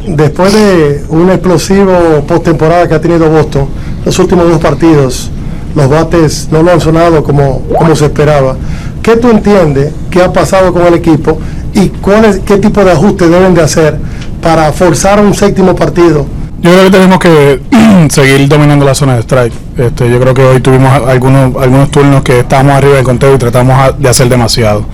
Después 0.07 0.53
de 0.53 1.03
un 1.09 1.29
explosivo 1.29 2.23
postemporada 2.25 2.87
que 2.87 2.95
ha 2.95 3.01
tenido 3.01 3.29
Boston, 3.29 3.67
los 4.05 4.17
últimos 4.17 4.47
dos 4.49 4.61
partidos, 4.61 5.29
los 5.75 5.89
bates 5.89 6.47
no 6.49 6.63
lo 6.63 6.71
han 6.71 6.79
sonado 6.79 7.21
como, 7.21 7.63
como 7.77 7.93
se 7.97 8.05
esperaba. 8.05 8.55
¿Qué 9.03 9.17
tú 9.17 9.29
entiendes 9.29 9.91
que 10.09 10.23
ha 10.23 10.31
pasado 10.31 10.71
con 10.71 10.85
el 10.85 10.93
equipo 10.93 11.37
y 11.73 11.89
cuál 11.89 12.23
es, 12.23 12.39
qué 12.39 12.57
tipo 12.57 12.81
de 12.81 12.93
ajustes 12.93 13.29
deben 13.29 13.53
de 13.53 13.63
hacer 13.63 13.97
para 14.41 14.71
forzar 14.71 15.19
un 15.19 15.33
séptimo 15.33 15.75
partido? 15.75 16.25
Yo 16.61 16.71
creo 16.71 16.85
que 16.85 16.91
tenemos 16.91 17.19
que 17.19 17.59
seguir 18.09 18.47
dominando 18.47 18.85
la 18.85 18.95
zona 18.95 19.15
de 19.15 19.21
strike. 19.21 19.53
Este, 19.77 20.09
yo 20.09 20.17
creo 20.17 20.33
que 20.33 20.43
hoy 20.43 20.61
tuvimos 20.61 20.93
algunos, 20.93 21.61
algunos 21.61 21.91
turnos 21.91 22.23
que 22.23 22.39
estábamos 22.39 22.75
arriba 22.75 22.95
del 22.95 23.03
conteo 23.03 23.35
y 23.35 23.37
tratamos 23.37 23.99
de 23.99 24.07
hacer 24.07 24.29
demasiado. 24.29 24.85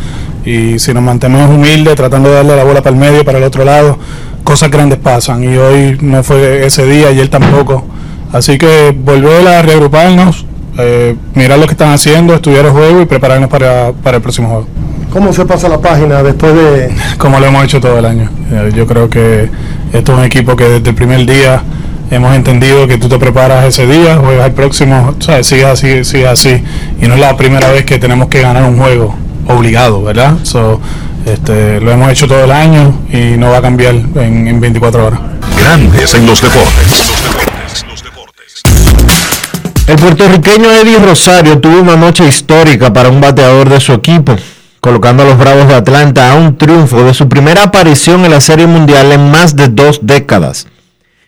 Y 0.45 0.79
si 0.79 0.93
nos 0.93 1.03
mantenemos 1.03 1.49
humildes, 1.49 1.95
tratando 1.95 2.29
de 2.29 2.35
darle 2.35 2.55
la 2.55 2.63
bola 2.63 2.81
para 2.81 2.95
el 2.95 2.99
medio, 2.99 3.23
para 3.23 3.37
el 3.37 3.43
otro 3.43 3.63
lado, 3.63 3.97
cosas 4.43 4.69
grandes 4.69 4.99
pasan. 4.99 5.43
Y 5.43 5.55
hoy 5.57 5.97
no 6.01 6.23
fue 6.23 6.65
ese 6.65 6.85
día 6.85 7.11
y 7.11 7.19
él 7.19 7.29
tampoco. 7.29 7.85
Así 8.31 8.57
que 8.57 8.93
volver 8.97 9.47
a 9.47 9.61
reagruparnos, 9.61 10.45
eh, 10.77 11.15
mirar 11.35 11.59
lo 11.59 11.65
que 11.65 11.73
están 11.73 11.93
haciendo, 11.93 12.33
estudiar 12.33 12.65
el 12.65 12.71
juego 12.71 13.01
y 13.01 13.05
prepararnos 13.05 13.49
para, 13.49 13.91
para 13.91 14.17
el 14.17 14.23
próximo 14.23 14.49
juego. 14.49 14.67
¿Cómo 15.11 15.31
se 15.31 15.45
pasa 15.45 15.69
la 15.69 15.79
página 15.79 16.23
después 16.23 16.53
de 16.55 16.93
como 17.17 17.39
lo 17.39 17.45
hemos 17.45 17.63
hecho 17.63 17.79
todo 17.79 17.99
el 17.99 18.05
año. 18.05 18.29
Yo 18.75 18.87
creo 18.87 19.09
que 19.09 19.49
esto 19.93 20.13
es 20.13 20.17
un 20.17 20.25
equipo 20.25 20.55
que 20.55 20.65
desde 20.65 20.89
el 20.89 20.95
primer 20.95 21.25
día 21.25 21.61
hemos 22.09 22.35
entendido 22.35 22.87
que 22.87 22.97
tú 22.97 23.07
te 23.07 23.19
preparas 23.19 23.65
ese 23.65 23.85
día, 23.85 24.17
juegas 24.17 24.47
el 24.47 24.53
próximo, 24.53 25.13
¿sabes? 25.19 25.47
Sigue 25.47 25.65
así, 25.65 26.03
sigue 26.03 26.27
así. 26.27 26.63
Y 26.99 27.07
no 27.07 27.13
es 27.13 27.19
la 27.19 27.37
primera 27.37 27.71
vez 27.71 27.85
que 27.85 27.99
tenemos 27.99 28.27
que 28.27 28.41
ganar 28.41 28.63
un 28.63 28.77
juego 28.77 29.15
obligado, 29.47 30.03
¿verdad? 30.03 30.37
So, 30.43 30.79
este, 31.25 31.79
lo 31.79 31.91
hemos 31.91 32.11
hecho 32.11 32.27
todo 32.27 32.43
el 32.43 32.51
año 32.51 32.99
y 33.11 33.37
no 33.37 33.49
va 33.51 33.57
a 33.57 33.61
cambiar 33.61 33.95
en, 33.95 34.47
en 34.47 34.59
24 34.59 35.07
horas. 35.07 35.19
Grandes 35.57 36.13
en 36.15 36.25
los 36.25 36.41
deportes. 36.41 37.13
El 39.85 39.97
puertorriqueño 39.97 40.71
Eddie 40.71 40.97
Rosario 40.97 41.59
tuvo 41.59 41.81
una 41.81 41.97
noche 41.97 42.25
histórica 42.25 42.93
para 42.93 43.09
un 43.09 43.19
bateador 43.19 43.69
de 43.69 43.79
su 43.81 43.91
equipo, 43.93 44.35
colocando 44.79 45.23
a 45.23 45.25
los 45.25 45.37
Bravos 45.37 45.67
de 45.67 45.75
Atlanta 45.75 46.31
a 46.31 46.35
un 46.35 46.57
triunfo 46.57 47.03
de 47.03 47.13
su 47.13 47.27
primera 47.27 47.63
aparición 47.63 48.23
en 48.23 48.31
la 48.31 48.41
Serie 48.41 48.65
Mundial 48.65 49.11
en 49.11 49.29
más 49.29 49.55
de 49.55 49.67
dos 49.67 49.99
décadas. 50.03 50.67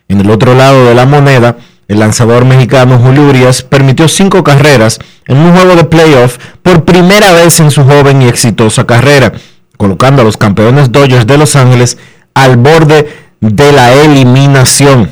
En 0.08 0.20
el 0.20 0.30
otro 0.30 0.54
lado 0.54 0.86
de 0.86 0.94
la 0.94 1.04
moneda, 1.04 1.56
el 1.88 2.00
lanzador 2.00 2.44
mexicano 2.44 2.98
Julio 2.98 3.28
Urias 3.28 3.62
permitió 3.62 4.08
cinco 4.08 4.42
carreras 4.42 4.98
en 5.26 5.38
un 5.38 5.54
juego 5.54 5.76
de 5.76 5.84
playoff 5.84 6.38
por 6.62 6.84
primera 6.84 7.32
vez 7.32 7.60
en 7.60 7.70
su 7.70 7.84
joven 7.84 8.22
y 8.22 8.28
exitosa 8.28 8.86
carrera, 8.86 9.32
colocando 9.76 10.22
a 10.22 10.24
los 10.24 10.36
campeones 10.36 10.90
Dodgers 10.90 11.26
de 11.26 11.38
Los 11.38 11.54
Ángeles 11.54 11.96
al 12.34 12.56
borde 12.56 13.08
de 13.40 13.72
la 13.72 13.92
eliminación. 13.92 15.10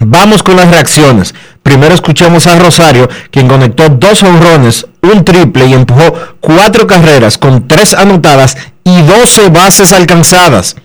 Vamos 0.00 0.44
con 0.44 0.56
las 0.56 0.70
reacciones. 0.70 1.34
Primero 1.64 1.94
escuchemos 1.94 2.46
a 2.46 2.58
Rosario, 2.58 3.08
quien 3.32 3.48
conectó 3.48 3.88
dos 3.88 4.22
honrones, 4.22 4.86
un 5.02 5.24
triple 5.24 5.66
y 5.66 5.74
empujó 5.74 6.14
cuatro 6.40 6.86
carreras 6.86 7.36
con 7.36 7.66
tres 7.66 7.94
anotadas 7.94 8.56
y 8.84 9.02
12 9.02 9.48
bases 9.48 9.92
alcanzadas. 9.92 10.76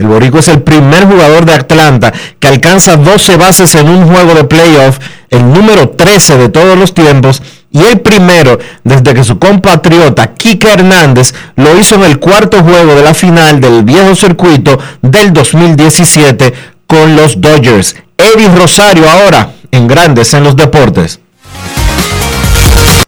El 0.00 0.06
Borico 0.06 0.38
es 0.38 0.48
el 0.48 0.62
primer 0.62 1.04
jugador 1.04 1.44
de 1.44 1.52
Atlanta 1.52 2.10
que 2.38 2.48
alcanza 2.48 2.96
12 2.96 3.36
bases 3.36 3.74
en 3.74 3.86
un 3.86 4.06
juego 4.06 4.32
de 4.32 4.44
playoff, 4.44 4.98
el 5.28 5.52
número 5.52 5.90
13 5.90 6.38
de 6.38 6.48
todos 6.48 6.78
los 6.78 6.94
tiempos 6.94 7.42
y 7.70 7.82
el 7.82 8.00
primero 8.00 8.58
desde 8.82 9.12
que 9.12 9.22
su 9.22 9.38
compatriota 9.38 10.32
Kike 10.32 10.70
Hernández 10.70 11.34
lo 11.56 11.78
hizo 11.78 11.96
en 11.96 12.04
el 12.04 12.18
cuarto 12.18 12.64
juego 12.64 12.94
de 12.94 13.02
la 13.02 13.12
final 13.12 13.60
del 13.60 13.82
viejo 13.84 14.14
circuito 14.14 14.78
del 15.02 15.34
2017 15.34 16.54
con 16.86 17.14
los 17.14 17.38
Dodgers. 17.38 17.94
Eddie 18.16 18.48
Rosario 18.56 19.06
ahora 19.06 19.52
en 19.70 19.86
Grandes 19.86 20.32
en 20.32 20.44
los 20.44 20.56
Deportes. 20.56 21.20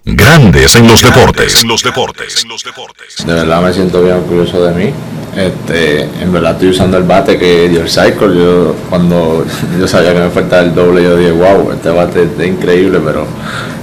Grandes 0.05 0.75
en 0.75 0.89
los 0.89 1.01
deportes. 1.01 1.65
los 1.65 1.81
deportes. 1.85 2.45
De 3.25 3.33
verdad 3.33 3.63
me 3.63 3.73
siento 3.73 4.03
bien 4.03 4.17
orgulloso 4.17 4.65
de 4.65 4.75
mí. 4.75 4.93
Este, 5.37 6.03
en 6.03 6.33
verdad 6.33 6.53
estoy 6.53 6.71
usando 6.71 6.99
el 6.99 7.05
bate 7.05 7.39
que 7.39 7.69
dio 7.69 7.83
el 7.83 7.89
Cycle. 7.89 8.37
Yo 8.37 8.75
cuando 8.91 9.47
yo 9.79 9.87
sabía 9.87 10.13
que 10.13 10.19
me 10.19 10.31
faltaba 10.31 10.63
el 10.63 10.75
doble, 10.75 11.05
yo 11.05 11.17
dije, 11.17 11.31
wow, 11.31 11.71
este 11.71 11.91
bate 11.91 12.29
es 12.37 12.47
increíble, 12.47 12.99
pero 13.05 13.29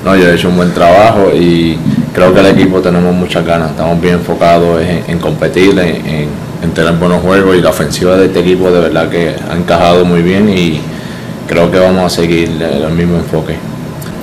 no, 0.04 0.16
yo 0.18 0.28
he 0.28 0.36
hecho 0.36 0.50
un 0.50 0.58
buen 0.58 0.74
trabajo 0.74 1.32
y 1.34 1.78
creo 2.14 2.34
que 2.34 2.42
el 2.42 2.48
equipo 2.48 2.82
tenemos 2.82 3.16
muchas 3.16 3.46
ganas. 3.46 3.72
Estamos 3.72 4.02
bien 4.02 4.16
enfocados 4.16 4.82
en, 4.82 5.20
competir, 5.20 5.80
en, 5.80 6.28
en, 6.62 6.72
tener 6.74 6.96
buenos 6.96 7.22
juegos 7.22 7.56
y 7.56 7.62
la 7.62 7.70
ofensiva 7.70 8.18
de 8.18 8.26
este 8.26 8.42
equipo 8.42 8.70
de 8.70 8.82
verdad 8.82 9.10
que 9.10 9.36
ha 9.50 9.56
encajado 9.56 10.04
muy 10.04 10.22
bien 10.22 10.50
y 10.50 10.82
creo 11.48 11.72
que 11.72 11.80
vamos 11.80 12.12
a 12.12 12.14
seguir 12.14 12.50
el 12.62 12.92
mismo 12.92 13.16
enfoque 13.16 13.56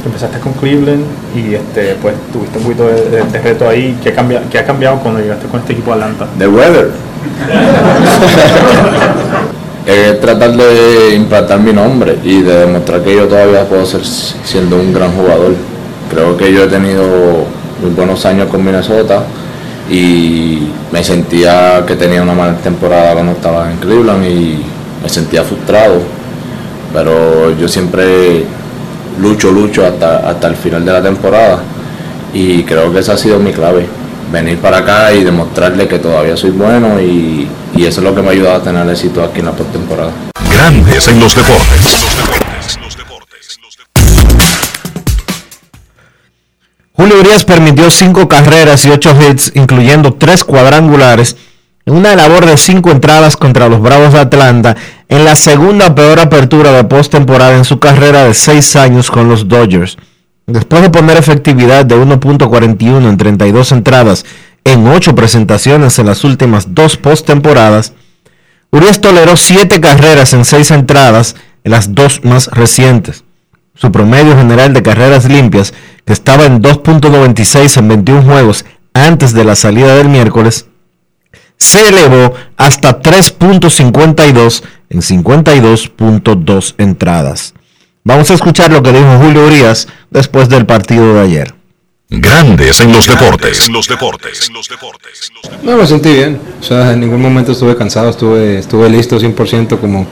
empezaste 0.06 0.40
con 0.40 0.52
Cleveland 0.54 1.04
y 1.34 1.54
este, 1.54 1.96
pues 2.00 2.14
tuviste 2.32 2.58
un 2.58 2.64
poquito 2.64 2.86
de, 2.86 3.22
reto 3.42 3.68
ahí. 3.68 3.98
¿Qué, 4.02 4.12
cambia, 4.12 4.42
¿Qué 4.50 4.58
ha 4.58 4.64
cambiado 4.64 4.98
cuando 4.98 5.20
llegaste 5.20 5.46
con 5.46 5.60
este 5.60 5.74
equipo 5.74 5.94
de 5.94 6.02
Atlanta? 6.02 6.26
The 6.38 6.48
weather. 6.48 6.90
es 9.86 10.20
tratar 10.20 10.52
de 10.52 11.14
implantar 11.14 11.60
mi 11.60 11.72
nombre 11.72 12.18
y 12.24 12.42
de 12.42 12.66
demostrar 12.66 13.02
que 13.02 13.14
yo 13.14 13.28
todavía 13.28 13.64
puedo 13.64 13.86
ser 13.86 14.04
siendo 14.04 14.76
un 14.76 14.92
gran 14.92 15.12
jugador. 15.12 15.54
Creo 16.10 16.36
que 16.36 16.52
yo 16.52 16.64
he 16.64 16.68
tenido 16.68 17.04
muy 17.80 17.90
buenos 17.94 18.24
años 18.26 18.48
con 18.48 18.64
Minnesota 18.64 19.22
y 19.90 20.68
me 20.90 21.04
sentía 21.04 21.84
que 21.86 21.94
tenía 21.94 22.22
una 22.22 22.34
mala 22.34 22.56
temporada 22.56 23.14
cuando 23.14 23.32
estaba 23.32 23.70
en 23.70 23.78
Cleveland 23.78 24.24
y 24.24 24.60
me 25.02 25.08
sentía 25.08 25.44
frustrado. 25.44 26.00
Pero 26.92 27.56
yo 27.56 27.68
siempre 27.68 28.44
lucho, 29.20 29.50
lucho 29.50 29.86
hasta, 29.86 30.28
hasta 30.28 30.48
el 30.48 30.56
final 30.56 30.84
de 30.84 30.92
la 30.92 31.02
temporada. 31.02 31.60
Y 32.32 32.62
creo 32.64 32.92
que 32.92 33.00
esa 33.00 33.14
ha 33.14 33.16
sido 33.16 33.38
mi 33.38 33.52
clave. 33.52 33.86
Venir 34.30 34.58
para 34.58 34.78
acá 34.78 35.12
y 35.12 35.22
demostrarle 35.22 35.86
que 35.86 35.98
todavía 35.98 36.36
soy 36.36 36.50
bueno 36.50 37.00
y, 37.00 37.48
eso 37.76 38.00
es 38.00 38.04
lo 38.04 38.14
que 38.14 38.22
me 38.22 38.28
ha 38.28 38.30
ayudado 38.32 38.56
a 38.56 38.62
tener 38.62 38.88
éxito 38.88 39.22
aquí 39.22 39.40
en 39.40 39.46
la 39.46 39.52
postemporada. 39.52 40.10
Grandes 40.50 41.08
en 41.08 41.20
los 41.20 41.34
deportes. 41.34 42.06
Julio 46.92 47.20
Urias 47.20 47.44
permitió 47.44 47.90
cinco 47.90 48.26
carreras 48.26 48.84
y 48.86 48.90
ocho 48.90 49.14
hits, 49.20 49.52
incluyendo 49.54 50.14
tres 50.14 50.44
cuadrangulares, 50.44 51.36
en 51.84 51.94
una 51.94 52.16
labor 52.16 52.46
de 52.46 52.56
cinco 52.56 52.90
entradas 52.90 53.36
contra 53.36 53.68
los 53.68 53.80
Bravos 53.82 54.14
de 54.14 54.20
Atlanta 54.20 54.76
en 55.08 55.24
la 55.24 55.36
segunda 55.36 55.94
peor 55.94 56.18
apertura 56.18 56.72
de 56.72 56.84
postemporada 56.84 57.56
en 57.56 57.64
su 57.64 57.78
carrera 57.78 58.24
de 58.24 58.34
seis 58.34 58.76
años 58.76 59.10
con 59.10 59.28
los 59.28 59.48
Dodgers. 59.48 59.96
Después 60.46 60.82
de 60.82 60.90
poner 60.90 61.16
efectividad 61.16 61.84
de 61.84 61.96
1.41 61.96 63.08
en 63.08 63.16
32 63.16 63.72
entradas 63.72 64.24
en 64.64 64.86
ocho 64.88 65.14
presentaciones 65.14 65.98
en 65.98 66.06
las 66.06 66.24
últimas 66.24 66.74
dos 66.74 66.96
postemporadas, 66.96 67.92
Urias 68.70 69.00
toleró 69.00 69.36
siete 69.36 69.80
carreras 69.80 70.32
en 70.34 70.44
seis 70.44 70.70
entradas 70.70 71.36
en 71.64 71.70
las 71.70 71.94
dos 71.94 72.24
más 72.24 72.48
recientes. 72.48 73.24
Su 73.74 73.92
promedio 73.92 74.36
general 74.36 74.72
de 74.72 74.82
carreras 74.82 75.26
limpias, 75.26 75.72
que 76.04 76.12
estaba 76.12 76.46
en 76.46 76.62
2.96 76.62 77.76
en 77.78 77.88
21 77.88 78.22
juegos 78.22 78.64
antes 78.94 79.32
de 79.34 79.44
la 79.44 79.54
salida 79.54 79.94
del 79.94 80.08
miércoles, 80.08 80.66
se 81.58 81.88
elevó 81.88 82.34
hasta 82.56 83.00
3.52 83.00 84.62
en 84.90 85.00
52.2 85.00 86.74
entradas. 86.78 87.54
Vamos 88.04 88.30
a 88.30 88.34
escuchar 88.34 88.70
lo 88.70 88.82
que 88.82 88.92
dijo 88.92 89.18
Julio 89.18 89.46
Urias 89.46 89.88
después 90.10 90.48
del 90.48 90.64
partido 90.64 91.14
de 91.14 91.20
ayer. 91.20 91.55
Grandes 92.08 92.80
en 92.80 92.92
los 92.92 93.06
deportes. 93.08 93.68
los 93.68 93.88
deportes. 93.88 94.50
No, 95.62 95.76
me 95.76 95.86
sentí 95.86 96.12
bien. 96.12 96.38
O 96.60 96.62
sea, 96.62 96.92
en 96.92 97.00
ningún 97.00 97.20
momento 97.20 97.50
estuve 97.50 97.76
cansado, 97.76 98.10
estuve, 98.10 98.58
estuve 98.58 98.88
listo 98.88 99.18
100% 99.18 99.80
como, 99.80 100.06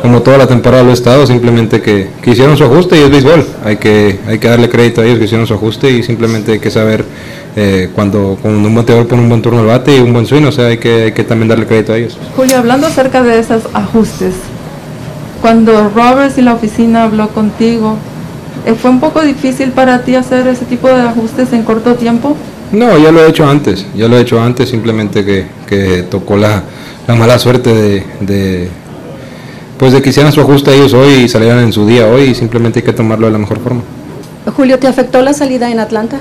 como 0.00 0.22
toda 0.22 0.38
la 0.38 0.46
temporada 0.46 0.84
lo 0.84 0.90
he 0.90 0.94
estado. 0.94 1.26
Simplemente 1.26 1.82
que, 1.82 2.10
que, 2.22 2.30
hicieron 2.30 2.56
su 2.56 2.62
ajuste 2.62 2.96
y 2.96 3.02
es 3.02 3.10
béisbol. 3.10 3.44
Hay 3.64 3.76
que, 3.76 4.20
hay 4.28 4.38
que 4.38 4.48
darle 4.48 4.68
crédito 4.68 5.00
a 5.00 5.04
ellos 5.04 5.18
que 5.18 5.24
hicieron 5.24 5.48
su 5.48 5.54
ajuste 5.54 5.90
y 5.90 6.04
simplemente 6.04 6.52
hay 6.52 6.58
que 6.60 6.70
saber 6.70 7.04
eh, 7.56 7.90
cuando, 7.92 8.38
cuando, 8.40 8.68
un 8.68 8.74
bateador 8.74 9.08
pone 9.08 9.22
un 9.22 9.28
buen 9.28 9.42
turno 9.42 9.60
al 9.60 9.66
bate 9.66 9.96
y 9.96 10.00
un 10.00 10.12
buen 10.12 10.26
swing, 10.26 10.44
o 10.44 10.52
sea, 10.52 10.66
hay 10.66 10.78
que, 10.78 11.02
hay 11.02 11.12
que 11.12 11.24
también 11.24 11.48
darle 11.48 11.66
crédito 11.66 11.92
a 11.92 11.98
ellos. 11.98 12.16
Julio, 12.36 12.56
hablando 12.56 12.86
acerca 12.86 13.22
de 13.22 13.40
esos 13.40 13.64
ajustes, 13.74 14.34
cuando 15.40 15.90
Roberts 15.90 16.38
y 16.38 16.42
la 16.42 16.54
oficina 16.54 17.02
habló 17.02 17.28
contigo, 17.30 17.98
¿fue 18.80 18.90
un 18.90 19.00
poco 19.00 19.22
difícil 19.22 19.70
para 19.70 20.02
ti 20.02 20.14
hacer 20.14 20.46
ese 20.46 20.64
tipo 20.64 20.88
de 20.88 21.02
ajustes 21.02 21.52
en 21.52 21.62
corto 21.62 21.94
tiempo? 21.94 22.36
No, 22.72 22.96
ya 22.98 23.12
lo 23.12 23.24
he 23.24 23.28
hecho 23.28 23.46
antes, 23.46 23.86
ya 23.94 24.08
lo 24.08 24.16
he 24.16 24.22
hecho 24.22 24.40
antes, 24.40 24.68
simplemente 24.68 25.24
que, 25.24 25.46
que 25.66 26.04
tocó 26.04 26.36
la, 26.36 26.62
la, 27.06 27.14
mala 27.14 27.38
suerte 27.38 27.74
de, 27.74 28.06
de, 28.20 28.68
pues 29.78 29.92
de 29.92 30.00
que 30.00 30.10
hicieran 30.10 30.32
su 30.32 30.40
ajuste 30.40 30.74
ellos 30.74 30.94
hoy 30.94 31.24
y 31.24 31.28
salieran 31.28 31.58
en 31.58 31.72
su 31.72 31.86
día 31.86 32.06
hoy 32.06 32.30
y 32.30 32.34
simplemente 32.34 32.78
hay 32.78 32.84
que 32.84 32.92
tomarlo 32.92 33.26
de 33.26 33.32
la 33.32 33.38
mejor 33.38 33.58
forma. 33.60 33.82
Julio, 34.56 34.78
¿te 34.78 34.86
afectó 34.86 35.22
la 35.22 35.34
salida 35.34 35.70
en 35.70 35.78
Atlanta? 35.78 36.20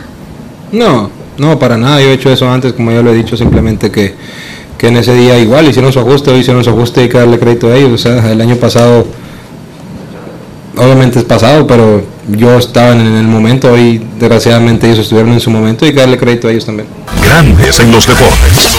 No, 0.71 1.09
no, 1.37 1.57
para 1.57 1.77
nada, 1.77 1.99
yo 2.01 2.09
he 2.09 2.13
hecho 2.13 2.31
eso 2.31 2.49
antes, 2.49 2.73
como 2.73 2.91
ya 2.91 3.01
lo 3.01 3.11
he 3.11 3.15
dicho, 3.15 3.35
simplemente 3.35 3.89
que, 3.89 4.13
en 4.79 4.97
ese 4.97 5.13
día 5.13 5.37
igual 5.37 5.67
hicieron 5.67 5.93
su 5.93 5.99
ajuste, 5.99 6.31
hoy 6.31 6.39
hicieron 6.39 6.63
su 6.63 6.71
ajuste 6.71 7.01
y 7.01 7.03
hay 7.03 7.09
que 7.09 7.17
darle 7.19 7.37
crédito 7.37 7.67
a 7.67 7.75
ellos. 7.75 7.93
O 7.93 7.97
sea, 7.97 8.31
el 8.31 8.41
año 8.41 8.55
pasado, 8.55 9.05
obviamente 10.75 11.19
es 11.19 11.25
pasado, 11.25 11.67
pero 11.67 12.03
yo 12.37 12.57
estaba 12.57 12.91
en 12.91 13.01
el 13.01 13.27
momento, 13.27 13.71
hoy 13.71 14.01
desgraciadamente 14.19 14.87
ellos 14.87 14.99
estuvieron 14.99 15.33
en 15.33 15.39
su 15.39 15.49
momento 15.49 15.85
y 15.85 15.91
darle 15.91 16.17
crédito 16.17 16.47
a 16.47 16.51
ellos 16.51 16.65
también. 16.65 16.87
Grandes 17.23 17.79
en 17.79 17.91
los 17.91 18.07
deportes. 18.07 18.71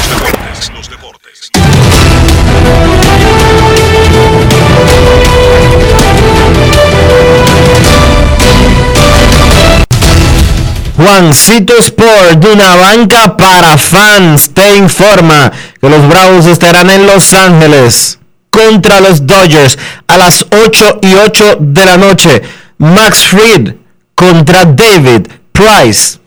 Juancito 10.96 11.76
Sport, 11.78 12.38
de 12.38 12.52
una 12.52 12.76
banca 12.76 13.36
para 13.36 13.76
fans, 13.76 14.50
te 14.54 14.76
informa 14.76 15.50
que 15.80 15.88
los 15.88 16.08
Bravos 16.08 16.46
estarán 16.46 16.90
en 16.90 17.06
Los 17.06 17.32
Ángeles 17.32 18.18
contra 18.50 19.00
los 19.00 19.26
Dodgers 19.26 19.78
a 20.06 20.18
las 20.18 20.46
8 20.64 21.00
y 21.02 21.14
8 21.14 21.56
de 21.60 21.84
la 21.86 21.96
noche. 21.96 22.42
Max 22.82 23.28
Fried 23.28 23.76
contra 24.16 24.64
David 24.64 25.28
Price. 25.52 26.18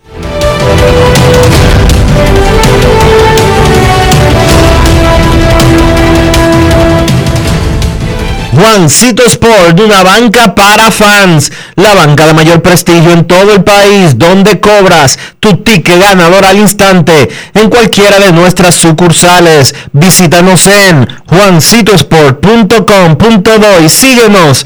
Juancito 8.53 9.25
Sport, 9.25 9.81
una 9.81 10.03
banca 10.03 10.55
para 10.55 10.91
fans, 10.91 11.51
la 11.75 11.93
banca 11.93 12.25
de 12.25 12.33
mayor 12.33 12.61
prestigio 12.61 13.11
en 13.11 13.27
todo 13.27 13.53
el 13.53 13.65
país, 13.65 14.17
donde 14.17 14.61
cobras 14.61 15.19
tu 15.41 15.57
ticket 15.57 15.99
ganador 15.99 16.45
al 16.45 16.57
instante 16.57 17.27
en 17.53 17.69
cualquiera 17.69 18.17
de 18.17 18.31
nuestras 18.31 18.75
sucursales. 18.75 19.75
Visítanos 19.91 20.67
en 20.67 21.05
juancitosport.com.do 21.27 23.81
y 23.83 23.89
síguenos 23.89 24.65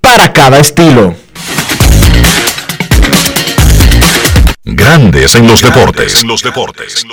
para 0.00 0.32
cada 0.32 0.58
estilo. 0.58 1.14
Grandes 4.64 5.34
en 5.34 5.46
los 5.46 5.62
deportes. 5.62 6.22
En 6.22 6.28
los 6.28 6.42
deportes. 6.42 7.06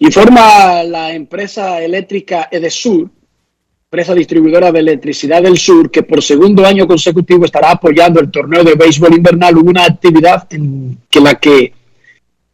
Informa 0.00 0.82
la 0.84 1.12
empresa 1.12 1.82
eléctrica 1.82 2.48
Edesur, 2.50 3.10
empresa 3.90 4.14
distribuidora 4.14 4.70
de 4.70 4.78
electricidad 4.78 5.42
del 5.42 5.58
sur, 5.58 5.90
que 5.90 6.04
por 6.04 6.22
segundo 6.22 6.64
año 6.64 6.86
consecutivo 6.86 7.44
estará 7.44 7.72
apoyando 7.72 8.20
el 8.20 8.30
torneo 8.30 8.62
de 8.62 8.74
béisbol 8.74 9.14
invernal, 9.14 9.56
una 9.58 9.84
actividad 9.84 10.46
en 10.50 10.98
que 11.10 11.20
la 11.20 11.34
que 11.34 11.72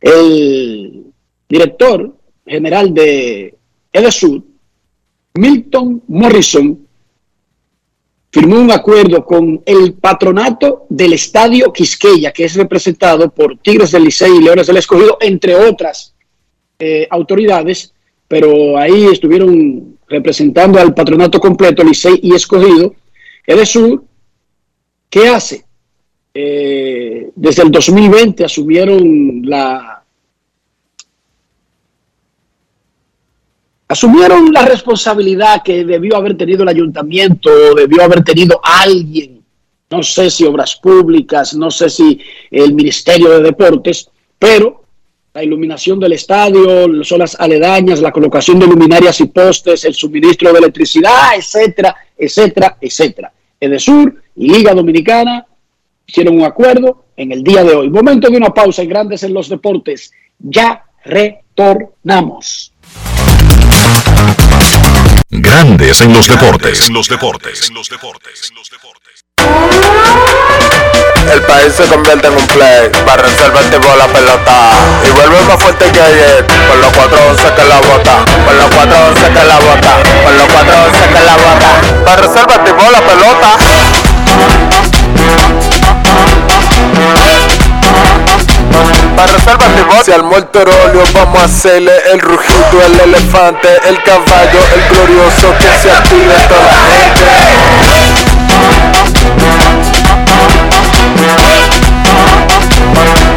el 0.01 1.05
director 1.49 2.17
general 2.47 2.95
de 2.95 3.55
Edesur, 3.93 4.43
Milton 5.37 6.01
Morrison, 6.07 6.87
firmó 8.31 8.61
un 8.61 8.71
acuerdo 8.71 9.25
con 9.25 9.63
el 9.67 9.95
patronato 9.95 10.87
del 10.89 11.15
Estadio 11.15 11.73
Quisqueya, 11.73 12.33
que 12.33 12.45
es 12.45 12.55
representado 12.55 13.31
por 13.31 13.59
Tigres 13.59 13.91
del 13.91 14.05
Licey 14.05 14.31
y 14.31 14.43
Leones 14.43 14.69
del 14.69 14.77
Escogido, 14.77 15.19
entre 15.21 15.57
otras 15.57 16.15
eh, 16.79 17.09
autoridades, 17.11 17.93
pero 18.29 18.79
ahí 18.79 19.07
estuvieron 19.07 19.99
representando 20.09 20.79
al 20.79 20.95
patronato 20.95 21.41
completo, 21.41 21.83
Licey 21.83 22.21
y 22.23 22.35
Escogido. 22.35 22.95
Edesur, 23.45 24.05
¿qué 25.11 25.29
hace? 25.29 25.65
Eh, 26.33 27.31
desde 27.35 27.63
el 27.63 27.71
2020 27.73 28.45
asumieron 28.45 29.43
la 29.45 29.94
asumieron 33.89 34.53
la 34.53 34.65
responsabilidad 34.65 35.63
que 35.63 35.85
debió 35.85 36.17
haber 36.17 36.37
tenido 36.37 36.63
el 36.63 36.69
ayuntamiento, 36.69 37.51
debió 37.75 38.03
haber 38.03 38.25
tenido 38.25 38.61
alguien, 38.63 39.43
no 39.91 40.03
sé 40.03 40.31
si 40.31 40.45
obras 40.45 40.77
públicas, 40.77 41.55
no 41.55 41.71
sé 41.71 41.91
si 41.91 42.21
el 42.51 42.75
Ministerio 42.75 43.31
de 43.31 43.43
Deportes, 43.43 44.09
pero 44.39 44.85
la 45.35 45.43
iluminación 45.43 45.99
del 45.99 46.13
estadio, 46.13 46.87
las 46.89 47.41
aledañas, 47.41 48.01
la 48.01 48.13
colocación 48.13 48.59
de 48.59 48.67
luminarias 48.67 49.21
y 49.21 49.27
postes, 49.27 49.85
el 49.85 49.95
suministro 49.95 50.53
de 50.53 50.59
electricidad, 50.61 51.37
etcétera, 51.37 51.95
etcétera, 52.17 52.77
etcétera. 52.81 53.33
Edesur 53.59 54.23
y 54.37 54.49
Liga 54.49 54.75
Dominicana 54.75 55.47
hicieron 56.07 56.37
un 56.37 56.45
acuerdo 56.45 57.07
en 57.17 57.33
el 57.33 57.43
día 57.43 57.65
de 57.65 57.75
hoy. 57.75 57.91
Momento 57.91 58.29
de 58.29 58.37
una 58.37 58.51
pausa 58.51 58.83
en 58.83 58.89
Grandes 58.89 59.23
en 59.25 59.35
los 59.35 59.49
Deportes. 59.49 60.13
Ya 60.39 60.85
retornamos. 61.05 62.74
Grandes 65.31 66.01
en 66.01 66.13
los 66.13 66.27
deportes. 66.27 66.89
En 66.89 66.95
los 66.95 67.09
deportes. 67.09 67.69
En 67.69 67.75
los 67.75 67.89
deportes. 67.89 68.45
El 71.33 71.43
país 71.43 71.73
se 71.75 71.85
convierte 71.87 72.29
en 72.29 72.37
un 72.37 72.47
play, 72.49 72.91
para 73.05 73.23
reserva 73.23 73.61
activó 73.61 73.97
la 73.97 74.07
pelota 74.07 74.71
y 75.07 75.11
vuelve 75.11 75.43
más 75.43 75.63
fuerte 75.63 75.91
que 75.91 76.01
ayer, 76.01 76.47
por 76.47 76.77
los 76.79 76.93
411 76.93 77.55
que 77.55 77.65
la 77.65 77.81
bota, 77.81 78.25
por 78.45 78.55
los 78.55 78.71
411 78.71 79.33
que 79.33 79.45
la 79.45 79.59
bota, 79.59 80.03
por 80.23 80.33
los 80.35 80.47
411 80.47 81.09
que 81.09 81.25
la 81.25 81.37
bota, 81.37 81.81
para 82.05 82.23
reserva 82.23 82.55
activó 82.55 82.91
la 82.91 83.01
pelota. 83.01 83.57
Para 89.17 89.33
reserva 89.33 89.67
activó, 89.67 90.05
si 90.05 90.13
al 90.13 90.23
muerto 90.25 90.63
vamos 91.15 91.41
a 91.41 91.45
hacerle 91.45 91.93
el 92.13 92.21
rugido, 92.21 92.83
el 92.85 93.01
elefante, 93.01 93.69
el 93.89 94.03
caballo, 94.03 94.59
el 94.75 94.83
glorioso 94.91 95.55
que 95.59 95.73
se 95.81 95.91
active 95.91 96.35
toda 96.49 96.61
la 96.61 96.75
gente. 96.91 97.25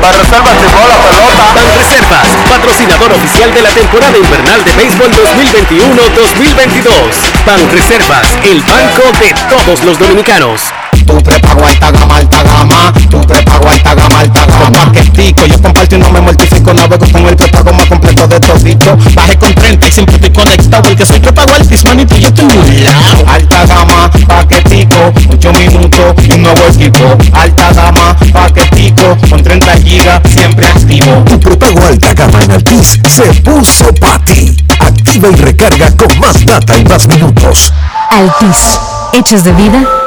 Para 0.02 0.18
reservas 0.18 0.52
activó 0.52 0.86
la 0.88 0.98
pelota. 0.98 1.54
Reservas, 1.78 2.28
patrocinador 2.50 3.14
oficial 3.14 3.54
de 3.54 3.62
la 3.62 3.70
temporada 3.70 4.18
invernal 4.18 4.64
de 4.64 4.72
béisbol 4.74 5.12
2021-2022. 5.12 7.46
Pan 7.46 7.70
Reservas, 7.72 8.28
el 8.44 8.62
banco 8.62 9.12
de 9.20 9.36
todos 9.50 9.84
los 9.84 10.00
dominicanos. 10.00 10.74
Tu 11.08 11.24
prepago 11.24 11.66
alta 11.66 11.90
gama, 11.90 12.18
alta 12.18 12.44
gama. 12.44 12.94
Tu 13.10 13.22
prepago 13.22 13.70
alta 13.70 13.96
gama, 13.96 14.20
alta 14.20 14.46
gama. 14.46 14.92
Paquetico, 14.92 15.46
yo 15.46 15.62
comparto 15.62 15.96
y 15.96 16.00
no 16.00 16.12
me 16.12 16.20
mortifico. 16.20 16.74
Navego 16.74 17.06
con 17.10 17.26
el 17.26 17.36
prepago 17.38 17.72
más 17.72 17.86
completo 17.86 18.28
de 18.28 18.40
todito. 18.42 18.98
Baje 19.16 19.38
con 19.38 19.56
30 19.56 19.88
y 19.88 19.92
siempre 19.92 20.16
estoy 20.16 20.32
conectado. 20.32 20.90
El 20.90 20.98
que 20.98 21.06
soy 21.06 21.20
prepago 21.22 21.54
altis, 21.54 21.86
manito, 21.86 22.18
yo 22.18 22.28
estoy 22.28 22.46
muy 22.46 22.78
lado. 22.80 23.26
Alta 23.26 23.66
gama, 23.66 24.12
paquetico. 24.28 25.14
8 25.30 25.54
minutos 25.54 26.16
y 26.28 26.34
un 26.34 26.44
nuevo 26.44 26.62
equipo. 26.74 27.18
Alta 27.32 27.72
gama, 27.72 28.18
paquetico. 28.34 29.18
Con 29.30 29.42
30 29.42 29.78
gigas, 29.78 30.22
siempre 30.30 30.68
activo. 30.68 31.24
Tu 31.30 31.40
prepago 31.40 31.88
alta 31.88 32.14
gama 32.14 32.44
en 32.44 32.52
Altis 32.52 33.00
se 33.08 33.34
puso 33.42 33.94
para 33.96 34.20
ti. 34.26 34.58
Activa 34.80 35.30
y 35.30 35.36
recarga 35.36 35.90
con 35.96 36.20
más 36.20 36.46
data 36.46 36.78
y 36.78 36.84
más 36.84 37.08
minutos. 37.08 37.72
Altis, 38.12 38.78
hechos 39.14 39.46
de 39.46 39.54
vida 39.54 40.07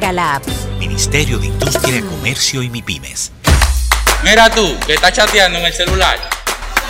la 0.00 0.36
app. 0.36 0.46
Ministerio 0.78 1.38
de 1.38 1.46
Industria, 1.46 2.00
Comercio 2.00 2.62
y 2.62 2.70
MIPIMES. 2.70 3.30
Mira 4.24 4.50
tú, 4.50 4.76
que 4.86 4.94
estás 4.94 5.12
chateando 5.12 5.58
en 5.58 5.66
el 5.66 5.72
celular. 5.72 6.18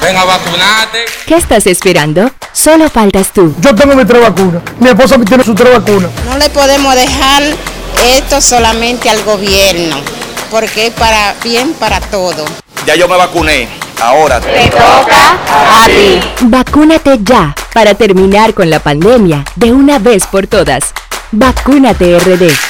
Ven 0.00 0.16
a 0.16 0.24
vacunarte. 0.24 1.04
¿Qué 1.26 1.34
estás 1.34 1.66
esperando? 1.66 2.30
Solo 2.52 2.88
faltas 2.88 3.32
tú. 3.32 3.54
Yo 3.61 3.74
tengo 3.74 3.94
mi 3.94 4.04
tres 4.04 4.22
vacunas. 4.22 4.62
Mi 4.78 4.88
esposa 4.88 5.18
tiene 5.18 5.44
su 5.44 5.54
tres 5.54 5.72
vacunas. 5.72 6.11
No 6.24 6.38
le 6.38 6.48
podemos 6.48 6.94
dejar 6.94 7.42
esto 8.16 8.40
solamente 8.40 9.11
al 9.11 9.22
gobierno, 9.24 9.96
porque 10.50 10.86
es 10.86 10.94
para 10.94 11.34
bien 11.44 11.74
para 11.74 12.00
todo. 12.00 12.44
Ya 12.86 12.94
yo 12.94 13.08
me 13.08 13.16
vacuné. 13.16 13.68
Ahora 14.00 14.40
te 14.40 14.70
toca 14.70 15.82
a 15.82 15.86
ti. 15.86 16.20
Vacúnate 16.42 17.18
ya 17.22 17.54
para 17.74 17.94
terminar 17.94 18.54
con 18.54 18.70
la 18.70 18.80
pandemia 18.80 19.44
de 19.56 19.72
una 19.72 19.98
vez 19.98 20.26
por 20.26 20.46
todas. 20.46 20.94
Vacúnate 21.32 22.18
RD. 22.18 22.69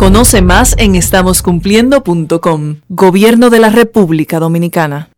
Conoce 0.00 0.40
más 0.40 0.76
en 0.78 0.94
estamoscumpliendo.com. 0.94 2.76
Gobierno 2.88 3.50
de 3.50 3.58
la 3.58 3.68
República 3.68 4.38
Dominicana. 4.38 5.10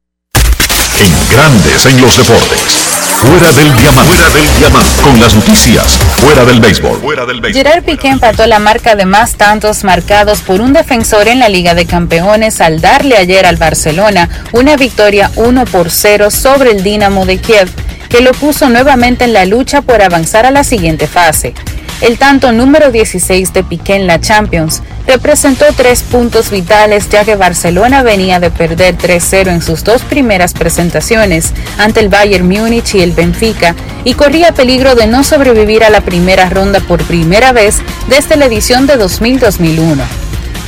en 0.99 1.13
Grandes 1.31 1.87
en 1.87 2.01
los 2.01 2.17
Deportes. 2.17 2.83
Fuera 3.19 3.53
del 3.53 3.77
diamante. 3.77 4.13
Fuera 4.13 4.31
del 4.31 4.59
diamante. 4.59 5.03
Con 5.05 5.21
las 5.21 5.37
noticias. 5.37 5.97
Fuera 6.17 6.45
del 6.45 6.59
béisbol. 6.59 6.99
Fuera 6.99 7.25
del 7.27 7.41
béisbol. 7.41 7.63
Gerard 7.63 7.85
Piqué 7.85 8.09
empató 8.09 8.45
la 8.49 8.59
marca 8.59 8.97
de 8.97 9.07
más 9.07 9.37
tantos 9.37 9.85
marcados 9.85 10.41
por 10.41 10.61
un 10.61 10.73
defensor 10.73 11.29
en 11.29 11.39
la 11.39 11.49
Liga 11.49 11.77
de 11.77 11.87
Campeones 11.87 12.61
al 12.61 12.81
darle 12.81 13.17
ayer 13.17 13.47
al 13.47 13.59
Barcelona 13.59 14.29
una 14.51 14.77
victoria 14.77 15.31
1 15.37 15.65
por 15.67 15.93
0 15.93 16.33
sobre 16.33 16.73
el 16.73 16.83
Dinamo 16.83 17.25
de 17.25 17.39
Kiev, 17.39 17.71
que 18.09 18.21
lo 18.21 18.33
puso 18.33 18.69
nuevamente 18.69 19.27
en 19.27 19.33
la 19.33 19.45
lucha 19.45 19.81
por 19.81 20.03
avanzar 20.03 20.45
a 20.45 20.51
la 20.51 20.65
siguiente 20.65 21.07
fase. 21.07 21.55
El 22.03 22.19
tanto 22.19 22.51
número 22.51 22.91
16 22.91 23.53
de 23.53 23.63
Piqué 23.63 23.95
en 23.95 24.09
la 24.09 24.21
Champions 24.21 24.83
representó 25.07 25.67
tres 25.77 26.03
puntos 26.03 26.51
vitales 26.51 27.09
ya 27.09 27.25
que 27.25 27.37
Barcelona 27.37 28.03
venía 28.03 28.41
de 28.41 28.51
perder 28.51 28.99
3-0 28.99 29.53
en 29.53 29.63
sus 29.63 29.85
dos 29.85 30.03
primeras 30.03 30.53
presentaciones 30.53 31.53
ante 31.79 32.01
el 32.01 32.09
Bayern 32.09 32.49
Múnich 32.49 32.97
y 32.97 33.03
el 33.03 33.13
Benfica 33.13 33.77
y 34.03 34.15
corría 34.15 34.51
peligro 34.51 34.97
de 34.97 35.07
no 35.07 35.23
sobrevivir 35.23 35.85
a 35.85 35.91
la 35.91 36.01
primera 36.01 36.51
ronda 36.51 36.81
por 36.81 37.05
primera 37.05 37.53
vez 37.53 37.79
desde 38.09 38.37
la 38.37 38.47
edición 38.47 38.89
de 38.89 38.99
2000-2001. 38.99 40.22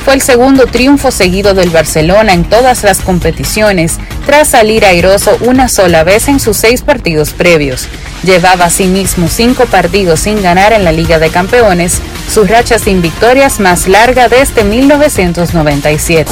Fue 0.05 0.13
el 0.13 0.21
segundo 0.21 0.67
triunfo 0.67 1.09
seguido 1.09 1.55
del 1.55 1.71
Barcelona 1.71 2.33
en 2.33 2.43
todas 2.43 2.83
las 2.83 3.01
competiciones, 3.01 3.97
tras 4.27 4.49
salir 4.49 4.85
airoso 4.85 5.35
una 5.41 5.67
sola 5.67 6.03
vez 6.03 6.27
en 6.27 6.39
sus 6.39 6.57
seis 6.57 6.83
partidos 6.83 7.31
previos. 7.31 7.87
Llevaba 8.23 8.65
asimismo 8.65 9.27
cinco 9.27 9.65
partidos 9.65 10.19
sin 10.19 10.43
ganar 10.43 10.73
en 10.73 10.83
la 10.83 10.91
Liga 10.91 11.17
de 11.17 11.31
Campeones, 11.31 12.01
su 12.31 12.43
racha 12.43 12.77
sin 12.77 13.01
victorias 13.01 13.59
más 13.59 13.87
larga 13.87 14.29
desde 14.29 14.63
1997. 14.63 16.31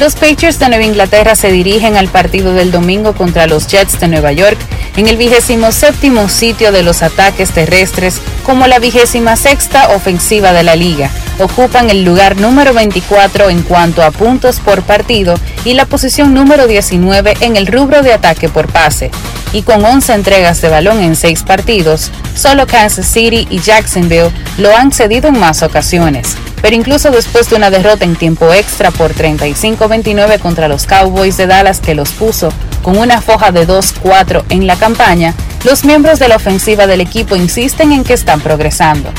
Los 0.00 0.14
Patriots 0.14 0.58
de 0.58 0.70
Nueva 0.70 0.84
Inglaterra 0.84 1.34
se 1.34 1.52
dirigen 1.52 1.98
al 1.98 2.08
partido 2.08 2.54
del 2.54 2.70
domingo 2.70 3.14
contra 3.14 3.46
los 3.46 3.66
Jets 3.66 4.00
de 4.00 4.08
Nueva 4.08 4.32
York 4.32 4.56
en 4.96 5.08
el 5.08 5.18
vigésimo 5.18 5.72
séptimo 5.72 6.30
sitio 6.30 6.72
de 6.72 6.82
los 6.82 7.02
ataques 7.02 7.50
terrestres 7.50 8.18
como 8.42 8.66
la 8.66 8.78
vigésima 8.78 9.36
sexta 9.36 9.90
ofensiva 9.90 10.54
de 10.54 10.62
la 10.62 10.74
liga. 10.74 11.10
Ocupan 11.38 11.90
el 11.90 12.02
lugar 12.02 12.38
número 12.38 12.72
24 12.72 13.50
en 13.50 13.60
cuanto 13.60 14.02
a 14.02 14.10
puntos 14.10 14.60
por 14.60 14.82
partido 14.84 15.34
y 15.66 15.74
la 15.74 15.84
posición 15.84 16.32
número 16.32 16.66
19 16.66 17.34
en 17.42 17.56
el 17.56 17.66
rubro 17.66 18.00
de 18.00 18.14
ataque 18.14 18.48
por 18.48 18.72
pase. 18.72 19.10
Y 19.52 19.62
con 19.62 19.84
11 19.84 20.14
entregas 20.14 20.60
de 20.60 20.68
balón 20.68 21.00
en 21.00 21.16
6 21.16 21.42
partidos, 21.42 22.10
solo 22.36 22.66
Kansas 22.66 23.06
City 23.06 23.46
y 23.50 23.58
Jacksonville 23.58 24.30
lo 24.58 24.74
han 24.76 24.92
cedido 24.92 25.28
en 25.28 25.38
más 25.38 25.62
ocasiones. 25.62 26.36
Pero 26.62 26.76
incluso 26.76 27.10
después 27.10 27.48
de 27.50 27.56
una 27.56 27.70
derrota 27.70 28.04
en 28.04 28.16
tiempo 28.16 28.52
extra 28.52 28.90
por 28.90 29.14
35-29 29.14 30.38
contra 30.38 30.68
los 30.68 30.86
Cowboys 30.86 31.36
de 31.36 31.46
Dallas 31.46 31.80
que 31.80 31.94
los 31.94 32.10
puso 32.10 32.52
con 32.82 32.96
una 32.96 33.20
foja 33.20 33.50
de 33.50 33.66
2-4 33.66 34.44
en 34.50 34.66
la 34.66 34.76
campaña, 34.76 35.34
los 35.64 35.84
miembros 35.84 36.18
de 36.18 36.28
la 36.28 36.36
ofensiva 36.36 36.86
del 36.86 37.00
equipo 37.00 37.36
insisten 37.36 37.92
en 37.92 38.04
que 38.04 38.14
están 38.14 38.40
progresando. 38.40 39.10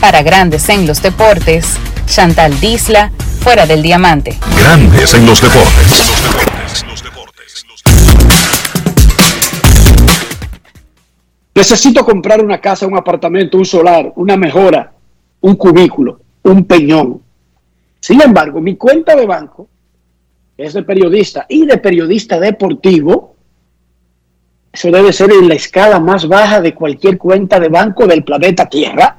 Para 0.00 0.22
Grandes 0.22 0.68
en 0.68 0.86
los 0.86 1.02
Deportes, 1.02 1.66
Chantal 2.06 2.58
Disla, 2.60 3.10
fuera 3.42 3.66
del 3.66 3.82
diamante. 3.82 4.38
Grandes 4.58 5.14
en 5.14 5.26
los 5.26 5.40
deportes. 5.40 6.10
Necesito 11.60 12.06
comprar 12.06 12.42
una 12.42 12.58
casa, 12.58 12.86
un 12.86 12.96
apartamento, 12.96 13.58
un 13.58 13.66
solar, 13.66 14.14
una 14.16 14.34
mejora, 14.34 14.94
un 15.42 15.56
cubículo, 15.56 16.18
un 16.44 16.64
peñón. 16.64 17.20
Sin 18.00 18.22
embargo, 18.22 18.62
mi 18.62 18.76
cuenta 18.76 19.14
de 19.14 19.26
banco 19.26 19.68
es 20.56 20.72
de 20.72 20.82
periodista 20.82 21.44
y 21.46 21.66
de 21.66 21.76
periodista 21.76 22.40
deportivo. 22.40 23.36
Eso 24.72 24.90
debe 24.90 25.12
ser 25.12 25.32
en 25.32 25.48
la 25.48 25.54
escala 25.54 26.00
más 26.00 26.26
baja 26.26 26.62
de 26.62 26.74
cualquier 26.74 27.18
cuenta 27.18 27.60
de 27.60 27.68
banco 27.68 28.06
del 28.06 28.24
planeta 28.24 28.66
Tierra. 28.66 29.18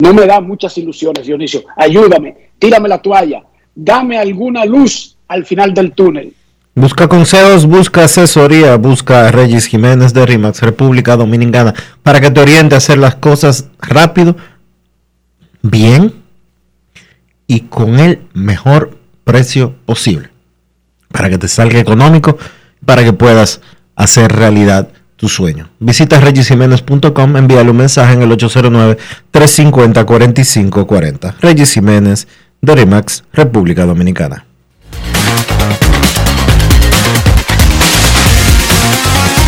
No 0.00 0.12
me 0.12 0.26
da 0.26 0.42
muchas 0.42 0.76
ilusiones, 0.76 1.26
Dionisio. 1.26 1.64
Ayúdame, 1.74 2.50
tírame 2.58 2.86
la 2.86 3.00
toalla, 3.00 3.42
dame 3.74 4.18
alguna 4.18 4.66
luz 4.66 5.16
al 5.26 5.46
final 5.46 5.72
del 5.72 5.92
túnel. 5.92 6.34
Busca 6.78 7.08
consejos, 7.08 7.64
busca 7.64 8.04
asesoría, 8.04 8.76
busca 8.76 9.26
a 9.26 9.32
Regis 9.32 9.64
Jiménez 9.64 10.12
de 10.12 10.26
RIMAX, 10.26 10.60
República 10.60 11.16
Dominicana, 11.16 11.72
para 12.02 12.20
que 12.20 12.30
te 12.30 12.38
oriente 12.38 12.74
a 12.74 12.78
hacer 12.78 12.98
las 12.98 13.14
cosas 13.14 13.68
rápido, 13.80 14.36
bien 15.62 16.12
y 17.46 17.60
con 17.60 17.98
el 17.98 18.20
mejor 18.34 18.98
precio 19.24 19.74
posible. 19.86 20.28
Para 21.10 21.30
que 21.30 21.38
te 21.38 21.48
salga 21.48 21.80
económico, 21.80 22.36
para 22.84 23.02
que 23.02 23.14
puedas 23.14 23.62
hacer 23.94 24.32
realidad 24.32 24.90
tu 25.16 25.30
sueño. 25.30 25.70
Visita 25.78 26.20
regisjiménez.com, 26.20 27.36
envíale 27.38 27.70
un 27.70 27.78
mensaje 27.78 28.12
en 28.12 28.20
el 28.20 28.32
809-350-4540. 29.32 31.36
Regis 31.40 31.72
Jiménez 31.72 32.28
de 32.60 32.74
RIMAX, 32.74 33.24
República 33.32 33.86
Dominicana. 33.86 34.44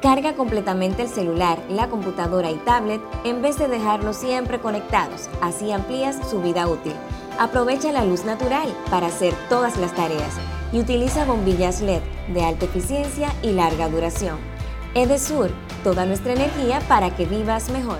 Carga 0.00 0.34
completamente 0.34 1.02
el 1.02 1.08
celular, 1.08 1.58
la 1.68 1.88
computadora 1.88 2.52
y 2.52 2.56
tablet 2.56 3.00
en 3.24 3.42
vez 3.42 3.58
de 3.58 3.66
dejarlos 3.66 4.16
siempre 4.16 4.60
conectados, 4.60 5.28
así 5.40 5.72
amplías 5.72 6.16
su 6.30 6.40
vida 6.40 6.68
útil. 6.68 6.92
Aprovecha 7.38 7.90
la 7.90 8.04
luz 8.04 8.24
natural 8.24 8.68
para 8.90 9.08
hacer 9.08 9.34
todas 9.48 9.76
las 9.76 9.92
tareas 9.96 10.34
y 10.72 10.78
utiliza 10.78 11.24
bombillas 11.24 11.80
LED 11.80 12.02
de 12.32 12.44
alta 12.44 12.66
eficiencia 12.66 13.28
y 13.42 13.52
larga 13.52 13.88
duración. 13.88 14.36
Edesur, 14.94 15.50
toda 15.82 16.06
nuestra 16.06 16.32
energía 16.32 16.78
para 16.86 17.14
que 17.16 17.26
vivas 17.26 17.68
mejor. 17.70 17.98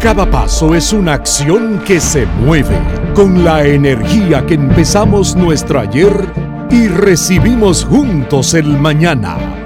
Cada 0.00 0.30
paso 0.30 0.74
es 0.74 0.94
una 0.94 1.14
acción 1.14 1.82
que 1.86 2.00
se 2.00 2.24
mueve 2.24 2.78
con 3.14 3.44
la 3.44 3.64
energía 3.64 4.46
que 4.46 4.54
empezamos 4.54 5.36
nuestro 5.36 5.80
ayer 5.80 6.12
y 6.70 6.88
recibimos 6.88 7.84
juntos 7.84 8.54
el 8.54 8.78
mañana, 8.78 9.65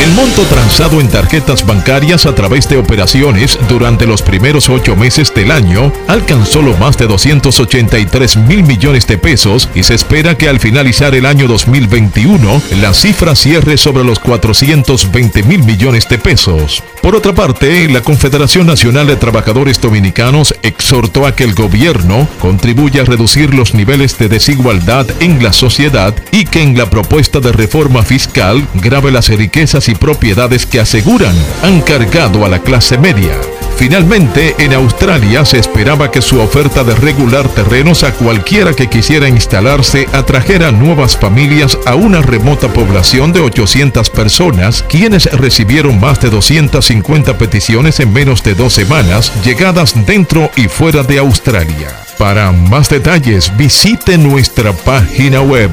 El 0.00 0.10
monto 0.14 0.42
transado 0.42 1.00
en 1.00 1.08
tarjetas 1.08 1.64
bancarias 1.64 2.26
a 2.26 2.34
través 2.34 2.68
de 2.68 2.76
operaciones 2.76 3.58
durante 3.68 4.06
los 4.06 4.22
primeros 4.22 4.68
ocho 4.68 4.96
meses 4.96 5.32
del 5.34 5.52
año 5.52 5.92
alcanzó 6.08 6.62
lo 6.62 6.76
más 6.78 6.96
de 6.96 7.06
283 7.06 8.36
mil 8.38 8.62
millones 8.62 9.06
de 9.06 9.18
pesos 9.18 9.68
y 9.74 9.82
se 9.82 9.94
espera 9.94 10.36
que 10.36 10.48
al 10.48 10.58
finalizar 10.58 11.14
el 11.14 11.26
año 11.26 11.46
2021 11.46 12.62
la 12.80 12.94
cifra 12.94 13.34
cierre 13.34 13.76
sobre 13.76 14.04
los 14.04 14.18
420 14.18 15.42
mil 15.44 15.62
millones 15.62 16.08
de 16.08 16.18
pesos. 16.18 16.82
Por 17.02 17.14
otra 17.14 17.32
parte, 17.32 17.88
la 17.88 18.00
Confederación 18.00 18.66
Nacional 18.66 19.06
de 19.06 19.16
Trabajadores 19.16 19.80
Dominicanos 19.80 20.54
exhortó 20.62 21.26
a 21.26 21.34
que 21.34 21.44
el 21.44 21.54
gobierno 21.54 22.28
contribuya 22.40 23.02
a 23.02 23.04
reducir 23.04 23.54
los 23.54 23.74
niveles 23.74 24.18
de 24.18 24.28
desigualdad 24.28 25.06
en 25.20 25.42
la 25.42 25.52
sociedad 25.52 26.14
y 26.32 26.44
que 26.44 26.62
en 26.62 26.76
la 26.76 26.90
propuesta 26.90 27.40
de 27.40 27.52
reforma 27.52 28.02
fiscal 28.02 28.66
grave 28.74 29.10
las 29.12 29.28
riquezas 29.28 29.67
y 29.68 29.94
propiedades 29.94 30.64
que 30.64 30.80
aseguran 30.80 31.36
han 31.62 31.82
cargado 31.82 32.46
a 32.46 32.48
la 32.48 32.60
clase 32.60 32.96
media. 32.96 33.34
Finalmente, 33.76 34.56
en 34.58 34.72
Australia 34.72 35.44
se 35.44 35.58
esperaba 35.58 36.10
que 36.10 36.22
su 36.22 36.40
oferta 36.40 36.84
de 36.84 36.94
regular 36.94 37.46
terrenos 37.48 38.02
a 38.02 38.12
cualquiera 38.12 38.72
que 38.72 38.88
quisiera 38.88 39.28
instalarse 39.28 40.08
atrajera 40.12 40.72
nuevas 40.72 41.16
familias 41.18 41.78
a 41.84 41.94
una 41.94 42.22
remota 42.22 42.72
población 42.72 43.32
de 43.32 43.40
800 43.40 44.08
personas, 44.10 44.82
quienes 44.88 45.26
recibieron 45.26 46.00
más 46.00 46.18
de 46.20 46.30
250 46.30 47.36
peticiones 47.36 48.00
en 48.00 48.12
menos 48.12 48.42
de 48.42 48.54
dos 48.54 48.72
semanas, 48.72 49.30
llegadas 49.44 49.94
dentro 50.06 50.50
y 50.56 50.66
fuera 50.66 51.02
de 51.02 51.18
Australia. 51.18 51.90
Para 52.16 52.50
más 52.52 52.88
detalles, 52.88 53.54
visite 53.56 54.16
nuestra 54.16 54.72
página 54.72 55.42
web 55.42 55.70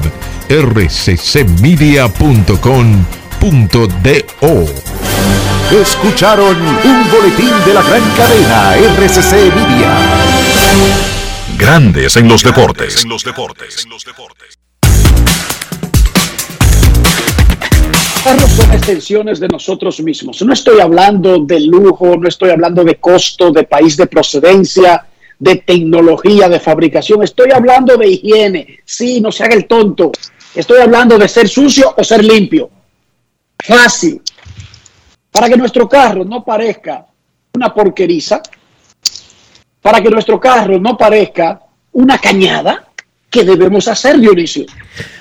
rccmedia.com.do. 3.45 4.65
Escucharon 5.79 6.57
un 6.57 7.11
boletín 7.11 7.51
de 7.65 7.73
la 7.73 7.81
gran 7.81 8.01
cadena 8.15 8.75
RCC 8.75 9.53
Media. 9.53 9.97
Grandes 11.57 12.17
en 12.17 12.27
los 12.27 12.43
deportes. 12.43 13.03
En 13.03 13.09
los 13.09 13.23
deportes. 13.23 13.85
Carros 18.23 18.49
son 18.51 18.73
extensiones 18.73 19.39
de 19.39 19.47
nosotros 19.47 20.01
mismos. 20.01 20.41
No 20.41 20.53
estoy 20.53 20.79
hablando 20.79 21.37
de 21.39 21.59
lujo, 21.59 22.17
no 22.17 22.27
estoy 22.27 22.49
hablando 22.49 22.83
de 22.83 22.95
costo, 22.95 23.51
de 23.51 23.63
país 23.63 23.95
de 23.97 24.07
procedencia, 24.07 25.05
de 25.37 25.57
tecnología, 25.57 26.49
de 26.49 26.59
fabricación. 26.59 27.23
Estoy 27.23 27.51
hablando 27.51 27.97
de 27.97 28.07
higiene. 28.09 28.79
Sí, 28.83 29.21
no 29.21 29.31
se 29.31 29.43
haga 29.43 29.53
el 29.53 29.67
tonto. 29.67 30.11
Estoy 30.55 30.81
hablando 30.81 31.19
de 31.19 31.27
ser 31.27 31.47
sucio 31.47 31.93
o 31.95 32.03
ser 32.03 32.23
limpio. 32.23 32.71
Fácil. 33.67 34.21
Para 35.31 35.49
que 35.49 35.57
nuestro 35.57 35.89
carro 35.89 36.23
no 36.23 36.43
parezca 36.43 37.05
una 37.53 37.73
porqueriza, 37.73 38.41
para 39.81 40.01
que 40.01 40.09
nuestro 40.09 40.39
carro 40.39 40.79
no 40.79 40.97
parezca 40.97 41.59
una 41.91 42.17
cañada, 42.17 42.85
¿qué 43.29 43.43
debemos 43.43 43.87
hacer, 43.87 44.19
Dionisio? 44.19 44.65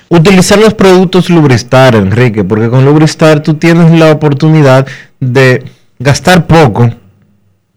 Utilizar 0.09 0.59
los 0.59 0.73
productos 0.73 1.29
Lubristar, 1.29 1.95
Enrique, 1.95 2.43
porque 2.43 2.69
con 2.69 2.85
Lubristar 2.85 3.41
tú 3.41 3.55
tienes 3.55 3.91
la 3.97 4.11
oportunidad 4.11 4.87
de 5.19 5.65
gastar 5.99 6.45
poco, 6.45 6.89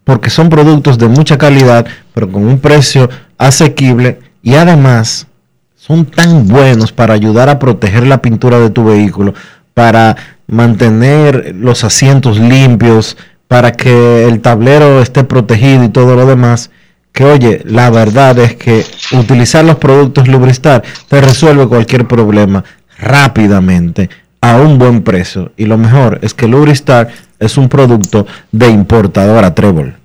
porque 0.03 0.29
son 0.29 0.49
productos 0.49 0.97
de 0.97 1.07
mucha 1.07 1.37
calidad, 1.37 1.85
pero 2.13 2.31
con 2.31 2.45
un 2.45 2.59
precio 2.59 3.09
asequible 3.37 4.19
y 4.41 4.55
además 4.55 5.27
son 5.75 6.05
tan 6.05 6.47
buenos 6.47 6.91
para 6.91 7.13
ayudar 7.13 7.49
a 7.49 7.59
proteger 7.59 8.05
la 8.05 8.21
pintura 8.21 8.59
de 8.59 8.69
tu 8.69 8.83
vehículo, 8.83 9.33
para 9.73 10.38
mantener 10.49 11.55
los 11.55 11.83
asientos 11.83 12.39
limpios, 12.39 13.17
para 13.49 13.71
que 13.71 14.27
el 14.27 14.41
tablero 14.41 15.01
esté 15.01 15.23
protegido 15.23 15.83
y 15.83 15.89
todo 15.89 16.15
lo 16.15 16.27
demás, 16.27 16.69
que 17.11 17.23
oye, 17.23 17.61
la 17.65 17.89
verdad 17.89 18.37
es 18.37 18.55
que 18.55 18.85
utilizar 19.11 19.65
los 19.65 19.77
productos 19.77 20.27
Lubristar 20.27 20.83
te 21.07 21.19
resuelve 21.19 21.67
cualquier 21.67 22.07
problema 22.07 22.63
rápidamente 22.99 24.07
a 24.39 24.57
un 24.57 24.77
buen 24.77 25.01
precio. 25.01 25.51
Y 25.57 25.65
lo 25.65 25.79
mejor 25.79 26.19
es 26.21 26.35
que 26.35 26.47
Lubristar 26.47 27.09
es 27.39 27.57
un 27.57 27.69
producto 27.69 28.27
de 28.51 28.69
importadora 28.69 29.55
Trébol. 29.55 29.95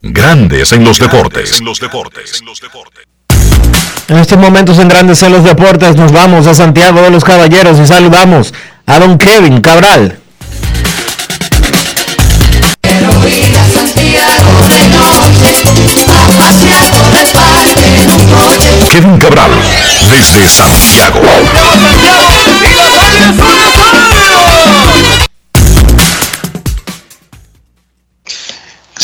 Grandes 0.00 0.72
en 0.72 0.84
los 0.84 0.98
deportes. 0.98 1.58
En 1.58 1.66
los 1.66 1.80
deportes. 1.80 2.42
En 4.08 4.18
estos 4.18 4.38
momentos 4.38 4.78
en 4.78 4.88
Grandes 4.88 5.20
en 5.24 5.32
los 5.32 5.42
Deportes 5.42 5.96
nos 5.96 6.12
vamos 6.12 6.46
a 6.46 6.54
Santiago 6.54 7.02
de 7.02 7.10
los 7.10 7.24
Caballeros 7.24 7.76
y 7.80 7.86
saludamos 7.86 8.54
a 8.86 9.00
don 9.00 9.18
Kevin 9.18 9.60
Cabral. 9.60 10.16
Kevin 18.92 19.18
Cabral, 19.18 19.50
desde 20.08 20.48
Santiago. 20.48 21.20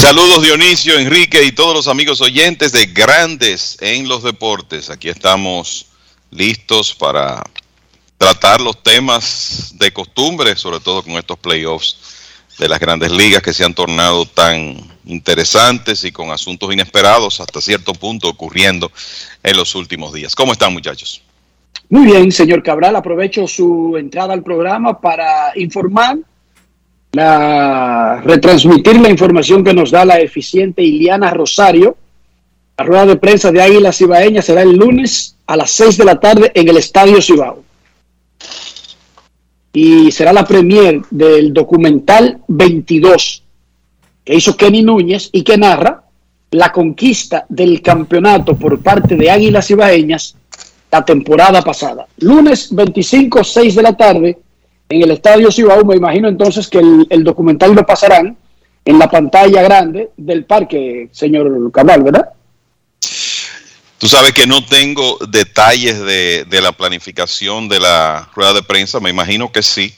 Saludos 0.03 0.43
Dionisio, 0.43 0.99
Enrique 0.99 1.45
y 1.45 1.53
todos 1.53 1.77
los 1.77 1.87
amigos 1.87 2.21
oyentes 2.21 2.73
de 2.73 2.87
Grandes 2.87 3.79
en 3.81 4.09
los 4.09 4.25
Deportes. 4.25 4.91
Aquí 4.91 5.09
estamos 5.09 5.87
listos 6.33 6.93
para 6.93 7.41
tratar 8.19 8.61
los 8.61 8.83
temas 8.83 9.75
de 9.79 9.93
costumbre, 9.93 10.57
sobre 10.57 10.81
todo 10.81 11.05
con 11.05 11.13
estos 11.13 11.39
playoffs 11.39 11.99
de 12.59 12.69
las 12.69 12.81
grandes 12.81 13.13
ligas 13.13 13.43
que 13.43 13.53
se 13.53 13.65
han 13.65 13.75
tornado 13.75 14.27
tan 14.27 14.77
interesantes 15.05 16.03
y 16.03 16.11
con 16.11 16.33
asuntos 16.33 16.73
inesperados 16.73 17.41
hasta 17.41 17.61
cierto 17.61 17.95
punto 17.95 18.29
ocurriendo 18.29 18.91
en 19.45 19.57
los 19.57 19.77
últimos 19.77 20.13
días. 20.13 20.35
¿Cómo 20.35 20.51
están 20.51 20.73
muchachos? 20.73 21.23
Muy 21.89 22.07
bien, 22.07 22.33
señor 22.33 22.65
Cabral, 22.65 22.97
aprovecho 22.97 23.47
su 23.47 23.97
entrada 23.97 24.35
al 24.35 24.43
programa 24.43 25.01
para 25.01 25.53
informar 25.55 26.19
la, 27.13 28.23
retransmitir 28.25 29.01
la 29.01 29.11
información 29.11 29.63
que 29.63 29.75
nos 29.75 29.91
da 29.91 30.05
la 30.05 30.19
eficiente 30.19 30.83
Iliana 30.83 31.31
Rosario. 31.31 31.97
La 32.77 32.85
rueda 32.85 33.07
de 33.07 33.17
prensa 33.17 33.53
de 33.53 33.63
Águila 33.63 33.93
Cibaeña 33.93 34.41
será 34.41 34.63
el 34.63 34.77
lunes 34.77 35.37
a 35.47 35.57
las 35.57 35.71
6 35.73 35.99
de 35.99 36.05
la 36.05 36.19
tarde 36.19 36.51
en 36.55 36.69
el 36.69 36.79
Estadio 36.79 37.21
Cibao. 37.21 37.63
Y 39.75 40.11
será 40.11 40.33
la 40.33 40.45
premier 40.45 41.03
del 41.11 41.53
documental 41.53 42.41
22 42.49 43.43
que 44.25 44.35
hizo 44.35 44.57
Kenny 44.57 44.83
Núñez 44.83 45.29
y 45.33 45.43
que 45.43 45.57
narra 45.57 46.05
la 46.51 46.71
conquista 46.71 47.45
del 47.49 47.81
campeonato 47.83 48.57
por 48.57 48.81
parte 48.81 49.17
de 49.17 49.31
Águilas 49.31 49.67
Cibaeñas 49.67 50.37
la 50.91 51.05
temporada 51.05 51.63
pasada. 51.63 52.07
Lunes 52.19 52.75
25, 52.75 53.43
6 53.43 53.75
de 53.75 53.83
la 53.83 53.97
tarde 53.97 54.39
en 54.93 55.03
el 55.03 55.11
Estadio 55.11 55.51
Cibao. 55.51 55.85
Me 55.85 55.97
imagino 55.97 56.29
entonces 56.29 56.69
que 56.69 56.79
el, 56.79 57.25
documental 57.25 57.75
lo 57.75 57.87
pasarán 57.87 58.37
en 58.85 58.99
la 58.99 59.11
pantalla 59.11 59.63
grande 59.63 60.11
del 60.17 60.45
parque, 60.45 61.09
señor 61.13 61.71
Cabral, 61.73 62.03
¿verdad? 62.03 62.29
Tú 63.99 64.09
sabes 64.09 64.33
que 64.33 64.47
no 64.47 64.65
tengo 64.65 65.19
detalles 65.29 66.01
de, 66.01 66.61
la 66.61 66.73
planificación 66.73 67.69
de 67.69 67.79
la 67.79 68.29
rueda 68.35 68.53
de 68.53 68.63
prensa, 68.63 68.99
me 69.01 69.11
imagino 69.11 69.53
que 69.53 69.63
sí. 69.63 69.95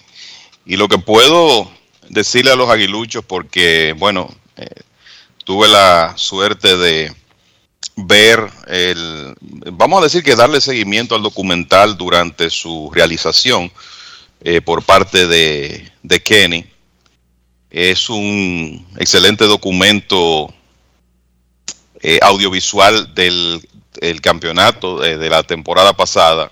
Y 0.67 0.77
lo 0.77 0.89
que 0.89 0.99
puedo 0.99 1.71
decirle 2.11 2.53
a 2.53 2.57
los 2.57 2.69
aguiluchos, 2.69 3.25
porque, 3.25 3.95
bueno, 3.99 4.29
eh, 4.57 4.67
tuve 5.45 5.69
la 5.69 6.13
suerte 6.17 6.77
de 6.77 7.13
ver 7.97 8.47
el, 8.67 9.35
vamos 9.73 10.01
a 10.01 10.05
decir 10.05 10.23
que 10.23 10.37
darle 10.37 10.61
seguimiento 10.61 11.15
al 11.15 11.23
documental 11.23 11.97
durante 11.97 12.51
su 12.51 12.91
realización 12.93 13.71
eh, 14.45 14.61
por 14.61 14.85
parte 14.85 15.27
de, 15.27 15.91
Kenny. 16.25 16.65
Es 17.71 18.09
un 18.09 18.87
excelente 18.99 19.47
documento 19.47 20.55
eh, 22.01 22.21
audiovisual 22.23 23.13
del 23.15 23.67
el 24.01 24.21
campeonato 24.21 24.99
de, 25.01 25.17
de 25.19 25.31
la 25.31 25.43
temporada 25.43 25.93
pasada 25.93 26.51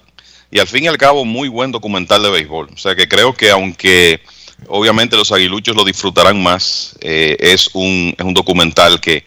y 0.52 0.58
al 0.58 0.68
fin 0.68 0.84
y 0.84 0.86
al 0.88 0.98
cabo 0.98 1.24
muy 1.24 1.48
buen 1.48 1.72
documental 1.72 2.22
de 2.22 2.30
béisbol. 2.30 2.68
O 2.74 2.76
sea 2.76 2.94
que 2.94 3.08
creo 3.08 3.32
que 3.32 3.50
aunque 3.50 4.20
obviamente 4.68 5.16
los 5.16 5.32
aguiluchos 5.32 5.74
lo 5.74 5.84
disfrutarán 5.84 6.42
más, 6.42 6.94
eh, 7.00 7.36
es, 7.40 7.70
un, 7.72 8.14
es 8.16 8.24
un 8.24 8.34
documental 8.34 9.00
que 9.00 9.24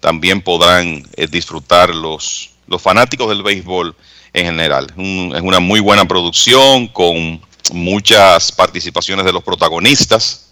también 0.00 0.40
podrán 0.40 1.04
eh, 1.16 1.26
disfrutar 1.26 1.94
los, 1.94 2.50
los 2.68 2.80
fanáticos 2.80 3.28
del 3.28 3.42
béisbol 3.42 3.94
en 4.32 4.44
general. 4.44 4.86
Es 4.96 5.42
una 5.42 5.58
muy 5.58 5.80
buena 5.80 6.06
producción 6.06 6.86
con 6.86 7.40
muchas 7.72 8.52
participaciones 8.52 9.24
de 9.24 9.32
los 9.32 9.42
protagonistas 9.42 10.50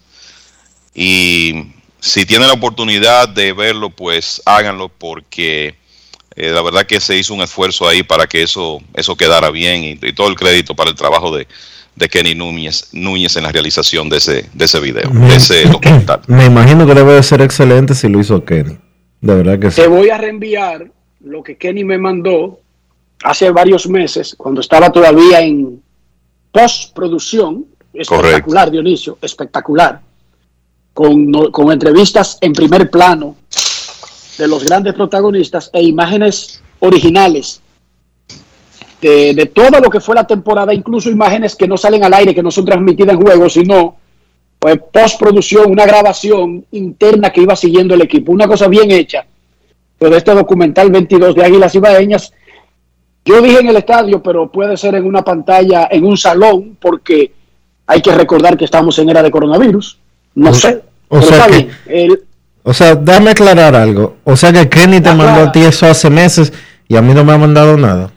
y 0.93 1.73
si 1.99 2.25
tienen 2.25 2.47
la 2.47 2.53
oportunidad 2.53 3.29
de 3.29 3.53
verlo, 3.53 3.89
pues 3.89 4.41
háganlo 4.45 4.89
porque 4.89 5.75
eh, 6.35 6.51
la 6.51 6.61
verdad 6.61 6.85
que 6.85 6.99
se 6.99 7.17
hizo 7.17 7.33
un 7.33 7.41
esfuerzo 7.41 7.87
ahí 7.87 8.03
para 8.03 8.27
que 8.27 8.43
eso, 8.43 8.81
eso 8.93 9.15
quedara 9.15 9.49
bien 9.49 9.83
y, 9.83 9.91
y 10.01 10.13
todo 10.13 10.27
el 10.27 10.35
crédito 10.35 10.75
para 10.75 10.89
el 10.89 10.95
trabajo 10.95 11.35
de, 11.35 11.47
de 11.97 12.09
Kenny 12.09 12.35
Núñez, 12.35 12.89
Núñez 12.93 13.35
en 13.37 13.43
la 13.43 13.51
realización 13.51 14.07
de 14.09 14.17
ese, 14.17 14.45
de 14.53 14.65
ese 14.65 14.79
video, 14.79 15.09
de 15.09 15.35
ese 15.35 15.65
documental. 15.71 16.21
Me 16.27 16.45
imagino 16.45 16.85
que 16.85 16.93
debe 16.93 17.13
de 17.13 17.23
ser 17.23 17.41
excelente 17.41 17.95
si 17.95 18.07
lo 18.07 18.19
hizo 18.19 18.45
Kenny. 18.45 18.77
De 19.19 19.35
verdad 19.35 19.59
que 19.59 19.71
sí. 19.71 19.81
Te 19.81 19.87
voy 19.87 20.09
a 20.09 20.17
reenviar 20.17 20.91
lo 21.21 21.41
que 21.43 21.57
Kenny 21.57 21.83
me 21.83 21.97
mandó 21.97 22.59
hace 23.23 23.49
varios 23.49 23.89
meses, 23.89 24.35
cuando 24.37 24.61
estaba 24.61 24.91
todavía 24.91 25.41
en 25.41 25.81
postproducción. 26.57 27.65
Espectacular, 27.93 28.71
Dionisio, 28.71 29.17
espectacular. 29.21 30.01
Con, 30.93 31.31
con 31.51 31.71
entrevistas 31.71 32.39
en 32.41 32.53
primer 32.53 32.89
plano 32.89 33.35
de 34.37 34.47
los 34.47 34.63
grandes 34.63 34.95
protagonistas 34.95 35.69
e 35.71 35.83
imágenes 35.83 36.63
originales 36.79 37.61
de, 38.99 39.35
de 39.35 39.45
todo 39.45 39.79
lo 39.79 39.91
que 39.91 39.99
fue 39.99 40.15
la 40.15 40.25
temporada, 40.25 40.73
incluso 40.73 41.11
imágenes 41.11 41.55
que 41.55 41.67
no 41.67 41.77
salen 41.77 42.03
al 42.03 42.15
aire, 42.15 42.33
que 42.33 42.41
no 42.41 42.49
son 42.49 42.65
transmitidas 42.65 43.13
en 43.13 43.21
juego, 43.21 43.47
sino 43.47 43.97
pues, 44.57 44.79
postproducción, 44.91 45.69
una 45.69 45.85
grabación 45.85 46.65
interna 46.71 47.31
que 47.31 47.41
iba 47.41 47.55
siguiendo 47.55 47.93
el 47.93 48.01
equipo. 48.01 48.31
Una 48.31 48.47
cosa 48.47 48.67
bien 48.67 48.89
hecha. 48.89 49.25
Pero 49.99 50.15
este 50.15 50.33
documental 50.33 50.91
22 50.91 51.35
de 51.35 51.45
Águilas 51.45 51.75
Ibaeñas, 51.75 52.33
yo 53.27 53.41
dije 53.41 53.59
en 53.59 53.69
el 53.69 53.75
estadio, 53.77 54.21
pero 54.23 54.49
puede 54.51 54.77
ser 54.77 54.95
en 54.95 55.05
una 55.05 55.21
pantalla, 55.23 55.87
en 55.91 56.05
un 56.05 56.17
salón, 56.17 56.77
porque 56.79 57.33
hay 57.85 58.01
que 58.01 58.13
recordar 58.15 58.57
que 58.57 58.65
estamos 58.65 58.97
en 58.99 59.09
era 59.09 59.21
de 59.21 59.31
coronavirus. 59.31 59.97
No 60.35 60.51
O- 60.51 60.53
sé. 60.53 60.81
o 61.09 61.19
pero 61.19 61.21
sea 61.23 61.37
está 61.37 61.47
que- 61.49 61.57
bien. 61.63 61.71
El- 61.87 62.23
O 62.63 62.73
sea, 62.73 62.95
déjame 62.95 63.31
aclarar 63.31 63.75
algo. 63.75 64.17
O 64.25 64.35
sea 64.35 64.51
que 64.51 64.67
Kenny 64.67 64.99
te 64.99 65.13
mandó 65.13 65.43
a 65.43 65.51
ti 65.51 65.61
eso 65.61 65.85
hace 65.85 66.09
meses 66.09 66.51
y 66.89 66.97
a 66.97 67.01
mí 67.01 67.13
no 67.13 67.23
me 67.23 67.31
ha 67.33 67.37
mandado 67.37 67.77
nada. 67.77 68.11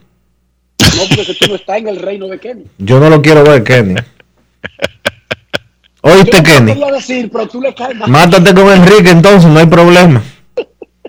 no, 0.80 1.16
porque 1.16 1.34
tú 1.38 1.46
no 1.48 1.54
estás 1.54 1.78
en 1.78 1.88
el 1.88 2.00
reino 2.00 2.26
de 2.26 2.38
Kenny. 2.40 2.64
Yo 2.78 2.98
no 2.98 3.08
lo 3.10 3.22
quiero 3.22 3.44
ver, 3.44 3.62
Kenny. 3.62 3.94
Oíste, 6.02 6.30
Yo 6.32 6.38
no 6.38 6.42
Kenny. 6.42 6.92
decir, 6.92 7.30
pero 7.30 7.46
tú 7.46 7.60
le. 7.60 7.74
Mátate 8.06 8.54
con 8.54 8.72
Enrique 8.72 9.10
entonces, 9.10 9.48
no 9.50 9.60
hay 9.60 9.66
problema. 9.66 10.22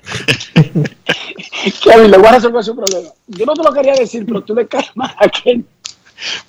Kevin, 1.84 2.12
le 2.12 2.18
voy 2.18 2.28
a 2.28 2.34
resolver 2.34 2.64
su 2.64 2.76
problema. 2.76 3.10
Yo 3.28 3.46
no 3.46 3.54
te 3.54 3.64
lo 3.64 3.74
quería 3.74 3.94
decir, 3.94 4.26
pero 4.26 4.42
tú 4.42 4.56
le 4.56 4.68
caes 4.68 4.92
mal 4.96 5.14
a 5.18 5.30
Kenny. 5.30 5.64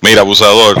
Mira, 0.01 0.21
abusador, 0.21 0.77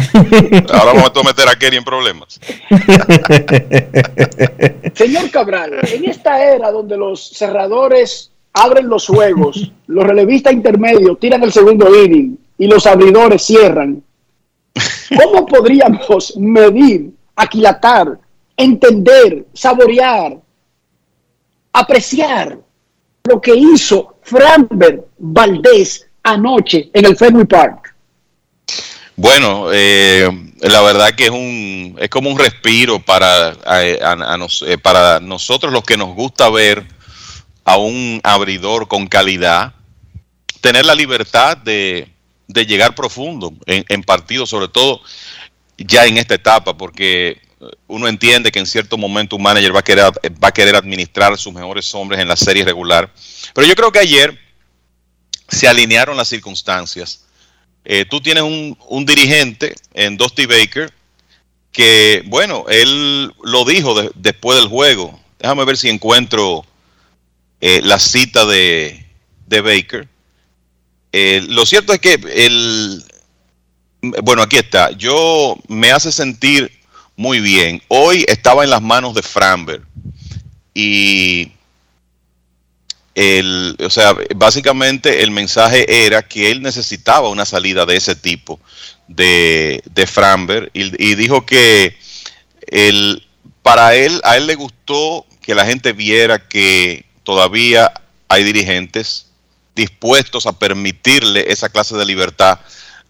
ahora 0.71 0.93
vamos 0.93 1.11
a 1.15 1.23
meter 1.23 1.49
a 1.49 1.55
Kenny 1.55 1.77
en 1.77 1.83
problemas. 1.83 2.39
Señor 4.93 5.31
Cabral, 5.31 5.79
en 5.81 6.07
esta 6.07 6.43
era 6.43 6.69
donde 6.71 6.95
los 6.97 7.29
cerradores 7.29 8.29
abren 8.53 8.87
los 8.87 9.07
juegos, 9.07 9.71
los 9.87 10.03
relevistas 10.03 10.53
intermedios 10.53 11.19
tiran 11.19 11.41
el 11.41 11.51
segundo 11.51 11.89
inning 12.03 12.37
y 12.59 12.67
los 12.67 12.85
abridores 12.85 13.41
cierran, 13.41 14.03
¿cómo 15.17 15.47
podríamos 15.47 16.37
medir, 16.37 17.09
aquilatar, 17.35 18.19
entender, 18.55 19.47
saborear, 19.53 20.37
apreciar 21.73 22.57
lo 23.25 23.41
que 23.41 23.55
hizo 23.55 24.17
Framber 24.23 25.05
Valdés 25.17 26.07
anoche 26.23 26.89
en 26.93 27.05
el 27.05 27.17
Fenway 27.17 27.45
Park? 27.45 27.93
Bueno, 29.15 29.67
eh, 29.71 30.27
la 30.61 30.81
verdad 30.81 31.13
que 31.13 31.25
es 31.25 31.29
un 31.29 31.95
es 31.99 32.09
como 32.09 32.31
un 32.31 32.39
respiro 32.39 32.99
para 32.99 33.49
a- 33.65 34.37
nos- 34.37 34.63
eh, 34.63 34.77
para 34.77 35.19
nosotros 35.19 35.71
los 35.71 35.83
que 35.83 35.97
nos 35.97 36.15
gusta 36.15 36.49
ver 36.49 36.83
a 37.65 37.77
un 37.77 38.19
abridor 38.23 38.87
con 38.87 39.07
calidad, 39.07 39.73
tener 40.61 40.85
la 40.85 40.95
libertad 40.95 41.57
de, 41.57 42.09
de 42.47 42.65
llegar 42.65 42.95
profundo 42.95 43.53
en, 43.67 43.85
en 43.87 44.03
partidos, 44.03 44.49
sobre 44.49 44.67
todo 44.67 44.99
ya 45.77 46.05
en 46.05 46.17
esta 46.17 46.33
etapa, 46.35 46.75
porque 46.75 47.39
uno 47.87 48.07
entiende 48.07 48.51
que 48.51 48.59
en 48.59 48.65
cierto 48.65 48.97
momento 48.97 49.35
un 49.35 49.43
manager 49.43 49.75
va 49.75 49.79
a 49.79 49.83
querer 49.83 50.05
va 50.43 50.47
a 50.47 50.53
querer 50.53 50.75
administrar 50.75 51.37
sus 51.37 51.53
mejores 51.53 51.93
hombres 51.95 52.19
en 52.19 52.27
la 52.27 52.35
serie 52.35 52.63
regular, 52.65 53.11
pero 53.53 53.67
yo 53.67 53.75
creo 53.75 53.91
que 53.91 53.99
ayer 53.99 54.37
se 55.47 55.67
alinearon 55.67 56.17
las 56.17 56.27
circunstancias. 56.29 57.25
Eh, 57.85 58.05
tú 58.05 58.21
tienes 58.21 58.43
un, 58.43 59.05
dirigente 59.05 59.75
en 59.93 60.15
Dusty 60.17 60.45
Baker 60.45 60.91
que, 61.71 62.23
bueno, 62.27 62.65
él 62.69 63.33
lo 63.43 63.65
dijo 63.65 63.99
de- 64.01 64.11
después 64.15 64.57
del 64.57 64.69
juego. 64.69 65.19
Déjame 65.39 65.65
ver 65.65 65.77
si 65.77 65.89
encuentro 65.89 66.65
eh, 67.59 67.81
la 67.83 67.99
cita 67.99 68.45
de, 68.45 69.05
de 69.47 69.61
Baker. 69.61 70.07
Eh, 71.11 71.45
lo 71.49 71.65
cierto 71.65 71.93
es 71.93 71.99
que 71.99 72.13
el, 72.13 73.03
bueno, 74.23 74.41
aquí 74.41 74.57
está. 74.57 74.91
Yo 74.91 75.57
me 75.67 75.91
hace 75.91 76.11
sentir 76.11 76.71
muy 77.15 77.39
bien. 77.39 77.81
Hoy 77.87 78.25
estaba 78.27 78.63
en 78.63 78.69
las 78.69 78.81
manos 78.81 79.13
de 79.13 79.21
Framber 79.21 79.81
y 80.73 81.51
el, 83.15 83.75
o 83.79 83.89
sea, 83.89 84.15
básicamente 84.35 85.21
el 85.23 85.31
mensaje 85.31 86.05
era 86.05 86.23
que 86.23 86.49
él 86.49 86.61
necesitaba 86.61 87.29
una 87.29 87.45
salida 87.45 87.85
de 87.85 87.95
ese 87.95 88.15
tipo 88.15 88.59
de, 89.07 89.83
de 89.85 90.07
Framber 90.07 90.71
y, 90.73 90.83
y 91.03 91.15
dijo 91.15 91.45
que 91.45 91.95
el, 92.67 93.25
para 93.61 93.95
él, 93.95 94.19
a 94.23 94.37
él 94.37 94.47
le 94.47 94.55
gustó 94.55 95.25
que 95.41 95.53
la 95.53 95.65
gente 95.65 95.93
viera 95.93 96.47
que 96.47 97.05
todavía 97.23 97.91
hay 98.27 98.43
dirigentes 98.43 99.27
dispuestos 99.75 100.45
a 100.45 100.57
permitirle 100.57 101.51
esa 101.51 101.69
clase 101.69 101.95
de 101.95 102.05
libertad 102.05 102.59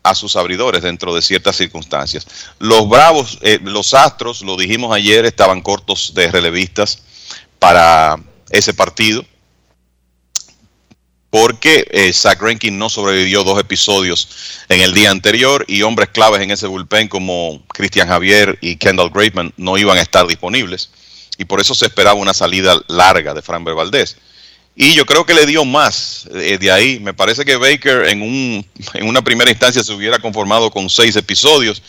a 0.03 0.13
sus 0.13 0.35
abridores 0.35 0.83
dentro 0.83 1.15
de 1.15 1.21
ciertas 1.21 1.55
circunstancias. 1.55 2.27
Los 2.59 2.87
Bravos, 2.87 3.39
eh, 3.41 3.59
los 3.63 3.93
Astros, 3.93 4.41
lo 4.41 4.57
dijimos 4.57 4.93
ayer, 4.93 5.25
estaban 5.25 5.61
cortos 5.61 6.13
de 6.13 6.29
relevistas 6.29 7.03
para 7.57 8.17
ese 8.49 8.73
partido 8.73 9.25
porque 11.33 11.87
eh, 11.89 12.13
Zach 12.13 12.39
Greinke 12.39 12.69
no 12.69 12.89
sobrevivió 12.89 13.43
dos 13.43 13.59
episodios 13.59 14.27
en 14.69 14.81
el 14.81 14.93
día 14.93 15.09
anterior 15.09 15.65
y 15.67 15.81
hombres 15.81 16.09
claves 16.09 16.41
en 16.41 16.51
ese 16.51 16.67
bullpen 16.67 17.07
como 17.07 17.59
Christian 17.69 18.07
Javier 18.07 18.59
y 18.61 18.75
Kendall 18.75 19.09
Graveman 19.09 19.51
no 19.57 19.75
iban 19.79 19.97
a 19.97 20.01
estar 20.01 20.27
disponibles 20.27 20.91
y 21.39 21.45
por 21.45 21.59
eso 21.59 21.73
se 21.73 21.85
esperaba 21.85 22.13
una 22.13 22.35
salida 22.35 22.79
larga 22.87 23.33
de 23.33 23.41
Framber 23.41 23.73
Valdez. 23.73 24.17
Y 24.75 24.93
yo 24.95 25.05
creo 25.05 25.25
que 25.25 25.33
le 25.35 25.45
dio 25.45 25.65
más 25.65 26.27
eh, 26.33 26.57
de 26.57 26.71
ahí. 26.71 26.99
Me 26.99 27.13
parece 27.13 27.45
que 27.45 27.57
Baker 27.57 28.07
en, 28.07 28.21
un, 28.21 28.65
en 28.93 29.07
una 29.07 29.21
primera 29.21 29.51
instancia 29.51 29.83
se 29.83 29.93
hubiera 29.93 30.19
conformado 30.19 30.71
con 30.71 30.89
seis 30.89 31.15
episodios, 31.15 31.81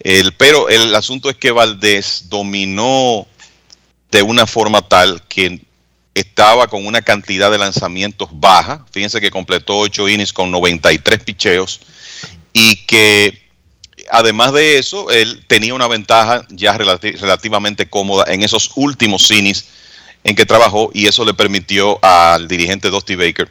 el, 0.00 0.32
pero 0.34 0.68
el 0.68 0.94
asunto 0.94 1.30
es 1.30 1.36
que 1.36 1.50
Valdés 1.50 2.24
dominó 2.28 3.26
de 4.10 4.22
una 4.22 4.46
forma 4.46 4.82
tal 4.86 5.22
que 5.28 5.60
estaba 6.14 6.66
con 6.66 6.84
una 6.86 7.00
cantidad 7.00 7.50
de 7.50 7.58
lanzamientos 7.58 8.28
baja. 8.32 8.84
Fíjense 8.90 9.20
que 9.20 9.30
completó 9.30 9.78
8 9.78 10.08
innings 10.08 10.32
con 10.32 10.50
93 10.50 11.22
picheos 11.22 11.80
y 12.52 12.76
que 12.86 13.48
además 14.10 14.52
de 14.52 14.78
eso, 14.78 15.10
él 15.10 15.44
tenía 15.46 15.72
una 15.72 15.86
ventaja 15.86 16.44
ya 16.50 16.76
relati- 16.76 17.16
relativamente 17.16 17.88
cómoda 17.88 18.24
en 18.26 18.42
esos 18.42 18.72
últimos 18.74 19.30
innings 19.30 19.66
en 20.24 20.36
que 20.36 20.46
trabajó 20.46 20.90
y 20.92 21.06
eso 21.06 21.24
le 21.24 21.34
permitió 21.34 21.98
al 22.02 22.48
dirigente 22.48 22.90
Dusty 22.90 23.14
Baker 23.14 23.50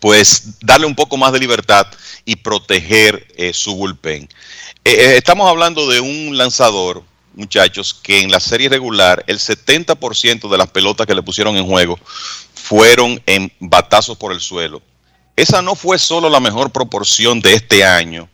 pues 0.00 0.58
darle 0.60 0.86
un 0.86 0.94
poco 0.94 1.16
más 1.16 1.32
de 1.32 1.40
libertad 1.40 1.86
y 2.24 2.36
proteger 2.36 3.26
eh, 3.36 3.52
su 3.52 3.74
bullpen. 3.74 4.24
Eh, 4.84 4.92
eh, 4.92 5.16
estamos 5.16 5.48
hablando 5.48 5.88
de 5.88 6.00
un 6.00 6.36
lanzador, 6.36 7.02
muchachos, 7.34 7.94
que 7.94 8.20
en 8.20 8.30
la 8.30 8.40
serie 8.40 8.68
regular 8.68 9.24
el 9.26 9.38
70% 9.38 10.48
de 10.48 10.58
las 10.58 10.70
pelotas 10.70 11.06
que 11.06 11.14
le 11.14 11.22
pusieron 11.22 11.56
en 11.56 11.66
juego 11.66 11.98
fueron 12.54 13.22
en 13.26 13.52
batazos 13.60 14.16
por 14.16 14.32
el 14.32 14.40
suelo. 14.40 14.82
Esa 15.36 15.62
no 15.62 15.74
fue 15.74 15.98
solo 15.98 16.30
la 16.30 16.40
mejor 16.40 16.70
proporción 16.70 17.40
de 17.40 17.54
este 17.54 17.84
año, 17.84 18.28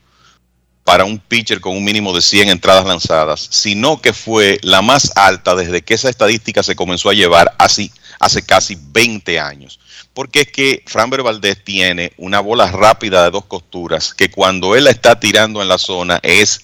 para 0.85 1.05
un 1.05 1.19
pitcher 1.19 1.61
con 1.61 1.77
un 1.77 1.85
mínimo 1.85 2.13
de 2.13 2.23
100 2.23 2.49
entradas 2.49 2.87
lanzadas, 2.87 3.47
sino 3.51 4.01
que 4.01 4.13
fue 4.13 4.59
la 4.63 4.83
más 4.83 5.13
alta 5.17 5.55
desde 5.55 5.83
que 5.83 5.95
esa 5.95 6.09
estadística 6.09 6.63
se 6.63 6.77
comenzó 6.77 7.11
a 7.11 7.15
llevar 7.15 7.55
así 7.59 7.93
hace 8.19 8.43
casi 8.43 8.77
20 8.81 9.39
años. 9.39 9.79
Porque 10.15 10.43
es 10.43 10.53
que 10.53 10.83
Framber 10.87 11.23
Valdez 11.23 11.63
tiene 11.63 12.13
una 12.17 12.41
bola 12.41 12.71
rápida 12.71 13.25
de 13.25 13.31
dos 13.31 13.47
costuras 13.47 14.13
que 14.13 14.31
cuando 14.31 14.75
él 14.75 14.85
la 14.85 14.91
está 14.91 15.21
tirando 15.21 15.63
en 15.63 15.69
la 15.69 15.79
zona 15.79 16.19
es 16.23 16.63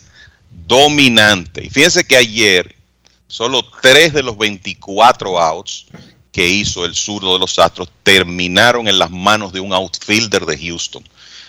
dominante. 0.67 1.65
Y 1.65 1.71
fíjense 1.71 2.05
que 2.05 2.17
ayer 2.17 2.75
solo 3.29 3.65
tres 3.81 4.13
de 4.13 4.23
los 4.23 4.37
24 4.37 5.41
outs 5.41 5.87
que 6.33 6.47
hizo 6.47 6.85
el 6.85 6.95
zurdo 6.95 7.33
de 7.33 7.39
los 7.39 7.59
Astros 7.59 7.89
terminaron 8.03 8.89
en 8.89 8.99
las 8.99 9.11
manos 9.11 9.53
de 9.53 9.61
un 9.61 9.73
outfielder 9.73 10.45
de 10.45 10.59
Houston. 10.59 11.03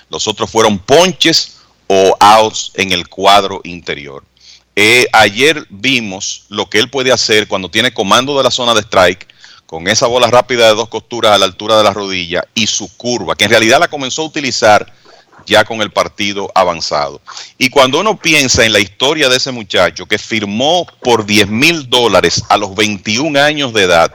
Los 0.10 0.28
otros 0.28 0.50
fueron 0.50 0.80
ponches 0.80 1.57
o 1.88 2.16
outs 2.20 2.72
en 2.76 2.92
el 2.92 3.08
cuadro 3.08 3.62
interior. 3.64 4.24
Eh, 4.76 5.08
ayer 5.12 5.66
vimos 5.70 6.46
lo 6.50 6.70
que 6.70 6.80
él 6.80 6.90
puede 6.90 7.12
hacer 7.12 7.48
cuando 7.48 7.70
tiene 7.70 7.94
comando 7.94 8.38
de 8.38 8.44
la 8.44 8.52
zona 8.52 8.76
de 8.76 8.82
strike 8.82 9.28
con 9.66 9.88
esa 9.88 10.08
bola 10.08 10.28
rápida 10.28 10.68
de 10.68 10.76
dos 10.76 10.88
costuras 10.88 11.34
a 11.34 11.38
la 11.38 11.46
altura 11.46 11.78
de 11.78 11.84
la 11.84 11.94
rodilla 11.94 12.44
y 12.54 12.68
su 12.68 12.96
curva, 12.96 13.36
que 13.36 13.46
en 13.46 13.52
realidad 13.52 13.80
la 13.80 13.88
comenzó 13.88 14.22
a 14.22 14.26
utilizar 14.26 14.94
ya 15.46 15.66
con 15.66 15.82
el 15.82 15.92
partido 15.92 16.52
avanzado. 16.54 17.22
Y 17.58 17.70
cuando 17.70 18.00
uno 18.00 18.18
piensa 18.18 18.66
en 18.66 18.74
la 18.74 18.80
historia 18.80 19.30
de 19.30 19.38
ese 19.38 19.52
muchacho 19.52 20.06
que 20.06 20.18
firmó 20.18 20.86
por 21.02 21.26
10 21.26 21.48
mil 21.50 21.90
dólares 21.90 22.44
a 22.50 22.58
los 22.58 22.76
21 22.76 23.40
años 23.40 23.74
de 23.74 23.84
edad, 23.84 24.14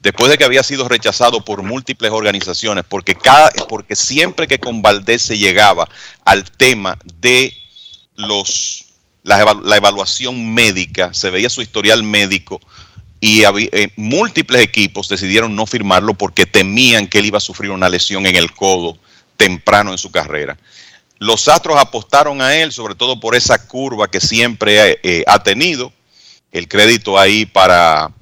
después 0.00 0.30
de 0.30 0.38
que 0.38 0.44
había 0.44 0.62
sido 0.62 0.88
rechazado 0.88 1.44
por 1.44 1.62
múltiples 1.62 2.10
organizaciones, 2.12 2.84
porque, 2.88 3.14
cada, 3.14 3.50
porque 3.68 3.96
siempre 3.96 4.46
que 4.46 4.58
con 4.58 4.82
Valdés 4.82 5.22
se 5.22 5.38
llegaba 5.38 5.88
al 6.24 6.50
tema 6.50 6.98
de 7.20 7.52
los, 8.16 8.86
la, 9.22 9.40
evaluación 9.76 10.52
médica, 10.54 11.12
se 11.14 11.30
veía 11.30 11.50
su 11.50 11.62
historial 11.62 12.02
médico 12.02 12.60
y 13.20 13.42
eh, 13.44 13.92
múltiples 13.96 14.62
equipos 14.62 15.08
decidieron 15.08 15.56
no 15.56 15.66
firmarlo 15.66 16.14
porque 16.14 16.46
temían 16.46 17.08
que 17.08 17.18
él 17.18 17.26
iba 17.26 17.38
a 17.38 17.40
sufrir 17.40 17.70
una 17.70 17.88
lesión 17.88 18.26
en 18.26 18.36
el 18.36 18.52
codo 18.52 18.96
temprano 19.36 19.90
en 19.92 19.98
su 19.98 20.10
carrera. 20.10 20.56
Los 21.18 21.48
Astros 21.48 21.78
apostaron 21.78 22.40
a 22.40 22.54
él, 22.56 22.72
sobre 22.72 22.94
todo 22.94 23.18
por 23.18 23.34
esa 23.34 23.66
curva 23.66 24.08
que 24.08 24.20
siempre 24.20 25.00
eh, 25.02 25.24
ha 25.26 25.42
tenido. 25.42 25.92
El 26.52 26.68
crédito 26.68 27.18
ahí 27.18 27.44
para 27.44 28.12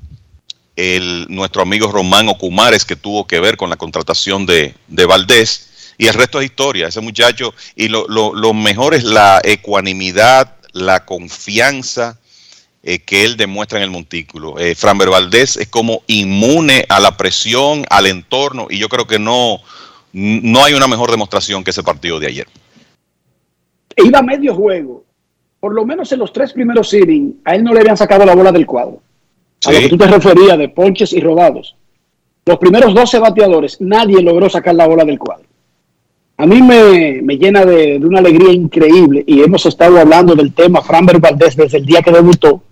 el, 0.76 1.26
nuestro 1.30 1.62
amigo 1.62 1.90
Román 1.90 2.28
Ocumares, 2.28 2.84
que 2.84 2.96
tuvo 2.96 3.26
que 3.26 3.40
ver 3.40 3.56
con 3.56 3.70
la 3.70 3.76
contratación 3.76 4.46
de, 4.46 4.74
de 4.88 5.06
Valdés, 5.06 5.94
y 5.98 6.06
el 6.06 6.14
resto 6.14 6.40
es 6.40 6.46
historia. 6.46 6.88
Ese 6.88 7.00
muchacho, 7.00 7.54
y 7.74 7.88
lo, 7.88 8.54
mejor 8.54 8.94
es 8.94 9.04
la 9.04 9.40
ecuanimidad, 9.42 10.54
la 10.72 11.06
confianza 11.06 12.18
eh, 12.82 12.98
que 12.98 13.24
él 13.24 13.38
demuestra 13.38 13.78
en 13.78 13.84
el 13.84 13.90
montículo. 13.90 14.58
Eh, 14.58 14.74
Framber 14.74 15.08
Valdés 15.08 15.56
es 15.56 15.68
como 15.68 16.02
inmune 16.06 16.84
a 16.88 17.00
la 17.00 17.16
presión, 17.16 17.84
al 17.88 18.06
entorno, 18.06 18.66
y 18.68 18.78
yo 18.78 18.90
creo 18.90 19.06
que 19.06 19.18
no, 19.18 19.60
no 20.12 20.64
hay 20.64 20.74
una 20.74 20.86
mejor 20.86 21.10
demostración 21.10 21.64
que 21.64 21.70
ese 21.70 21.82
partido 21.82 22.20
de 22.20 22.26
ayer. 22.26 22.48
Iba 23.96 24.20
medio 24.20 24.54
juego. 24.54 25.04
Por 25.58 25.74
lo 25.74 25.86
menos 25.86 26.12
en 26.12 26.18
los 26.18 26.32
tres 26.32 26.52
primeros 26.52 26.92
innings, 26.92 27.36
a 27.44 27.54
él 27.54 27.64
no 27.64 27.72
le 27.72 27.80
habían 27.80 27.96
sacado 27.96 28.26
la 28.26 28.34
bola 28.34 28.52
del 28.52 28.66
cuadro 28.66 29.00
a 29.66 29.72
lo 29.72 29.78
que 29.80 29.88
tú 29.88 29.98
te 29.98 30.06
referías 30.06 30.58
de 30.58 30.68
ponches 30.68 31.12
y 31.12 31.20
robados. 31.20 31.76
Los 32.44 32.58
primeros 32.58 32.94
12 32.94 33.18
bateadores, 33.18 33.80
nadie 33.80 34.22
logró 34.22 34.48
sacar 34.48 34.74
la 34.74 34.86
bola 34.86 35.04
del 35.04 35.18
cuadro. 35.18 35.46
A 36.38 36.46
mí 36.46 36.60
me, 36.60 37.22
llena 37.38 37.64
de, 37.64 37.96
una 37.96 38.18
alegría 38.18 38.52
increíble 38.52 39.24
y 39.26 39.42
hemos 39.42 39.64
estado 39.64 39.98
hablando 39.98 40.34
del 40.34 40.52
tema 40.52 40.82
Framber 40.82 41.18
Valdés 41.18 41.56
desde 41.56 41.78
el 41.78 41.86
día 41.86 42.02
que 42.02 42.12
debutó, 42.12 42.62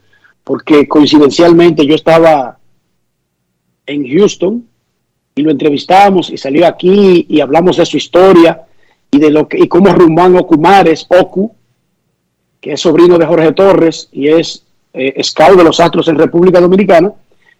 porque 0.44 0.86
coincidencialmente 0.86 1.86
yo 1.86 1.94
estaba 1.94 2.58
en 3.86 4.06
Houston 4.06 4.66
y 5.34 5.42
lo 5.42 5.50
entrevistamos 5.50 6.30
y 6.30 6.36
salió 6.36 6.66
aquí 6.66 7.26
y 7.28 7.40
hablamos 7.40 7.78
de 7.78 7.86
su 7.86 7.96
historia 7.96 8.64
y 9.10 9.18
de 9.18 9.30
lo 9.30 9.48
que 9.48 9.58
y 9.58 9.68
cómo 9.68 9.92
Rumán 9.92 10.36
Okumares, 10.36 11.06
Oku, 11.08 11.54
que 12.60 12.72
es 12.72 12.80
sobrino 12.80 13.18
de 13.18 13.26
Jorge 13.26 13.52
Torres 13.52 14.08
y 14.12 14.28
es 14.28 14.63
eh, 14.94 15.22
scout 15.22 15.58
de 15.58 15.64
los 15.64 15.80
Astros 15.80 16.08
en 16.08 16.16
República 16.16 16.60
Dominicana, 16.60 17.12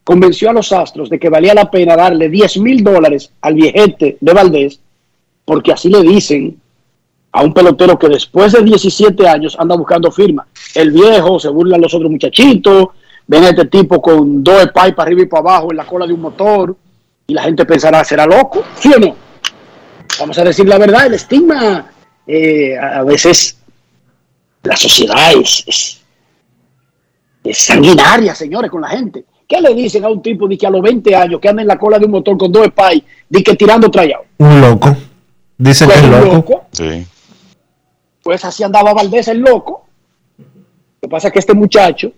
convenció 0.05 0.51
a 0.51 0.53
los 0.53 0.73
Astros 0.73 1.11
de 1.11 1.19
que 1.19 1.29
valía 1.29 1.53
la 1.53 1.71
pena 1.71 1.97
darle 1.97 2.29
10 2.29 2.59
mil 2.59 2.85
dólares 2.85 3.31
al 3.41 3.55
viejete 3.55 4.17
de 4.21 4.33
Valdés, 4.33 4.81
porque 5.45 5.73
así 5.73 5.89
le 5.89 6.03
dicen 6.03 6.57
a 7.33 7.43
un 7.43 7.53
pelotero 7.53 7.99
que 7.99 8.09
después 8.09 8.53
de 8.53 8.63
17 8.63 9.27
años 9.29 9.57
anda 9.59 9.75
buscando 9.75 10.13
firma. 10.13 10.47
El 10.75 10.93
viejo, 10.93 11.41
se 11.41 11.49
burlan 11.49 11.81
los 11.81 11.93
otros 11.93 12.11
muchachitos, 12.11 12.89
ven 13.27 13.45
a 13.45 13.49
este 13.49 13.65
tipo 13.67 14.01
con 14.01 14.45
dos 14.45 14.69
pipes 14.69 14.99
arriba 14.99 15.23
y 15.23 15.27
para 15.27 15.41
abajo 15.41 15.73
en 15.73 15.79
la 15.79 15.87
cola 15.87 16.07
de 16.07 16.13
un 16.13 16.21
motor, 16.21 16.77
y 17.27 17.35
la 17.35 17.43
gente 17.43 17.65
pensará, 17.65 18.05
¿será 18.05 18.27
loco? 18.27 18.63
¿Sí 18.79 18.93
o 18.95 19.01
no? 19.01 19.17
Vamos 20.21 20.39
a 20.39 20.45
decir 20.45 20.69
la 20.69 20.79
verdad, 20.79 21.07
el 21.07 21.15
estigma 21.15 21.91
eh, 22.27 22.79
a 22.79 23.03
veces 23.03 23.59
la 24.63 24.77
sociedad 24.77 25.33
es 25.33 26.04
sanguinaria, 27.53 28.35
señores, 28.35 28.71
con 28.71 28.81
la 28.81 28.89
gente. 28.89 29.25
¿Qué 29.47 29.61
le 29.61 29.75
dicen 29.75 30.05
a 30.05 30.09
un 30.09 30.23
tipo 30.23 30.49
de 30.49 30.57
que 30.57 30.67
a 30.67 30.71
los 30.71 30.81
20 30.81 31.15
años 31.15 31.41
que 31.41 31.49
anda 31.49 31.63
en 31.63 31.69
la 31.69 31.79
cola 31.79 31.99
de 31.99 32.07
un 32.07 32.13
motor 32.13 32.39
con 32.39 32.51
dos 32.51 32.67
spy, 32.69 33.05
de 33.29 33.43
que 33.43 33.55
tirando 33.55 33.91
trayado? 33.91 34.25
Un 34.39 34.61
loco. 34.61 34.97
Dicen 35.59 35.89
que 35.89 35.95
es 35.95 36.01
pues 36.01 36.25
loco. 36.25 36.67
Sí. 36.73 37.07
Pues 38.23 38.45
así 38.45 38.63
andaba 38.63 38.95
Valdés 38.95 39.29
el 39.29 39.41
loco. 39.41 39.87
Lo 40.39 41.01
que 41.03 41.09
pasa 41.09 41.29
es 41.29 41.33
que 41.35 41.39
este 41.41 41.53
muchacho, 41.53 42.13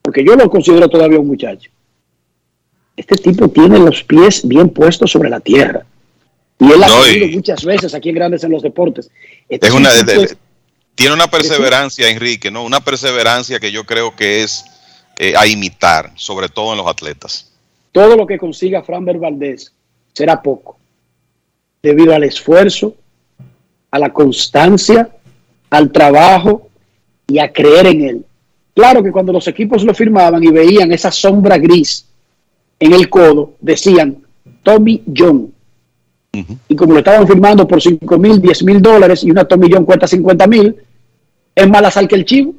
porque 0.00 0.24
yo 0.24 0.34
lo 0.34 0.48
considero 0.48 0.88
todavía 0.88 1.20
un 1.20 1.26
muchacho, 1.26 1.70
este 2.96 3.16
tipo 3.16 3.48
tiene 3.48 3.78
los 3.78 4.02
pies 4.02 4.46
bien 4.46 4.70
puestos 4.70 5.10
sobre 5.10 5.28
la 5.28 5.40
tierra. 5.40 5.84
Y 6.58 6.70
él 6.70 6.82
ha 6.82 6.86
no, 6.86 7.34
muchas 7.34 7.64
veces 7.64 7.94
aquí 7.94 8.08
en 8.10 8.14
Grandes 8.14 8.44
en 8.44 8.52
los 8.52 8.62
Deportes. 8.62 9.10
Este 9.48 9.66
es 9.66 9.72
una, 9.74 9.90
tiene 10.94 11.14
una 11.14 11.28
perseverancia, 11.28 12.08
Enrique, 12.08 12.50
¿no? 12.50 12.64
Una 12.64 12.80
perseverancia 12.80 13.58
que 13.58 13.72
yo 13.72 13.84
creo 13.84 14.14
que 14.14 14.42
es 14.42 14.64
eh, 15.18 15.34
a 15.36 15.46
imitar, 15.46 16.12
sobre 16.16 16.48
todo 16.48 16.72
en 16.72 16.78
los 16.78 16.86
atletas. 16.86 17.52
Todo 17.92 18.16
lo 18.16 18.26
que 18.26 18.38
consiga 18.38 18.82
Framber 18.82 19.18
Valdés 19.18 19.72
será 20.12 20.42
poco, 20.42 20.78
debido 21.82 22.14
al 22.14 22.24
esfuerzo, 22.24 22.94
a 23.90 23.98
la 23.98 24.12
constancia, 24.12 25.10
al 25.70 25.92
trabajo 25.92 26.68
y 27.26 27.38
a 27.38 27.52
creer 27.52 27.86
en 27.86 28.02
él. 28.02 28.26
Claro 28.74 29.02
que 29.02 29.12
cuando 29.12 29.32
los 29.32 29.46
equipos 29.48 29.84
lo 29.84 29.94
firmaban 29.94 30.42
y 30.42 30.48
veían 30.48 30.92
esa 30.92 31.10
sombra 31.10 31.58
gris 31.58 32.06
en 32.80 32.92
el 32.92 33.08
codo, 33.08 33.54
decían 33.60 34.22
Tommy 34.62 35.02
John. 35.14 35.52
Y 36.32 36.74
como 36.74 36.94
lo 36.94 37.00
estaban 37.00 37.26
firmando 37.26 37.68
por 37.68 37.80
5 37.80 38.18
mil, 38.18 38.40
10 38.40 38.64
mil 38.64 38.80
dólares 38.80 39.22
y 39.22 39.30
una 39.30 39.46
John 39.48 39.84
cuesta 39.84 40.06
50 40.06 40.46
mil, 40.46 40.76
es 41.54 41.68
más 41.68 41.92
sal 41.92 42.08
que 42.08 42.14
el 42.14 42.24
chivo. 42.24 42.54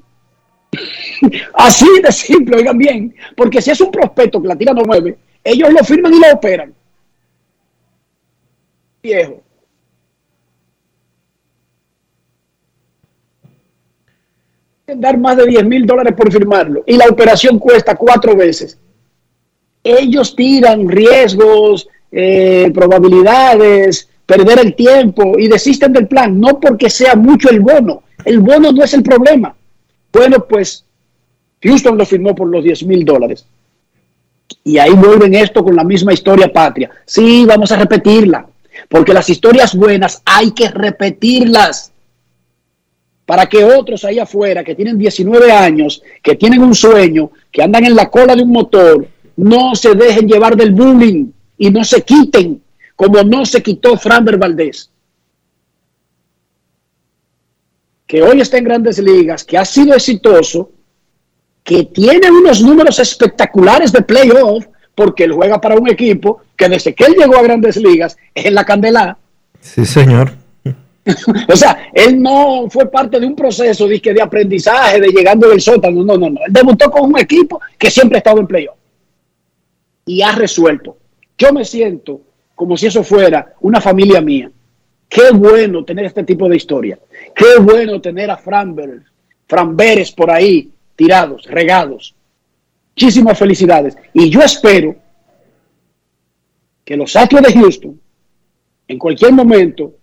Así 1.55 1.87
de 2.03 2.11
simple, 2.11 2.57
oigan 2.57 2.77
bien. 2.77 3.15
Porque 3.35 3.61
si 3.61 3.71
es 3.71 3.81
un 3.81 3.89
prospecto 3.91 4.41
que 4.41 4.47
la 4.47 4.55
tira 4.55 4.73
no 4.73 4.83
mueve, 4.83 5.17
ellos 5.43 5.73
lo 5.73 5.83
firman 5.83 6.13
y 6.13 6.19
lo 6.19 6.31
operan. 6.33 6.73
Viejo. 9.01 9.43
dar 14.95 15.17
más 15.17 15.37
de 15.37 15.47
10 15.47 15.65
mil 15.65 15.85
dólares 15.85 16.13
por 16.15 16.31
firmarlo 16.31 16.83
y 16.85 16.97
la 16.97 17.07
operación 17.07 17.57
cuesta 17.57 17.95
cuatro 17.95 18.35
veces. 18.35 18.77
Ellos 19.83 20.35
tiran 20.35 20.87
riesgos, 20.87 21.87
eh, 22.15 22.69
probabilidades, 22.71 24.07
perder 24.23 24.59
el 24.59 24.75
tiempo 24.75 25.37
y 25.39 25.47
desisten 25.47 25.91
del 25.91 26.07
plan, 26.07 26.39
no 26.39 26.59
porque 26.59 26.89
sea 26.89 27.15
mucho 27.15 27.49
el 27.49 27.59
bono. 27.59 28.03
El 28.23 28.39
bono 28.39 28.71
no 28.71 28.83
es 28.83 28.93
el 28.93 29.01
problema. 29.01 29.55
Bueno, 30.11 30.45
pues 30.47 30.85
Houston 31.63 31.97
lo 31.97 32.05
firmó 32.05 32.35
por 32.35 32.47
los 32.47 32.63
10 32.63 32.83
mil 32.83 33.03
dólares. 33.03 33.47
Y 34.63 34.77
ahí 34.77 34.91
vuelven 34.91 35.33
esto 35.33 35.63
con 35.63 35.75
la 35.75 35.83
misma 35.83 36.13
historia 36.13 36.53
patria. 36.53 36.91
Sí, 37.03 37.45
vamos 37.47 37.71
a 37.71 37.77
repetirla, 37.77 38.45
porque 38.87 39.13
las 39.13 39.27
historias 39.29 39.75
buenas 39.75 40.21
hay 40.23 40.51
que 40.51 40.69
repetirlas 40.69 41.91
para 43.25 43.47
que 43.47 43.63
otros 43.63 44.05
ahí 44.05 44.19
afuera 44.19 44.63
que 44.63 44.75
tienen 44.75 44.99
19 44.99 45.51
años, 45.51 46.03
que 46.21 46.35
tienen 46.35 46.61
un 46.61 46.75
sueño, 46.75 47.31
que 47.51 47.63
andan 47.63 47.85
en 47.85 47.95
la 47.95 48.09
cola 48.11 48.35
de 48.35 48.43
un 48.43 48.51
motor, 48.51 49.07
no 49.37 49.73
se 49.73 49.95
dejen 49.95 50.27
llevar 50.27 50.55
del 50.55 50.73
bullying 50.73 51.31
y 51.63 51.71
no 51.71 51.81
se 51.85 52.01
quiten 52.01 52.61
como 52.93 53.23
no 53.23 53.45
se 53.45 53.63
quitó 53.63 53.97
Framber 53.97 54.37
Valdés, 54.37 54.91
que 58.05 58.21
hoy 58.21 58.41
está 58.41 58.57
en 58.57 58.65
grandes 58.65 58.99
ligas, 58.99 59.45
que 59.45 59.57
ha 59.57 59.63
sido 59.63 59.95
exitoso, 59.95 60.71
que 61.63 61.85
tiene 61.85 62.29
unos 62.29 62.61
números 62.61 62.99
espectaculares 62.99 63.93
de 63.93 64.01
playoff, 64.01 64.65
porque 64.93 65.23
él 65.23 65.31
juega 65.31 65.59
para 65.61 65.75
un 65.75 65.89
equipo 65.89 66.41
que 66.57 66.67
desde 66.67 66.93
que 66.93 67.05
él 67.05 67.15
llegó 67.17 67.37
a 67.37 67.43
grandes 67.43 67.77
ligas 67.77 68.17
es 68.35 68.45
en 68.45 68.55
la 68.55 68.65
candela. 68.65 69.17
Sí, 69.61 69.85
señor. 69.85 70.33
o 71.47 71.55
sea, 71.55 71.89
él 71.93 72.21
no 72.21 72.69
fue 72.69 72.91
parte 72.91 73.21
de 73.21 73.25
un 73.25 73.35
proceso 73.35 73.87
de, 73.87 73.99
de 73.99 74.21
aprendizaje, 74.21 74.99
de 74.99 75.07
llegando 75.07 75.47
del 75.47 75.61
sótano. 75.61 76.03
No, 76.03 76.17
no, 76.17 76.29
no. 76.29 76.41
Él 76.45 76.51
debutó 76.51 76.91
con 76.91 77.09
un 77.09 77.17
equipo 77.17 77.61
que 77.77 77.89
siempre 77.89 78.17
ha 78.17 78.19
estado 78.19 78.41
en 78.41 78.47
playoff. 78.47 78.75
Y 80.05 80.21
ha 80.21 80.33
resuelto. 80.33 80.97
Yo 81.37 81.51
me 81.51 81.65
siento 81.65 82.21
como 82.55 82.77
si 82.77 82.87
eso 82.87 83.03
fuera 83.03 83.53
una 83.61 83.81
familia 83.81 84.21
mía. 84.21 84.51
Qué 85.09 85.31
bueno 85.31 85.83
tener 85.83 86.05
este 86.05 86.23
tipo 86.23 86.47
de 86.47 86.55
historia. 86.55 86.97
Qué 87.35 87.59
bueno 87.59 88.01
tener 88.01 88.31
a 88.31 88.37
Framber, 88.37 89.03
Framberes 89.47 90.11
por 90.11 90.31
ahí 90.31 90.71
tirados, 90.95 91.45
regados. 91.45 92.15
Muchísimas 92.95 93.37
felicidades. 93.37 93.97
Y 94.13 94.29
yo 94.29 94.41
espero 94.41 94.95
que 96.85 96.97
los 96.97 97.15
Astros 97.15 97.41
de 97.41 97.53
Houston, 97.53 97.99
en 98.87 98.99
cualquier 98.99 99.33
momento, 99.33 99.93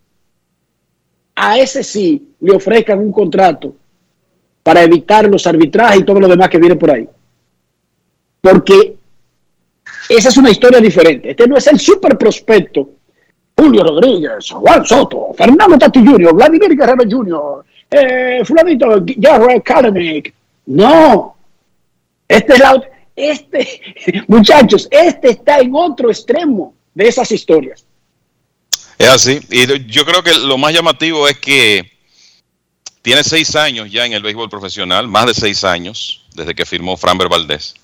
a 1.35 1.59
ese 1.59 1.83
sí 1.83 2.35
le 2.41 2.55
ofrezcan 2.55 2.99
un 2.99 3.13
contrato 3.13 3.75
para 4.63 4.83
evitar 4.83 5.29
los 5.29 5.47
arbitrajes 5.47 6.01
y 6.01 6.05
todo 6.05 6.21
lo 6.21 6.29
demás 6.29 6.49
que 6.49 6.59
viene 6.59 6.77
por 6.77 6.91
ahí. 6.91 7.09
Porque 8.41 8.97
esa 10.17 10.29
es 10.29 10.37
una 10.37 10.51
historia 10.51 10.81
diferente. 10.81 11.31
Este 11.31 11.47
no 11.47 11.57
es 11.57 11.67
el 11.67 11.79
super 11.79 12.19
prospecto. 12.19 12.91
Julio 13.57 13.85
Rodríguez, 13.85 14.51
Juan 14.51 14.85
Soto, 14.87 15.35
Fernando 15.37 15.79
Tati 15.79 16.05
Jr., 16.05 16.35
Vladimir 16.35 16.77
Guerrero 16.77 17.05
Jr., 17.09 17.65
eh, 17.91 18.43
Fulanito, 18.45 19.05
Kalanick. 19.63 20.33
No. 20.67 21.37
Este 22.27 22.53
es 22.55 22.59
la, 22.59 22.83
este, 23.15 23.83
muchachos, 24.29 24.89
este 24.91 25.31
está 25.31 25.59
en 25.59 25.75
otro 25.75 26.11
extremo 26.11 26.75
de 26.95 27.09
esas 27.09 27.31
historias. 27.33 27.85
Es 28.99 29.09
así. 29.09 29.41
Y 29.51 29.87
yo 29.87 30.05
creo 30.05 30.23
que 30.23 30.35
lo 30.35 30.59
más 30.59 30.73
llamativo 30.73 31.29
es 31.29 31.39
que 31.39 31.91
tiene 33.03 33.25
seis 33.25 33.57
años 33.57 33.91
ya 33.91 34.07
en 34.07 34.13
el 34.13 34.23
béisbol 34.23 34.51
profesional, 34.51 35.09
más 35.09 35.27
de 35.27 35.35
seis 35.35 35.65
años, 35.65 36.27
desde 36.35 36.55
que 36.55 36.67
firmó 36.67 36.97
Framber 36.97 37.29
Valdés. 37.29 37.75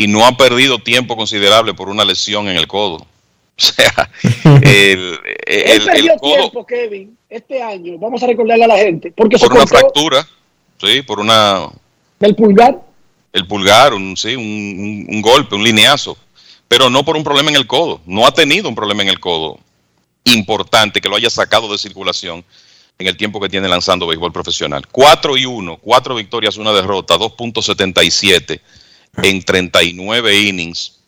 Y 0.00 0.06
no 0.06 0.24
ha 0.24 0.34
perdido 0.34 0.78
tiempo 0.78 1.14
considerable 1.14 1.74
por 1.74 1.90
una 1.90 2.06
lesión 2.06 2.48
en 2.48 2.56
el 2.56 2.66
codo. 2.66 3.06
O 3.60 3.62
sea, 3.62 4.10
el, 4.62 5.20
Él 5.44 5.82
perdió 5.84 6.16
tiempo, 6.16 6.64
Kevin, 6.64 7.18
este 7.28 7.62
año. 7.62 7.98
Vamos 7.98 8.22
a 8.22 8.26
recordarle 8.26 8.64
a 8.64 8.68
la 8.68 8.78
gente. 8.78 9.12
Porque 9.14 9.36
por 9.36 9.52
una 9.52 9.66
fractura, 9.66 10.26
sí, 10.78 11.02
por 11.02 11.20
una. 11.20 11.68
¿Del 12.18 12.34
pulgar? 12.34 12.80
El 13.34 13.46
pulgar, 13.46 13.92
un, 13.92 14.16
sí, 14.16 14.34
un, 14.34 15.06
un 15.06 15.20
golpe, 15.20 15.56
un 15.56 15.62
lineazo. 15.62 16.16
Pero 16.66 16.88
no 16.88 17.04
por 17.04 17.18
un 17.18 17.22
problema 17.22 17.50
en 17.50 17.56
el 17.56 17.66
codo. 17.66 18.00
No 18.06 18.26
ha 18.26 18.32
tenido 18.32 18.66
un 18.70 18.74
problema 18.74 19.02
en 19.02 19.10
el 19.10 19.20
codo 19.20 19.58
importante 20.24 21.02
que 21.02 21.10
lo 21.10 21.16
haya 21.16 21.28
sacado 21.28 21.70
de 21.70 21.76
circulación 21.76 22.42
en 22.98 23.06
el 23.06 23.18
tiempo 23.18 23.38
que 23.38 23.50
tiene 23.50 23.68
lanzando 23.68 24.06
béisbol 24.06 24.32
profesional. 24.32 24.86
4 24.90 25.36
y 25.36 25.44
1, 25.44 25.76
4 25.82 26.14
victorias, 26.14 26.56
una 26.56 26.72
derrota, 26.72 27.18
2.77 27.18 28.58
en 29.22 29.42
39 29.42 30.40
innings 30.40 31.00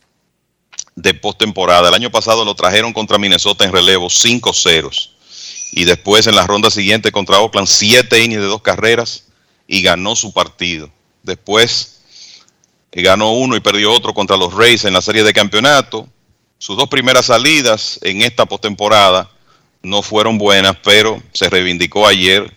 de 0.95 1.15
postemporada. 1.15 1.89
El 1.89 1.95
año 1.95 2.11
pasado 2.11 2.45
lo 2.45 2.55
trajeron 2.55 2.93
contra 2.93 3.19
Minnesota 3.19 3.65
en 3.65 3.73
relevo 3.73 4.11
5 4.11 4.53
ceros. 4.53 5.15
Y 5.73 5.85
después 5.85 6.27
en 6.27 6.37
la 6.37 6.47
ronda 6.47 6.71
siguiente 6.71 7.13
contra 7.13 7.39
Oakland 7.39 7.67
7 7.69 8.23
innings 8.23 8.43
de 8.43 8.47
dos 8.47 8.63
carreras 8.63 9.25
y 9.67 9.83
ganó 9.83 10.15
su 10.15 10.33
partido. 10.33 10.91
Después 11.23 12.03
eh, 12.93 13.03
ganó 13.03 13.33
uno 13.33 13.57
y 13.57 13.61
perdió 13.61 13.93
otro 13.93 14.13
contra 14.13 14.37
los 14.37 14.53
Rays 14.53 14.85
en 14.85 14.93
la 14.93 15.01
serie 15.01 15.25
de 15.25 15.33
campeonato. 15.33 16.07
Sus 16.59 16.77
dos 16.77 16.89
primeras 16.89 17.27
salidas 17.27 17.99
en 18.03 18.21
esta 18.23 18.45
postemporada 18.45 19.31
no 19.83 20.03
fueron 20.03 20.39
buenas, 20.39 20.77
pero 20.85 21.21
se 21.33 21.49
reivindicó 21.49 22.07
ayer, 22.07 22.55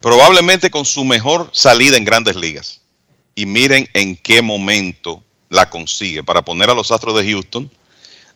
probablemente 0.00 0.70
con 0.70 0.84
su 0.84 1.04
mejor 1.04 1.48
salida 1.52 1.96
en 1.96 2.04
grandes 2.04 2.36
ligas. 2.36 2.81
Y 3.34 3.46
miren 3.46 3.88
en 3.94 4.16
qué 4.16 4.42
momento 4.42 5.22
la 5.48 5.68
consigue 5.70 6.22
para 6.22 6.42
poner 6.42 6.70
a 6.70 6.74
los 6.74 6.90
Astros 6.90 7.16
de 7.16 7.30
Houston 7.30 7.70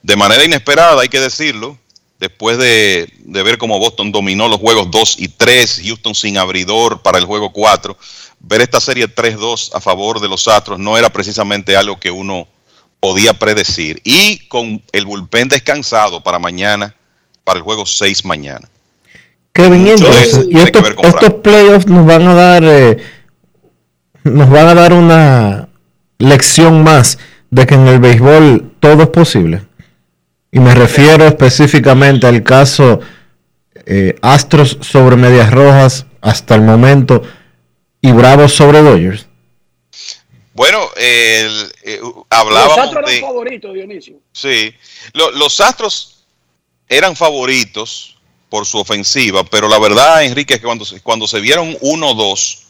de 0.07 0.15
manera 0.15 0.45
inesperada, 0.45 1.03
hay 1.03 1.09
que 1.09 1.19
decirlo, 1.19 1.77
después 2.21 2.59
de, 2.59 3.13
ver 3.25 3.59
cómo 3.59 3.81
Boston 3.81 4.13
dominó 4.13 4.49
los 4.49 4.61
juegos 4.61 4.89
2 4.91 5.17
y 5.19 5.27
3, 5.27 5.83
Houston 5.85 6.15
sin 6.15 6.39
abridor 6.39 7.03
para 7.03 7.19
el 7.19 7.25
juego 7.25 7.53
4, 7.53 7.97
ver 8.39 8.61
esta 8.61 8.81
serie 8.81 9.13
3-2 9.13 9.71
a 9.75 9.81
favor 9.81 10.21
de 10.21 10.29
los 10.29 10.47
Astros 10.47 10.79
no 10.79 10.97
era 10.97 11.11
precisamente 11.11 11.77
algo 11.77 11.99
que 11.99 12.13
uno 12.13 12.47
podía 13.01 13.35
predecir. 13.35 14.01
Y 14.05 14.47
con 14.47 14.81
el 14.93 15.07
bullpen 15.07 15.49
descansado 15.49 16.23
para 16.23 16.39
mañana, 16.39 16.95
para 17.43 17.59
el 17.59 17.65
juego 17.65 17.85
6 17.85 18.25
mañana. 18.25 18.69
Kevin, 19.53 19.89
y 19.89 19.91
estos, 19.91 21.35
playoffs 21.43 21.87
nos 21.87 22.07
van 22.07 22.29
a 22.29 22.35
dar, 22.35 22.63
eh, 22.65 22.99
nos 24.27 24.51
van 24.51 24.69
a 24.69 24.75
dar 24.75 24.93
una 24.93 25.69
lección 26.19 26.83
más 26.83 27.19
de 27.51 27.67
que 27.67 27.75
en 27.75 27.87
el 27.89 27.99
béisbol 27.99 28.75
todo 28.81 29.05
es 29.05 29.09
posible. 29.09 29.63
Y 30.51 30.59
me 30.59 30.75
refiero 30.75 31.27
específicamente 31.27 32.27
al 32.27 32.43
caso 32.43 33.01
eh, 33.87 34.17
Astros 34.23 34.79
sobre 34.81 35.17
Medias 35.17 35.51
Rojas 35.51 36.07
hasta 36.21 36.55
el 36.55 36.63
momento 36.63 37.23
y 38.01 38.13
Bravos 38.13 38.53
sobre 38.53 38.83
Dodgers. 38.83 39.27
Bueno, 40.55 40.89
el, 40.97 41.73
eh, 41.83 42.01
hablábamos 42.31 42.77
los 42.77 42.87
Astros 42.87 43.11
eran 43.11 43.21
favoritos, 43.21 43.75
Dionisio. 43.75 44.17
Sí, 44.33 44.75
los 45.13 45.61
Astros 45.61 46.25
eran 46.89 47.15
favoritos 47.15 48.17
por 48.49 48.65
su 48.65 48.79
ofensiva, 48.79 49.45
pero 49.45 49.69
la 49.69 49.79
verdad, 49.79 50.25
Enrique, 50.25 50.55
es 50.55 50.61
que 50.61 50.67
cuando, 50.67 50.87
cuando 51.03 51.27
se 51.27 51.41
vieron 51.41 51.77
1-2 51.79 52.66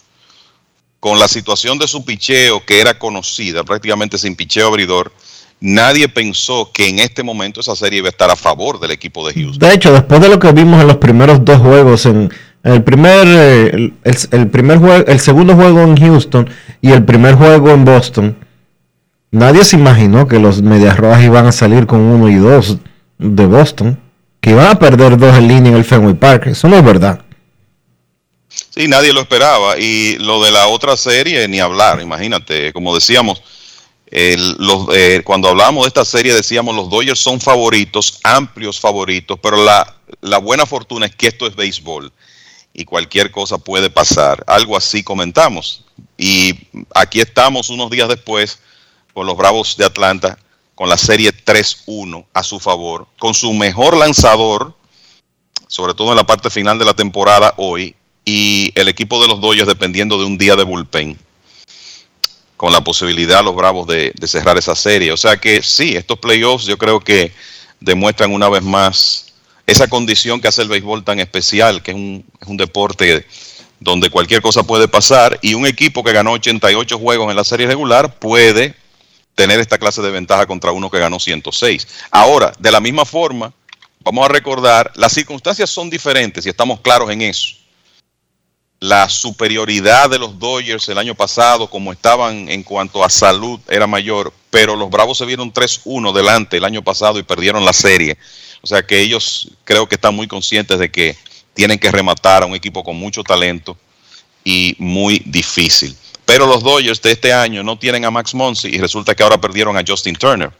con 1.00 1.18
la 1.18 1.28
situación 1.28 1.78
de 1.78 1.88
su 1.88 2.04
picheo 2.04 2.64
que 2.64 2.80
era 2.80 2.98
conocida, 2.98 3.64
prácticamente 3.64 4.18
sin 4.18 4.34
picheo 4.34 4.68
abridor, 4.68 5.12
nadie 5.60 6.08
pensó 6.08 6.70
que 6.72 6.88
en 6.88 6.98
este 6.98 7.22
momento 7.22 7.60
esa 7.60 7.76
serie 7.76 7.98
iba 7.98 8.08
a 8.08 8.10
estar 8.10 8.30
a 8.30 8.36
favor 8.36 8.80
del 8.80 8.90
equipo 8.90 9.26
de 9.26 9.34
Houston. 9.34 9.68
De 9.68 9.74
hecho, 9.74 9.92
después 9.92 10.20
de 10.20 10.28
lo 10.28 10.38
que 10.38 10.52
vimos 10.52 10.80
en 10.80 10.86
los 10.86 10.96
primeros 10.96 11.44
dos 11.44 11.60
juegos, 11.60 12.06
en, 12.06 12.30
el 12.62 12.82
primer, 12.82 13.26
eh, 13.26 13.92
el, 14.32 14.48
primer 14.48 14.78
juego, 14.78 15.06
el 15.06 15.20
segundo 15.20 15.54
juego 15.54 15.82
en 15.82 15.96
Houston 15.96 16.50
y 16.80 16.90
el 16.90 17.04
primer 17.04 17.34
juego 17.34 17.70
en 17.70 17.84
Boston, 17.84 18.36
nadie 19.30 19.64
se 19.64 19.76
imaginó 19.76 20.26
que 20.26 20.38
los 20.38 20.62
Medias 20.62 20.96
Rojas 20.96 21.22
iban 21.22 21.46
a 21.46 21.52
salir 21.52 21.86
con 21.86 22.00
uno 22.00 22.28
y 22.28 22.34
dos 22.34 22.78
de 23.18 23.46
Boston, 23.46 24.00
que 24.40 24.50
iban 24.50 24.66
a 24.68 24.78
perder 24.78 25.16
dos 25.16 25.36
en 25.36 25.48
línea 25.48 25.72
en 25.72 25.78
el 25.78 25.84
Fenway 25.84 26.14
Park. 26.14 26.48
Eso 26.48 26.68
no 26.68 26.76
es 26.76 26.84
verdad. 26.84 27.25
Sí, 28.76 28.88
nadie 28.88 29.12
lo 29.14 29.22
esperaba. 29.22 29.78
Y 29.78 30.18
lo 30.18 30.44
de 30.44 30.50
la 30.50 30.66
otra 30.66 30.98
serie, 30.98 31.48
ni 31.48 31.60
hablar, 31.60 32.00
imagínate, 32.02 32.74
como 32.74 32.94
decíamos, 32.94 33.42
eh, 34.10 35.22
cuando 35.24 35.48
hablábamos 35.48 35.84
de 35.84 35.88
esta 35.88 36.04
serie 36.04 36.34
decíamos 36.34 36.76
los 36.76 36.90
Dodgers 36.90 37.18
son 37.18 37.40
favoritos, 37.40 38.20
amplios 38.22 38.78
favoritos, 38.78 39.38
pero 39.42 39.64
la, 39.64 39.96
la 40.20 40.38
buena 40.38 40.64
fortuna 40.64 41.06
es 41.06 41.16
que 41.16 41.26
esto 41.26 41.46
es 41.46 41.56
béisbol 41.56 42.12
y 42.74 42.84
cualquier 42.84 43.30
cosa 43.30 43.56
puede 43.56 43.88
pasar. 43.88 44.44
Algo 44.46 44.76
así 44.76 45.02
comentamos. 45.02 45.84
Y 46.18 46.68
aquí 46.94 47.20
estamos 47.20 47.70
unos 47.70 47.90
días 47.90 48.08
después 48.08 48.60
con 49.14 49.26
los 49.26 49.38
Bravos 49.38 49.76
de 49.78 49.86
Atlanta 49.86 50.38
con 50.74 50.90
la 50.90 50.98
serie 50.98 51.32
3-1 51.32 52.26
a 52.34 52.42
su 52.42 52.60
favor, 52.60 53.06
con 53.18 53.32
su 53.32 53.54
mejor 53.54 53.96
lanzador, 53.96 54.74
sobre 55.66 55.94
todo 55.94 56.10
en 56.10 56.16
la 56.16 56.26
parte 56.26 56.50
final 56.50 56.78
de 56.78 56.84
la 56.84 56.92
temporada 56.92 57.54
hoy, 57.56 57.96
y 58.28 58.72
el 58.74 58.88
equipo 58.88 59.22
de 59.22 59.28
los 59.28 59.40
Dodgers 59.40 59.68
dependiendo 59.68 60.18
de 60.18 60.24
un 60.24 60.36
día 60.36 60.56
de 60.56 60.64
bullpen, 60.64 61.16
con 62.56 62.72
la 62.72 62.82
posibilidad 62.82 63.44
los 63.44 63.54
Bravos 63.54 63.86
de, 63.86 64.12
cerrar 64.26 64.58
esa 64.58 64.74
serie. 64.74 65.12
O 65.12 65.16
sea 65.16 65.36
que 65.36 65.62
sí, 65.62 65.94
estos 65.94 66.18
playoffs 66.18 66.66
yo 66.66 66.76
creo 66.76 66.98
que 67.00 67.32
demuestran 67.80 68.32
una 68.32 68.48
vez 68.48 68.62
más 68.62 69.32
esa 69.66 69.88
condición 69.88 70.40
que 70.40 70.48
hace 70.48 70.62
el 70.62 70.68
béisbol 70.68 71.04
tan 71.04 71.20
especial, 71.20 71.82
que 71.82 71.92
es 71.92 71.96
un, 71.96 72.24
es 72.40 72.48
un 72.48 72.56
deporte 72.56 73.26
donde 73.78 74.10
cualquier 74.10 74.42
cosa 74.42 74.64
puede 74.64 74.88
pasar 74.88 75.38
y 75.40 75.54
un 75.54 75.66
equipo 75.66 76.02
que 76.02 76.12
ganó 76.12 76.32
88 76.32 76.98
juegos 76.98 77.30
en 77.30 77.36
la 77.36 77.44
serie 77.44 77.66
regular 77.66 78.18
puede 78.18 78.74
tener 79.36 79.60
esta 79.60 79.78
clase 79.78 80.02
de 80.02 80.10
ventaja 80.10 80.46
contra 80.46 80.72
uno 80.72 80.90
que 80.90 80.98
ganó 80.98 81.20
106. 81.20 81.86
Ahora, 82.10 82.52
de 82.58 82.72
la 82.72 82.80
misma 82.80 83.04
forma, 83.04 83.52
vamos 84.00 84.24
a 84.24 84.32
recordar, 84.32 84.90
las 84.96 85.12
circunstancias 85.12 85.70
son 85.70 85.90
diferentes 85.90 86.44
y 86.46 86.48
estamos 86.48 86.80
claros 86.80 87.10
en 87.10 87.22
eso 87.22 87.65
la 88.86 89.08
superioridad 89.08 90.08
de 90.08 90.18
los 90.20 90.38
Dodgers 90.38 90.88
el 90.88 90.98
año 90.98 91.16
pasado, 91.16 91.68
como 91.68 91.92
estaban 91.92 92.48
en 92.48 92.62
cuanto 92.62 93.02
a 93.02 93.10
salud, 93.10 93.58
era 93.68 93.88
mayor, 93.88 94.32
pero 94.48 94.76
los 94.76 94.88
Bravos 94.90 95.18
se 95.18 95.24
vieron 95.24 95.52
3-1 95.52 96.12
delante 96.12 96.56
el 96.56 96.64
año 96.64 96.82
pasado 96.82 97.18
y 97.18 97.24
perdieron 97.24 97.64
la 97.64 97.72
serie. 97.72 98.16
O 98.62 98.66
sea 98.66 98.86
que 98.86 99.00
ellos 99.00 99.48
creo 99.64 99.88
que 99.88 99.96
están 99.96 100.14
muy 100.14 100.28
conscientes 100.28 100.78
de 100.78 100.88
que 100.88 101.16
tienen 101.52 101.80
que 101.80 101.90
rematar 101.90 102.44
a 102.44 102.46
un 102.46 102.54
equipo 102.54 102.84
con 102.84 102.94
mucho 102.94 103.24
talento 103.24 103.76
y 104.44 104.76
muy 104.78 105.20
difícil. 105.24 105.96
Pero 106.24 106.46
los 106.46 106.62
Dodgers 106.62 107.02
de 107.02 107.10
este 107.10 107.32
año 107.32 107.64
no 107.64 107.80
tienen 107.80 108.04
a 108.04 108.12
Max 108.12 108.34
Monsi 108.34 108.68
y 108.68 108.78
resulta 108.78 109.16
que 109.16 109.24
ahora 109.24 109.40
perdieron 109.40 109.76
a 109.76 109.82
Justin 109.84 110.14
Turner, 110.14 110.52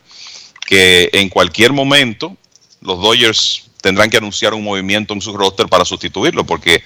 que 0.66 1.10
en 1.12 1.28
cualquier 1.28 1.72
momento 1.72 2.36
los 2.80 3.00
Dodgers 3.00 3.66
tendrán 3.80 4.10
que 4.10 4.16
anunciar 4.16 4.52
un 4.52 4.64
movimiento 4.64 5.14
en 5.14 5.20
su 5.20 5.36
roster 5.36 5.68
para 5.68 5.84
sustituirlo, 5.84 6.44
porque 6.44 6.82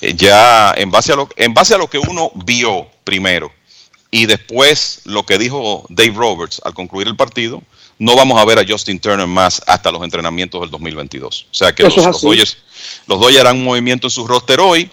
ya 0.00 0.72
en 0.76 0.90
base, 0.90 1.12
a 1.12 1.16
lo, 1.16 1.28
en 1.36 1.54
base 1.54 1.74
a 1.74 1.78
lo 1.78 1.88
que 1.88 1.98
uno 1.98 2.30
vio 2.34 2.86
primero 3.04 3.52
y 4.10 4.26
después 4.26 5.00
lo 5.04 5.26
que 5.26 5.38
dijo 5.38 5.84
Dave 5.88 6.12
Roberts 6.14 6.60
al 6.64 6.72
concluir 6.72 7.08
el 7.08 7.16
partido, 7.16 7.62
no 7.98 8.14
vamos 8.16 8.40
a 8.40 8.44
ver 8.44 8.58
a 8.58 8.64
Justin 8.66 9.00
Turner 9.00 9.26
más 9.26 9.60
hasta 9.66 9.90
los 9.90 10.02
entrenamientos 10.02 10.60
del 10.60 10.70
2022. 10.70 11.46
O 11.50 11.54
sea 11.54 11.74
que 11.74 11.82
los, 11.82 11.96
los, 11.96 12.22
Dodgers, 12.22 12.58
los 13.06 13.20
Dodgers 13.20 13.40
harán 13.40 13.56
un 13.56 13.64
movimiento 13.64 14.06
en 14.06 14.12
su 14.12 14.26
roster 14.26 14.60
hoy 14.60 14.90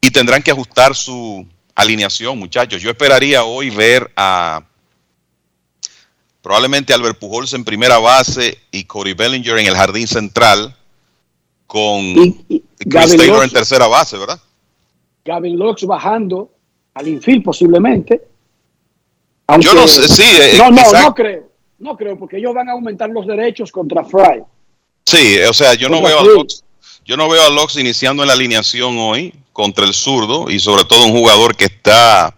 y 0.00 0.10
tendrán 0.10 0.42
que 0.42 0.50
ajustar 0.50 0.94
su 0.94 1.46
alineación, 1.74 2.38
muchachos. 2.38 2.80
Yo 2.80 2.90
esperaría 2.90 3.44
hoy 3.44 3.70
ver 3.70 4.10
a 4.16 4.62
probablemente 6.42 6.92
Albert 6.92 7.18
Pujols 7.18 7.52
en 7.54 7.64
primera 7.64 7.98
base 7.98 8.58
y 8.70 8.84
Corey 8.84 9.14
Bellinger 9.14 9.58
en 9.58 9.66
el 9.66 9.76
jardín 9.76 10.06
central 10.06 10.76
con 11.74 12.14
Chris 12.78 13.16
Taylor 13.16 13.42
en 13.42 13.50
tercera 13.50 13.88
base, 13.88 14.16
¿verdad? 14.16 14.38
Gavin 15.24 15.56
Lux 15.56 15.84
bajando 15.84 16.48
al 16.94 17.08
infield 17.08 17.42
posiblemente. 17.42 18.28
Yo 19.58 19.74
no 19.74 19.88
sé, 19.88 20.06
sí. 20.06 20.22
Eh, 20.22 20.54
no, 20.56 20.70
no, 20.70 20.82
no 20.92 21.12
creo. 21.12 21.50
No 21.80 21.96
creo, 21.96 22.16
porque 22.16 22.36
ellos 22.36 22.54
van 22.54 22.68
a 22.68 22.72
aumentar 22.72 23.10
los 23.10 23.26
derechos 23.26 23.72
contra 23.72 24.04
Fry. 24.04 24.44
Sí, 25.04 25.36
o 25.48 25.52
sea, 25.52 25.74
yo 25.74 25.88
no 25.88 26.00
veo 26.00 26.20
a 26.20 26.22
Lux, 26.22 26.62
yo 27.04 27.16
no 27.16 27.28
veo 27.28 27.42
a 27.42 27.50
Lux 27.50 27.76
iniciando 27.76 28.22
en 28.22 28.28
la 28.28 28.34
alineación 28.34 28.96
hoy 28.96 29.34
contra 29.52 29.84
el 29.84 29.94
zurdo 29.94 30.48
y 30.48 30.60
sobre 30.60 30.84
todo 30.84 31.06
un 31.06 31.12
jugador 31.12 31.56
que 31.56 31.64
está 31.64 32.36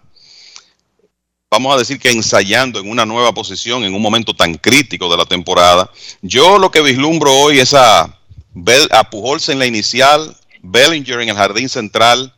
vamos 1.51 1.75
a 1.75 1.77
decir 1.77 1.99
que 1.99 2.09
ensayando 2.09 2.79
en 2.79 2.89
una 2.89 3.05
nueva 3.05 3.33
posición 3.33 3.83
en 3.83 3.93
un 3.93 4.01
momento 4.01 4.33
tan 4.33 4.55
crítico 4.55 5.07
de 5.09 5.17
la 5.17 5.25
temporada. 5.25 5.89
Yo 6.23 6.57
lo 6.57 6.71
que 6.71 6.81
vislumbro 6.81 7.31
hoy 7.31 7.59
es 7.59 7.75
a, 7.75 8.16
a 8.91 9.09
Pujols 9.09 9.49
en 9.49 9.59
la 9.59 9.65
inicial, 9.65 10.35
Bellinger 10.61 11.21
en 11.21 11.29
el 11.29 11.35
jardín 11.35 11.69
central, 11.69 12.33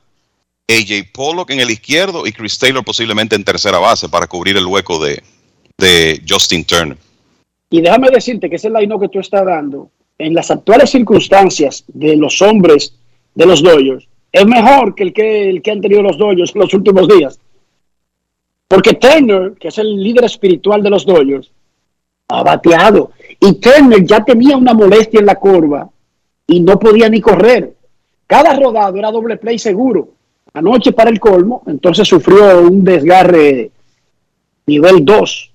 AJ 0.68 1.12
Pollock 1.14 1.50
en 1.52 1.60
el 1.60 1.72
izquierdo 1.72 2.28
y 2.28 2.32
Chris 2.32 2.60
Taylor 2.60 2.84
posiblemente 2.84 3.36
en 3.36 3.44
tercera 3.44 3.80
base 3.80 4.08
para 4.08 4.28
cubrir 4.28 4.58
el 4.58 4.66
hueco 4.66 5.04
de, 5.04 5.24
de 5.78 6.22
Justin 6.28 6.64
Turner. 6.64 6.98
Y 7.70 7.82
déjame 7.82 8.10
decirte 8.10 8.50
que 8.50 8.58
ese 8.58 8.70
line 8.70 9.00
que 9.00 9.10
tú 9.10 9.20
estás 9.20 9.46
dando, 9.46 9.90
en 10.18 10.34
las 10.34 10.52
actuales 10.52 10.90
circunstancias 10.90 11.84
de 11.88 12.16
los 12.16 12.42
hombres 12.42 12.94
de 13.36 13.46
los 13.46 13.64
Dodgers, 13.64 14.08
es 14.32 14.46
mejor 14.46 14.94
que 14.94 15.04
el 15.04 15.14
que, 15.14 15.50
el 15.50 15.62
que 15.62 15.72
han 15.72 15.82
tenido 15.82 16.02
los 16.02 16.18
Dodgers 16.18 16.54
en 16.54 16.62
los 16.62 16.74
últimos 16.74 17.08
días. 17.08 17.40
Porque 18.68 18.94
Turner, 18.94 19.54
que 19.60 19.70
es 19.70 19.78
el 19.80 20.04
líder 20.04 20.26
espiritual 20.26 20.84
de 20.84 20.90
los 20.90 21.06
Dodgers, 21.06 21.52
ha 22.28 22.44
bateado. 22.44 23.12
Y 23.40 23.54
Turner 23.54 24.06
ya 24.06 24.24
tenía 24.24 24.56
una 24.56 24.74
molestia 24.74 25.20
en 25.20 25.26
la 25.26 25.36
curva 25.36 25.90
y 26.50 26.60
no 26.60 26.80
podía 26.80 27.08
ni 27.10 27.22
correr. 27.22 27.76
Cada 28.26 28.60
rodado 28.60 28.98
era 28.98 29.12
doble 29.12 29.38
play 29.38 29.58
seguro. 29.58 30.10
Anoche 30.54 30.92
para 30.92 31.12
el 31.12 31.20
colmo, 31.20 31.64
entonces 31.68 32.08
sufrió 32.08 32.62
un 32.62 32.84
desgarre 32.84 33.72
nivel 34.66 35.06
2. 35.06 35.52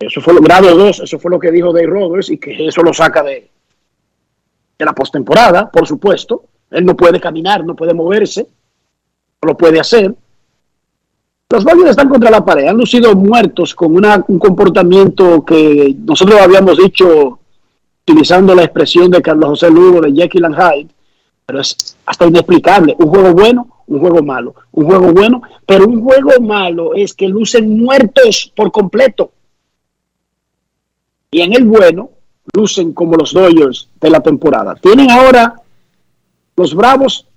Eso 0.00 0.20
fue 0.20 0.34
lo 0.34 0.40
grado 0.40 0.76
2, 0.76 1.00
eso 1.00 1.18
fue 1.18 1.30
lo 1.30 1.38
que 1.38 1.52
dijo 1.52 1.72
Dave 1.72 1.86
Roberts 1.86 2.30
y 2.30 2.38
que 2.38 2.66
eso 2.66 2.82
lo 2.82 2.92
saca 2.92 3.22
de, 3.22 3.48
de 4.78 4.84
la 4.84 4.92
postemporada, 4.92 5.70
por 5.70 5.86
supuesto. 5.86 6.44
Él 6.70 6.84
no 6.84 6.96
puede 6.96 7.20
caminar, 7.20 7.64
no 7.64 7.74
puede 7.74 7.94
moverse, 7.94 8.46
no 9.42 9.46
lo 9.46 9.56
puede 9.56 9.78
hacer. 9.78 10.12
Los 11.50 11.64
Dodgers 11.64 11.90
están 11.90 12.08
contra 12.08 12.30
la 12.30 12.44
pared, 12.44 12.66
han 12.66 12.76
lucido 12.76 13.14
muertos 13.14 13.74
con 13.74 13.94
un 13.96 14.38
comportamiento 14.38 15.44
que 15.44 15.96
nosotros 16.04 16.40
habíamos 16.40 16.76
dicho 16.76 17.38
utilizando 18.08 18.54
la 18.54 18.64
expresión 18.64 19.10
de 19.10 19.20
Carlos 19.20 19.50
José 19.50 19.70
Lugo 19.70 20.00
de 20.00 20.12
Jackie 20.12 20.38
Hyde, 20.38 20.88
pero 21.44 21.60
es 21.60 21.96
hasta 22.06 22.26
inexplicable. 22.26 22.96
Un 22.98 23.08
juego 23.08 23.32
bueno, 23.32 23.68
un 23.86 24.00
juego 24.00 24.22
malo. 24.22 24.54
Un 24.72 24.86
juego 24.86 25.12
bueno, 25.12 25.42
pero 25.66 25.86
un 25.86 26.02
juego 26.02 26.40
malo 26.40 26.94
es 26.94 27.12
que 27.12 27.28
lucen 27.28 27.78
muertos 27.78 28.52
por 28.56 28.72
completo. 28.72 29.32
Y 31.30 31.42
en 31.42 31.54
el 31.54 31.64
bueno, 31.64 32.10
lucen 32.54 32.92
como 32.92 33.16
los 33.16 33.32
Dodgers 33.32 33.88
de 34.00 34.10
la 34.10 34.20
temporada. 34.20 34.74
Tienen 34.76 35.10
ahora 35.10 35.54
los 36.56 36.74
Bravos 36.74 37.28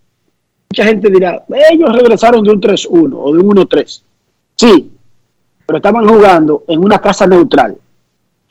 Mucha 0.72 0.86
gente 0.86 1.10
dirá, 1.10 1.44
ellos 1.70 1.92
regresaron 1.94 2.46
de 2.46 2.52
un 2.52 2.62
3-1 2.62 3.14
o 3.14 3.34
de 3.34 3.40
un 3.40 3.58
1-3. 3.58 4.02
Sí, 4.56 4.90
pero 5.66 5.78
estaban 5.78 6.08
jugando 6.08 6.64
en 6.66 6.80
una 6.82 7.00
casa 7.00 7.28
neutral, 7.28 7.78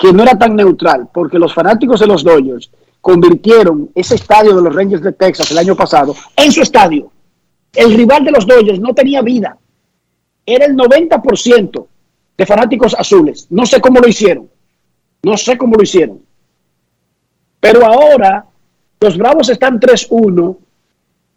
que 0.00 0.14
no 0.14 0.22
era 0.22 0.38
tan 0.38 0.56
neutral, 0.56 1.10
porque 1.12 1.38
los 1.38 1.52
fanáticos 1.52 2.00
de 2.00 2.06
los 2.06 2.24
Dodgers 2.24 2.70
convirtieron 3.02 3.90
ese 3.94 4.14
estadio 4.14 4.56
de 4.56 4.62
los 4.62 4.74
Rangers 4.74 5.02
de 5.02 5.12
Texas 5.12 5.50
el 5.50 5.58
año 5.58 5.76
pasado 5.76 6.14
en 6.36 6.50
su 6.50 6.62
estadio. 6.62 7.12
El 7.74 7.92
rival 7.94 8.24
de 8.24 8.30
los 8.30 8.46
Dodgers 8.46 8.80
no 8.80 8.94
tenía 8.94 9.20
vida. 9.20 9.58
Era 10.46 10.64
el 10.64 10.74
90% 10.74 11.86
de 12.38 12.46
fanáticos 12.46 12.94
azules. 12.94 13.46
No 13.50 13.66
sé 13.66 13.78
cómo 13.82 14.00
lo 14.00 14.08
hicieron. 14.08 14.48
No 15.22 15.36
sé 15.36 15.58
cómo 15.58 15.76
lo 15.76 15.82
hicieron. 15.82 16.22
Pero 17.60 17.84
ahora 17.84 18.46
los 19.00 19.18
Bravos 19.18 19.50
están 19.50 19.78
3-1 19.78 20.56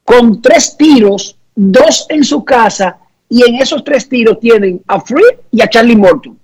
con 0.06 0.42
tres 0.42 0.78
tiros, 0.78 1.38
dos 1.54 2.06
en 2.08 2.24
su 2.24 2.46
casa, 2.46 2.98
y 3.28 3.44
en 3.44 3.56
esos 3.56 3.84
tres 3.84 4.08
tiros 4.08 4.40
tienen 4.40 4.82
a 4.88 5.02
Free 5.02 5.24
y 5.52 5.62
a 5.62 5.70
Charlie 5.70 5.98
Morton. 5.98 6.38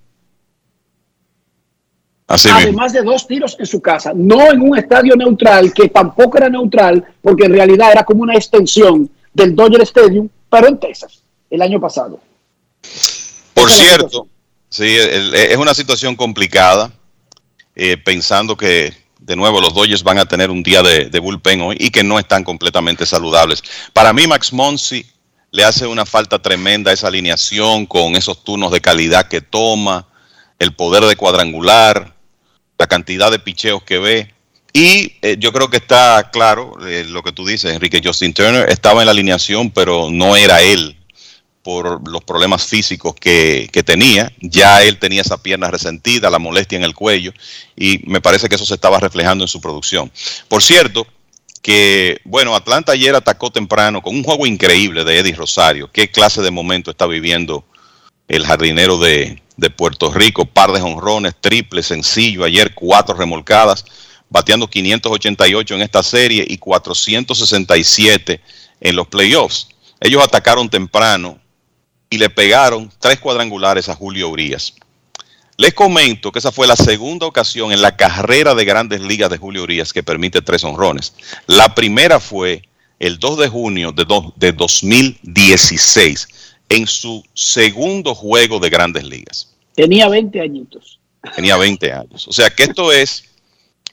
Además 2.29 2.93
de 2.93 3.01
dos 3.01 3.25
tiros 3.25 3.55
en 3.59 3.65
su 3.65 3.81
casa, 3.81 4.11
no 4.15 4.51
en 4.51 4.61
un 4.61 4.77
estadio 4.77 5.15
neutral, 5.15 5.73
que 5.73 5.89
tampoco 5.89 6.37
era 6.37 6.47
neutral, 6.47 7.03
porque 7.21 7.45
en 7.45 7.53
realidad 7.53 7.91
era 7.91 8.03
como 8.03 8.21
una 8.21 8.35
extensión 8.35 9.09
del 9.33 9.55
Dodger 9.55 9.81
Stadium, 9.81 10.29
pero 10.49 10.67
en 10.67 10.79
Texas, 10.79 11.23
el 11.49 11.61
año 11.61 11.79
pasado. 11.79 12.19
Por 13.53 13.71
cierto, 13.71 14.27
sí, 14.69 14.95
es 14.95 15.57
una 15.57 15.73
situación 15.73 16.15
complicada, 16.15 16.91
eh, 17.75 17.97
pensando 17.97 18.55
que 18.55 18.93
de 19.29 19.35
nuevo, 19.35 19.61
los 19.61 19.73
Dodgers 19.73 20.01
van 20.01 20.17
a 20.17 20.25
tener 20.25 20.49
un 20.49 20.63
día 20.63 20.81
de, 20.81 21.19
bullpen 21.19 21.61
hoy 21.61 21.77
y 21.79 21.91
que 21.91 22.03
no 22.03 22.17
están 22.17 22.43
completamente 22.43 23.05
saludables. 23.05 23.61
Para 23.93 24.11
mí, 24.11 24.25
Max 24.25 24.51
Monsi 24.51 25.05
le 25.51 25.63
hace 25.63 25.85
una 25.85 26.05
falta 26.05 26.41
tremenda 26.41 26.91
esa 26.91 27.07
alineación 27.07 27.85
con 27.85 28.15
esos 28.15 28.43
turnos 28.43 28.71
de 28.71 28.81
calidad 28.81 29.27
que 29.27 29.41
toma, 29.41 30.07
el 30.57 30.73
poder 30.73 31.03
de 31.03 31.15
cuadrangular, 31.15 32.15
la 32.79 32.87
cantidad 32.87 33.29
de 33.29 33.39
picheos 33.39 33.83
que 33.83 33.99
ve. 33.99 34.33
Y 34.71 35.13
eh, 35.21 35.35
yo 35.37 35.51
creo 35.51 35.69
que 35.69 35.77
está 35.77 36.29
claro 36.31 36.77
eh, 36.87 37.05
lo 37.07 37.21
que 37.21 37.33
tú 37.33 37.45
dices, 37.45 37.73
Enrique. 37.73 38.01
Justin 38.03 38.33
Turner 38.33 38.69
estaba 38.69 39.01
en 39.01 39.07
la 39.07 39.11
alineación, 39.11 39.69
pero 39.69 40.09
no 40.09 40.35
era 40.35 40.61
él 40.61 40.95
por 41.61 42.07
los 42.07 42.23
problemas 42.23 42.65
físicos 42.65 43.13
que, 43.15 43.69
tenía. 43.85 44.31
Ya 44.39 44.81
él 44.83 44.97
tenía 44.97 45.21
esa 45.21 45.41
pierna 45.43 45.69
resentida, 45.69 46.29
la 46.29 46.39
molestia 46.39 46.77
en 46.77 46.85
el 46.85 46.95
cuello, 46.95 47.33
y 47.75 47.99
me 48.05 48.21
parece 48.21 48.47
que 48.47 48.55
eso 48.55 48.65
se 48.65 48.75
estaba 48.75 48.99
reflejando 48.99 49.43
en 49.43 49.49
su 49.49 49.59
producción. 49.59 50.09
Por 50.47 50.63
cierto, 50.63 51.05
que, 51.61 52.21
bueno, 52.23 52.55
Atlanta 52.55 52.93
ayer 52.93 53.13
atacó 53.13 53.51
temprano 53.51 54.01
con 54.01 54.15
un 54.15 54.23
juego 54.23 54.45
increíble 54.45 55.03
de 55.03 55.19
Eddie 55.19 55.35
Rosario. 55.35 55.91
¿Qué 55.91 56.09
clase 56.09 56.41
de 56.41 56.51
momento 56.51 56.91
está 56.91 57.05
viviendo 57.07 57.65
el 58.29 58.45
jardinero 58.45 58.97
de, 58.97 59.41
de 59.59 59.69
Puerto 59.69 60.11
Rico? 60.11 60.45
Par 60.45 60.71
de 60.71 60.81
honrones, 60.81 61.35
triple, 61.39 61.83
sencillo. 61.83 62.43
Ayer 62.43 62.73
cuatro 62.73 63.15
remolcadas, 63.15 63.85
bateando 64.29 64.69
588 64.69 65.75
en 65.75 65.81
esta 65.81 66.03
serie 66.03 66.45
y 66.47 66.57
467 66.57 68.41
en 68.81 68.95
los 68.95 69.07
playoffs. 69.07 69.69
Ellos 69.99 70.23
atacaron 70.23 70.69
temprano, 70.69 71.39
y 72.09 72.17
le 72.17 72.29
pegaron 72.29 72.91
tres 72.99 73.19
cuadrangulares 73.19 73.89
a 73.89 73.95
Julio 73.95 74.29
Urias. 74.29 74.73
Les 75.57 75.73
comento 75.73 76.31
que 76.31 76.39
esa 76.39 76.51
fue 76.51 76.67
la 76.67 76.75
segunda 76.75 77.25
ocasión 77.25 77.71
en 77.71 77.81
la 77.81 77.97
carrera 77.97 78.55
de 78.55 78.65
grandes 78.65 79.01
ligas 79.01 79.29
de 79.29 79.37
Julio 79.37 79.63
Urias 79.63 79.91
que 79.91 80.03
permite 80.03 80.41
tres 80.41 80.63
honrones. 80.63 81.13
La 81.47 81.75
primera 81.75 82.19
fue 82.19 82.63
el 82.97 83.19
2 83.19 83.39
de 83.39 83.47
junio 83.49 83.91
de, 83.91 84.05
de 84.37 84.53
2016, 84.53 86.27
en 86.69 86.87
su 86.87 87.23
segundo 87.33 88.15
juego 88.15 88.59
de 88.59 88.69
grandes 88.69 89.03
ligas. 89.03 89.55
Tenía 89.75 90.07
20 90.07 90.39
añitos. 90.39 90.99
Tenía 91.35 91.57
20 91.57 91.91
años. 91.91 92.27
O 92.27 92.31
sea 92.31 92.49
que 92.49 92.63
esto 92.63 92.93
es 92.93 93.25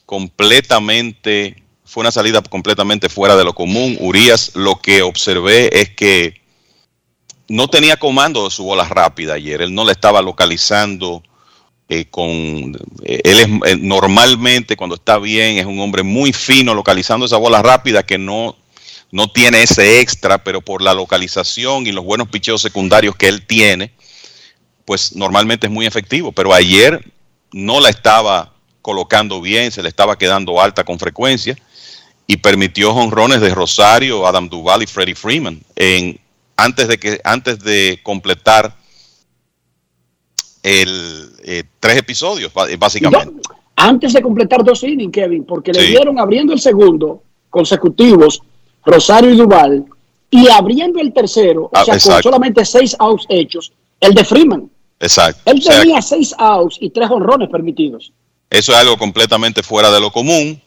completamente, 0.05 1.63
fue 1.83 2.01
una 2.01 2.11
salida 2.11 2.41
completamente 2.41 3.09
fuera 3.09 3.35
de 3.35 3.43
lo 3.43 3.53
común. 3.53 3.97
Urias, 3.99 4.55
lo 4.55 4.75
que 4.75 5.01
observé 5.01 5.69
es 5.79 5.89
que 5.89 6.41
no 7.49 7.67
tenía 7.67 7.97
comando 7.97 8.45
de 8.45 8.51
su 8.51 8.63
bola 8.63 8.85
rápida 8.85 9.33
ayer. 9.33 9.61
Él 9.61 9.73
no 9.73 9.85
le 9.85 9.91
estaba 9.91 10.21
localizando 10.21 11.23
eh, 11.89 12.05
con... 12.09 12.77
Eh, 13.03 13.21
él 13.23 13.39
es 13.39 13.47
eh, 13.71 13.77
normalmente 13.79 14.75
cuando 14.75 14.95
está 14.95 15.17
bien 15.19 15.57
es 15.57 15.65
un 15.65 15.79
hombre 15.79 16.03
muy 16.03 16.33
fino 16.33 16.73
localizando 16.73 17.25
esa 17.25 17.37
bola 17.37 17.61
rápida 17.61 18.03
que 18.05 18.17
no, 18.17 18.55
no 19.11 19.29
tiene 19.31 19.63
ese 19.63 20.01
extra, 20.01 20.43
pero 20.43 20.61
por 20.61 20.81
la 20.81 20.93
localización 20.93 21.87
y 21.87 21.91
los 21.91 22.03
buenos 22.03 22.27
picheos 22.29 22.61
secundarios 22.61 23.15
que 23.15 23.27
él 23.27 23.45
tiene, 23.45 23.91
pues 24.85 25.15
normalmente 25.15 25.67
es 25.67 25.73
muy 25.73 25.85
efectivo. 25.85 26.31
Pero 26.31 26.53
ayer 26.53 27.03
no 27.51 27.79
la 27.79 27.89
estaba 27.89 28.53
colocando 28.81 29.41
bien, 29.41 29.71
se 29.71 29.81
le 29.83 29.89
estaba 29.89 30.17
quedando 30.17 30.61
alta 30.61 30.83
con 30.83 30.99
frecuencia 30.99 31.57
y 32.25 32.37
permitió 32.37 32.93
jonrones 32.93 33.39
de 33.41 33.53
Rosario, 33.53 34.27
Adam 34.27 34.49
Duval 34.49 34.83
y 34.83 34.87
Freddie 34.87 35.15
Freeman 35.15 35.61
en, 35.75 36.19
antes, 36.57 36.87
de 36.87 36.97
que, 36.97 37.21
antes 37.23 37.59
de 37.59 37.99
completar 38.03 38.75
el, 40.63 41.31
eh, 41.43 41.63
tres 41.79 41.97
episodios, 41.97 42.53
ba- 42.53 42.67
básicamente. 42.77 43.41
Antes 43.75 44.13
de 44.13 44.21
completar 44.21 44.63
dos 44.63 44.83
innings, 44.83 45.13
Kevin, 45.13 45.45
porque 45.45 45.71
le 45.71 45.83
dieron 45.87 46.19
abriendo 46.19 46.51
el 46.51 46.59
segundo 46.59 47.23
consecutivos 47.49 48.41
Rosario 48.87 49.29
y 49.31 49.37
Duval 49.37 49.85
y 50.31 50.47
abriendo 50.49 50.99
el 50.99 51.13
tercero, 51.13 51.65
o 51.65 51.71
Ah, 51.73 51.85
sea, 51.85 51.99
con 51.99 52.23
solamente 52.23 52.65
seis 52.65 52.95
outs 52.99 53.25
hechos, 53.29 53.71
el 53.99 54.13
de 54.13 54.23
Freeman. 54.25 54.69
Exacto. 54.99 55.41
Él 55.45 55.63
tenía 55.63 56.01
seis 56.01 56.33
outs 56.37 56.77
y 56.81 56.89
tres 56.89 57.09
honrones 57.11 57.49
permitidos. 57.49 58.11
Eso 58.49 58.71
es 58.71 58.77
algo 58.77 58.97
completamente 58.97 59.61
fuera 59.61 59.91
de 59.91 59.99
lo 59.99 60.11
común. 60.11 60.61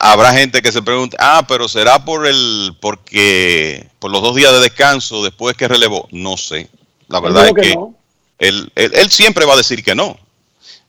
Habrá 0.00 0.32
gente 0.32 0.62
que 0.62 0.72
se 0.72 0.82
pregunte, 0.82 1.16
ah, 1.20 1.44
pero 1.46 1.68
será 1.68 2.04
por 2.04 2.26
el, 2.26 2.74
porque, 2.80 3.86
por 3.98 4.10
los 4.10 4.22
dos 4.22 4.34
días 4.34 4.52
de 4.52 4.60
descanso 4.60 5.22
después 5.22 5.56
que 5.56 5.68
relevó. 5.68 6.08
No 6.10 6.36
sé. 6.36 6.68
La 7.08 7.20
verdad 7.20 7.46
es 7.48 7.54
que 7.54 7.60
que, 7.60 7.74
no. 7.76 7.94
él, 8.38 8.70
él- 8.74 8.92
él 8.94 9.10
siempre 9.10 9.44
va 9.44 9.52
a 9.52 9.56
decir 9.58 9.84
que 9.84 9.94
no. 9.94 10.16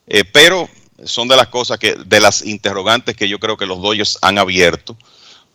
Eh, 0.08 0.24
pero 0.24 0.70
son 1.04 1.28
de 1.28 1.36
las 1.36 1.48
cosas 1.48 1.78
que, 1.78 1.96
de 1.96 2.20
las 2.22 2.44
interrogantes 2.46 3.16
que 3.16 3.28
yo 3.30 3.40
creo 3.40 3.58
que 3.58 3.66
los 3.66 3.82
Dodgers 3.82 4.18
han 4.22 4.38
abierto 4.40 4.96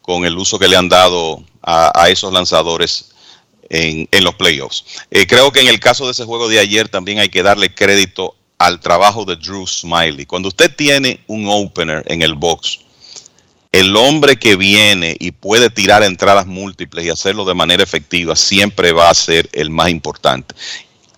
con 0.03 0.25
el 0.25 0.37
uso 0.37 0.59
que 0.59 0.69
le 0.69 0.77
han 0.77 0.89
dado 0.89 1.43
a, 1.63 2.09
esos 2.09 2.33
lanzadores 2.33 3.13
en, 3.71 4.09
en 4.11 4.25
los 4.25 4.35
playoffs. 4.35 4.85
Eh, 5.11 5.27
creo 5.27 5.53
que 5.53 5.61
en 5.61 5.69
el 5.69 5.81
caso 5.81 6.05
de 6.05 6.13
ese 6.13 6.25
juego 6.25 6.49
de 6.49 6.59
ayer 6.59 6.89
también 6.89 7.21
hay 7.21 7.29
que 7.29 7.43
darle 7.43 7.75
crédito 7.75 8.35
al 8.59 8.81
trabajo 8.81 9.25
de 9.25 9.37
Drew 9.37 9.67
Smiley. 9.67 10.27
Cuando 10.27 10.49
usted 10.49 10.75
tiene 10.75 11.21
un 11.27 11.47
opener 11.49 12.05
en 12.07 12.23
el 12.23 12.35
box, 12.35 12.81
el 13.73 13.97
hombre 13.97 14.37
que 14.37 14.55
viene 14.55 15.17
y 15.19 15.31
puede 15.31 15.71
tirar 15.71 16.03
entradas 16.03 16.47
múltiples 16.47 17.07
y 17.07 17.09
hacerlo 17.09 17.45
de 17.45 17.55
manera 17.55 17.83
efectiva 17.83 18.37
siempre 18.37 18.93
va 18.93 19.09
a 19.09 19.15
ser 19.15 19.49
el 19.53 19.71
más 19.71 19.89
importante. 19.89 20.55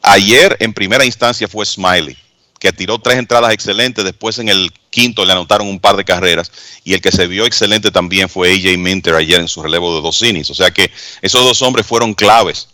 Ayer 0.03 0.57
en 0.61 0.73
primera 0.73 1.05
instancia 1.05 1.49
fue 1.49 1.67
Smiley, 1.67 2.17
que 2.65 2.73
tiró 2.73 2.99
tres 2.99 3.19
entradas 3.19 3.53
excelentes, 3.53 4.03
después 4.07 4.39
en 4.39 4.49
el 4.49 4.73
quinto 4.89 5.23
le 5.27 5.33
anotaron 5.33 5.69
un 5.69 5.79
par 5.79 5.97
de 5.97 6.05
carreras 6.07 6.51
y 6.83 6.95
el 6.95 7.03
que 7.03 7.13
se 7.13 7.27
vio 7.27 7.45
excelente 7.45 7.91
también 7.91 8.27
fue 8.27 8.53
AJ 8.55 8.79
Minter 8.79 9.15
ayer 9.17 9.39
en 9.39 9.49
su 9.49 9.63
relevo 9.63 9.95
de 9.95 10.01
dos 10.01 10.23
innings. 10.23 10.49
O 10.49 10.55
sea 10.55 10.71
que 10.71 10.91
esos 11.21 11.45
dos 11.45 11.61
hombres 11.61 11.87
fueron 11.87 12.15
claves 12.15 12.69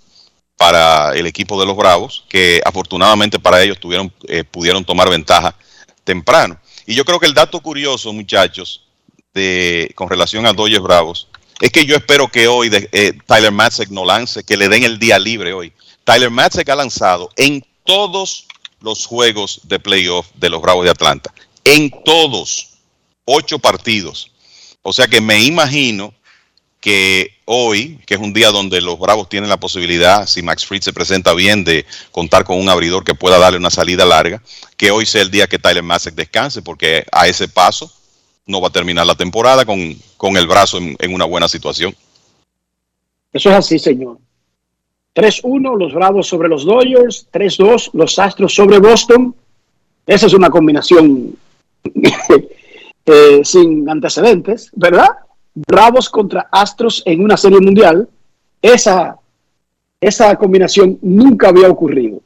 para 0.56 1.12
el 1.16 1.26
equipo 1.26 1.58
de 1.58 1.66
los 1.66 1.76
Bravos, 1.76 2.24
que 2.28 2.60
afortunadamente 2.64 3.40
para 3.40 3.60
ellos 3.64 3.80
tuvieron, 3.80 4.12
eh, 4.28 4.44
pudieron 4.44 4.84
tomar 4.84 5.10
ventaja 5.10 5.56
temprano. 6.04 6.56
Y 6.86 6.94
yo 6.94 7.04
creo 7.04 7.18
que 7.18 7.26
el 7.26 7.34
dato 7.34 7.58
curioso, 7.60 8.12
muchachos, 8.12 8.84
de, 9.34 9.90
con 9.96 10.08
relación 10.08 10.46
a 10.46 10.52
Dodgers 10.52 10.82
Bravos, 10.82 11.26
es 11.60 11.70
que 11.72 11.84
yo 11.84 11.96
espero 11.96 12.28
que 12.28 12.46
hoy 12.46 12.68
de- 12.68 12.88
eh, 12.92 13.12
Tyler 13.26 13.50
Matzek 13.50 13.88
no 13.90 14.04
lance, 14.04 14.44
que 14.44 14.56
le 14.56 14.68
den 14.68 14.84
el 14.84 15.00
día 15.00 15.18
libre 15.18 15.52
hoy. 15.52 15.72
Tyler 16.04 16.30
Matzek 16.30 16.68
ha 16.68 16.76
lanzado 16.76 17.28
en 17.36 17.64
todos 17.84 18.46
los 18.80 19.06
juegos 19.06 19.60
de 19.64 19.78
playoff 19.78 20.28
de 20.34 20.50
los 20.50 20.60
Bravos 20.60 20.84
de 20.84 20.90
Atlanta. 20.90 21.32
En 21.64 21.90
todos. 22.04 22.68
Ocho 23.24 23.58
partidos. 23.58 24.32
O 24.82 24.92
sea 24.92 25.06
que 25.06 25.20
me 25.20 25.42
imagino 25.42 26.12
que 26.80 27.38
hoy, 27.44 28.00
que 28.06 28.14
es 28.14 28.20
un 28.20 28.32
día 28.32 28.50
donde 28.50 28.80
los 28.80 28.98
Bravos 28.98 29.28
tienen 29.28 29.50
la 29.50 29.60
posibilidad, 29.60 30.26
si 30.26 30.42
Max 30.42 30.64
Fried 30.64 30.82
se 30.82 30.92
presenta 30.92 31.34
bien, 31.34 31.62
de 31.62 31.84
contar 32.10 32.44
con 32.44 32.58
un 32.58 32.70
abridor 32.70 33.04
que 33.04 33.14
pueda 33.14 33.38
darle 33.38 33.58
una 33.58 33.70
salida 33.70 34.06
larga, 34.06 34.42
que 34.76 34.90
hoy 34.90 35.04
sea 35.04 35.22
el 35.22 35.30
día 35.30 35.46
que 35.46 35.58
Tyler 35.58 35.82
Matzek 35.82 36.14
descanse, 36.14 36.62
porque 36.62 37.04
a 37.12 37.28
ese 37.28 37.48
paso 37.48 37.92
no 38.46 38.60
va 38.60 38.68
a 38.68 38.72
terminar 38.72 39.06
la 39.06 39.14
temporada 39.14 39.66
con, 39.66 39.94
con 40.16 40.36
el 40.36 40.46
brazo 40.46 40.78
en 40.78 41.14
una 41.14 41.26
buena 41.26 41.48
situación. 41.48 41.94
Eso 43.32 43.50
es 43.50 43.56
así, 43.56 43.78
señor. 43.78 44.18
3-1 45.14 45.78
los 45.78 45.92
Bravos 45.92 46.28
sobre 46.28 46.48
los 46.48 46.64
Dodgers, 46.64 47.26
3-2 47.32 47.90
los 47.94 48.18
Astros 48.18 48.54
sobre 48.54 48.78
Boston. 48.78 49.34
Esa 50.06 50.26
es 50.26 50.32
una 50.32 50.50
combinación 50.50 51.36
eh, 53.06 53.40
sin 53.44 53.88
antecedentes, 53.88 54.70
¿verdad? 54.74 55.08
Bravos 55.54 56.08
contra 56.08 56.48
Astros 56.50 57.02
en 57.06 57.22
una 57.24 57.36
serie 57.36 57.60
mundial. 57.60 58.08
Esa, 58.62 59.16
esa 60.00 60.36
combinación 60.36 60.98
nunca 61.02 61.48
había 61.48 61.68
ocurrido. 61.68 62.20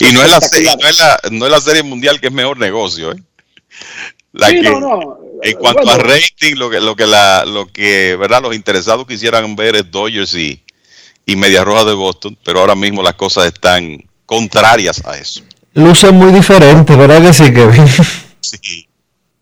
Y 0.00 0.12
no 0.12 0.22
es 0.22 0.30
la, 0.30 0.40
serie, 0.40 0.70
no 0.80 0.88
es 0.88 0.98
la, 0.98 1.20
no 1.30 1.46
es 1.46 1.52
la 1.52 1.60
serie 1.60 1.82
mundial 1.82 2.20
que 2.20 2.26
es 2.26 2.32
mejor 2.32 2.58
negocio, 2.58 3.12
¿eh? 3.12 3.22
La 4.32 4.48
Sí, 4.48 4.60
que, 4.60 4.70
no, 4.70 4.80
no. 4.80 5.18
En 5.42 5.56
cuanto 5.58 5.82
Bueno. 5.82 5.92
a 5.92 6.04
rating, 6.04 6.56
lo 6.56 6.68
que, 6.70 6.80
lo 6.80 6.96
que, 6.96 7.06
la, 7.06 7.44
lo 7.44 7.66
que 7.66 8.16
verdad 8.16 8.42
los 8.42 8.56
interesados 8.56 9.06
quisieran 9.06 9.54
ver 9.54 9.76
es 9.76 9.90
Dodgers 9.90 10.34
y, 10.34 10.63
y 11.26 11.36
Media 11.36 11.64
Roja 11.64 11.84
de 11.84 11.94
Boston, 11.94 12.36
pero 12.44 12.60
ahora 12.60 12.74
mismo 12.74 13.02
las 13.02 13.14
cosas 13.14 13.46
están 13.46 14.02
contrarias 14.26 15.04
a 15.06 15.16
eso. 15.18 15.42
Luce 15.74 16.10
muy 16.12 16.32
diferente, 16.32 16.94
¿verdad 16.96 17.22
que 17.22 17.32
sí, 17.32 17.52
Kevin? 17.52 17.84
Sí, 18.40 18.86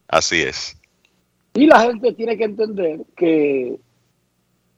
así 0.07 0.43
es. 0.43 0.77
Y 1.55 1.67
la 1.67 1.81
gente 1.81 2.13
tiene 2.13 2.39
que 2.39 2.45
entender 2.45 3.01
que 3.17 3.75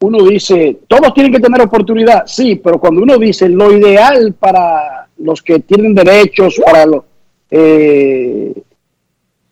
uno 0.01 0.25
dice, 0.25 0.79
todos 0.89 1.13
tienen 1.13 1.31
que 1.31 1.41
tener 1.41 1.61
oportunidad, 1.61 2.25
sí, 2.27 2.57
pero 2.57 2.81
cuando 2.81 3.03
uno 3.03 3.19
dice 3.19 3.49
lo 3.51 3.71
ideal 3.71 4.33
para 4.33 5.09
los 5.19 5.43
que 5.43 5.61
tienen 5.61 5.95
derechos, 5.95 6.61
para 6.65 6.87
los 6.87 7.05
eh, 7.51 8.53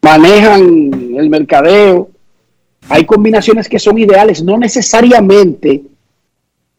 manejan 0.01 0.91
el 1.17 1.31
mercadeo, 1.31 2.11
hay 2.89 3.05
combinaciones 3.05 3.69
que 3.69 3.79
son 3.79 3.99
ideales, 3.99 4.43
no 4.43 4.59
necesariamente 4.59 5.83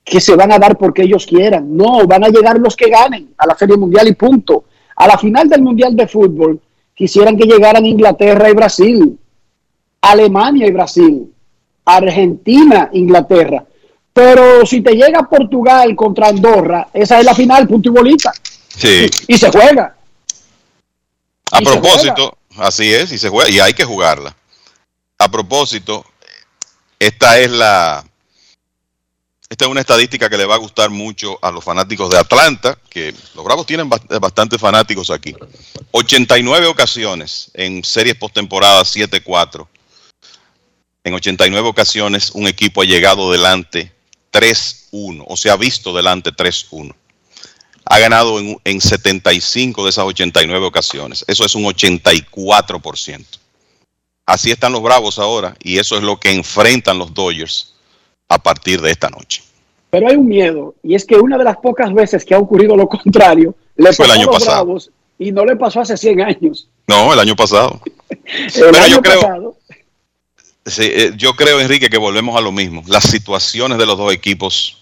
que 0.04 0.20
se 0.20 0.36
van 0.36 0.52
a 0.52 0.60
dar 0.60 0.78
porque 0.78 1.04
ellos 1.04 1.26
quieran, 1.26 1.76
no, 1.76 2.06
van 2.06 2.24
a 2.26 2.30
llegar 2.30 2.60
los 2.60 2.76
que 2.76 2.90
ganen 2.90 3.34
a 3.38 3.48
la 3.48 3.56
Serie 3.56 3.78
Mundial 3.78 4.08
y 4.08 4.14
punto. 4.14 4.66
A 4.96 5.08
la 5.08 5.18
final 5.18 5.48
del 5.48 5.62
Mundial 5.62 5.96
de 5.96 6.08
Fútbol 6.08 6.60
quisieran 6.94 7.38
que 7.38 7.46
llegaran 7.46 7.86
Inglaterra 7.86 8.50
y 8.50 8.54
Brasil, 8.54 9.20
Alemania 10.02 10.68
y 10.68 10.72
Brasil, 10.72 11.34
Argentina, 11.86 12.90
Inglaterra. 12.94 13.66
Pero 14.12 14.66
si 14.66 14.82
te 14.82 14.94
llega 14.94 15.28
Portugal 15.28 15.96
contra 15.96 16.28
Andorra, 16.28 16.90
esa 16.94 17.20
es 17.20 17.26
la 17.26 17.34
final, 17.34 17.68
punto 17.68 17.90
y 17.90 17.94
bolita. 17.94 18.32
Sí. 18.68 19.10
Y 19.28 19.38
se 19.38 19.50
juega. 19.50 19.96
A 21.52 21.62
Y 21.62 21.66
propósito, 21.66 22.38
así 22.58 22.94
es, 22.94 23.12
y 23.12 23.18
se 23.18 23.30
juega, 23.30 23.50
y 23.50 23.60
hay 23.60 23.74
que 23.74 23.86
jugarla. 23.86 24.36
A 25.18 25.32
propósito, 25.32 26.06
esta 27.00 27.40
es 27.40 27.50
la 27.52 28.04
esta 29.54 29.66
es 29.66 29.72
una 29.72 29.82
estadística 29.82 30.32
que 30.32 30.38
le 30.38 30.46
va 30.46 30.56
a 30.56 30.58
gustar 30.58 30.90
mucho 30.90 31.38
a 31.44 31.52
los 31.52 31.64
fanáticos 31.64 32.10
de 32.10 32.18
Atlanta, 32.18 32.76
que 32.90 33.14
los 33.36 33.46
Bravos 33.46 33.68
tienen 33.68 33.88
bast- 33.88 34.20
bastantes 34.20 34.60
fanáticos 34.60 35.12
aquí. 35.12 35.36
89 35.92 36.66
ocasiones 36.66 37.52
en 37.54 37.84
series 37.84 38.16
postemporada 38.16 38.82
7-4. 38.82 39.68
En 41.04 41.14
89 41.14 41.68
ocasiones 41.68 42.32
un 42.32 42.48
equipo 42.48 42.82
ha 42.82 42.86
llegado 42.86 43.32
delante 43.32 43.92
3-1, 44.32 45.24
o 45.28 45.38
se 45.38 45.52
ha 45.52 45.56
visto 45.56 45.94
delante 45.96 46.32
3-1 46.32 46.96
ha 47.86 48.00
ganado 48.00 48.40
en, 48.40 48.58
en 48.64 48.82
75 48.82 49.84
de 49.84 49.90
esas 49.90 50.06
89 50.06 50.66
ocasiones. 50.66 51.26
Eso 51.28 51.46
es 51.46 51.54
un 51.54 51.66
84%. 51.66 53.26
Así 54.26 54.52
están 54.52 54.72
los 54.72 54.82
Bravos 54.82 55.20
ahora 55.20 55.56
y 55.62 55.78
eso 55.78 55.98
es 55.98 56.02
lo 56.02 56.18
que 56.20 56.32
enfrentan 56.32 56.98
los 56.98 57.14
Dodgers 57.14 57.73
a 58.30 58.38
partir 58.42 58.82
de 58.82 58.92
esta 58.92 59.10
noche. 59.10 59.44
Pero 59.90 60.08
hay 60.08 60.16
un 60.16 60.28
miedo, 60.28 60.76
y 60.84 60.96
es 60.96 61.06
que 61.06 61.16
una 61.16 61.38
de 61.38 61.44
las 61.44 61.58
pocas 61.58 61.94
veces 61.94 62.26
que 62.26 62.34
ha 62.34 62.40
ocurrido 62.40 62.76
lo 62.76 62.88
contrario, 62.90 63.56
le 63.76 63.94
Fue 63.94 64.06
el 64.06 64.10
pasó 64.10 64.20
año 64.20 64.30
a 64.30 64.34
los 64.34 64.40
pasado. 64.44 64.66
Bravos 64.66 64.92
y 65.20 65.32
no 65.32 65.46
le 65.46 65.56
pasó 65.56 65.82
hace 65.82 65.96
100 65.98 66.22
años. 66.22 66.68
No, 66.88 67.14
el 67.14 67.20
año 67.20 67.36
pasado. 67.36 67.80
El 68.10 68.52
Pero 68.54 68.78
año 68.78 68.96
yo 68.96 69.02
creo- 69.02 69.22
pasado, 69.22 69.58
Sí, 70.66 70.84
eh, 70.86 71.12
yo 71.18 71.34
creo, 71.34 71.60
Enrique, 71.60 71.90
que 71.90 71.98
volvemos 71.98 72.38
a 72.38 72.42
lo 72.42 72.54
mismo. 72.54 72.84
Las 72.88 73.04
situaciones 73.04 73.78
de 73.78 73.86
los 73.86 73.98
dos 73.98 74.14
equipos 74.14 74.78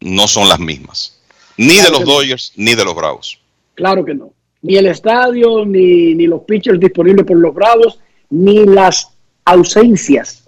no 0.00 0.26
son 0.26 0.48
las 0.48 0.58
mismas. 0.58 1.20
Ni 1.56 1.76
de 1.76 1.88
los 1.90 2.00
no. 2.00 2.06
Dodgers 2.06 2.52
ni 2.56 2.74
de 2.74 2.84
los 2.84 2.96
Bravos. 2.96 3.38
claro 3.74 4.04
que 4.04 4.12
no. 4.14 4.32
Ni 4.62 4.76
el 4.76 4.86
estadio, 4.86 5.64
ni, 5.64 6.14
ni 6.14 6.26
los 6.26 6.42
pitchers 6.42 6.80
disponibles 6.80 7.24
por 7.26 7.36
los 7.36 7.54
Bravos, 7.54 8.00
ni 8.30 8.64
las 8.66 9.08
ausencias 9.44 10.44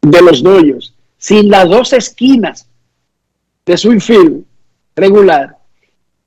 de 0.00 0.22
los 0.22 0.42
Dodgers, 0.42 0.94
sin 1.22 1.48
las 1.48 1.68
dos 1.68 1.92
esquinas 1.92 2.68
de 3.64 3.76
su 3.76 3.92
infield 3.92 4.44
regular 4.96 5.56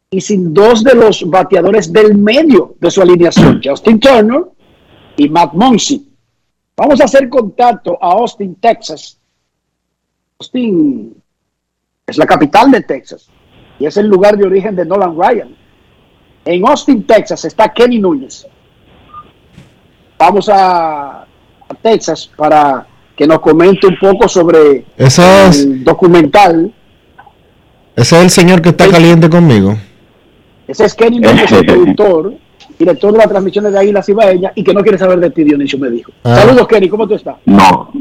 y 0.09 0.21
sin 0.21 0.53
dos 0.53 0.85
de 0.85 0.95
los 0.95 1.29
bateadores 1.29 1.91
del 1.91 2.17
medio 2.17 2.75
de 2.79 2.89
su 2.89 3.01
alineación, 3.01 3.59
Justin 3.61 3.99
Turner 3.99 4.45
y 5.17 5.27
Matt 5.27 5.53
Monsi. 5.53 6.09
Vamos 6.77 7.01
a 7.01 7.03
hacer 7.03 7.27
contacto 7.27 7.97
a 8.01 8.13
Austin, 8.13 8.55
Texas. 8.55 9.19
Austin 10.39 11.21
es 12.07 12.17
la 12.17 12.25
capital 12.25 12.71
de 12.71 12.79
Texas 12.79 13.29
y 13.77 13.87
es 13.87 13.97
el 13.97 14.07
lugar 14.07 14.37
de 14.37 14.45
origen 14.45 14.77
de 14.77 14.85
Nolan 14.85 15.19
Ryan. 15.19 15.57
En 16.45 16.65
Austin, 16.65 17.05
Texas 17.05 17.43
está 17.43 17.73
Kenny 17.73 17.99
Núñez. 17.99 18.47
Vamos 20.17 20.47
a, 20.47 21.23
a 21.23 21.73
Texas 21.81 22.31
para 22.37 22.87
que 23.15 23.27
nos 23.27 23.39
comente 23.39 23.87
un 23.87 23.97
poco 23.97 24.27
sobre 24.27 24.85
Eso 24.97 25.23
es- 25.49 25.61
el 25.63 25.83
documental. 25.83 26.71
Ese 27.95 28.17
es 28.17 28.23
el 28.23 28.29
señor 28.29 28.61
que 28.61 28.69
está 28.69 28.89
caliente 28.89 29.29
conmigo. 29.29 29.77
Ese 30.67 30.85
es 30.85 30.93
Kenny 30.93 31.19
Méndez, 31.19 31.51
el 31.51 31.65
productor, 31.65 32.33
director 32.77 33.11
de 33.13 33.17
las 33.19 33.27
transmisiones 33.29 33.71
de 33.71 33.79
Águilas 33.79 34.09
Ibaeñas 34.09 34.51
y 34.55 34.63
que 34.63 34.73
no 34.73 34.81
quiere 34.81 34.97
saber 34.97 35.19
de 35.19 35.29
ti, 35.29 35.43
Dionisio 35.43 35.79
me 35.79 35.89
dijo. 35.89 36.11
Ah. 36.23 36.35
Saludos, 36.37 36.67
Kenny, 36.67 36.89
¿cómo 36.89 37.07
tú 37.07 37.13
estás? 37.15 37.35
No. 37.45 37.91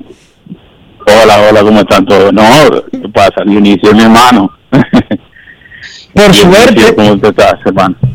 Hola, 1.06 1.48
hola, 1.50 1.62
¿cómo 1.62 1.80
están 1.80 2.04
todos? 2.06 2.32
No, 2.32 2.42
¿qué 2.90 3.08
pasa? 3.10 3.42
Dionisio 3.46 3.90
es 3.90 3.94
mi 3.96 4.02
hermano. 4.02 4.50
Por 6.14 6.32
suerte, 6.32 6.94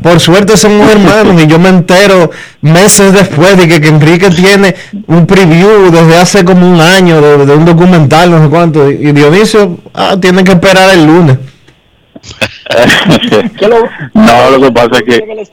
por 0.02 0.20
suerte 0.20 0.56
somos 0.56 0.90
hermanos 0.90 1.42
y 1.42 1.46
yo 1.46 1.58
me 1.58 1.68
entero 1.68 2.30
meses 2.62 3.12
después 3.12 3.58
de 3.58 3.68
que, 3.68 3.78
que 3.78 3.88
Enrique 3.88 4.30
tiene 4.30 4.74
un 5.06 5.26
preview 5.26 5.90
desde 5.90 6.16
hace 6.16 6.44
como 6.44 6.66
un 6.66 6.80
año 6.80 7.20
de, 7.20 7.44
de 7.44 7.54
un 7.54 7.66
documental, 7.66 8.30
no 8.30 8.42
sé 8.42 8.48
cuánto. 8.48 8.90
Y 8.90 9.12
Dionisio, 9.12 9.78
ah, 9.92 10.16
tiene 10.18 10.42
que 10.44 10.52
esperar 10.52 10.94
el 10.94 11.06
lunes. 11.06 11.38
No, 14.14 14.50
lo 14.50 14.60
que 14.60 14.72
pasa 14.72 14.90
es 14.92 15.02
que... 15.02 15.46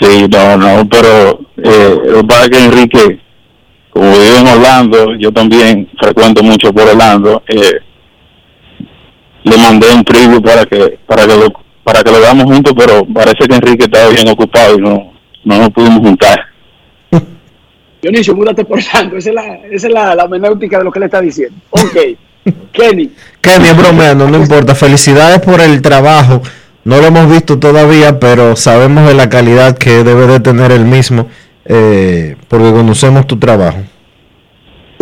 Sí, 0.00 0.26
no, 0.28 0.56
no, 0.56 0.88
pero 0.88 1.40
eh, 1.56 1.96
lo 2.06 2.20
que 2.20 2.24
pasa 2.24 2.44
es 2.44 2.50
que 2.50 2.64
Enrique, 2.64 3.20
como 3.90 4.10
vive 4.12 4.38
en 4.38 4.48
Orlando, 4.48 5.14
yo 5.16 5.32
también 5.32 5.88
frecuento 6.00 6.42
mucho 6.42 6.72
por 6.72 6.88
Orlando, 6.88 7.42
eh, 7.48 7.80
le 9.44 9.56
mandé 9.58 9.94
un 9.94 10.04
preview 10.04 10.42
para 10.42 10.64
que 10.66 10.98
para 11.06 11.26
que 11.26 11.36
lo 11.36 11.52
para 11.84 12.02
que 12.02 12.10
lo 12.10 12.18
veamos 12.18 12.44
juntos, 12.44 12.72
pero 12.76 13.06
parece 13.06 13.46
que 13.46 13.54
Enrique 13.54 13.84
estaba 13.84 14.08
bien 14.08 14.26
ocupado 14.28 14.78
y 14.78 14.80
no, 14.80 15.12
no 15.44 15.58
nos 15.58 15.70
pudimos 15.70 15.98
juntar. 16.00 16.40
Dionisio, 18.02 18.34
múdate 18.34 18.64
por 18.64 18.82
santo. 18.82 19.18
Esa 19.18 19.28
es 19.28 19.34
la, 19.34 19.54
esa 19.70 19.86
es 19.86 19.92
la, 19.92 20.14
la 20.14 20.26
de 20.26 20.84
lo 20.84 20.90
que 20.90 20.98
le 20.98 21.04
está 21.06 21.20
diciendo. 21.20 21.56
Ok. 21.70 21.96
Kenny, 22.72 23.10
Kenny 23.40 23.68
es 23.68 23.76
bromeando, 23.76 24.28
no 24.28 24.38
importa. 24.38 24.74
Felicidades 24.74 25.40
por 25.40 25.60
el 25.60 25.80
trabajo. 25.82 26.42
No 26.84 26.98
lo 26.98 27.06
hemos 27.06 27.30
visto 27.30 27.58
todavía, 27.58 28.18
pero 28.18 28.56
sabemos 28.56 29.06
de 29.06 29.14
la 29.14 29.30
calidad 29.30 29.76
que 29.76 30.04
debe 30.04 30.26
de 30.26 30.40
tener 30.40 30.70
el 30.70 30.84
mismo, 30.84 31.28
eh, 31.64 32.36
porque 32.48 32.70
conocemos 32.72 33.26
tu 33.26 33.38
trabajo. 33.38 33.78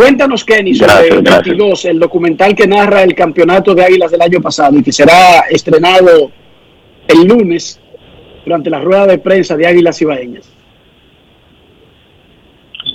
Cuéntanos, 0.03 0.45
Kenny, 0.45 0.75
sobre 0.75 0.93
Gracias, 0.93 1.23
gracias. 1.23 1.45
22, 1.45 1.85
el 1.85 1.99
documental 2.01 2.55
que 2.55 2.67
narra 2.67 3.03
el 3.03 3.15
campeonato 3.15 3.75
de 3.75 3.85
Águilas 3.85 4.11
del 4.11 4.23
año 4.23 4.41
pasado 4.41 4.77
y 4.77 4.83
que 4.83 4.93
será 4.93 5.41
estrenado 5.49 6.31
el 7.07 7.25
lunes 7.25 7.81
durante 8.45 8.69
la 8.69 8.81
rueda 8.81 9.07
de 9.07 9.19
prensa 9.19 9.57
de 9.57 9.67
Águilas 9.67 10.01
Ibaeñas. 10.03 10.51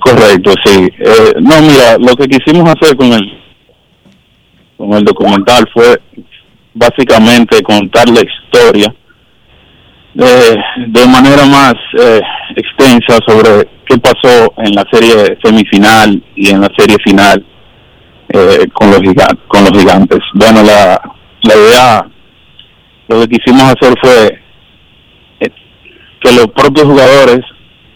Correcto, 0.01 0.51
sí. 0.65 0.89
Eh, 0.99 1.33
no, 1.39 1.61
mira, 1.61 1.97
lo 1.97 2.13
que 2.15 2.27
quisimos 2.27 2.69
hacer 2.69 2.95
con 2.97 3.13
el 3.13 3.37
con 4.75 4.93
el 4.93 5.03
documental 5.03 5.67
fue 5.73 5.99
básicamente 6.73 7.63
contar 7.63 8.07
la 8.09 8.21
historia 8.21 8.93
de 10.17 11.07
manera 11.07 11.45
más 11.45 11.75
eh, 11.99 12.19
extensa 12.55 13.19
sobre 13.27 13.69
qué 13.85 13.97
pasó 13.99 14.51
en 14.57 14.73
la 14.73 14.83
serie 14.91 15.37
semifinal 15.43 16.23
y 16.35 16.49
en 16.49 16.61
la 16.61 16.69
serie 16.75 16.97
final 17.05 17.45
eh, 18.29 18.67
con 18.73 18.89
los 18.89 18.99
gigantes, 18.99 19.39
con 19.47 19.63
los 19.63 19.71
gigantes. 19.71 20.19
Bueno, 20.33 20.63
la, 20.63 20.99
la 21.43 21.55
idea, 21.55 22.09
lo 23.09 23.21
que 23.21 23.27
quisimos 23.27 23.63
hacer 23.63 23.93
fue 24.01 24.39
eh, 25.39 25.49
que 26.21 26.31
los 26.31 26.47
propios 26.47 26.87
jugadores 26.87 27.41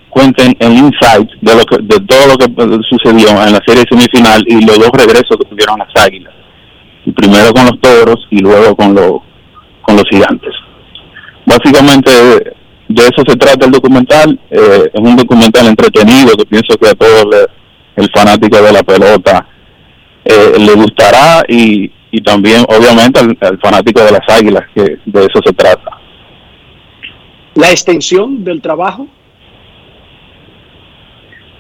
cuenten 0.10 0.56
el 0.60 0.74
insight 0.74 1.30
de 1.42 1.56
lo 1.56 1.64
que 1.64 1.78
de 1.82 2.06
todo 2.06 2.28
lo 2.28 2.38
que 2.38 2.78
sucedió 2.88 3.30
en 3.30 3.54
la 3.54 3.62
serie 3.66 3.84
semifinal 3.90 4.44
y 4.46 4.64
los 4.64 4.78
dos 4.78 4.92
regresos 4.92 5.38
que 5.40 5.50
tuvieron 5.50 5.80
las 5.80 6.06
águilas 6.06 6.34
primero 7.16 7.52
con 7.54 7.64
los 7.64 7.80
toros 7.80 8.28
y 8.30 8.40
luego 8.40 8.76
con 8.76 8.94
los 8.94 9.22
con 9.82 9.96
los 9.96 10.04
gigantes 10.12 10.54
básicamente 11.58 12.12
de 12.88 13.02
eso 13.04 13.24
se 13.28 13.36
trata 13.38 13.66
el 13.66 13.72
documental. 13.72 14.40
Eh, 14.50 14.90
es 14.94 15.00
un 15.00 15.16
documental 15.16 15.68
entretenido 15.68 16.36
que 16.38 16.46
pienso 16.46 16.78
que 16.78 16.90
a 16.90 16.94
todo 16.96 17.30
le- 17.30 17.48
el 18.04 18.10
fanático 18.16 18.62
de 18.62 18.72
la 18.72 18.84
pelota 18.84 19.48
eh, 20.26 20.54
le 20.60 20.74
gustará 20.74 21.44
y, 21.48 21.92
y 22.12 22.22
también 22.22 22.64
obviamente 22.70 23.20
al, 23.20 23.38
al 23.42 23.60
fanático 23.60 24.02
de 24.02 24.12
las 24.12 24.28
águilas 24.30 24.64
que 24.74 24.98
de 25.06 25.20
eso 25.22 25.40
se 25.46 25.54
trata. 25.54 25.98
La 27.56 27.70
extensión 27.72 28.44
del 28.44 28.62
trabajo, 28.62 29.08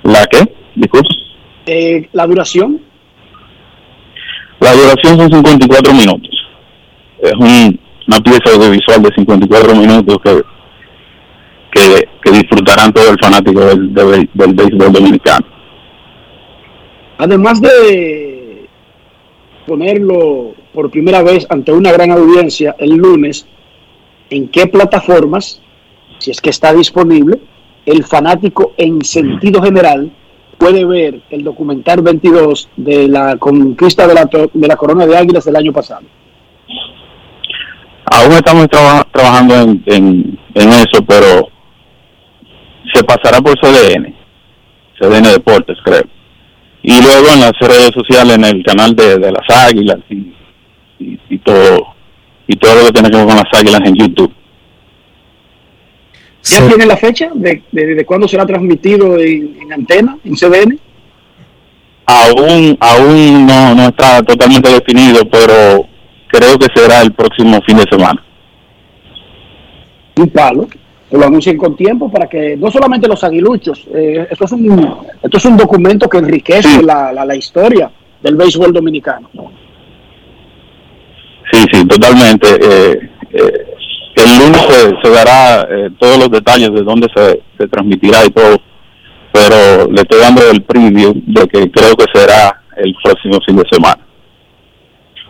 la 0.04 0.26
que 0.28 0.40
disculpe. 0.76 1.10
Eh, 1.66 2.10
la 2.14 2.26
duración, 2.26 2.82
La 4.60 4.74
duración 4.74 5.18
son 5.18 5.32
54 5.32 5.94
minutos. 5.94 6.30
Es 7.22 7.34
un- 7.34 7.80
una 8.12 8.20
pieza 8.20 8.54
audiovisual 8.54 9.02
de 9.04 9.10
54 9.16 9.76
minutos 9.76 10.18
que, 10.24 10.44
que, 11.72 12.10
que 12.22 12.32
disfrutarán 12.32 12.92
todo 12.92 13.10
el 13.10 13.18
fanático 13.22 13.62
del, 13.62 13.94
del, 13.94 14.30
del 14.34 14.54
béisbol 14.54 14.92
dominicano. 14.92 15.46
además 17.18 17.62
de 17.62 18.68
ponerlo 19.66 20.54
por 20.74 20.92
primera 20.92 21.22
vez 21.24 21.48
ante 21.50 21.72
una 21.72 21.92
gran 21.92 22.12
audiencia 22.12 22.76
el 22.80 22.96
lunes, 22.96 23.48
¿en 24.30 24.50
qué 24.50 24.68
plataformas, 24.68 25.62
si 26.20 26.32
es 26.32 26.42
que 26.42 26.50
está 26.50 26.74
disponible, 26.74 27.40
el 27.86 28.04
fanático 28.04 28.74
en 28.78 29.04
sentido 29.04 29.62
general 29.62 30.12
puede 30.58 30.84
ver 30.86 31.22
el 31.30 31.44
documental 31.44 32.02
22 32.02 32.70
de 32.76 33.08
la 33.08 33.38
conquista 33.38 34.06
de 34.06 34.14
la, 34.14 34.26
de 34.26 34.68
la 34.68 34.76
corona 34.76 35.06
de 35.06 35.18
águilas 35.18 35.46
del 35.46 35.56
año 35.56 35.72
pasado? 35.72 36.06
Aún 38.14 38.34
estamos 38.34 38.68
traba- 38.68 39.08
trabajando 39.12 39.56
en, 39.56 39.84
en, 39.86 40.40
en 40.56 40.70
eso, 40.70 41.04
pero 41.08 41.48
se 42.94 43.04
pasará 43.04 43.40
por 43.40 43.58
CDN, 43.60 44.14
CDN 45.00 45.32
Deportes, 45.32 45.78
creo. 45.84 46.04
Y 46.84 47.02
luego 47.02 47.28
en 47.34 47.40
las 47.42 47.54
redes 47.60 47.92
sociales, 47.94 48.36
en 48.36 48.44
el 48.46 48.64
canal 48.64 48.96
de, 48.96 49.18
de 49.18 49.32
las 49.32 49.66
águilas 49.68 49.98
y, 50.10 50.34
y, 51.00 51.20
y 51.30 51.38
todo 51.40 51.88
y 52.48 52.56
todo 52.58 52.76
lo 52.76 52.86
que 52.88 52.92
tiene 52.92 53.10
que 53.10 53.18
ver 53.18 53.28
con 53.28 53.36
las 53.38 53.54
águilas 53.60 53.82
en 53.86 53.96
YouTube. 53.96 54.34
¿Ya 56.44 56.68
tiene 56.68 56.86
la 56.88 56.98
fecha 56.98 57.30
de, 57.36 57.64
de, 57.72 57.96
de 57.96 58.06
cuándo 58.06 58.28
será 58.28 58.46
transmitido 58.46 59.18
en, 59.20 59.58
en 59.62 59.74
antena, 59.74 60.18
en 60.26 60.36
CDN? 60.36 60.80
aún 62.08 62.76
aún 62.82 63.46
no, 63.46 63.74
no 63.76 63.84
está 63.84 64.22
totalmente 64.24 64.70
definido, 64.70 65.24
pero 65.30 65.88
creo 66.32 66.58
que 66.58 66.68
será 66.74 67.02
el 67.02 67.12
próximo 67.14 67.60
fin 67.66 67.78
de 67.78 67.86
semana. 67.92 68.24
un 70.18 70.30
palo, 70.30 70.68
que 71.10 71.18
lo 71.18 71.26
anuncien 71.26 71.58
con 71.58 71.76
tiempo 71.76 72.12
para 72.12 72.28
que 72.28 72.56
no 72.56 72.70
solamente 72.72 73.08
los 73.08 73.24
aguiluchos, 73.24 73.88
eh, 73.94 74.28
esto, 74.30 74.46
es 74.46 74.52
un, 74.52 74.98
esto 75.22 75.38
es 75.38 75.46
un 75.46 75.58
documento 75.58 76.08
que 76.08 76.18
enriquece 76.20 76.82
la, 76.84 77.12
la, 77.12 77.26
la 77.26 77.36
historia 77.36 77.92
del 78.22 78.36
béisbol 78.36 78.72
dominicano. 78.72 79.30
Sí, 81.52 81.66
sí, 81.72 81.86
totalmente. 81.86 82.48
Eh, 82.48 83.10
eh, 83.34 83.66
el 84.16 84.40
lunes 84.40 84.62
se, 84.70 84.94
se 85.02 85.10
dará 85.10 85.68
todos 86.00 86.18
los 86.18 86.30
detalles 86.30 86.72
de 86.72 86.84
dónde 86.84 87.08
se, 87.16 87.42
se 87.58 87.68
transmitirá 87.68 88.24
y 88.26 88.30
todo, 88.30 88.58
pero 89.34 89.90
le 89.92 90.02
estoy 90.02 90.20
dando 90.20 90.42
el 90.50 90.62
preview 90.62 91.14
de 91.16 91.48
que 91.48 91.72
creo 91.72 91.96
que 91.96 92.06
será 92.14 92.62
el 92.78 92.96
próximo 93.04 93.40
fin 93.46 93.56
de 93.56 93.64
semana. 93.72 94.02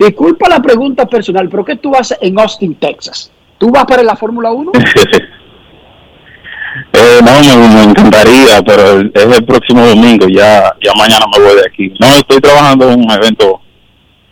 Disculpa 0.01 0.49
la 0.49 0.59
pregunta 0.59 1.05
personal, 1.05 1.47
pero 1.47 1.63
¿qué 1.63 1.75
tú 1.75 1.93
haces 1.95 2.17
en 2.21 2.39
Austin, 2.39 2.73
Texas? 2.73 3.31
¿Tú 3.59 3.69
vas 3.69 3.85
para 3.85 4.01
la 4.01 4.15
Fórmula 4.15 4.51
1? 4.51 4.71
Eh, 6.93 7.19
no, 7.21 7.31
me, 7.41 7.75
me 7.75 7.83
encantaría, 7.83 8.61
pero 8.65 9.01
es 9.01 9.37
el 9.37 9.43
próximo 9.43 9.85
domingo, 9.85 10.25
ya 10.29 10.73
ya 10.81 10.93
mañana 10.97 11.25
me 11.27 11.43
voy 11.43 11.55
de 11.55 11.65
aquí. 11.67 11.93
No, 11.99 12.07
estoy 12.07 12.39
trabajando 12.39 12.89
en 12.89 13.01
un 13.01 13.11
evento, 13.11 13.59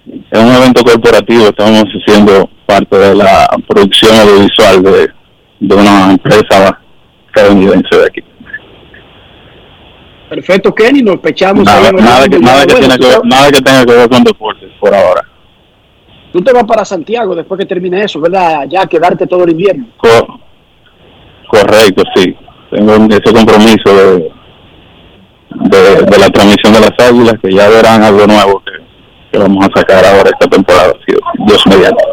en 0.06 0.46
un 0.46 0.56
evento 0.56 0.82
corporativo, 0.84 1.50
estamos 1.50 1.84
haciendo 1.84 2.50
parte 2.66 2.98
de 2.98 3.16
la 3.16 3.46
producción 3.68 4.16
audiovisual 4.16 4.84
de, 4.84 5.10
de 5.60 5.76
una 5.76 6.12
empresa 6.12 6.80
estadounidense 7.28 7.98
de 7.98 8.06
aquí. 8.06 8.24
Perfecto, 10.30 10.74
Kenny, 10.74 11.02
nos 11.02 11.20
pechamos. 11.20 11.66
Nada, 11.66 11.92
nada, 11.92 12.24
que, 12.24 12.38
ver, 12.38 12.42
nada 12.42 13.52
que 13.52 13.62
tenga 13.62 13.86
que 13.86 13.94
ver 13.94 14.10
con 14.10 14.24
deportes 14.24 14.72
por 14.80 14.96
ahora. 14.96 15.30
Tú 16.32 16.42
te 16.42 16.54
vas 16.54 16.64
para 16.66 16.86
Santiago 16.86 17.36
después 17.36 17.60
que 17.60 17.66
termine 17.66 18.04
eso, 18.04 18.20
¿verdad? 18.22 18.66
Ya 18.70 18.86
quedarte 18.86 19.26
todo 19.26 19.44
el 19.46 19.52
invierno. 19.52 19.88
Co- 19.98 20.40
correcto, 21.48 22.04
sí. 22.16 22.36
Tengo 22.72 22.94
ese 23.10 23.34
compromiso 23.34 23.90
de, 23.96 24.32
de, 25.56 26.02
de 26.06 26.18
la 26.20 26.30
transmisión 26.30 26.74
de 26.74 26.82
las 26.82 26.94
águilas, 27.10 27.34
que 27.42 27.52
ya 27.52 27.68
verán 27.70 28.04
algo 28.04 28.28
nuevo 28.28 28.62
que, 28.64 28.72
que 29.32 29.40
vamos 29.40 29.66
a 29.66 29.80
sacar 29.80 30.06
ahora 30.06 30.30
esta 30.30 30.48
temporada, 30.48 30.94
si 31.08 31.16
Dios 31.46 31.66
mediante. 31.68 32.04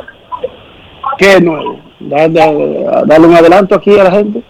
¿Qué 1.18 1.38
nuevo? 1.40 1.78
Da- 2.00 2.28
da- 2.28 3.02
Darle 3.06 3.26
un 3.26 3.34
adelanto 3.34 3.74
aquí 3.74 3.98
a 3.98 4.04
la 4.04 4.10
gente. 4.12 4.42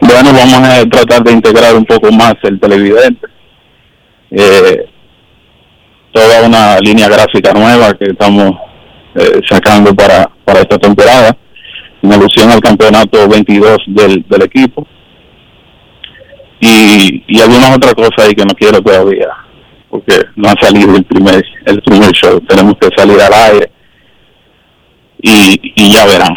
Bueno, 0.00 0.30
vamos 0.32 0.68
a 0.68 0.84
tratar 0.88 1.22
de 1.24 1.32
integrar 1.32 1.74
un 1.74 1.84
poco 1.84 2.10
más 2.12 2.34
el 2.44 2.58
televidente. 2.60 3.26
Eh, 4.30 4.86
toda 6.18 6.46
una 6.46 6.80
línea 6.80 7.08
gráfica 7.08 7.52
nueva 7.52 7.94
que 7.94 8.06
estamos 8.10 8.50
eh, 9.14 9.40
sacando 9.48 9.94
para, 9.94 10.28
para 10.44 10.60
esta 10.60 10.76
temporada, 10.76 11.36
en 12.02 12.12
alusión 12.12 12.50
al 12.50 12.60
campeonato 12.60 13.28
22 13.28 13.78
del, 13.86 14.24
del 14.28 14.42
equipo. 14.42 14.84
Y, 16.60 17.22
y 17.28 17.40
algunas 17.40 17.76
otras 17.76 17.94
cosas 17.94 18.26
ahí 18.26 18.34
que 18.34 18.44
no 18.44 18.54
quiero 18.54 18.82
todavía, 18.82 19.28
porque 19.88 20.12
no 20.34 20.48
ha 20.48 20.54
salido 20.60 20.96
el 20.96 21.04
primer, 21.04 21.44
el 21.66 21.80
primer 21.82 22.10
show. 22.10 22.40
Tenemos 22.40 22.74
que 22.80 22.88
salir 22.96 23.20
al 23.20 23.32
aire 23.32 23.70
y, 25.22 25.72
y 25.76 25.92
ya 25.92 26.04
verán. 26.04 26.36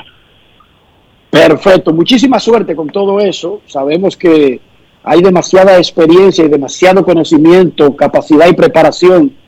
Perfecto, 1.32 1.92
muchísima 1.92 2.40
suerte 2.40 2.76
con 2.76 2.88
todo 2.90 3.20
eso. 3.20 3.62
Sabemos 3.66 4.16
que 4.16 4.62
hay 5.04 5.22
demasiada 5.24 5.78
experiencia 5.78 6.46
y 6.46 6.50
demasiado 6.50 7.04
conocimiento, 7.04 7.96
capacidad 7.96 8.48
y 8.48 8.54
preparación 8.54 9.41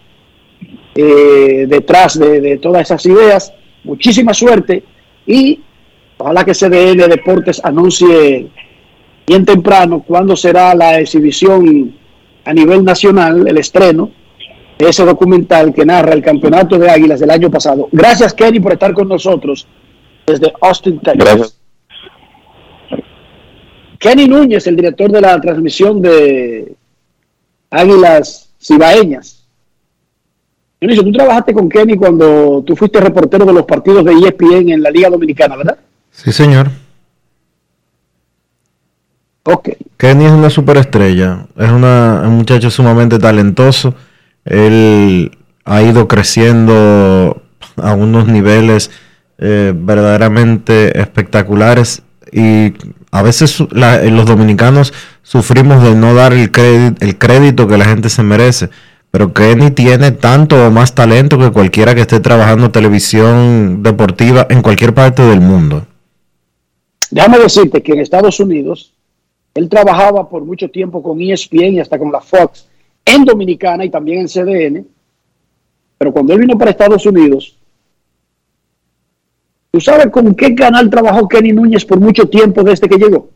eh, 0.96 1.66
detrás 1.68 2.20
de, 2.20 2.42
de, 2.42 2.58
todas 2.58 2.84
esas 2.84 3.06
ideas. 3.06 3.54
Muchísima 3.84 4.34
suerte 4.34 4.84
y 5.26 5.60
ojalá 6.18 6.46
que 6.46 6.54
CDN 6.54 7.10
Deportes 7.10 7.60
anuncie 7.64 8.48
bien 9.28 9.46
temprano 9.46 10.04
cuándo 10.06 10.36
será 10.36 10.74
la 10.76 11.00
exhibición 11.00 11.96
a 12.46 12.54
nivel 12.54 12.84
nacional, 12.84 13.48
el 13.48 13.58
estreno 13.58 14.12
de 14.78 14.90
ese 14.90 15.06
documental 15.06 15.74
que 15.74 15.86
narra 15.86 16.14
el 16.14 16.22
campeonato 16.22 16.78
de 16.78 16.90
Águilas 16.90 17.20
del 17.20 17.32
año 17.32 17.50
pasado. 17.50 17.88
Gracias 17.92 18.34
Kenny 18.34 18.60
por 18.60 18.74
estar 18.74 18.94
con 18.94 19.08
nosotros 19.08 19.68
desde 20.26 20.54
Austin, 20.62 21.00
Texas. 21.00 21.18
Gracias. 21.18 21.60
Kenny 24.00 24.28
Núñez, 24.28 24.68
el 24.68 24.76
director 24.76 25.12
de 25.12 25.22
la 25.22 25.40
transmisión 25.40 26.02
de 26.02 26.76
Águilas 27.70 28.54
Cibaeñas. 28.62 29.43
Dionisio, 30.84 31.04
tú 31.06 31.12
trabajaste 31.14 31.54
con 31.54 31.70
Kenny 31.70 31.96
cuando 31.96 32.62
tú 32.68 32.76
fuiste 32.76 33.00
reportero 33.00 33.46
de 33.46 33.54
los 33.54 33.64
partidos 33.64 34.04
de 34.04 34.12
ESPN 34.12 34.70
en 34.70 34.84
la 34.84 34.92
Liga 34.92 35.10
Dominicana, 35.10 35.56
¿verdad? 35.56 35.78
Sí, 36.12 36.34
señor. 36.34 36.70
Ok. 39.44 39.70
Kenny 39.96 40.26
es 40.26 40.32
una 40.32 40.50
superestrella, 40.50 41.48
es 41.58 41.72
una, 41.72 42.24
un 42.26 42.36
muchacho 42.36 42.70
sumamente 42.70 43.18
talentoso. 43.18 43.96
Él 44.44 45.32
ha 45.64 45.82
ido 45.82 46.10
creciendo 46.10 47.42
a 47.78 47.94
unos 47.94 48.28
niveles 48.28 48.92
eh, 49.38 49.74
verdaderamente 49.74 51.00
espectaculares 51.00 52.04
y 52.32 52.74
a 53.12 53.22
veces 53.22 53.64
la, 53.72 54.04
los 54.04 54.26
dominicanos 54.26 54.94
sufrimos 55.22 55.82
de 55.82 55.96
no 55.96 56.14
dar 56.14 56.34
el 56.34 56.52
crédito, 56.52 57.06
el 57.06 57.18
crédito 57.18 57.68
que 57.68 57.78
la 57.78 57.86
gente 57.86 58.10
se 58.10 58.24
merece. 58.24 58.70
Pero 59.14 59.32
Kenny 59.32 59.70
tiene 59.70 60.10
tanto 60.10 60.56
o 60.66 60.72
más 60.72 60.96
talento 60.96 61.38
que 61.38 61.52
cualquiera 61.52 61.94
que 61.94 62.02
esté 62.02 62.20
trabajando 62.20 62.72
televisión 62.72 63.84
deportiva 63.84 64.48
en 64.50 64.64
cualquier 64.64 64.96
parte 64.96 65.22
del 65.22 65.40
mundo. 65.40 65.86
Déjame 67.12 67.38
decirte 67.38 67.84
que 67.84 67.92
en 67.92 68.00
Estados 68.00 68.40
Unidos 68.40 68.92
él 69.54 69.70
trabajaba 69.70 70.28
por 70.28 70.44
mucho 70.44 70.68
tiempo 70.72 71.04
con 71.04 71.22
ESPN 71.22 71.76
y 71.76 71.80
hasta 71.80 72.00
con 72.00 72.12
la 72.12 72.22
Fox 72.22 72.68
en 73.06 73.24
Dominicana 73.24 73.86
y 73.86 73.92
también 73.92 74.22
en 74.22 74.28
CDN. 74.28 74.88
Pero 76.00 76.12
cuando 76.12 76.34
él 76.34 76.40
vino 76.40 76.58
para 76.58 76.72
Estados 76.72 77.06
Unidos, 77.06 77.56
¿Tú 79.74 79.82
sabes 79.82 80.12
con 80.12 80.36
qué 80.36 80.54
canal 80.54 80.88
trabajó 80.88 81.28
Kenny 81.28 81.52
Núñez 81.52 81.84
por 81.84 82.00
mucho 82.00 82.30
tiempo 82.30 82.62
desde 82.62 82.88
que 82.88 82.96
llegó? 82.96 83.32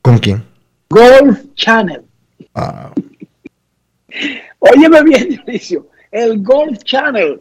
¿Con 0.00 0.16
quién? 0.16 0.42
Golf 0.88 1.40
Channel. 1.54 2.00
Ah. 2.54 2.90
Óyeme 4.72 5.02
bien, 5.02 5.28
Dionisio. 5.44 5.88
El 6.10 6.42
Golf 6.42 6.82
Channel. 6.84 7.40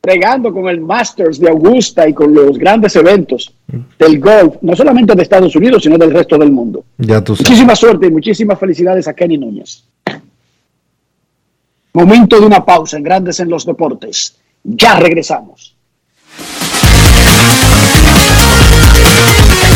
Pregando 0.00 0.50
con 0.50 0.66
el 0.66 0.80
Masters 0.80 1.38
de 1.38 1.50
Augusta 1.50 2.08
y 2.08 2.14
con 2.14 2.32
los 2.32 2.56
grandes 2.56 2.96
eventos 2.96 3.54
del 3.98 4.18
golf, 4.18 4.56
no 4.62 4.74
solamente 4.74 5.14
de 5.14 5.22
Estados 5.22 5.54
Unidos, 5.54 5.82
sino 5.82 5.98
del 5.98 6.10
resto 6.10 6.38
del 6.38 6.50
mundo. 6.50 6.86
Ya 6.96 7.22
tú 7.22 7.36
sabes. 7.36 7.50
Muchísima 7.50 7.76
suerte 7.76 8.06
y 8.06 8.10
muchísimas 8.10 8.58
felicidades 8.58 9.06
a 9.08 9.12
Kenny 9.12 9.36
Núñez. 9.36 9.84
Momento 11.92 12.40
de 12.40 12.46
una 12.46 12.64
pausa 12.64 12.96
en 12.96 13.02
Grandes 13.02 13.40
en 13.40 13.50
los 13.50 13.66
Deportes. 13.66 14.38
Ya 14.64 14.98
regresamos. 14.98 15.76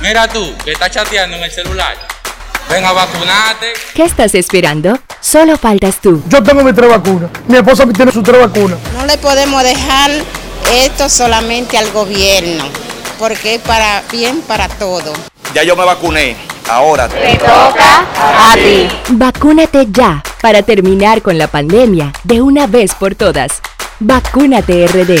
Mira 0.00 0.26
tú, 0.28 0.56
que 0.64 0.72
estás 0.72 0.90
chateando 0.90 1.36
en 1.36 1.42
el 1.42 1.50
celular. 1.50 1.94
Ven 2.70 2.84
a 2.84 2.92
vacunarte. 2.92 3.74
¿Qué 3.94 4.04
estás 4.04 4.34
esperando? 4.34 4.98
Solo 5.20 5.58
faltas 5.58 6.00
tú. 6.00 6.22
Yo 6.28 6.42
tengo 6.42 6.64
mi 6.64 6.72
tres 6.72 6.88
vacunas. 6.88 7.30
Mi 7.46 7.58
esposa 7.58 7.84
tiene 7.86 8.10
su 8.10 8.22
tres 8.22 8.40
vacunas. 8.40 8.78
No 8.94 9.04
le 9.04 9.18
podemos 9.18 9.62
dejar 9.62 10.10
esto 10.72 11.08
solamente 11.10 11.76
al 11.76 11.90
gobierno, 11.90 12.64
porque 13.18 13.56
es 13.56 13.60
para 13.60 14.02
bien 14.10 14.40
para 14.40 14.68
todo. 14.68 15.12
Ya 15.52 15.64
yo 15.64 15.76
me 15.76 15.84
vacuné. 15.84 16.34
Ahora 16.68 17.06
te 17.08 17.36
toca 17.36 18.06
a 18.14 18.54
ti. 18.54 18.88
Vacúnate 19.08 19.88
ya 19.90 20.22
para 20.40 20.62
terminar 20.62 21.20
con 21.20 21.36
la 21.36 21.48
pandemia 21.48 22.12
de 22.24 22.40
una 22.40 22.66
vez 22.66 22.94
por 22.94 23.14
todas. 23.16 23.60
Vacúnate 23.98 24.86
RD. 24.86 25.20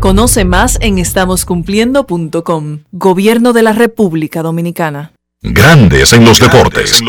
Conoce 0.00 0.44
más 0.44 0.78
en 0.80 0.98
estamoscumpliendo.com. 0.98 2.78
Gobierno 2.92 3.52
de 3.52 3.62
la 3.62 3.72
República 3.72 4.42
Dominicana. 4.42 5.12
Grandes 5.42 6.12
en 6.12 6.24
los 6.24 6.38
deportes. 6.38 7.02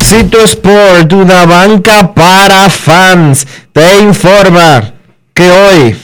Cito 0.00 0.44
Sport, 0.44 1.12
una 1.12 1.46
banca 1.46 2.14
para 2.14 2.70
fans, 2.70 3.46
te 3.72 4.00
informa 4.00 4.94
que 5.34 5.50
hoy 5.50 5.96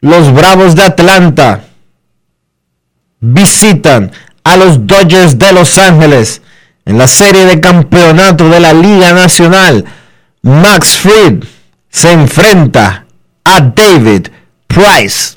los 0.00 0.32
Bravos 0.32 0.76
de 0.76 0.82
Atlanta 0.82 1.64
visitan 3.24 4.12
a 4.44 4.56
los 4.56 4.86
Dodgers 4.86 5.38
de 5.38 5.52
Los 5.52 5.78
Ángeles 5.78 6.42
en 6.84 6.98
la 6.98 7.06
serie 7.06 7.46
de 7.46 7.60
campeonato 7.60 8.48
de 8.50 8.60
la 8.60 8.74
Liga 8.74 9.12
Nacional. 9.12 9.84
Max 10.42 10.96
Fried 10.98 11.42
se 11.88 12.12
enfrenta 12.12 13.06
a 13.44 13.60
David 13.60 14.28
Price. 14.66 15.36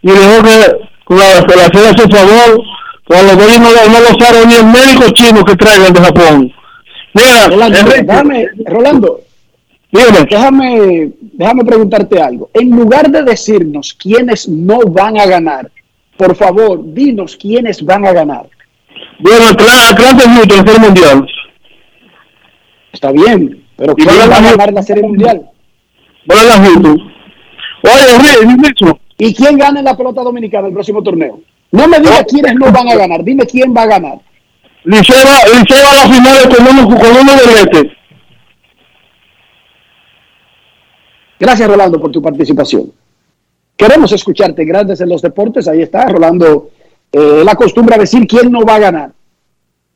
y 0.01 0.11
dejó 0.11 0.43
que 0.43 0.89
con 1.03 1.17
la, 1.17 1.25
la 1.25 1.65
a 1.65 1.97
su 1.97 2.09
favor 2.09 2.61
cuando 3.05 3.35
voy 3.35 3.59
no, 3.59 3.69
no 3.69 3.99
lo 3.99 4.19
sabe 4.23 4.45
ni 4.45 4.53
el 4.53 4.65
médico 4.65 5.09
chino 5.13 5.43
que 5.43 5.55
traigan 5.55 5.93
de 5.93 5.99
Japón. 5.99 6.53
Mira, 7.13 7.47
Rolando, 7.47 7.91
déjame, 7.91 8.47
Rolando 8.65 9.21
déjame, 9.91 11.11
déjame 11.19 11.65
preguntarte 11.65 12.21
algo. 12.21 12.49
En 12.53 12.69
lugar 12.69 13.09
de 13.09 13.23
decirnos 13.23 13.95
quiénes 13.99 14.47
no 14.47 14.79
van 14.81 15.19
a 15.19 15.25
ganar, 15.25 15.69
por 16.17 16.35
favor, 16.35 16.81
dinos 16.93 17.35
quiénes 17.35 17.83
van 17.83 18.05
a 18.05 18.13
ganar. 18.13 18.47
Bueno, 19.19 19.45
Atlanta 19.47 20.23
es 20.23 20.55
Serie 20.55 20.79
Mundial. 20.79 21.27
Está 22.91 23.11
bien, 23.11 23.65
pero 23.77 23.95
¿quién 23.95 24.09
va 24.09 24.37
a 24.37 24.41
ganar 24.41 24.73
la 24.73 24.83
Serie 24.83 25.03
Mundial? 25.03 25.49
Oye, 26.27 26.41
¿Y 29.17 29.33
quién 29.33 29.57
gana 29.57 29.79
en 29.79 29.85
la 29.85 29.97
pelota 29.97 30.21
dominicana 30.21 30.67
el 30.67 30.73
próximo 30.73 31.01
torneo? 31.03 31.41
No 31.71 31.87
me 31.87 31.99
digas 31.99 32.25
quiénes 32.27 32.55
no 32.55 32.71
van 32.71 32.87
a 32.87 32.95
ganar, 32.95 33.23
dime 33.23 33.45
quién 33.45 33.75
va 33.75 33.83
a 33.83 33.87
ganar. 33.87 34.19
Liceo 34.85 35.15
va, 35.25 35.41
a 35.41 36.07
la 36.07 36.13
final 36.13 36.49
con 36.49 36.67
uno, 36.67 36.99
con 36.99 37.11
uno 37.11 37.31
de 37.33 37.61
este. 37.61 37.91
Gracias, 41.39 41.69
Rolando, 41.69 41.99
por 41.99 42.11
tu 42.11 42.21
participación. 42.21 42.91
Queremos 43.75 44.11
escucharte, 44.11 44.65
Grandes 44.65 45.01
en 45.01 45.09
los 45.09 45.21
Deportes. 45.21 45.67
Ahí 45.67 45.81
está, 45.81 46.07
Rolando. 46.07 46.69
Eh, 47.11 47.41
la 47.43 47.55
costumbre 47.55 47.95
a 47.95 47.99
decir 47.99 48.27
quién 48.27 48.51
no 48.51 48.61
va 48.61 48.75
a 48.75 48.79
ganar. 48.79 49.11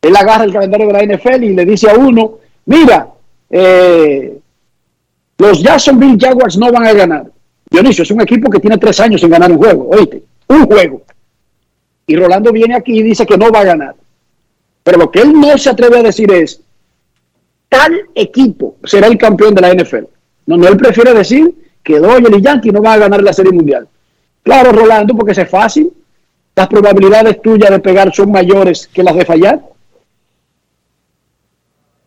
Él 0.01 0.15
agarra 0.15 0.43
el 0.43 0.53
calendario 0.53 0.87
de 0.87 0.93
la 0.93 1.15
NFL 1.15 1.43
y 1.43 1.53
le 1.53 1.65
dice 1.65 1.89
a 1.89 1.95
uno, 1.95 2.39
mira, 2.65 3.07
eh, 3.49 4.39
los 5.37 5.61
Jacksonville 5.61 6.17
Jaguars 6.19 6.57
no 6.57 6.71
van 6.71 6.87
a 6.87 6.93
ganar. 6.93 7.25
Dionisio, 7.69 8.03
es 8.03 8.11
un 8.11 8.21
equipo 8.21 8.49
que 8.49 8.59
tiene 8.59 8.77
tres 8.77 8.99
años 8.99 9.21
sin 9.21 9.29
ganar 9.29 9.51
un 9.51 9.57
juego, 9.57 9.89
oíste, 9.89 10.23
un 10.47 10.65
juego. 10.65 11.01
Y 12.05 12.15
Rolando 12.15 12.51
viene 12.51 12.75
aquí 12.75 12.99
y 12.99 13.03
dice 13.03 13.25
que 13.25 13.37
no 13.37 13.51
va 13.51 13.61
a 13.61 13.65
ganar. 13.65 13.95
Pero 14.83 14.97
lo 14.97 15.11
que 15.11 15.21
él 15.21 15.33
no 15.33 15.57
se 15.57 15.69
atreve 15.69 15.99
a 15.99 16.03
decir 16.03 16.31
es, 16.31 16.61
tal 17.69 18.09
equipo 18.13 18.75
será 18.83 19.07
el 19.07 19.17
campeón 19.17 19.55
de 19.55 19.61
la 19.61 19.73
NFL. 19.73 20.05
No, 20.45 20.57
no, 20.57 20.67
él 20.67 20.77
prefiere 20.77 21.13
decir 21.13 21.55
que 21.81 21.99
Dodgers 21.99 22.37
y 22.37 22.41
Yankee 22.41 22.71
no 22.71 22.81
van 22.81 22.93
a 22.93 23.03
ganar 23.03 23.23
la 23.23 23.33
Serie 23.33 23.51
Mundial. 23.51 23.87
Claro, 24.43 24.71
Rolando, 24.71 25.15
porque 25.15 25.31
es 25.31 25.49
fácil. 25.49 25.91
Las 26.55 26.67
probabilidades 26.67 27.41
tuyas 27.41 27.71
de 27.71 27.79
pegar 27.79 28.13
son 28.13 28.31
mayores 28.31 28.87
que 28.87 29.03
las 29.03 29.15
de 29.15 29.25
fallar. 29.25 29.61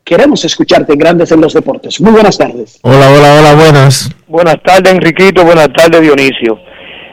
Queremos 0.07 0.45
escucharte 0.45 0.93
en 0.93 1.01
Grandes 1.01 1.33
en 1.33 1.41
los 1.41 1.53
Deportes. 1.53 2.01
Muy 2.01 2.12
buenas 2.12 2.39
tardes. 2.39 2.78
Hola, 2.83 3.11
hola, 3.11 3.41
hola, 3.41 3.55
buenas. 3.57 4.09
Buenas 4.28 4.62
tardes, 4.62 4.93
Enriquito. 4.93 5.45
Buenas 5.45 5.69
tardes, 5.73 6.01
Dionisio. 6.01 6.61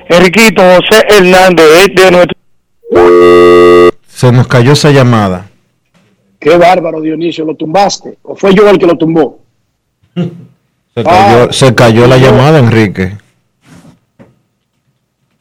Enriquito 0.07 0.61
José 0.61 1.03
Hernández 1.09 1.65
es 1.79 1.95
de 1.95 2.11
nuestro 2.11 2.37
se 4.05 4.31
nos 4.31 4.47
cayó 4.47 4.73
esa 4.73 4.91
llamada. 4.91 5.49
Qué 6.39 6.55
bárbaro, 6.55 7.01
Dionisio, 7.01 7.45
¿lo 7.45 7.55
tumbaste? 7.55 8.19
¿O 8.21 8.35
fue 8.35 8.53
yo 8.53 8.69
el 8.69 8.77
que 8.77 8.85
lo 8.85 8.95
tumbó? 8.95 9.39
Se 11.49 11.73
cayó, 11.73 12.05
la 12.05 12.17
llamada, 12.17 12.59
Enrique. 12.59 13.17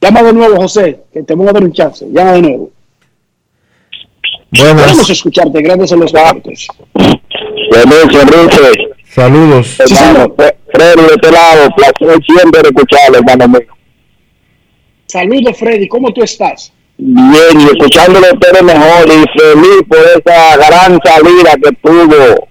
Llama 0.00 0.22
de 0.22 0.32
nuevo, 0.32 0.56
José, 0.56 1.02
que 1.12 1.22
te 1.22 1.34
voy 1.34 1.48
a 1.48 1.52
dar 1.52 1.62
un 1.62 1.72
chance. 1.72 2.06
Llama 2.10 2.32
de 2.32 2.40
nuevo. 2.40 2.70
Buenas. 4.50 4.82
Queremos 4.84 5.10
escucharte, 5.10 5.60
grandes 5.60 5.92
en 5.92 6.00
los 6.00 6.12
deportes. 6.12 6.66
Saludos. 9.08 9.80
Hermano, 9.80 10.34
Freddy 10.72 11.02
de 11.02 11.14
este 11.14 11.32
lado, 11.32 11.70
placer 11.76 12.18
siempre 12.26 12.60
escucharlo, 12.62 13.18
hermano 13.18 13.48
mío. 13.48 13.66
Saludos, 15.06 15.58
Freddy, 15.58 15.88
¿cómo 15.88 16.12
tú 16.12 16.22
estás? 16.22 16.72
bien 16.98 17.60
y 17.60 17.64
escuchándolo 17.64 18.26
todo 18.38 18.62
mejor 18.62 19.06
y 19.08 19.38
feliz 19.38 19.82
por 19.88 19.98
esa 19.98 20.56
gran 20.56 20.98
salida 21.04 21.52
que 21.62 21.72
tuvo 21.82 22.48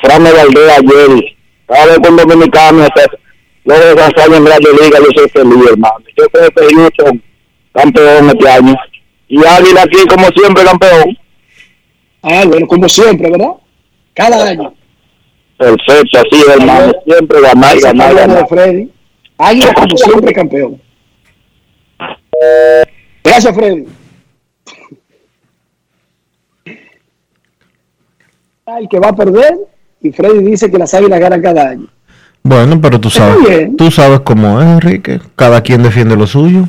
Fran 0.00 0.24
Valdez 0.24 0.78
ayer. 0.78 1.36
Cada 1.66 1.86
vez 1.86 1.98
con 1.98 2.16
Dominicano 2.16 2.86
luego 3.64 3.84
de 3.84 3.92
esa 3.92 4.24
en 4.24 4.44
la 4.44 4.58
Liga, 4.58 4.98
yo 4.98 5.08
soy 5.14 5.28
feliz, 5.28 5.70
hermano. 5.70 6.04
Yo 6.16 6.24
creo 6.28 6.50
que 6.50 6.74
Houston 6.74 7.22
campeón 7.72 8.30
este 8.30 8.48
año. 8.48 8.74
Y 9.28 9.38
Águila 9.38 9.82
aquí, 9.82 10.06
como 10.08 10.26
siempre, 10.28 10.64
campeón. 10.64 11.18
Ah, 12.22 12.44
bueno, 12.46 12.66
como 12.66 12.88
siempre, 12.88 13.30
¿verdad? 13.30 13.52
Cada 14.14 14.48
año. 14.48 14.74
Perfecto, 15.56 16.18
así, 16.18 16.42
hermano. 16.50 16.92
Siempre 17.04 17.40
ganar, 17.40 17.80
ganar, 17.80 18.14
ganar. 18.14 18.48
Freddy. 18.48 18.90
Águila, 19.38 19.74
como 19.74 19.96
siempre, 19.96 20.32
campeón. 20.32 20.80
Gracias, 23.24 23.54
Freddy. 23.54 23.86
El 28.78 28.88
que 28.88 28.98
va 28.98 29.08
a 29.08 29.16
perder 29.16 29.58
y 30.00 30.10
Freddy 30.10 30.44
dice 30.44 30.70
que 30.70 30.78
las 30.78 30.92
águilas 30.94 31.20
ganan 31.20 31.42
cada 31.42 31.70
año. 31.70 31.86
Bueno, 32.42 32.80
pero 32.80 33.00
tú 33.00 33.08
sabes, 33.08 33.38
bien. 33.46 33.76
tú 33.76 33.90
sabes 33.90 34.20
cómo 34.20 34.60
es, 34.60 34.66
Enrique. 34.66 35.20
Cada 35.36 35.62
quien 35.62 35.82
defiende 35.82 36.16
lo 36.16 36.26
suyo. 36.26 36.68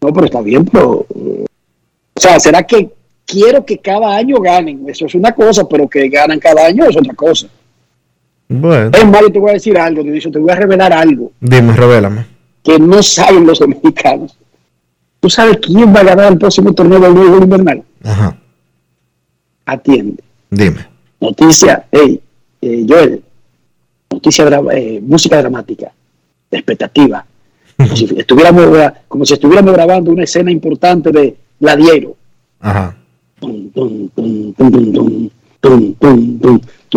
No, 0.00 0.12
pero 0.12 0.26
está 0.26 0.40
bien, 0.40 0.64
pero. 0.64 1.06
O 1.08 2.20
sea, 2.20 2.40
¿será 2.40 2.62
que 2.62 2.88
quiero 3.26 3.64
que 3.64 3.78
cada 3.78 4.16
año 4.16 4.40
ganen? 4.40 4.88
Eso 4.88 5.06
es 5.06 5.14
una 5.14 5.32
cosa, 5.32 5.68
pero 5.68 5.88
que 5.88 6.08
ganan 6.08 6.38
cada 6.38 6.66
año 6.66 6.84
es 6.86 6.96
otra 6.96 7.12
cosa. 7.14 7.48
Bueno, 8.48 8.90
Es 8.96 9.04
más, 9.06 9.20
yo 9.22 9.32
te 9.32 9.38
voy 9.40 9.50
a 9.50 9.54
decir 9.54 9.76
algo, 9.76 10.02
Dionisio, 10.02 10.30
te 10.30 10.38
voy 10.38 10.50
a 10.52 10.54
revelar 10.54 10.92
algo 10.92 11.32
dime, 11.40 11.72
revélame. 11.74 12.24
que 12.62 12.78
no 12.78 13.02
saben 13.02 13.44
los 13.46 13.58
dominicanos. 13.58 14.36
¿Tú 15.18 15.28
sabes 15.28 15.58
quién 15.60 15.92
va 15.94 16.00
a 16.00 16.04
ganar 16.04 16.32
el 16.32 16.38
próximo 16.38 16.72
torneo 16.72 17.00
del 17.00 17.12
béisbol 17.14 17.42
invernal? 17.42 17.82
Ajá, 18.04 18.36
Atiende. 19.64 20.22
dime. 20.50 20.86
Noticia, 21.20 21.86
hey, 21.90 22.20
eh, 22.60 22.86
Joel, 22.88 23.22
noticia, 24.10 24.46
eh, 24.72 25.00
música 25.02 25.38
dramática, 25.38 25.90
de 26.50 26.58
expectativa. 26.58 27.24
Como 27.76 27.96
si, 27.96 28.04
estuviéramos, 28.18 28.92
como 29.08 29.24
si 29.24 29.34
estuviéramos 29.34 29.72
grabando 29.72 30.10
una 30.12 30.22
escena 30.24 30.50
importante 30.52 31.10
de 31.10 31.36
Gladiero. 31.58 32.14
Ajá. 32.60 32.96
¿Tú 33.40 33.70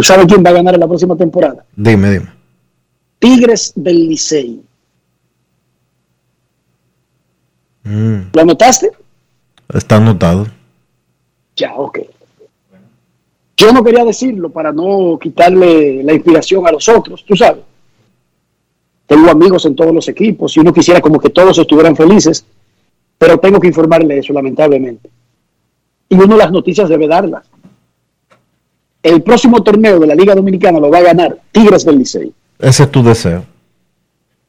sabes 0.04 0.26
quién 0.28 0.44
va 0.46 0.52
a 0.52 0.54
ganar 0.54 0.74
en 0.74 0.80
la 0.80 0.88
próxima 0.88 1.16
temporada? 1.16 1.66
Dime, 1.76 2.12
dime. 2.12 2.28
Tigres 3.20 3.74
del 3.76 4.10
Licey. 4.10 4.62
Mm. 7.84 8.20
¿Lo 8.34 8.42
anotaste? 8.42 8.92
Está 9.74 9.98
anotado. 9.98 10.48
Ya, 11.56 11.76
ok. 11.76 12.00
Yo 13.58 13.74
no 13.74 13.84
quería 13.84 14.06
decirlo 14.06 14.50
para 14.50 14.72
no 14.72 15.20
quitarle 15.22 16.02
la 16.04 16.14
inspiración 16.14 16.66
a 16.66 16.72
los 16.72 16.88
otros, 16.88 17.26
tú 17.26 17.36
sabes. 17.36 17.64
Tengo 19.06 19.30
amigos 19.30 19.66
en 19.66 19.76
todos 19.76 19.94
los 19.94 20.08
equipos 20.08 20.56
y 20.56 20.62
uno 20.62 20.72
quisiera 20.72 21.02
como 21.02 21.20
que 21.20 21.30
todos 21.30 21.58
estuvieran 21.58 21.96
felices, 21.96 22.46
pero 23.18 23.38
tengo 23.38 23.60
que 23.60 23.68
informarle 23.68 24.20
eso, 24.20 24.32
lamentablemente. 24.32 25.10
Y 26.10 26.16
uno 26.16 26.36
las 26.36 26.52
noticias 26.52 26.90
debe 26.90 27.08
darlas. 27.08 27.46
El 29.02 29.22
próximo 29.22 29.64
torneo 29.64 30.00
de 30.00 30.08
la 30.08 30.16
Liga 30.16 30.36
Dominicana 30.36 30.80
lo 30.80 30.90
va 30.90 30.98
a 30.98 31.04
ganar 31.04 31.38
Tigres 31.52 31.86
del 31.86 32.00
Licey. 32.00 32.34
Ese 32.60 32.84
es 32.84 32.92
tu 32.92 33.02
deseo. 33.02 33.46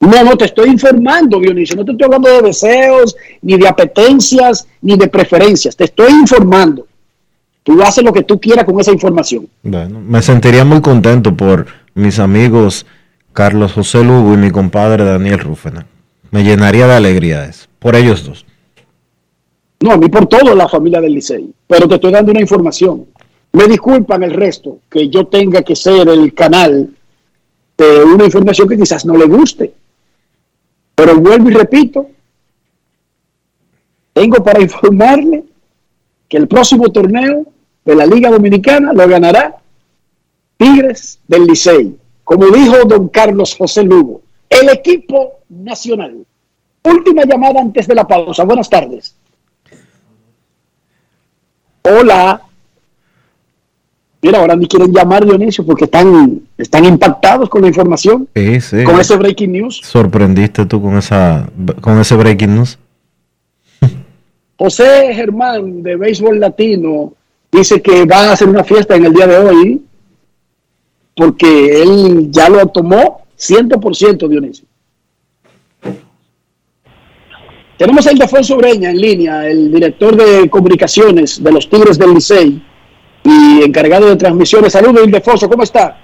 No, 0.00 0.24
no, 0.24 0.36
te 0.36 0.46
estoy 0.46 0.70
informando, 0.70 1.38
Dionisio. 1.38 1.76
No 1.76 1.84
te 1.84 1.92
estoy 1.92 2.06
hablando 2.06 2.30
de 2.30 2.42
deseos, 2.42 3.14
ni 3.42 3.58
de 3.58 3.68
apetencias, 3.68 4.66
ni 4.80 4.96
de 4.96 5.08
preferencias. 5.08 5.76
Te 5.76 5.84
estoy 5.84 6.10
informando. 6.12 6.86
Tú 7.62 7.80
haces 7.82 8.02
lo 8.02 8.12
que 8.12 8.22
tú 8.22 8.40
quieras 8.40 8.64
con 8.64 8.80
esa 8.80 8.92
información. 8.92 9.46
Bueno, 9.62 10.00
me 10.00 10.22
sentiría 10.22 10.64
muy 10.64 10.80
contento 10.80 11.36
por 11.36 11.66
mis 11.94 12.18
amigos 12.18 12.86
Carlos 13.34 13.72
José 13.74 14.02
Lugo 14.02 14.32
y 14.32 14.38
mi 14.38 14.50
compadre 14.50 15.04
Daniel 15.04 15.38
Rúfena. 15.38 15.86
Me 16.30 16.44
llenaría 16.44 16.86
de 16.86 16.94
alegría 16.94 17.44
eso. 17.44 17.66
Por 17.78 17.94
ellos 17.94 18.24
dos. 18.24 18.46
No, 19.82 19.92
a 19.92 19.98
por 19.98 20.26
todo 20.26 20.54
la 20.54 20.68
familia 20.68 21.00
del 21.00 21.14
Licey. 21.14 21.50
Pero 21.66 21.88
te 21.88 21.94
estoy 21.94 22.12
dando 22.12 22.32
una 22.32 22.40
información. 22.40 23.06
Me 23.52 23.66
disculpan 23.66 24.22
el 24.22 24.32
resto 24.32 24.80
que 24.90 25.08
yo 25.08 25.26
tenga 25.26 25.62
que 25.62 25.74
ser 25.74 26.08
el 26.08 26.34
canal 26.34 26.90
de 27.78 28.04
una 28.04 28.24
información 28.24 28.68
que 28.68 28.76
quizás 28.76 29.06
no 29.06 29.16
le 29.16 29.24
guste. 29.24 29.72
Pero 30.94 31.16
vuelvo 31.16 31.48
y 31.48 31.54
repito, 31.54 32.08
tengo 34.12 34.44
para 34.44 34.60
informarle 34.68 35.44
que 36.28 36.36
el 36.36 36.46
próximo 36.46 36.92
torneo 36.92 37.46
de 37.84 37.94
la 37.94 38.04
Liga 38.04 38.30
Dominicana 38.30 38.92
lo 38.92 39.08
ganará 39.08 39.56
Tigres 40.58 41.20
del 41.26 41.46
Licey. 41.46 41.96
Como 42.22 42.48
dijo 42.48 42.84
don 42.84 43.08
Carlos 43.08 43.56
José 43.56 43.82
Lugo, 43.82 44.20
el 44.50 44.68
equipo 44.68 45.38
nacional. 45.48 46.26
Última 46.84 47.24
llamada 47.24 47.60
antes 47.60 47.86
de 47.86 47.94
la 47.94 48.06
pausa. 48.06 48.44
Buenas 48.44 48.68
tardes. 48.68 49.16
Hola. 51.98 52.42
Mira, 54.22 54.38
ahora 54.38 54.54
ni 54.54 54.66
quieren 54.68 54.92
llamar 54.92 55.24
Dionisio 55.24 55.64
porque 55.64 55.84
están, 55.84 56.42
están 56.58 56.84
impactados 56.84 57.48
con 57.48 57.62
la 57.62 57.68
información, 57.68 58.28
Sí, 58.34 58.60
sí. 58.60 58.84
con 58.84 59.00
ese 59.00 59.16
breaking 59.16 59.52
news. 59.52 59.80
Sorprendiste 59.82 60.66
tú 60.66 60.82
con 60.82 60.98
esa 60.98 61.48
con 61.80 61.98
ese 61.98 62.14
breaking 62.16 62.54
news. 62.56 62.78
José 64.58 65.14
Germán 65.14 65.82
de 65.82 65.96
Béisbol 65.96 66.38
Latino 66.38 67.14
dice 67.50 67.80
que 67.80 68.04
va 68.04 68.28
a 68.28 68.32
hacer 68.32 68.46
una 68.48 68.62
fiesta 68.62 68.94
en 68.94 69.06
el 69.06 69.14
día 69.14 69.26
de 69.26 69.38
hoy 69.38 69.82
porque 71.16 71.82
él 71.82 72.28
ya 72.30 72.50
lo 72.50 72.66
tomó 72.66 73.22
100% 73.38 74.28
Dionisio. 74.28 74.66
Tenemos 77.80 78.06
a 78.06 78.12
Ildefonso 78.12 78.58
Breña 78.58 78.90
en 78.90 79.00
línea, 79.00 79.48
el 79.48 79.72
director 79.72 80.14
de 80.14 80.50
comunicaciones 80.50 81.42
de 81.42 81.50
los 81.50 81.66
Tigres 81.66 81.98
del 81.98 82.12
Licey 82.12 82.60
y 83.24 83.62
encargado 83.62 84.06
de 84.06 84.16
transmisiones. 84.16 84.74
Saludos, 84.74 85.06
Ildefonso, 85.06 85.48
¿cómo 85.48 85.62
está? 85.62 85.98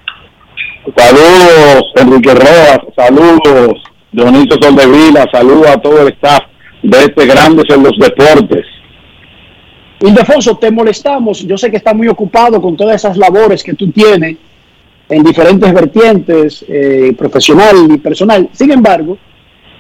Saludos, 0.97 1.93
Enrique 1.97 2.35
Rojas, 2.35 2.79
saludos, 2.97 3.75
Dionisio 4.11 4.57
Soldevila, 4.59 5.27
saludos 5.31 5.67
a 5.67 5.77
todo 5.77 6.01
el 6.01 6.15
staff 6.15 6.45
de 6.83 6.99
este 6.99 7.27
Grandes 7.27 7.67
en 7.69 7.83
los 7.83 7.99
Deportes. 7.99 8.65
Ildefonso, 10.01 10.57
te 10.57 10.71
molestamos. 10.71 11.41
Yo 11.41 11.59
sé 11.59 11.71
que 11.71 11.77
está 11.77 11.93
muy 11.93 12.09
ocupado 12.09 12.59
con 12.59 12.75
todas 12.75 12.97
esas 12.97 13.19
labores 13.19 13.63
que 13.63 13.75
tú 13.75 13.91
tienes 13.91 14.39
en 15.11 15.23
diferentes 15.23 15.75
vertientes, 15.75 16.65
eh, 16.67 17.15
profesional 17.19 17.87
y 17.91 17.99
personal. 17.99 18.49
Sin 18.53 18.73
embargo, 18.73 19.19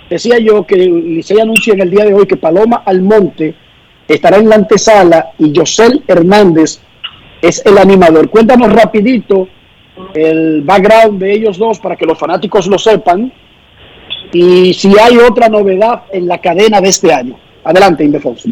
decía 0.09 0.39
yo 0.39 0.67
que 0.67 0.77
Licey 0.77 1.41
anuncia 1.41 1.75
en 1.75 1.83
el 1.83 1.91
día 1.91 2.05
de 2.05 2.15
hoy 2.15 2.27
que 2.27 2.37
Paloma 2.37 2.83
Almonte 2.85 3.55
estará 4.09 4.39
en 4.39 4.49
la 4.49 4.57
antesala 4.57 5.33
y 5.39 5.53
Yosel 5.53 6.03
Hernández 6.07 6.81
es 7.43 7.65
el 7.67 7.79
animador. 7.79 8.31
Cuéntanos 8.31 8.73
rapidito 8.73 9.49
el 10.15 10.63
background 10.63 11.21
de 11.21 11.33
ellos 11.33 11.59
dos 11.59 11.79
para 11.79 11.97
que 11.97 12.07
los 12.07 12.19
fanáticos 12.19 12.67
lo 12.67 12.79
sepan 12.79 13.33
y 14.33 14.75
si 14.75 14.93
hay 14.99 15.19
otra 15.19 15.49
novedad 15.49 16.03
en 16.13 16.27
la 16.29 16.39
cadena 16.39 16.81
de 16.81 16.89
este 16.89 17.13
año. 17.13 17.39
Adelante, 17.65 18.05
Ildefonso. 18.05 18.49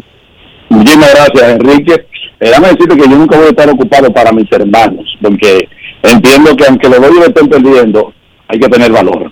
Muchísimas 0.69 1.13
gracias, 1.13 1.51
Enrique. 1.51 2.05
Eh, 2.39 2.49
decirte 2.49 2.97
que 2.97 3.09
yo 3.09 3.15
nunca 3.15 3.37
voy 3.37 3.45
a 3.45 3.49
estar 3.49 3.69
ocupado 3.69 4.11
para 4.11 4.31
mis 4.31 4.51
hermanos, 4.51 5.05
porque 5.21 5.69
entiendo 6.03 6.55
que 6.55 6.65
aunque 6.65 6.89
los 6.89 6.99
doy 6.99 7.23
estén 7.25 7.47
perdiendo, 7.47 8.13
hay 8.47 8.59
que 8.59 8.67
tener 8.67 8.91
valor. 8.91 9.31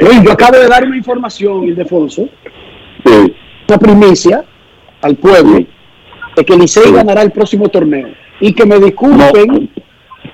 Luis, 0.00 0.22
yo 0.22 0.32
acabo 0.32 0.58
de 0.58 0.68
dar 0.68 0.84
una 0.84 0.96
información, 0.96 1.64
Ildefonso, 1.64 2.28
Sí. 3.04 3.34
una 3.68 3.78
primicia 3.78 4.44
al 5.00 5.16
pueblo 5.16 5.64
de 6.36 6.44
que 6.44 6.56
Licey 6.56 6.92
ganará 6.92 7.22
el 7.22 7.32
próximo 7.32 7.68
torneo. 7.68 8.08
Y 8.40 8.52
que 8.54 8.64
me 8.66 8.78
disculpen, 8.78 9.70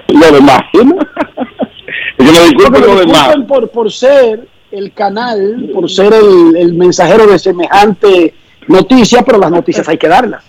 Lo 0.09 0.32
demás. 0.32 0.60
que 0.72 0.84
me 2.24 2.30
disculpen 2.30 2.80
me 2.80 2.86
lo 2.86 2.94
demás. 2.96 3.06
disculpen 3.28 3.46
por, 3.46 3.70
por 3.70 3.92
ser 3.92 4.46
el 4.70 4.92
canal, 4.92 5.70
por 5.74 5.90
ser 5.90 6.12
el, 6.12 6.56
el 6.56 6.74
mensajero 6.74 7.26
de 7.26 7.38
semejante 7.38 8.34
noticia, 8.66 9.22
pero 9.22 9.38
las 9.38 9.50
noticias 9.50 9.88
hay 9.88 9.96
que 9.96 10.09
darlas. 10.09 10.44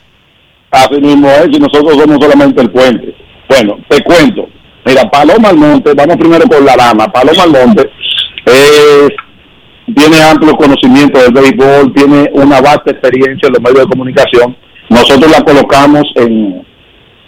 Así 0.72 1.00
mismo 1.02 1.28
es, 1.30 1.48
y 1.52 1.60
nosotros 1.60 1.96
somos 1.98 2.18
solamente 2.22 2.62
el 2.62 2.70
puente. 2.70 3.16
Bueno, 3.48 3.78
te 3.88 4.04
cuento. 4.04 4.48
Mira, 4.86 5.10
Paloma 5.10 5.50
Almonte, 5.50 5.94
vamos 5.94 6.18
primero 6.18 6.46
con 6.48 6.64
la 6.66 6.76
dama. 6.76 7.08
Paloma 7.12 7.44
Almonte 7.44 7.89
es, 8.50 9.10
tiene 9.96 10.22
amplio 10.22 10.56
conocimiento 10.56 11.20
del 11.20 11.34
béisbol, 11.34 11.94
tiene 11.94 12.30
una 12.34 12.62
vasta 12.62 12.92
experiencia 12.92 13.48
en 13.48 13.54
los 13.54 13.62
medios 13.62 13.86
de 13.86 13.92
comunicación. 13.92 14.56
Nosotros 14.90 15.32
la 15.32 15.44
colocamos 15.44 16.04
en, 16.16 16.66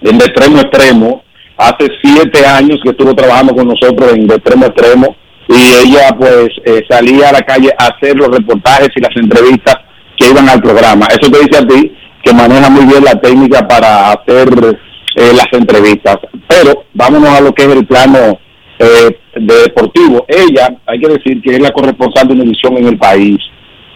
en 0.02 0.18
de 0.18 0.26
extremo 0.26 0.60
extremo. 0.60 1.24
Hace 1.58 1.88
siete 2.02 2.46
años 2.46 2.80
que 2.84 2.90
estuvo 2.90 3.14
trabajando 3.14 3.54
con 3.56 3.68
nosotros 3.68 4.14
en 4.14 4.28
de 4.28 4.36
extremo 4.36 4.66
extremo 4.66 5.16
y 5.48 5.88
ella 5.88 6.16
pues 6.18 6.50
eh, 6.66 6.82
salía 6.90 7.30
a 7.30 7.34
la 7.34 7.42
calle 7.42 7.72
a 7.78 7.88
hacer 7.88 8.16
los 8.16 8.30
reportajes 8.30 8.90
y 8.96 9.02
las 9.02 9.16
entrevistas 9.16 9.76
que 10.18 10.30
iban 10.30 10.50
al 10.50 10.62
programa. 10.62 11.08
Eso 11.08 11.32
te 11.32 11.40
dice 11.40 11.58
a 11.58 11.68
ti 11.68 11.94
que 12.24 12.34
maneja 12.34 12.70
muy 12.70 12.86
bien 12.86 13.04
la 13.04 13.20
técnica 13.20 13.68
para 13.68 14.12
hacer 14.12 14.50
eh, 15.16 15.34
las 15.36 15.48
entrevistas. 15.52 16.18
Pero 16.48 16.86
vámonos 16.94 17.30
a 17.30 17.42
lo 17.42 17.54
que 17.54 17.64
es 17.64 17.70
el 17.70 17.86
plano 17.86 18.40
eh, 18.82 19.18
de 19.36 19.56
deportivo. 19.64 20.26
Ella, 20.28 20.76
hay 20.88 21.00
que 21.00 21.08
decir 21.08 21.42
que 21.42 21.56
es 21.56 21.62
la 21.62 21.72
corresponsal 21.72 22.28
de 22.28 22.34
Univisión 22.34 22.78
en 22.78 22.88
el 22.88 22.98
país. 22.98 23.38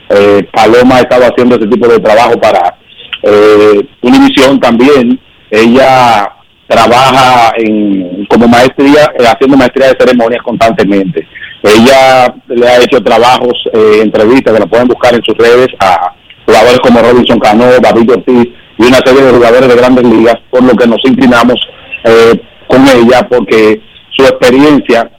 Eh, 0.10 0.48
Paloma 0.54 0.98
ha 0.98 1.02
estado 1.02 1.24
haciendo 1.26 1.56
ese 1.56 1.68
tipo 1.68 1.88
de 1.88 2.00
trabajo 2.00 2.40
para 2.40 2.78
eh, 3.24 3.82
Univisión 4.02 4.60
también. 4.60 5.20
Ella 5.50 6.32
trabaja 6.68 7.54
en, 7.58 8.26
como 8.26 8.48
maestría, 8.48 9.12
eh, 9.18 9.26
haciendo 9.26 9.58
maestría 9.58 9.88
de 9.88 9.98
ceremonias 10.00 10.44
constantemente. 10.44 11.28
Ella 11.64 12.34
le 12.48 12.68
ha 12.68 12.78
hecho 12.78 13.02
trabajos, 13.02 13.54
eh, 13.74 14.02
entrevistas 14.04 14.54
que 14.54 14.60
la 14.60 14.68
pueden 14.68 14.88
buscar 14.88 15.16
en 15.16 15.24
sus 15.24 15.36
redes 15.38 15.68
a 15.80 16.14
jugadores 16.46 16.80
como 16.80 17.02
Robinson 17.02 17.40
Cano, 17.40 17.66
David 17.82 18.12
Ortiz 18.12 18.48
y 18.78 18.84
una 18.84 19.00
serie 19.04 19.24
de 19.24 19.32
jugadores 19.32 19.68
de 19.68 19.76
grandes 19.76 20.04
ligas, 20.06 20.36
por 20.52 20.64
lo 20.64 20.76
que 20.76 20.88
nos 20.88 21.00
inclinamos 21.06 21.56
eh, 22.04 22.40
con 22.68 22.82
ella 22.88 23.28
porque 23.28 23.82
su 24.18 24.24
experiencia 24.24 25.10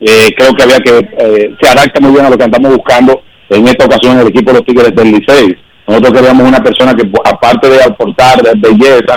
eh, 0.00 0.28
creo 0.36 0.52
que 0.52 0.62
había 0.62 0.78
que, 0.78 0.98
eh, 0.98 1.54
se 1.60 1.70
adapta 1.70 2.00
muy 2.00 2.12
bien 2.12 2.26
a 2.26 2.30
lo 2.30 2.38
que 2.38 2.44
andamos 2.44 2.76
buscando 2.76 3.20
en 3.50 3.66
esta 3.66 3.86
ocasión 3.86 4.18
el 4.18 4.28
equipo 4.28 4.52
de 4.52 4.58
los 4.58 4.66
Tigres 4.66 4.94
del 4.94 5.12
Licey. 5.12 5.56
Nosotros 5.86 6.12
queríamos 6.12 6.46
una 6.46 6.62
persona 6.62 6.94
que, 6.94 7.10
aparte 7.24 7.68
de 7.68 7.82
aportar 7.82 8.42
belleza, 8.58 9.16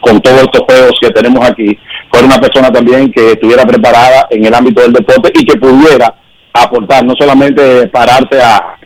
con 0.00 0.20
todos 0.20 0.42
estos 0.42 0.62
juegos 0.68 0.92
que 1.00 1.10
tenemos 1.10 1.48
aquí, 1.48 1.78
fuera 2.10 2.26
una 2.26 2.38
persona 2.38 2.70
también 2.70 3.10
que 3.10 3.32
estuviera 3.32 3.64
preparada 3.64 4.26
en 4.30 4.44
el 4.44 4.54
ámbito 4.54 4.82
del 4.82 4.92
deporte 4.92 5.32
y 5.34 5.44
que 5.44 5.58
pudiera 5.58 6.14
aportar, 6.52 7.04
no 7.04 7.14
solamente 7.18 7.86
pararse 7.88 8.40
a, 8.42 8.76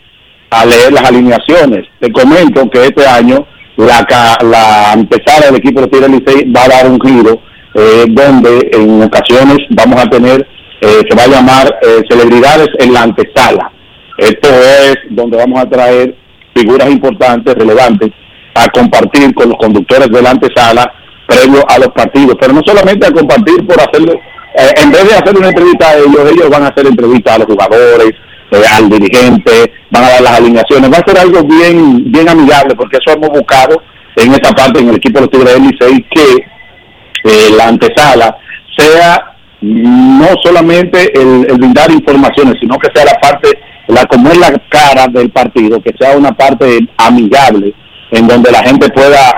a 0.51 0.65
leer 0.65 0.93
las 0.93 1.05
alineaciones. 1.05 1.87
Te 1.99 2.13
comento 2.13 2.71
que 2.71 2.85
este 2.85 3.07
año 3.07 3.47
la, 3.77 4.07
la 4.43 4.93
antesala 4.93 5.47
del 5.47 5.57
equipo 5.57 5.81
de 5.81 5.89
Tigres 5.89 6.11
Licey 6.11 6.53
va 6.53 6.65
a 6.65 6.69
dar 6.69 6.87
un 6.89 7.01
giro 7.01 7.41
eh, 7.75 8.05
donde 8.09 8.71
en 8.73 9.03
ocasiones 9.03 9.59
vamos 9.71 10.01
a 10.01 10.07
tener, 10.07 10.47
eh, 10.81 11.03
se 11.09 11.17
va 11.17 11.25
a 11.25 11.29
llamar 11.29 11.79
eh, 11.83 12.03
celebridades 12.09 12.69
en 12.79 12.93
la 12.93 13.03
antesala. 13.03 13.71
Esto 14.19 14.49
es 14.49 14.97
donde 15.11 15.37
vamos 15.37 15.61
a 15.61 15.69
traer 15.69 16.15
figuras 16.55 16.89
importantes, 16.89 17.55
relevantes, 17.55 18.11
a 18.55 18.69
compartir 18.69 19.35
con 19.35 19.49
los 19.49 19.59
conductores 19.59 20.09
de 20.09 20.23
la 20.23 20.31
antesala 20.31 20.93
previo 21.27 21.65
a 21.69 21.79
los 21.79 21.89
partidos, 21.89 22.37
pero 22.41 22.53
no 22.53 22.61
solamente 22.65 23.07
a 23.07 23.11
compartir 23.11 23.67
por 23.67 23.81
hacerlo, 23.81 24.13
eh, 24.57 24.71
en 24.77 24.93
vez 24.93 25.09
de 25.09 25.15
hacer 25.17 25.37
una 25.37 25.49
entrevista 25.49 25.89
a 25.89 25.97
ellos, 25.97 26.31
ellos 26.31 26.49
van 26.49 26.65
a 26.65 26.69
hacer 26.69 26.87
entrevistas 26.87 27.35
a 27.35 27.39
los 27.39 27.47
jugadores, 27.47 28.13
eh, 28.51 28.63
al 28.73 28.89
dirigente, 28.89 29.73
van 29.91 30.05
a 30.05 30.11
dar 30.11 30.21
las 30.23 30.39
alineaciones, 30.39 30.93
va 30.93 30.99
a 30.99 31.11
ser 31.11 31.19
algo 31.19 31.43
bien 31.43 32.13
bien 32.13 32.29
amigable, 32.29 32.77
porque 32.77 32.99
eso 32.99 33.17
hemos 33.17 33.31
buscado 33.31 33.83
en 34.17 34.33
esta 34.33 34.53
parte, 34.53 34.79
en 34.79 34.91
el 34.91 34.97
equipo 34.97 35.19
de 35.19 35.21
los 35.23 35.31
Tigres 35.31 35.55
del 35.55 35.63
Licey, 35.63 36.07
que 36.11 36.47
eh, 37.25 37.51
la 37.57 37.69
antesala 37.69 38.37
sea 38.77 39.35
no 39.61 40.29
solamente 40.43 41.11
el, 41.19 41.47
brindar 41.57 41.91
informaciones, 41.91 42.57
sino 42.61 42.79
que 42.79 42.91
sea 42.95 43.07
la 43.07 43.19
parte, 43.19 43.59
la 43.89 44.05
como 44.07 44.31
es 44.31 44.39
la 44.39 44.53
cara 44.69 45.07
del 45.09 45.31
partido, 45.31 45.81
que 45.83 45.93
sea 45.99 46.17
una 46.17 46.33
parte 46.33 46.81
amigable, 46.99 47.73
en 48.11 48.29
donde 48.29 48.53
la 48.53 48.63
gente 48.63 48.91
pueda 48.91 49.35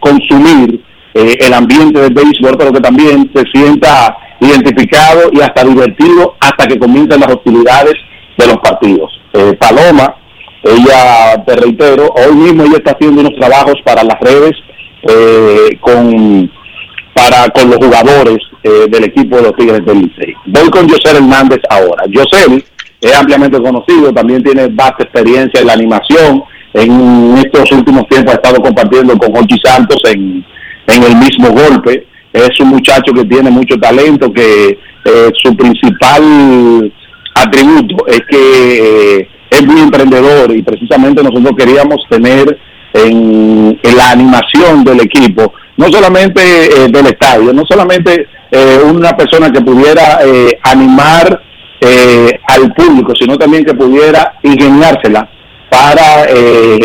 consumir 0.00 0.80
eh, 1.14 1.36
el 1.40 1.54
ambiente 1.54 2.00
del 2.00 2.12
béisbol, 2.12 2.56
pero 2.58 2.72
que 2.72 2.80
también 2.80 3.30
se 3.34 3.44
sienta 3.52 4.16
identificado 4.40 5.30
y 5.32 5.40
hasta 5.40 5.64
divertido 5.64 6.36
hasta 6.40 6.66
que 6.66 6.78
comiencen 6.78 7.20
las 7.20 7.32
hostilidades 7.32 7.94
de 8.36 8.46
los 8.46 8.56
partidos. 8.58 9.10
Eh, 9.32 9.54
Paloma, 9.58 10.14
ella, 10.62 11.42
te 11.46 11.56
reitero, 11.56 12.12
hoy 12.16 12.34
mismo 12.34 12.64
ella 12.64 12.76
está 12.76 12.92
haciendo 12.92 13.22
unos 13.22 13.38
trabajos 13.38 13.76
para 13.84 14.02
las 14.02 14.20
redes 14.20 14.52
eh, 15.08 15.78
con 15.80 16.50
para 17.16 17.48
con 17.48 17.70
los 17.70 17.78
jugadores 17.78 18.38
del 18.62 19.04
equipo 19.04 19.36
de 19.36 19.42
los 19.42 19.56
Tigres 19.56 19.84
del 19.86 20.02
Licey. 20.02 20.34
Voy 20.46 20.68
con 20.70 20.88
José 20.88 21.16
Hernández 21.16 21.60
ahora. 21.70 22.04
José 22.12 22.64
es 23.00 23.14
ampliamente 23.16 23.58
conocido, 23.58 24.12
también 24.12 24.42
tiene 24.42 24.66
vasta 24.68 25.04
experiencia 25.04 25.60
en 25.60 25.66
la 25.66 25.72
animación. 25.72 26.42
En 26.74 27.38
estos 27.38 27.72
últimos 27.72 28.06
tiempos 28.08 28.34
ha 28.34 28.36
estado 28.36 28.60
compartiendo 28.60 29.16
con 29.16 29.32
Jorge 29.32 29.56
Santos 29.64 29.98
en 30.04 30.44
en 30.86 31.02
el 31.02 31.16
mismo 31.16 31.50
golpe. 31.50 32.06
Es 32.32 32.58
un 32.60 32.68
muchacho 32.68 33.12
que 33.12 33.24
tiene 33.24 33.50
mucho 33.50 33.76
talento, 33.78 34.32
que 34.32 34.78
eh, 35.04 35.32
su 35.42 35.56
principal 35.56 36.92
atributo 37.34 38.06
es 38.06 38.20
que 38.28 39.18
eh, 39.18 39.28
es 39.50 39.66
muy 39.66 39.80
emprendedor 39.80 40.54
y 40.54 40.62
precisamente 40.62 41.22
nosotros 41.22 41.52
queríamos 41.56 41.98
tener 42.10 42.58
en, 42.92 43.78
la 43.96 44.10
animación 44.10 44.84
del 44.84 45.00
equipo, 45.00 45.52
no 45.76 45.88
solamente 45.90 46.40
eh, 46.40 46.88
del 46.88 47.06
estadio, 47.06 47.52
no 47.52 47.62
solamente 47.68 48.28
una 48.84 49.14
persona 49.14 49.50
que 49.50 49.60
pudiera 49.60 50.20
animar 50.62 51.42
al 52.48 52.72
público, 52.74 53.12
sino 53.14 53.36
también 53.36 53.64
que 53.64 53.74
pudiera 53.74 54.34
ingeniársela 54.42 55.28
para 55.68 56.26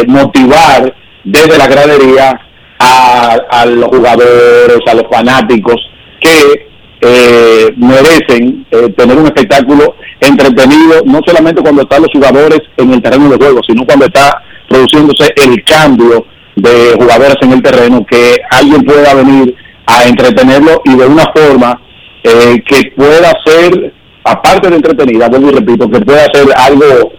motivar 0.07 0.93
desde 1.23 1.57
la 1.57 1.67
gradería 1.67 2.41
a, 2.79 3.65
los 3.65 3.89
jugadores, 3.89 4.79
a 4.87 4.95
los 4.95 5.05
fanáticos 5.09 5.75
que 6.19 6.67
eh, 7.01 7.73
merecen 7.77 8.65
eh, 8.69 8.89
tener 8.95 9.17
un 9.17 9.25
espectáculo 9.25 9.95
entretenido, 10.19 11.01
no 11.05 11.19
solamente 11.25 11.61
cuando 11.61 11.81
están 11.81 12.03
los 12.03 12.11
jugadores 12.13 12.59
en 12.77 12.93
el 12.93 13.01
terreno 13.01 13.29
de 13.29 13.37
juego, 13.37 13.59
sino 13.67 13.85
cuando 13.85 14.05
está 14.05 14.43
produciéndose 14.69 15.33
el 15.35 15.63
cambio 15.63 16.25
de 16.61 16.93
jugadores 16.93 17.37
en 17.41 17.53
el 17.53 17.61
terreno, 17.61 18.05
que 18.05 18.37
alguien 18.51 18.83
pueda 18.83 19.13
venir 19.15 19.55
a 19.85 20.07
entretenerlo 20.07 20.81
y 20.85 20.95
de 20.95 21.05
una 21.05 21.25
forma 21.35 21.81
eh, 22.23 22.61
que 22.65 22.91
pueda 22.95 23.31
ser, 23.45 23.93
aparte 24.23 24.69
de 24.69 24.75
entretenida, 24.75 25.27
vuelvo 25.27 25.49
y 25.49 25.55
repito, 25.55 25.89
que 25.89 26.01
pueda 26.01 26.25
ser 26.33 26.47
algo 26.55 27.13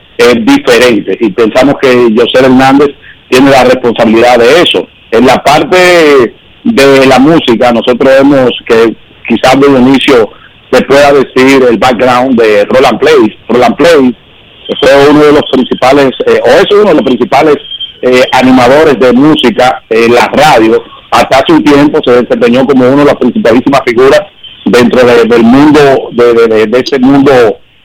diferente. 0.44 1.16
Y 1.20 1.30
pensamos 1.30 1.74
que 1.80 2.08
José 2.16 2.44
Hernández 2.44 2.88
tiene 3.28 3.50
la 3.50 3.64
responsabilidad 3.64 4.38
de 4.38 4.62
eso. 4.62 4.86
En 5.10 5.26
la 5.26 5.36
parte 5.42 6.34
de 6.62 7.06
la 7.06 7.18
música, 7.18 7.72
nosotros 7.72 8.12
vemos 8.18 8.50
que 8.66 8.94
quizás 9.28 9.58
de 9.60 9.66
inicio 9.66 10.30
se 10.70 10.82
pueda 10.84 11.12
decir 11.12 11.62
el 11.68 11.78
background 11.78 12.40
de 12.40 12.64
Roland 12.66 12.98
Place. 12.98 13.36
Roland 13.48 13.76
Place 13.76 14.14
fue 14.80 14.90
uno 15.10 15.20
de 15.20 15.32
los 15.32 15.42
principales, 15.52 16.10
eh, 16.26 16.40
o 16.44 16.48
es 16.48 16.66
uno 16.72 16.90
de 16.90 16.94
los 16.94 17.02
principales 17.02 17.56
eh, 18.02 18.22
animadores 18.32 18.98
de 18.98 19.12
música 19.12 19.82
en 19.90 20.14
la 20.14 20.26
radio. 20.26 20.82
Hasta 21.10 21.38
hace 21.38 21.52
un 21.52 21.64
tiempo 21.64 22.00
se 22.04 22.22
desempeñó 22.22 22.66
como 22.66 22.88
una 22.88 23.02
de 23.02 23.06
las 23.06 23.16
principalísimas 23.16 23.80
figuras 23.86 24.20
dentro 24.64 25.04
del 25.04 25.42
mundo, 25.42 25.80
de, 26.12 26.66
de, 26.66 26.78
ese 26.78 26.98
mundo 26.98 27.32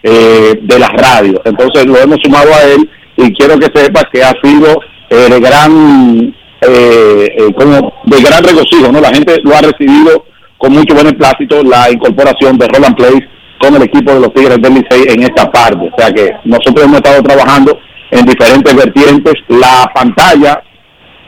eh, 0.04 0.60
de 0.62 0.80
las 0.80 0.91
radios. 0.94 1.41
Entonces 1.45 1.86
lo 1.86 1.98
hemos 1.98 2.20
sumado 2.24 2.54
a 2.54 2.64
él 2.64 2.90
y 3.18 3.34
quiero 3.34 3.60
que 3.60 3.68
sepa 3.74 4.08
que 4.12 4.24
ha 4.24 4.34
sido 4.41 4.80
de 5.10 5.40
gran 5.40 6.34
eh, 6.62 7.36
eh, 7.38 7.54
como 7.54 7.94
de 8.06 8.22
gran 8.22 8.44
regocijo, 8.44 8.91
¿no? 8.91 8.99
La 8.99 9.14
gente 9.14 9.36
lo 9.44 9.56
ha 9.56 9.62
recibido 9.62 10.26
con 10.58 10.74
mucho 10.74 10.95
beneplácito 10.95 11.62
la 11.62 11.91
incorporación 11.91 12.58
de 12.58 12.68
Roland 12.68 12.95
Place 12.95 13.30
con 13.60 13.76
el 13.76 13.84
equipo 13.84 14.14
de 14.14 14.20
los 14.20 14.34
Tigres 14.34 14.62
del 14.62 14.74
Licey 14.74 15.04
en 15.08 15.24
esta 15.24 15.50
parte. 15.52 15.90
O 15.92 16.02
sea 16.02 16.12
que 16.12 16.32
nosotros 16.46 16.86
hemos 16.86 16.98
estado 16.98 17.22
trabajando 17.24 17.78
en 18.12 18.26
diferentes 18.26 18.76
vertientes. 18.76 19.34
La 19.48 19.92
pantalla 19.94 20.62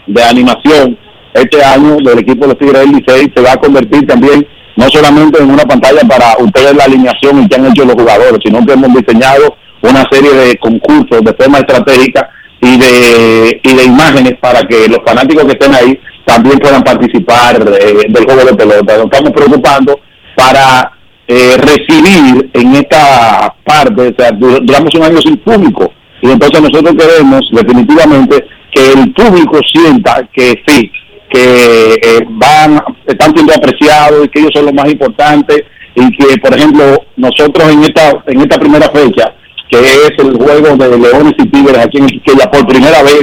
de 0.08 0.24
animación 0.24 0.98
este 1.34 1.64
año 1.64 1.98
del 1.98 2.20
equipo 2.20 2.42
de 2.42 2.48
los 2.48 2.58
Tigres 2.58 2.82
del 2.82 2.92
Licey 2.92 3.32
se 3.36 3.42
va 3.42 3.54
a 3.54 3.58
convertir 3.58 4.08
también 4.08 4.48
no 4.76 4.88
solamente 4.90 5.42
en 5.42 5.52
una 5.52 5.64
pantalla 5.64 6.02
para 6.08 6.38
ustedes 6.40 6.74
la 6.76 6.86
alineación 6.86 7.44
y 7.44 7.48
que 7.50 7.56
han 7.56 7.66
hecho 7.66 7.84
los 7.84 7.96
jugadores, 7.96 8.40
sino 8.44 8.66
que 8.66 8.74
hemos 8.74 8.94
diseñado 8.94 9.56
una 9.82 10.06
serie 10.10 10.32
de 10.32 10.58
concursos 10.58 11.22
de 11.22 11.34
forma 11.34 11.60
estratégica 11.60 12.30
y 12.62 12.78
de, 12.78 13.62
y 13.62 13.74
de 13.74 13.84
imágenes 13.84 14.36
para 14.40 14.62
que 14.62 14.88
los 14.88 15.00
fanáticos 15.06 15.46
que 15.46 15.52
estén 15.52 15.74
ahí 15.74 16.00
también 16.26 16.60
puedan 16.60 16.84
participar 16.84 17.56
eh, 17.56 18.06
del 18.08 18.24
juego 18.24 18.46
de 18.46 18.56
pelota. 18.56 18.98
Nos 18.98 19.06
estamos 19.06 19.32
preocupando 19.32 20.00
para 20.36 20.92
eh, 21.32 21.58
recibir 21.58 22.50
en 22.54 22.76
esta 22.76 23.54
parte, 23.64 24.02
o 24.02 24.14
sea, 24.18 24.32
duramos 24.32 24.96
un 24.96 25.04
año 25.04 25.22
sin 25.22 25.38
público 25.38 25.94
y 26.24 26.32
entonces 26.32 26.60
nosotros 26.60 26.96
queremos 26.98 27.42
definitivamente 27.52 28.46
que 28.72 28.94
el 28.94 29.14
público 29.14 29.60
sienta 29.72 30.28
que 30.34 30.56
sí, 30.66 30.92
que 31.30 31.94
eh, 31.94 32.26
van, 32.30 32.82
están 33.06 33.32
siendo 33.36 33.54
apreciados 33.54 34.26
y 34.26 34.30
que 34.30 34.40
ellos 34.40 34.52
son 34.56 34.66
los 34.66 34.74
más 34.74 34.92
importantes 34.92 35.62
y 35.94 36.18
que, 36.18 36.36
por 36.42 36.58
ejemplo, 36.58 37.06
nosotros 37.16 37.74
en 37.74 37.84
esta, 37.84 38.24
en 38.26 38.42
esta 38.42 38.58
primera 38.58 38.90
fecha 38.90 39.36
que 39.70 39.78
es 39.78 40.12
el 40.18 40.36
juego 40.36 40.76
de 40.78 40.98
Leones 40.98 41.34
y 41.38 41.48
Tigres 41.48 41.78
aquí 41.78 42.00
en 42.00 42.08
por 42.52 42.66
primera 42.66 43.04
vez 43.04 43.22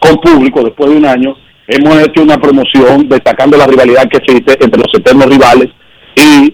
con 0.00 0.16
público 0.16 0.64
después 0.64 0.90
de 0.90 0.96
un 0.96 1.06
año. 1.06 1.36
Hemos 1.68 2.02
hecho 2.02 2.20
una 2.20 2.36
promoción 2.36 3.08
destacando 3.08 3.56
la 3.56 3.68
rivalidad 3.68 4.08
que 4.08 4.16
existe 4.16 4.58
entre 4.60 4.80
los 4.80 4.92
eternos 4.92 5.26
rivales 5.26 5.68
y 6.16 6.52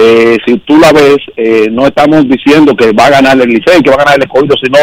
eh, 0.00 0.36
si 0.46 0.56
tú 0.58 0.78
la 0.78 0.92
ves, 0.92 1.18
eh, 1.36 1.68
no 1.72 1.86
estamos 1.86 2.28
diciendo 2.28 2.76
que 2.76 2.92
va 2.92 3.06
a 3.06 3.10
ganar 3.10 3.40
el 3.40 3.48
Licey, 3.48 3.82
que 3.82 3.90
va 3.90 3.96
a 3.96 4.04
ganar 4.04 4.14
el 4.16 4.22
Escogido, 4.22 4.54
sino 4.62 4.78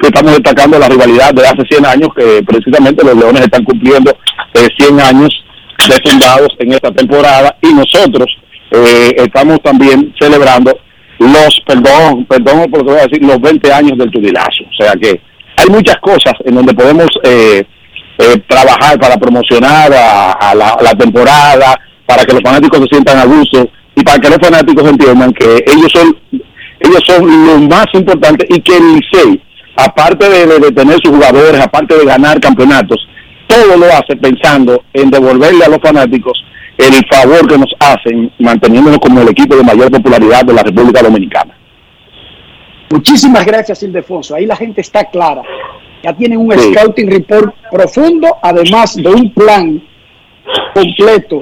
que 0.00 0.06
estamos 0.06 0.32
destacando 0.32 0.78
la 0.78 0.88
rivalidad 0.88 1.34
de 1.34 1.46
hace 1.46 1.62
100 1.68 1.84
años, 1.84 2.08
que 2.16 2.42
precisamente 2.42 3.04
los 3.04 3.14
Leones 3.14 3.42
están 3.42 3.64
cumpliendo 3.64 4.16
eh, 4.54 4.68
100 4.78 5.00
años 5.00 5.44
de 5.86 6.10
fundados 6.10 6.48
en 6.58 6.72
esta 6.72 6.90
temporada 6.92 7.54
y 7.60 7.74
nosotros 7.74 8.26
eh, 8.70 9.14
estamos 9.18 9.60
también 9.62 10.14
celebrando 10.18 10.72
los, 11.18 11.60
perdón, 11.66 12.24
perdón 12.24 12.70
por 12.70 12.80
lo 12.80 12.86
que 12.86 12.92
voy 12.92 13.00
a 13.00 13.06
decir, 13.06 13.22
los 13.22 13.40
20 13.40 13.70
años 13.70 13.98
del 13.98 14.10
tudilazo. 14.10 14.64
O 14.70 14.82
sea 14.82 14.94
que 14.94 15.20
hay 15.56 15.66
muchas 15.68 15.96
cosas 15.96 16.32
en 16.44 16.54
donde 16.54 16.72
podemos 16.72 17.08
eh, 17.22 17.64
eh, 18.18 18.42
trabajar 18.48 18.98
para 18.98 19.16
promocionar 19.16 19.92
a, 19.92 20.54
la, 20.54 20.94
temporada, 20.96 21.78
para 22.06 22.24
que 22.24 22.32
los 22.32 22.42
fanáticos 22.42 22.80
se 22.80 22.86
sientan 22.86 23.18
a 23.18 23.24
gusto 23.24 23.68
y 23.96 24.02
para 24.02 24.18
que 24.18 24.30
los 24.30 24.38
fanáticos 24.38 24.88
entiendan 24.88 25.32
que 25.32 25.64
ellos 25.66 25.92
son 25.92 26.16
ellos 26.80 27.02
son 27.06 27.46
lo 27.46 27.58
más 27.60 27.86
importante 27.94 28.46
y 28.48 28.60
que 28.60 28.76
el 28.76 28.94
Licey, 28.94 29.40
aparte 29.76 30.28
de, 30.28 30.58
de, 30.58 30.72
tener 30.72 30.98
sus 31.02 31.14
jugadores, 31.14 31.58
aparte 31.60 31.96
de 31.96 32.04
ganar 32.04 32.40
campeonatos, 32.40 32.98
todo 33.46 33.76
lo 33.76 33.86
hace 33.86 34.16
pensando 34.16 34.82
en 34.92 35.10
devolverle 35.10 35.64
a 35.64 35.68
los 35.68 35.78
fanáticos 35.78 36.44
el 36.76 37.06
favor 37.08 37.46
que 37.46 37.56
nos 37.56 37.72
hacen 37.78 38.32
manteniéndonos 38.38 38.98
como 38.98 39.20
el 39.20 39.28
equipo 39.28 39.56
de 39.56 39.62
mayor 39.62 39.90
popularidad 39.90 40.44
de 40.44 40.54
la 40.54 40.62
República 40.62 41.02
Dominicana. 41.02 41.54
Muchísimas 42.90 43.46
gracias, 43.46 43.82
Ildefonso. 43.82 44.34
Ahí 44.34 44.46
la 44.46 44.56
gente 44.56 44.80
está 44.80 45.04
clara. 45.04 45.42
Ya 46.02 46.12
tienen 46.12 46.38
un 46.38 46.52
scouting 46.52 47.10
report 47.10 47.54
profundo, 47.70 48.36
además 48.42 48.94
de 48.96 49.08
un 49.08 49.32
plan 49.32 49.82
completo. 50.74 51.40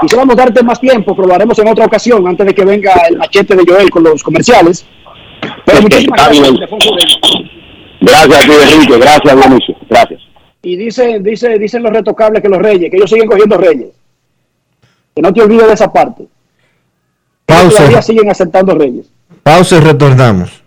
Quisiéramos 0.00 0.36
darte 0.36 0.62
más 0.62 0.80
tiempo, 0.80 1.14
pero 1.14 1.28
lo 1.28 1.34
haremos 1.34 1.58
en 1.58 1.68
otra 1.68 1.86
ocasión, 1.86 2.26
antes 2.26 2.46
de 2.46 2.54
que 2.54 2.64
venga 2.64 2.92
el 3.08 3.18
machete 3.18 3.56
de 3.56 3.64
Joel 3.66 3.90
con 3.90 4.02
los 4.02 4.22
comerciales. 4.22 4.86
Pero 5.64 5.82
muchísimas 5.82 6.28
gracias. 6.28 6.70
Gracias, 8.00 8.44
tío 8.44 8.62
Enrique. 8.62 8.98
Gracias, 8.98 9.36
Dionisio. 9.36 9.76
Gracias. 9.88 10.20
Y 10.62 10.76
dice, 10.76 11.18
dice, 11.20 11.58
dicen 11.58 11.82
los 11.82 11.92
retocables 11.92 12.42
que 12.42 12.48
los 12.48 12.60
reyes, 12.60 12.90
que 12.90 12.96
ellos 12.96 13.10
siguen 13.10 13.26
cogiendo 13.26 13.56
reyes. 13.56 13.88
Que 15.14 15.22
no 15.22 15.32
te 15.32 15.42
olvides 15.42 15.66
de 15.66 15.72
esa 15.74 15.92
parte. 15.92 16.26
Pausa. 17.46 17.78
Todavía 17.78 18.02
siguen 18.02 18.30
aceptando 18.30 18.74
reyes. 18.74 19.06
Pausa 19.42 19.76
y 19.76 19.80
retornamos. 19.80 20.62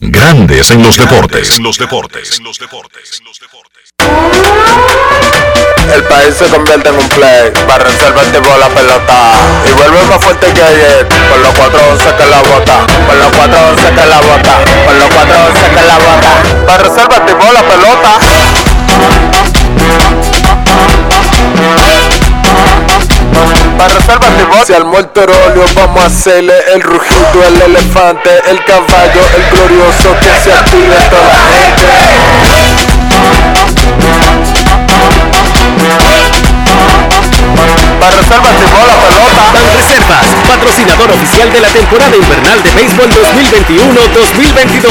Grandes 0.00 0.70
en 0.70 0.82
los 0.82 0.96
deportes. 0.96 1.56
En 1.56 1.62
los 1.62 1.78
deportes. 1.78 2.38
En 2.38 2.44
los 2.44 2.58
deportes. 2.58 3.22
El 5.92 6.04
país 6.04 6.34
se 6.38 6.46
convierte 6.46 6.88
en 6.88 6.94
un 6.94 7.08
play 7.08 7.52
para 7.66 7.84
el 7.88 8.32
tipo 8.32 8.48
la 8.58 8.68
pelota 8.68 9.32
y 9.68 9.72
vuelve 9.72 10.02
más 10.04 10.24
fuerte 10.24 10.52
que 10.52 10.62
ayer 10.62 11.06
con 11.30 11.42
los 11.42 11.52
411 11.52 12.14
que 12.16 12.26
la 12.26 12.40
bota, 12.40 12.86
con 13.06 13.18
los 13.18 13.30
411 13.32 13.94
que 13.94 14.06
la 14.06 14.20
bota, 14.20 14.58
con 14.86 14.98
los 14.98 15.08
411 15.08 15.60
que 15.68 15.82
la 15.82 15.96
bota, 15.98 16.30
para 16.66 16.82
el 16.82 17.26
tipo 17.26 17.52
la 17.52 17.62
pelota. 17.62 18.18
Para 23.76 23.94
reservar 23.94 24.30
Si 24.66 24.72
al 24.72 24.84
morterolio 24.84 25.64
vamos 25.74 26.02
a 26.02 26.06
hacerle 26.06 26.54
el 26.72 26.82
rugido, 26.82 27.44
el 27.46 27.62
elefante, 27.62 28.30
el 28.48 28.64
caballo, 28.64 29.20
el 29.36 29.44
glorioso 29.56 30.16
que 30.20 30.30
se 30.42 30.52
active 30.52 30.96
toda 31.10 31.28
la 31.28 31.38
gente. 31.52 31.82
Reservar 38.10 38.52
tipo 38.56 38.78
la 38.84 38.96
pelota. 38.96 39.52
Reservas, 39.76 40.26
patrocinador 40.48 41.12
oficial 41.12 41.52
de 41.52 41.60
la 41.60 41.68
temporada 41.68 42.16
invernal 42.16 42.60
de 42.62 42.70
béisbol 42.72 43.08
2021-2022. 43.08 44.90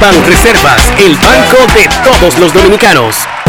Pan 0.00 0.24
Reservas, 0.26 0.82
el 0.98 1.14
banco 1.16 1.58
de 1.74 1.88
todos 2.02 2.36
los 2.38 2.52
dominicanos. 2.52 3.28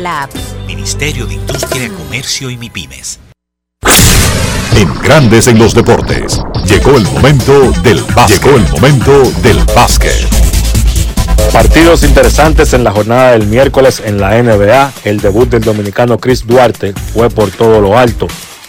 la 0.00 0.22
app. 0.22 0.30
Ministerio 0.66 1.26
de 1.26 1.34
Industria, 1.34 1.90
Comercio 1.90 2.50
y 2.50 2.56
MIPIMES. 2.56 3.18
En 4.76 4.94
Grandes 5.02 5.48
en 5.48 5.58
los 5.58 5.74
deportes. 5.74 6.40
Llegó 6.66 6.96
el 6.96 7.04
momento 7.04 7.72
del 7.82 8.02
básquet. 8.14 8.42
Llegó 8.42 8.56
el 8.56 8.68
momento 8.70 9.30
del 9.42 9.58
básquet. 9.74 10.28
Partidos 11.52 12.04
interesantes 12.04 12.72
en 12.74 12.84
la 12.84 12.92
jornada 12.92 13.32
del 13.32 13.46
miércoles 13.46 14.02
en 14.04 14.20
la 14.20 14.40
NBA. 14.42 14.92
El 15.04 15.20
debut 15.20 15.48
del 15.48 15.62
dominicano 15.62 16.18
Chris 16.18 16.46
Duarte 16.46 16.94
fue 17.12 17.28
por 17.28 17.50
todo 17.50 17.80
lo 17.80 17.98
alto. 17.98 18.28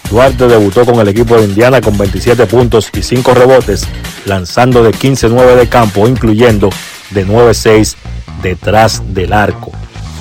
Duarte 0.10 0.48
debutó 0.48 0.86
con 0.86 1.00
el 1.00 1.08
equipo 1.08 1.38
de 1.38 1.46
Indiana 1.46 1.80
con 1.80 1.98
27 1.98 2.46
puntos 2.48 2.90
y 2.94 3.02
5 3.02 3.34
rebotes, 3.34 3.88
lanzando 4.26 4.84
de 4.84 4.92
15-9 4.92 5.56
de 5.56 5.70
campo, 5.70 6.08
incluyendo 6.08 6.70
de 7.12 7.26
9-6 7.26 7.96
detrás 8.42 9.02
del 9.14 9.32
arco. 9.32 9.72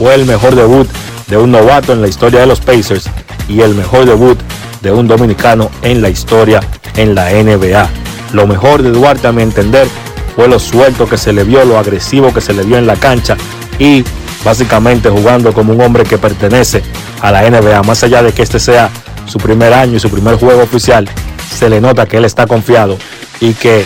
Fue 0.01 0.15
el 0.15 0.25
mejor 0.25 0.55
debut 0.55 0.89
de 1.27 1.37
un 1.37 1.51
novato 1.51 1.93
en 1.93 2.01
la 2.01 2.09
historia 2.09 2.41
de 2.41 2.47
los 2.47 2.59
Pacers 2.59 3.11
y 3.51 3.61
el 3.61 3.75
mejor 3.75 4.07
debut 4.07 4.39
de 4.81 4.91
un 4.91 5.07
dominicano 5.07 5.71
en 5.83 6.01
la 6.01 6.09
historia 6.09 6.61
en 6.97 7.15
la 7.15 7.31
NBA. 7.31 7.87
Lo 8.33 8.47
mejor 8.47 8.83
de 8.83 8.93
Duarte, 8.93 9.27
a 9.27 9.33
mi 9.33 9.43
entender, 9.43 9.87
fue 10.35 10.49
lo 10.49 10.59
suelto 10.59 11.07
que 11.07 11.19
se 11.19 11.35
le 11.35 11.45
vio, 11.45 11.67
lo 11.67 11.79
agresivo 11.79 12.33
que 12.33 12.41
se 12.41 12.55
le 12.55 12.63
vio 12.63 12.79
en 12.79 12.87
la 12.87 12.97
cancha 12.97 13.37
y 13.79 14.03
básicamente 14.43 15.11
jugando 15.11 15.53
como 15.53 15.75
un 15.75 15.83
hombre 15.83 16.05
que 16.05 16.17
pertenece 16.17 16.83
a 17.21 17.31
la 17.31 17.43
NBA. 17.51 17.83
Más 17.83 18.03
allá 18.03 18.23
de 18.23 18.33
que 18.33 18.41
este 18.41 18.59
sea 18.59 18.89
su 19.27 19.37
primer 19.37 19.75
año 19.75 19.99
y 19.99 20.01
su 20.01 20.09
primer 20.09 20.37
juego 20.37 20.63
oficial, 20.63 21.07
se 21.55 21.69
le 21.69 21.79
nota 21.79 22.07
que 22.07 22.17
él 22.17 22.25
está 22.25 22.47
confiado 22.47 22.97
y 23.39 23.53
que 23.53 23.85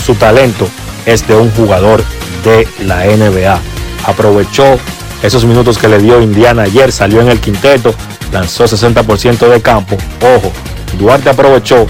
su 0.00 0.14
talento 0.14 0.68
es 1.06 1.26
de 1.26 1.34
un 1.34 1.50
jugador 1.50 2.04
de 2.44 2.68
la 2.84 3.04
NBA. 3.04 3.58
Aprovechó 4.06 4.78
esos 5.22 5.44
minutos 5.44 5.78
que 5.78 5.88
le 5.88 5.98
dio 5.98 6.20
Indiana 6.20 6.62
ayer, 6.62 6.92
salió 6.92 7.20
en 7.20 7.28
el 7.28 7.40
quinteto, 7.40 7.94
lanzó 8.32 8.64
60% 8.64 9.48
de 9.48 9.62
campo. 9.62 9.96
Ojo, 10.36 10.52
Duarte 10.98 11.30
aprovechó 11.30 11.86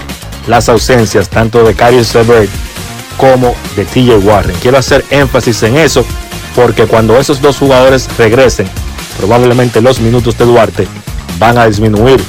las 0.47 0.69
ausencias 0.69 1.29
tanto 1.29 1.63
de 1.63 1.73
Caris 1.73 2.13
Levert 2.15 2.49
como 3.17 3.55
de 3.75 3.85
TJ 3.85 4.25
Warren. 4.25 4.55
Quiero 4.61 4.77
hacer 4.77 5.03
énfasis 5.09 5.63
en 5.63 5.77
eso 5.77 6.05
porque 6.55 6.85
cuando 6.85 7.17
esos 7.19 7.41
dos 7.41 7.57
jugadores 7.57 8.07
regresen, 8.17 8.67
probablemente 9.17 9.81
los 9.81 9.99
minutos 9.99 10.37
de 10.37 10.45
Duarte 10.45 10.87
van 11.39 11.57
a 11.57 11.67
disminuir. 11.67 12.23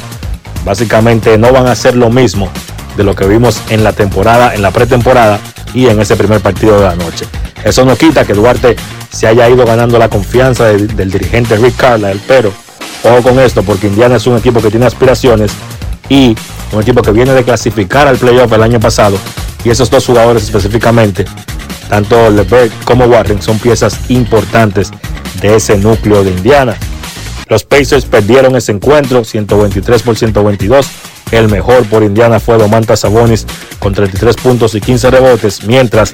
Básicamente 0.64 1.38
no 1.38 1.52
van 1.52 1.66
a 1.66 1.74
ser 1.74 1.96
lo 1.96 2.10
mismo 2.10 2.50
de 2.96 3.04
lo 3.04 3.14
que 3.14 3.26
vimos 3.26 3.62
en 3.70 3.84
la 3.84 3.92
temporada, 3.92 4.54
en 4.54 4.62
la 4.62 4.70
pretemporada 4.70 5.38
y 5.72 5.86
en 5.86 6.00
ese 6.00 6.16
primer 6.16 6.40
partido 6.40 6.78
de 6.78 6.84
la 6.86 6.96
noche. 6.96 7.24
Eso 7.64 7.84
no 7.84 7.96
quita 7.96 8.24
que 8.24 8.34
Duarte 8.34 8.76
se 9.10 9.26
haya 9.26 9.48
ido 9.48 9.64
ganando 9.64 9.98
la 9.98 10.08
confianza 10.08 10.66
de, 10.66 10.86
del 10.86 11.10
dirigente 11.10 11.56
Rick 11.56 11.76
Carlisle, 11.76 12.20
pero 12.26 12.52
ojo 13.04 13.22
con 13.22 13.38
esto, 13.38 13.62
porque 13.62 13.86
Indiana 13.86 14.16
es 14.16 14.26
un 14.26 14.36
equipo 14.36 14.60
que 14.60 14.70
tiene 14.70 14.86
aspiraciones 14.86 15.52
y 16.08 16.36
un 16.72 16.82
equipo 16.82 17.02
que 17.02 17.12
viene 17.12 17.32
de 17.32 17.44
clasificar 17.44 18.06
al 18.06 18.18
playoff 18.18 18.52
el 18.52 18.62
año 18.62 18.80
pasado. 18.80 19.18
Y 19.64 19.70
esos 19.70 19.90
dos 19.90 20.06
jugadores 20.06 20.44
específicamente, 20.44 21.24
tanto 21.88 22.30
LeVert 22.30 22.72
como 22.84 23.06
Warren, 23.06 23.42
son 23.42 23.58
piezas 23.58 23.98
importantes 24.08 24.90
de 25.40 25.56
ese 25.56 25.76
núcleo 25.76 26.22
de 26.24 26.30
Indiana. 26.30 26.76
Los 27.48 27.64
Pacers 27.64 28.04
perdieron 28.04 28.56
ese 28.56 28.72
encuentro 28.72 29.24
123 29.24 30.02
por 30.02 30.16
122. 30.16 30.86
El 31.30 31.48
mejor 31.48 31.84
por 31.86 32.02
Indiana 32.02 32.40
fue 32.40 32.58
Domantas 32.58 33.00
Sabonis 33.00 33.46
con 33.78 33.94
33 33.94 34.36
puntos 34.36 34.74
y 34.74 34.80
15 34.80 35.10
rebotes, 35.10 35.64
mientras 35.64 36.12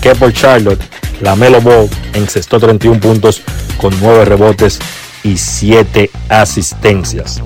que 0.00 0.14
por 0.14 0.32
Charlotte, 0.32 0.82
la 1.20 1.36
Melo 1.36 1.60
Ball 1.60 1.88
encestó 2.14 2.58
31 2.58 3.00
puntos 3.00 3.42
con 3.78 3.94
9 4.00 4.24
rebotes 4.24 4.78
y 5.22 5.36
7 5.36 6.10
asistencias. 6.28 7.42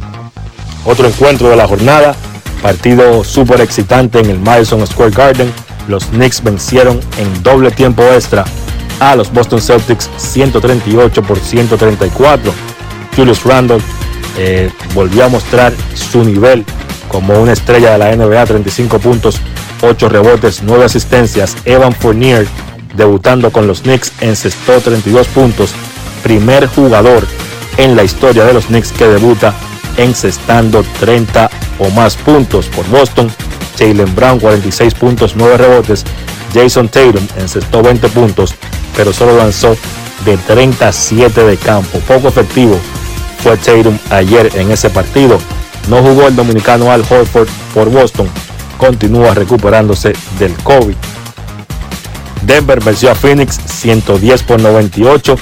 Otro 0.84 1.08
encuentro 1.08 1.48
de 1.48 1.56
la 1.56 1.66
jornada, 1.66 2.14
partido 2.62 3.24
súper 3.24 3.60
excitante 3.60 4.20
en 4.20 4.30
el 4.30 4.38
Madison 4.38 4.86
Square 4.86 5.12
Garden. 5.12 5.52
Los 5.88 6.06
Knicks 6.06 6.42
vencieron 6.42 7.00
en 7.18 7.42
doble 7.42 7.70
tiempo 7.70 8.02
extra 8.02 8.44
a 9.00 9.16
los 9.16 9.32
Boston 9.32 9.60
Celtics 9.60 10.08
138 10.16 11.22
por 11.22 11.38
134. 11.38 12.52
Julius 13.16 13.44
Randle 13.44 13.80
eh, 14.36 14.70
volvió 14.94 15.24
a 15.24 15.28
mostrar 15.28 15.72
su 15.94 16.24
nivel 16.24 16.64
como 17.08 17.40
una 17.40 17.52
estrella 17.52 17.92
de 17.92 17.98
la 17.98 18.16
NBA, 18.16 18.46
35 18.46 18.98
puntos, 18.98 19.40
8 19.82 20.08
rebotes, 20.08 20.62
9 20.62 20.84
asistencias. 20.84 21.56
Evan 21.64 21.92
Fournier, 21.92 22.46
debutando 22.96 23.52
con 23.52 23.66
los 23.66 23.82
Knicks, 23.82 24.12
encestó 24.20 24.80
32 24.80 25.28
puntos, 25.28 25.74
primer 26.22 26.66
jugador 26.66 27.26
en 27.76 27.96
la 27.96 28.02
historia 28.04 28.44
de 28.44 28.54
los 28.54 28.66
Knicks 28.66 28.92
que 28.92 29.06
debuta 29.06 29.54
encestando 29.96 30.84
30 31.00 31.50
o 31.78 31.90
más 31.90 32.16
puntos 32.16 32.66
por 32.66 32.86
Boston. 32.88 33.30
Jalen 33.78 34.14
Brown 34.14 34.40
46 34.40 34.94
puntos, 34.94 35.34
9 35.36 35.56
rebotes. 35.56 36.04
Jason 36.52 36.88
Tatum 36.88 37.26
encestó 37.36 37.82
20 37.82 38.08
puntos, 38.08 38.54
pero 38.96 39.12
solo 39.12 39.36
lanzó 39.36 39.76
de 40.24 40.36
37 40.36 41.44
de 41.44 41.56
campo. 41.56 41.98
Poco 42.06 42.28
efectivo 42.28 42.78
fue 43.44 43.58
Tatum 43.58 43.98
ayer 44.08 44.50
en 44.54 44.70
ese 44.70 44.88
partido. 44.88 45.38
No 45.90 45.98
jugó 45.98 46.28
el 46.28 46.34
dominicano 46.34 46.90
Al 46.90 47.02
Horford 47.02 47.46
por 47.74 47.90
Boston. 47.90 48.26
Continúa 48.78 49.34
recuperándose 49.34 50.14
del 50.38 50.54
COVID. 50.54 50.94
Denver 52.46 52.82
venció 52.82 53.10
a 53.10 53.14
Phoenix 53.14 53.60
110 53.66 54.42
por 54.44 54.62
98. 54.62 55.36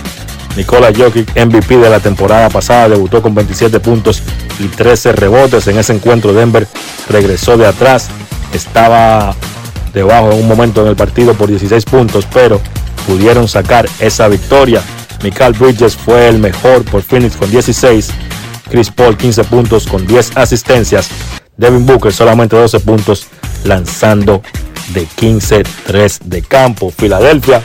Nikola 0.57 0.89
Jokic, 0.89 1.31
MVP 1.37 1.79
de 1.79 1.89
la 1.89 2.01
temporada 2.01 2.51
pasada, 2.51 2.89
debutó 2.89 3.23
con 3.23 3.37
27 3.37 3.79
puntos 3.79 4.21
y 4.59 4.67
13 4.67 5.13
rebotes. 5.13 5.69
En 5.69 5.79
ese 5.79 5.95
encuentro 5.95 6.33
Denver 6.33 6.67
regresó 7.09 7.57
de 7.57 7.69
atrás. 7.69 8.09
Estaba 8.53 9.37
debajo 9.95 10.33
en 10.33 10.41
un 10.41 10.49
momento 10.49 10.83
en 10.83 10.89
el 10.89 10.97
partido 10.97 11.35
por 11.35 11.49
16 11.49 11.85
puntos, 11.85 12.27
pero 12.33 12.61
pudieron 13.07 13.47
sacar 13.47 13.89
esa 14.01 14.27
victoria. 14.27 14.83
Michael 15.23 15.53
Bridges 15.55 15.97
fue 15.97 16.29
el 16.29 16.39
mejor 16.39 16.85
por 16.85 17.03
Phoenix 17.03 17.37
con 17.37 17.51
16. 17.51 18.11
Chris 18.71 18.91
Paul 18.91 19.17
15 19.17 19.45
puntos 19.45 19.87
con 19.87 20.07
10 20.07 20.37
asistencias. 20.37 21.09
Devin 21.57 21.87
Booker 21.87 22.13
solamente 22.13 22.57
12 22.57 22.81
puntos 22.81 23.27
lanzando 23.65 24.43
de 24.95 25.07
15-3 25.07 26.21
de 26.25 26.43
campo. 26.43 26.91
Filadelfia, 26.91 27.63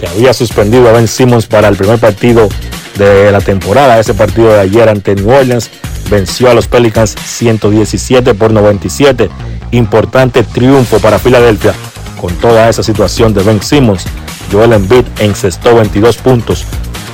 que 0.00 0.06
había 0.06 0.32
suspendido 0.32 0.88
a 0.88 0.92
Ben 0.92 1.08
Simmons 1.08 1.46
para 1.46 1.68
el 1.68 1.76
primer 1.76 1.98
partido 1.98 2.48
de 2.96 3.30
la 3.30 3.40
temporada. 3.40 3.98
Ese 3.98 4.14
partido 4.14 4.52
de 4.52 4.60
ayer 4.60 4.88
ante 4.88 5.14
New 5.14 5.30
Orleans 5.30 5.70
venció 6.10 6.50
a 6.50 6.54
los 6.54 6.68
Pelicans 6.68 7.14
117 7.24 8.34
por 8.34 8.52
97. 8.52 9.28
Importante 9.72 10.44
triunfo 10.44 10.98
para 11.00 11.18
Filadelfia 11.18 11.74
con 12.20 12.32
toda 12.36 12.68
esa 12.68 12.82
situación 12.82 13.34
de 13.34 13.42
Ben 13.42 13.62
Simmons. 13.62 14.04
Joel 14.50 14.72
Embiid 14.72 15.04
encestó 15.18 15.74
22 15.74 16.16
puntos 16.18 16.64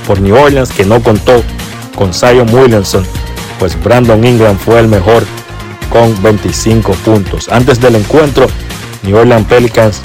por 0.07 0.19
New 0.21 0.35
Orleans 0.35 0.71
que 0.71 0.85
no 0.85 1.01
contó 1.01 1.43
con 1.95 2.13
Zion 2.13 2.53
Williamson, 2.53 3.05
pues 3.59 3.81
Brandon 3.83 4.23
Ingram 4.23 4.57
fue 4.57 4.79
el 4.79 4.87
mejor 4.87 5.23
con 5.89 6.21
25 6.23 6.91
puntos. 7.05 7.49
Antes 7.49 7.79
del 7.79 7.95
encuentro, 7.95 8.47
New 9.03 9.17
Orleans 9.17 9.47
Pelicans 9.47 10.01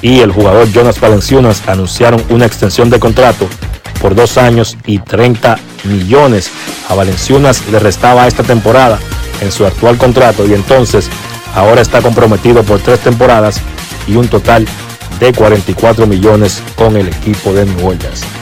y 0.00 0.20
el 0.20 0.32
jugador 0.32 0.70
Jonas 0.70 1.00
Valenciunas 1.00 1.62
anunciaron 1.66 2.22
una 2.30 2.46
extensión 2.46 2.88
de 2.90 3.00
contrato 3.00 3.48
por 4.00 4.14
dos 4.14 4.38
años 4.38 4.76
y 4.86 4.98
30 4.98 5.58
millones. 5.84 6.50
A 6.88 6.94
Valenciunas 6.94 7.66
le 7.70 7.78
restaba 7.78 8.26
esta 8.26 8.42
temporada 8.42 8.98
en 9.40 9.50
su 9.50 9.66
actual 9.66 9.98
contrato 9.98 10.46
y 10.46 10.54
entonces 10.54 11.08
ahora 11.54 11.80
está 11.80 12.00
comprometido 12.00 12.62
por 12.62 12.78
tres 12.80 13.00
temporadas 13.00 13.60
y 14.06 14.16
un 14.16 14.28
total 14.28 14.66
de 15.18 15.32
44 15.32 16.06
millones 16.06 16.62
con 16.76 16.96
el 16.96 17.08
equipo 17.08 17.52
de 17.52 17.66
New 17.66 17.88
Orleans. 17.88 18.37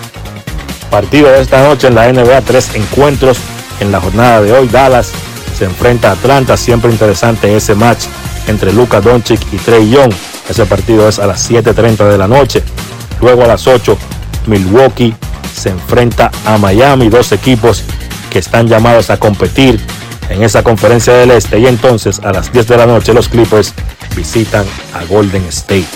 Partido 0.91 1.31
de 1.31 1.41
esta 1.41 1.63
noche 1.63 1.89
en 1.89 1.95
la 1.95 2.11
NBA, 2.13 2.41
tres 2.43 2.75
encuentros 2.75 3.39
en 3.81 3.93
la 3.93 4.01
jornada 4.01 4.41
de 4.41 4.53
hoy. 4.53 4.69
Dallas 4.69 5.13
se 5.57 5.65
enfrenta 5.65 6.11
a 6.11 6.13
Atlanta, 6.13 6.57
siempre 6.57 6.91
interesante 6.91 7.55
ese 7.55 7.75
match 7.75 8.05
entre 8.47 8.73
Luka 8.73 9.01
Doncic 9.01 9.41
y 9.53 9.57
Trey 9.57 9.91
Young. 9.91 10.13
Ese 10.49 10.65
partido 10.67 11.09
es 11.09 11.19
a 11.19 11.27
las 11.27 11.51
7.30 11.51 12.09
de 12.09 12.19
la 12.19 12.29
noche. 12.29 12.63
Luego 13.21 13.45
a 13.45 13.47
las 13.47 13.67
8, 13.67 13.97
Milwaukee 14.47 15.15
se 15.55 15.71
enfrenta 15.71 16.31
a 16.45 16.59
Miami, 16.59 17.09
dos 17.09 17.33
equipos 17.33 17.83
que 18.31 18.39
están 18.39 18.69
llamados 18.69 19.11
a 19.11 19.19
competir 19.19 19.81
en 20.29 20.43
esa 20.43 20.63
conferencia 20.63 21.15
del 21.15 21.31
este. 21.31 21.59
Y 21.59 21.67
entonces 21.67 22.21
a 22.21 22.33
las 22.33 22.53
10 22.53 22.69
de 22.69 22.77
la 22.77 22.87
noche 22.87 23.13
los 23.13 23.29
Clippers 23.29 23.73
visitan 24.15 24.65
a 24.95 25.05
Golden 25.05 25.45
State. 25.47 25.87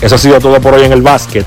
Eso 0.00 0.16
ha 0.16 0.18
sido 0.18 0.38
todo 0.40 0.60
por 0.60 0.74
hoy 0.74 0.84
en 0.84 0.92
el 0.92 1.02
básquet. 1.02 1.46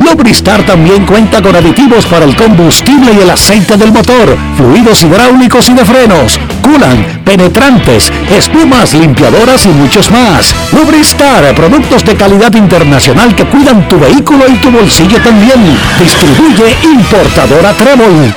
Lubristar 0.00 0.62
también 0.64 1.04
cuenta 1.04 1.42
con 1.42 1.54
aditivos 1.54 2.06
para 2.06 2.24
el 2.24 2.34
combustible 2.34 3.12
y 3.12 3.22
el 3.22 3.30
aceite 3.30 3.76
del 3.76 3.92
motor 3.92 4.36
fluidos 4.56 5.02
hidráulicos 5.02 5.68
y 5.68 5.74
de 5.74 5.84
frenos, 5.84 6.38
culan, 6.62 7.22
penetrantes, 7.24 8.12
espumas, 8.30 8.94
limpiadoras 8.94 9.66
y 9.66 9.68
muchos 9.68 10.10
más. 10.10 10.54
Lubristar, 10.72 11.54
productos 11.54 12.04
de 12.04 12.16
calidad 12.16 12.52
internacional 12.54 13.34
que 13.34 13.44
cuidan 13.44 13.88
tu 13.88 13.98
vehículo 13.98 14.44
y 14.48 14.56
tu 14.56 14.70
bolsillo 14.70 15.18
también. 15.22 15.78
Distribuye 15.98 16.76
importadora 16.82 17.72
Trébol. 17.72 18.34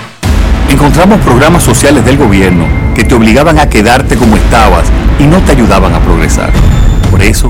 Encontramos 0.69 1.19
programas 1.21 1.63
sociales 1.63 2.05
del 2.05 2.17
gobierno 2.17 2.65
que 2.95 3.03
te 3.03 3.15
obligaban 3.15 3.59
a 3.59 3.69
quedarte 3.69 4.15
como 4.15 4.35
estabas 4.35 4.85
y 5.19 5.23
no 5.23 5.37
te 5.39 5.51
ayudaban 5.51 5.93
a 5.93 5.99
progresar. 5.99 6.51
Por 7.11 7.21
eso 7.21 7.49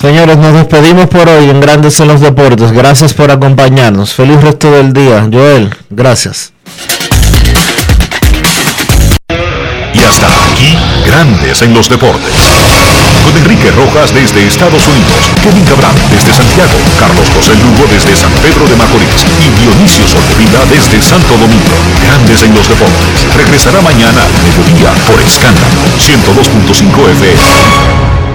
Señores, 0.00 0.38
nos 0.38 0.54
despedimos 0.54 1.06
por 1.08 1.28
hoy 1.28 1.50
en 1.50 1.60
Grandes 1.60 1.98
en 1.98 2.06
los 2.06 2.20
Deportes. 2.20 2.70
Gracias 2.70 3.12
por 3.14 3.32
acompañarnos. 3.32 4.14
Feliz 4.14 4.40
resto 4.40 4.70
del 4.70 4.92
día. 4.92 5.26
Joel, 5.26 5.74
gracias. 5.90 6.52
hasta 10.06 10.28
aquí, 10.52 10.78
Grandes 11.04 11.62
en 11.62 11.74
los 11.74 11.88
Deportes. 11.88 12.30
Con 13.24 13.36
Enrique 13.38 13.72
Rojas 13.72 14.14
desde 14.14 14.46
Estados 14.46 14.86
Unidos, 14.86 15.18
Kevin 15.42 15.64
Cabral 15.64 15.96
desde 16.12 16.32
Santiago, 16.32 16.78
Carlos 17.00 17.26
José 17.34 17.56
Lugo 17.56 17.90
desde 17.90 18.14
San 18.14 18.30
Pedro 18.38 18.68
de 18.68 18.76
Macorís 18.76 19.26
y 19.42 19.50
Dionisio 19.60 20.06
Solterida 20.06 20.62
desde 20.70 21.02
Santo 21.02 21.34
Domingo. 21.34 21.74
Grandes 22.06 22.44
en 22.44 22.54
los 22.54 22.68
Deportes. 22.68 23.34
Regresará 23.34 23.80
mañana 23.82 24.22
al 24.22 24.32
mediodía 24.46 24.94
por 25.10 25.20
Escándalo 25.20 25.82
102.5 25.98 27.10
FM. 27.10 28.27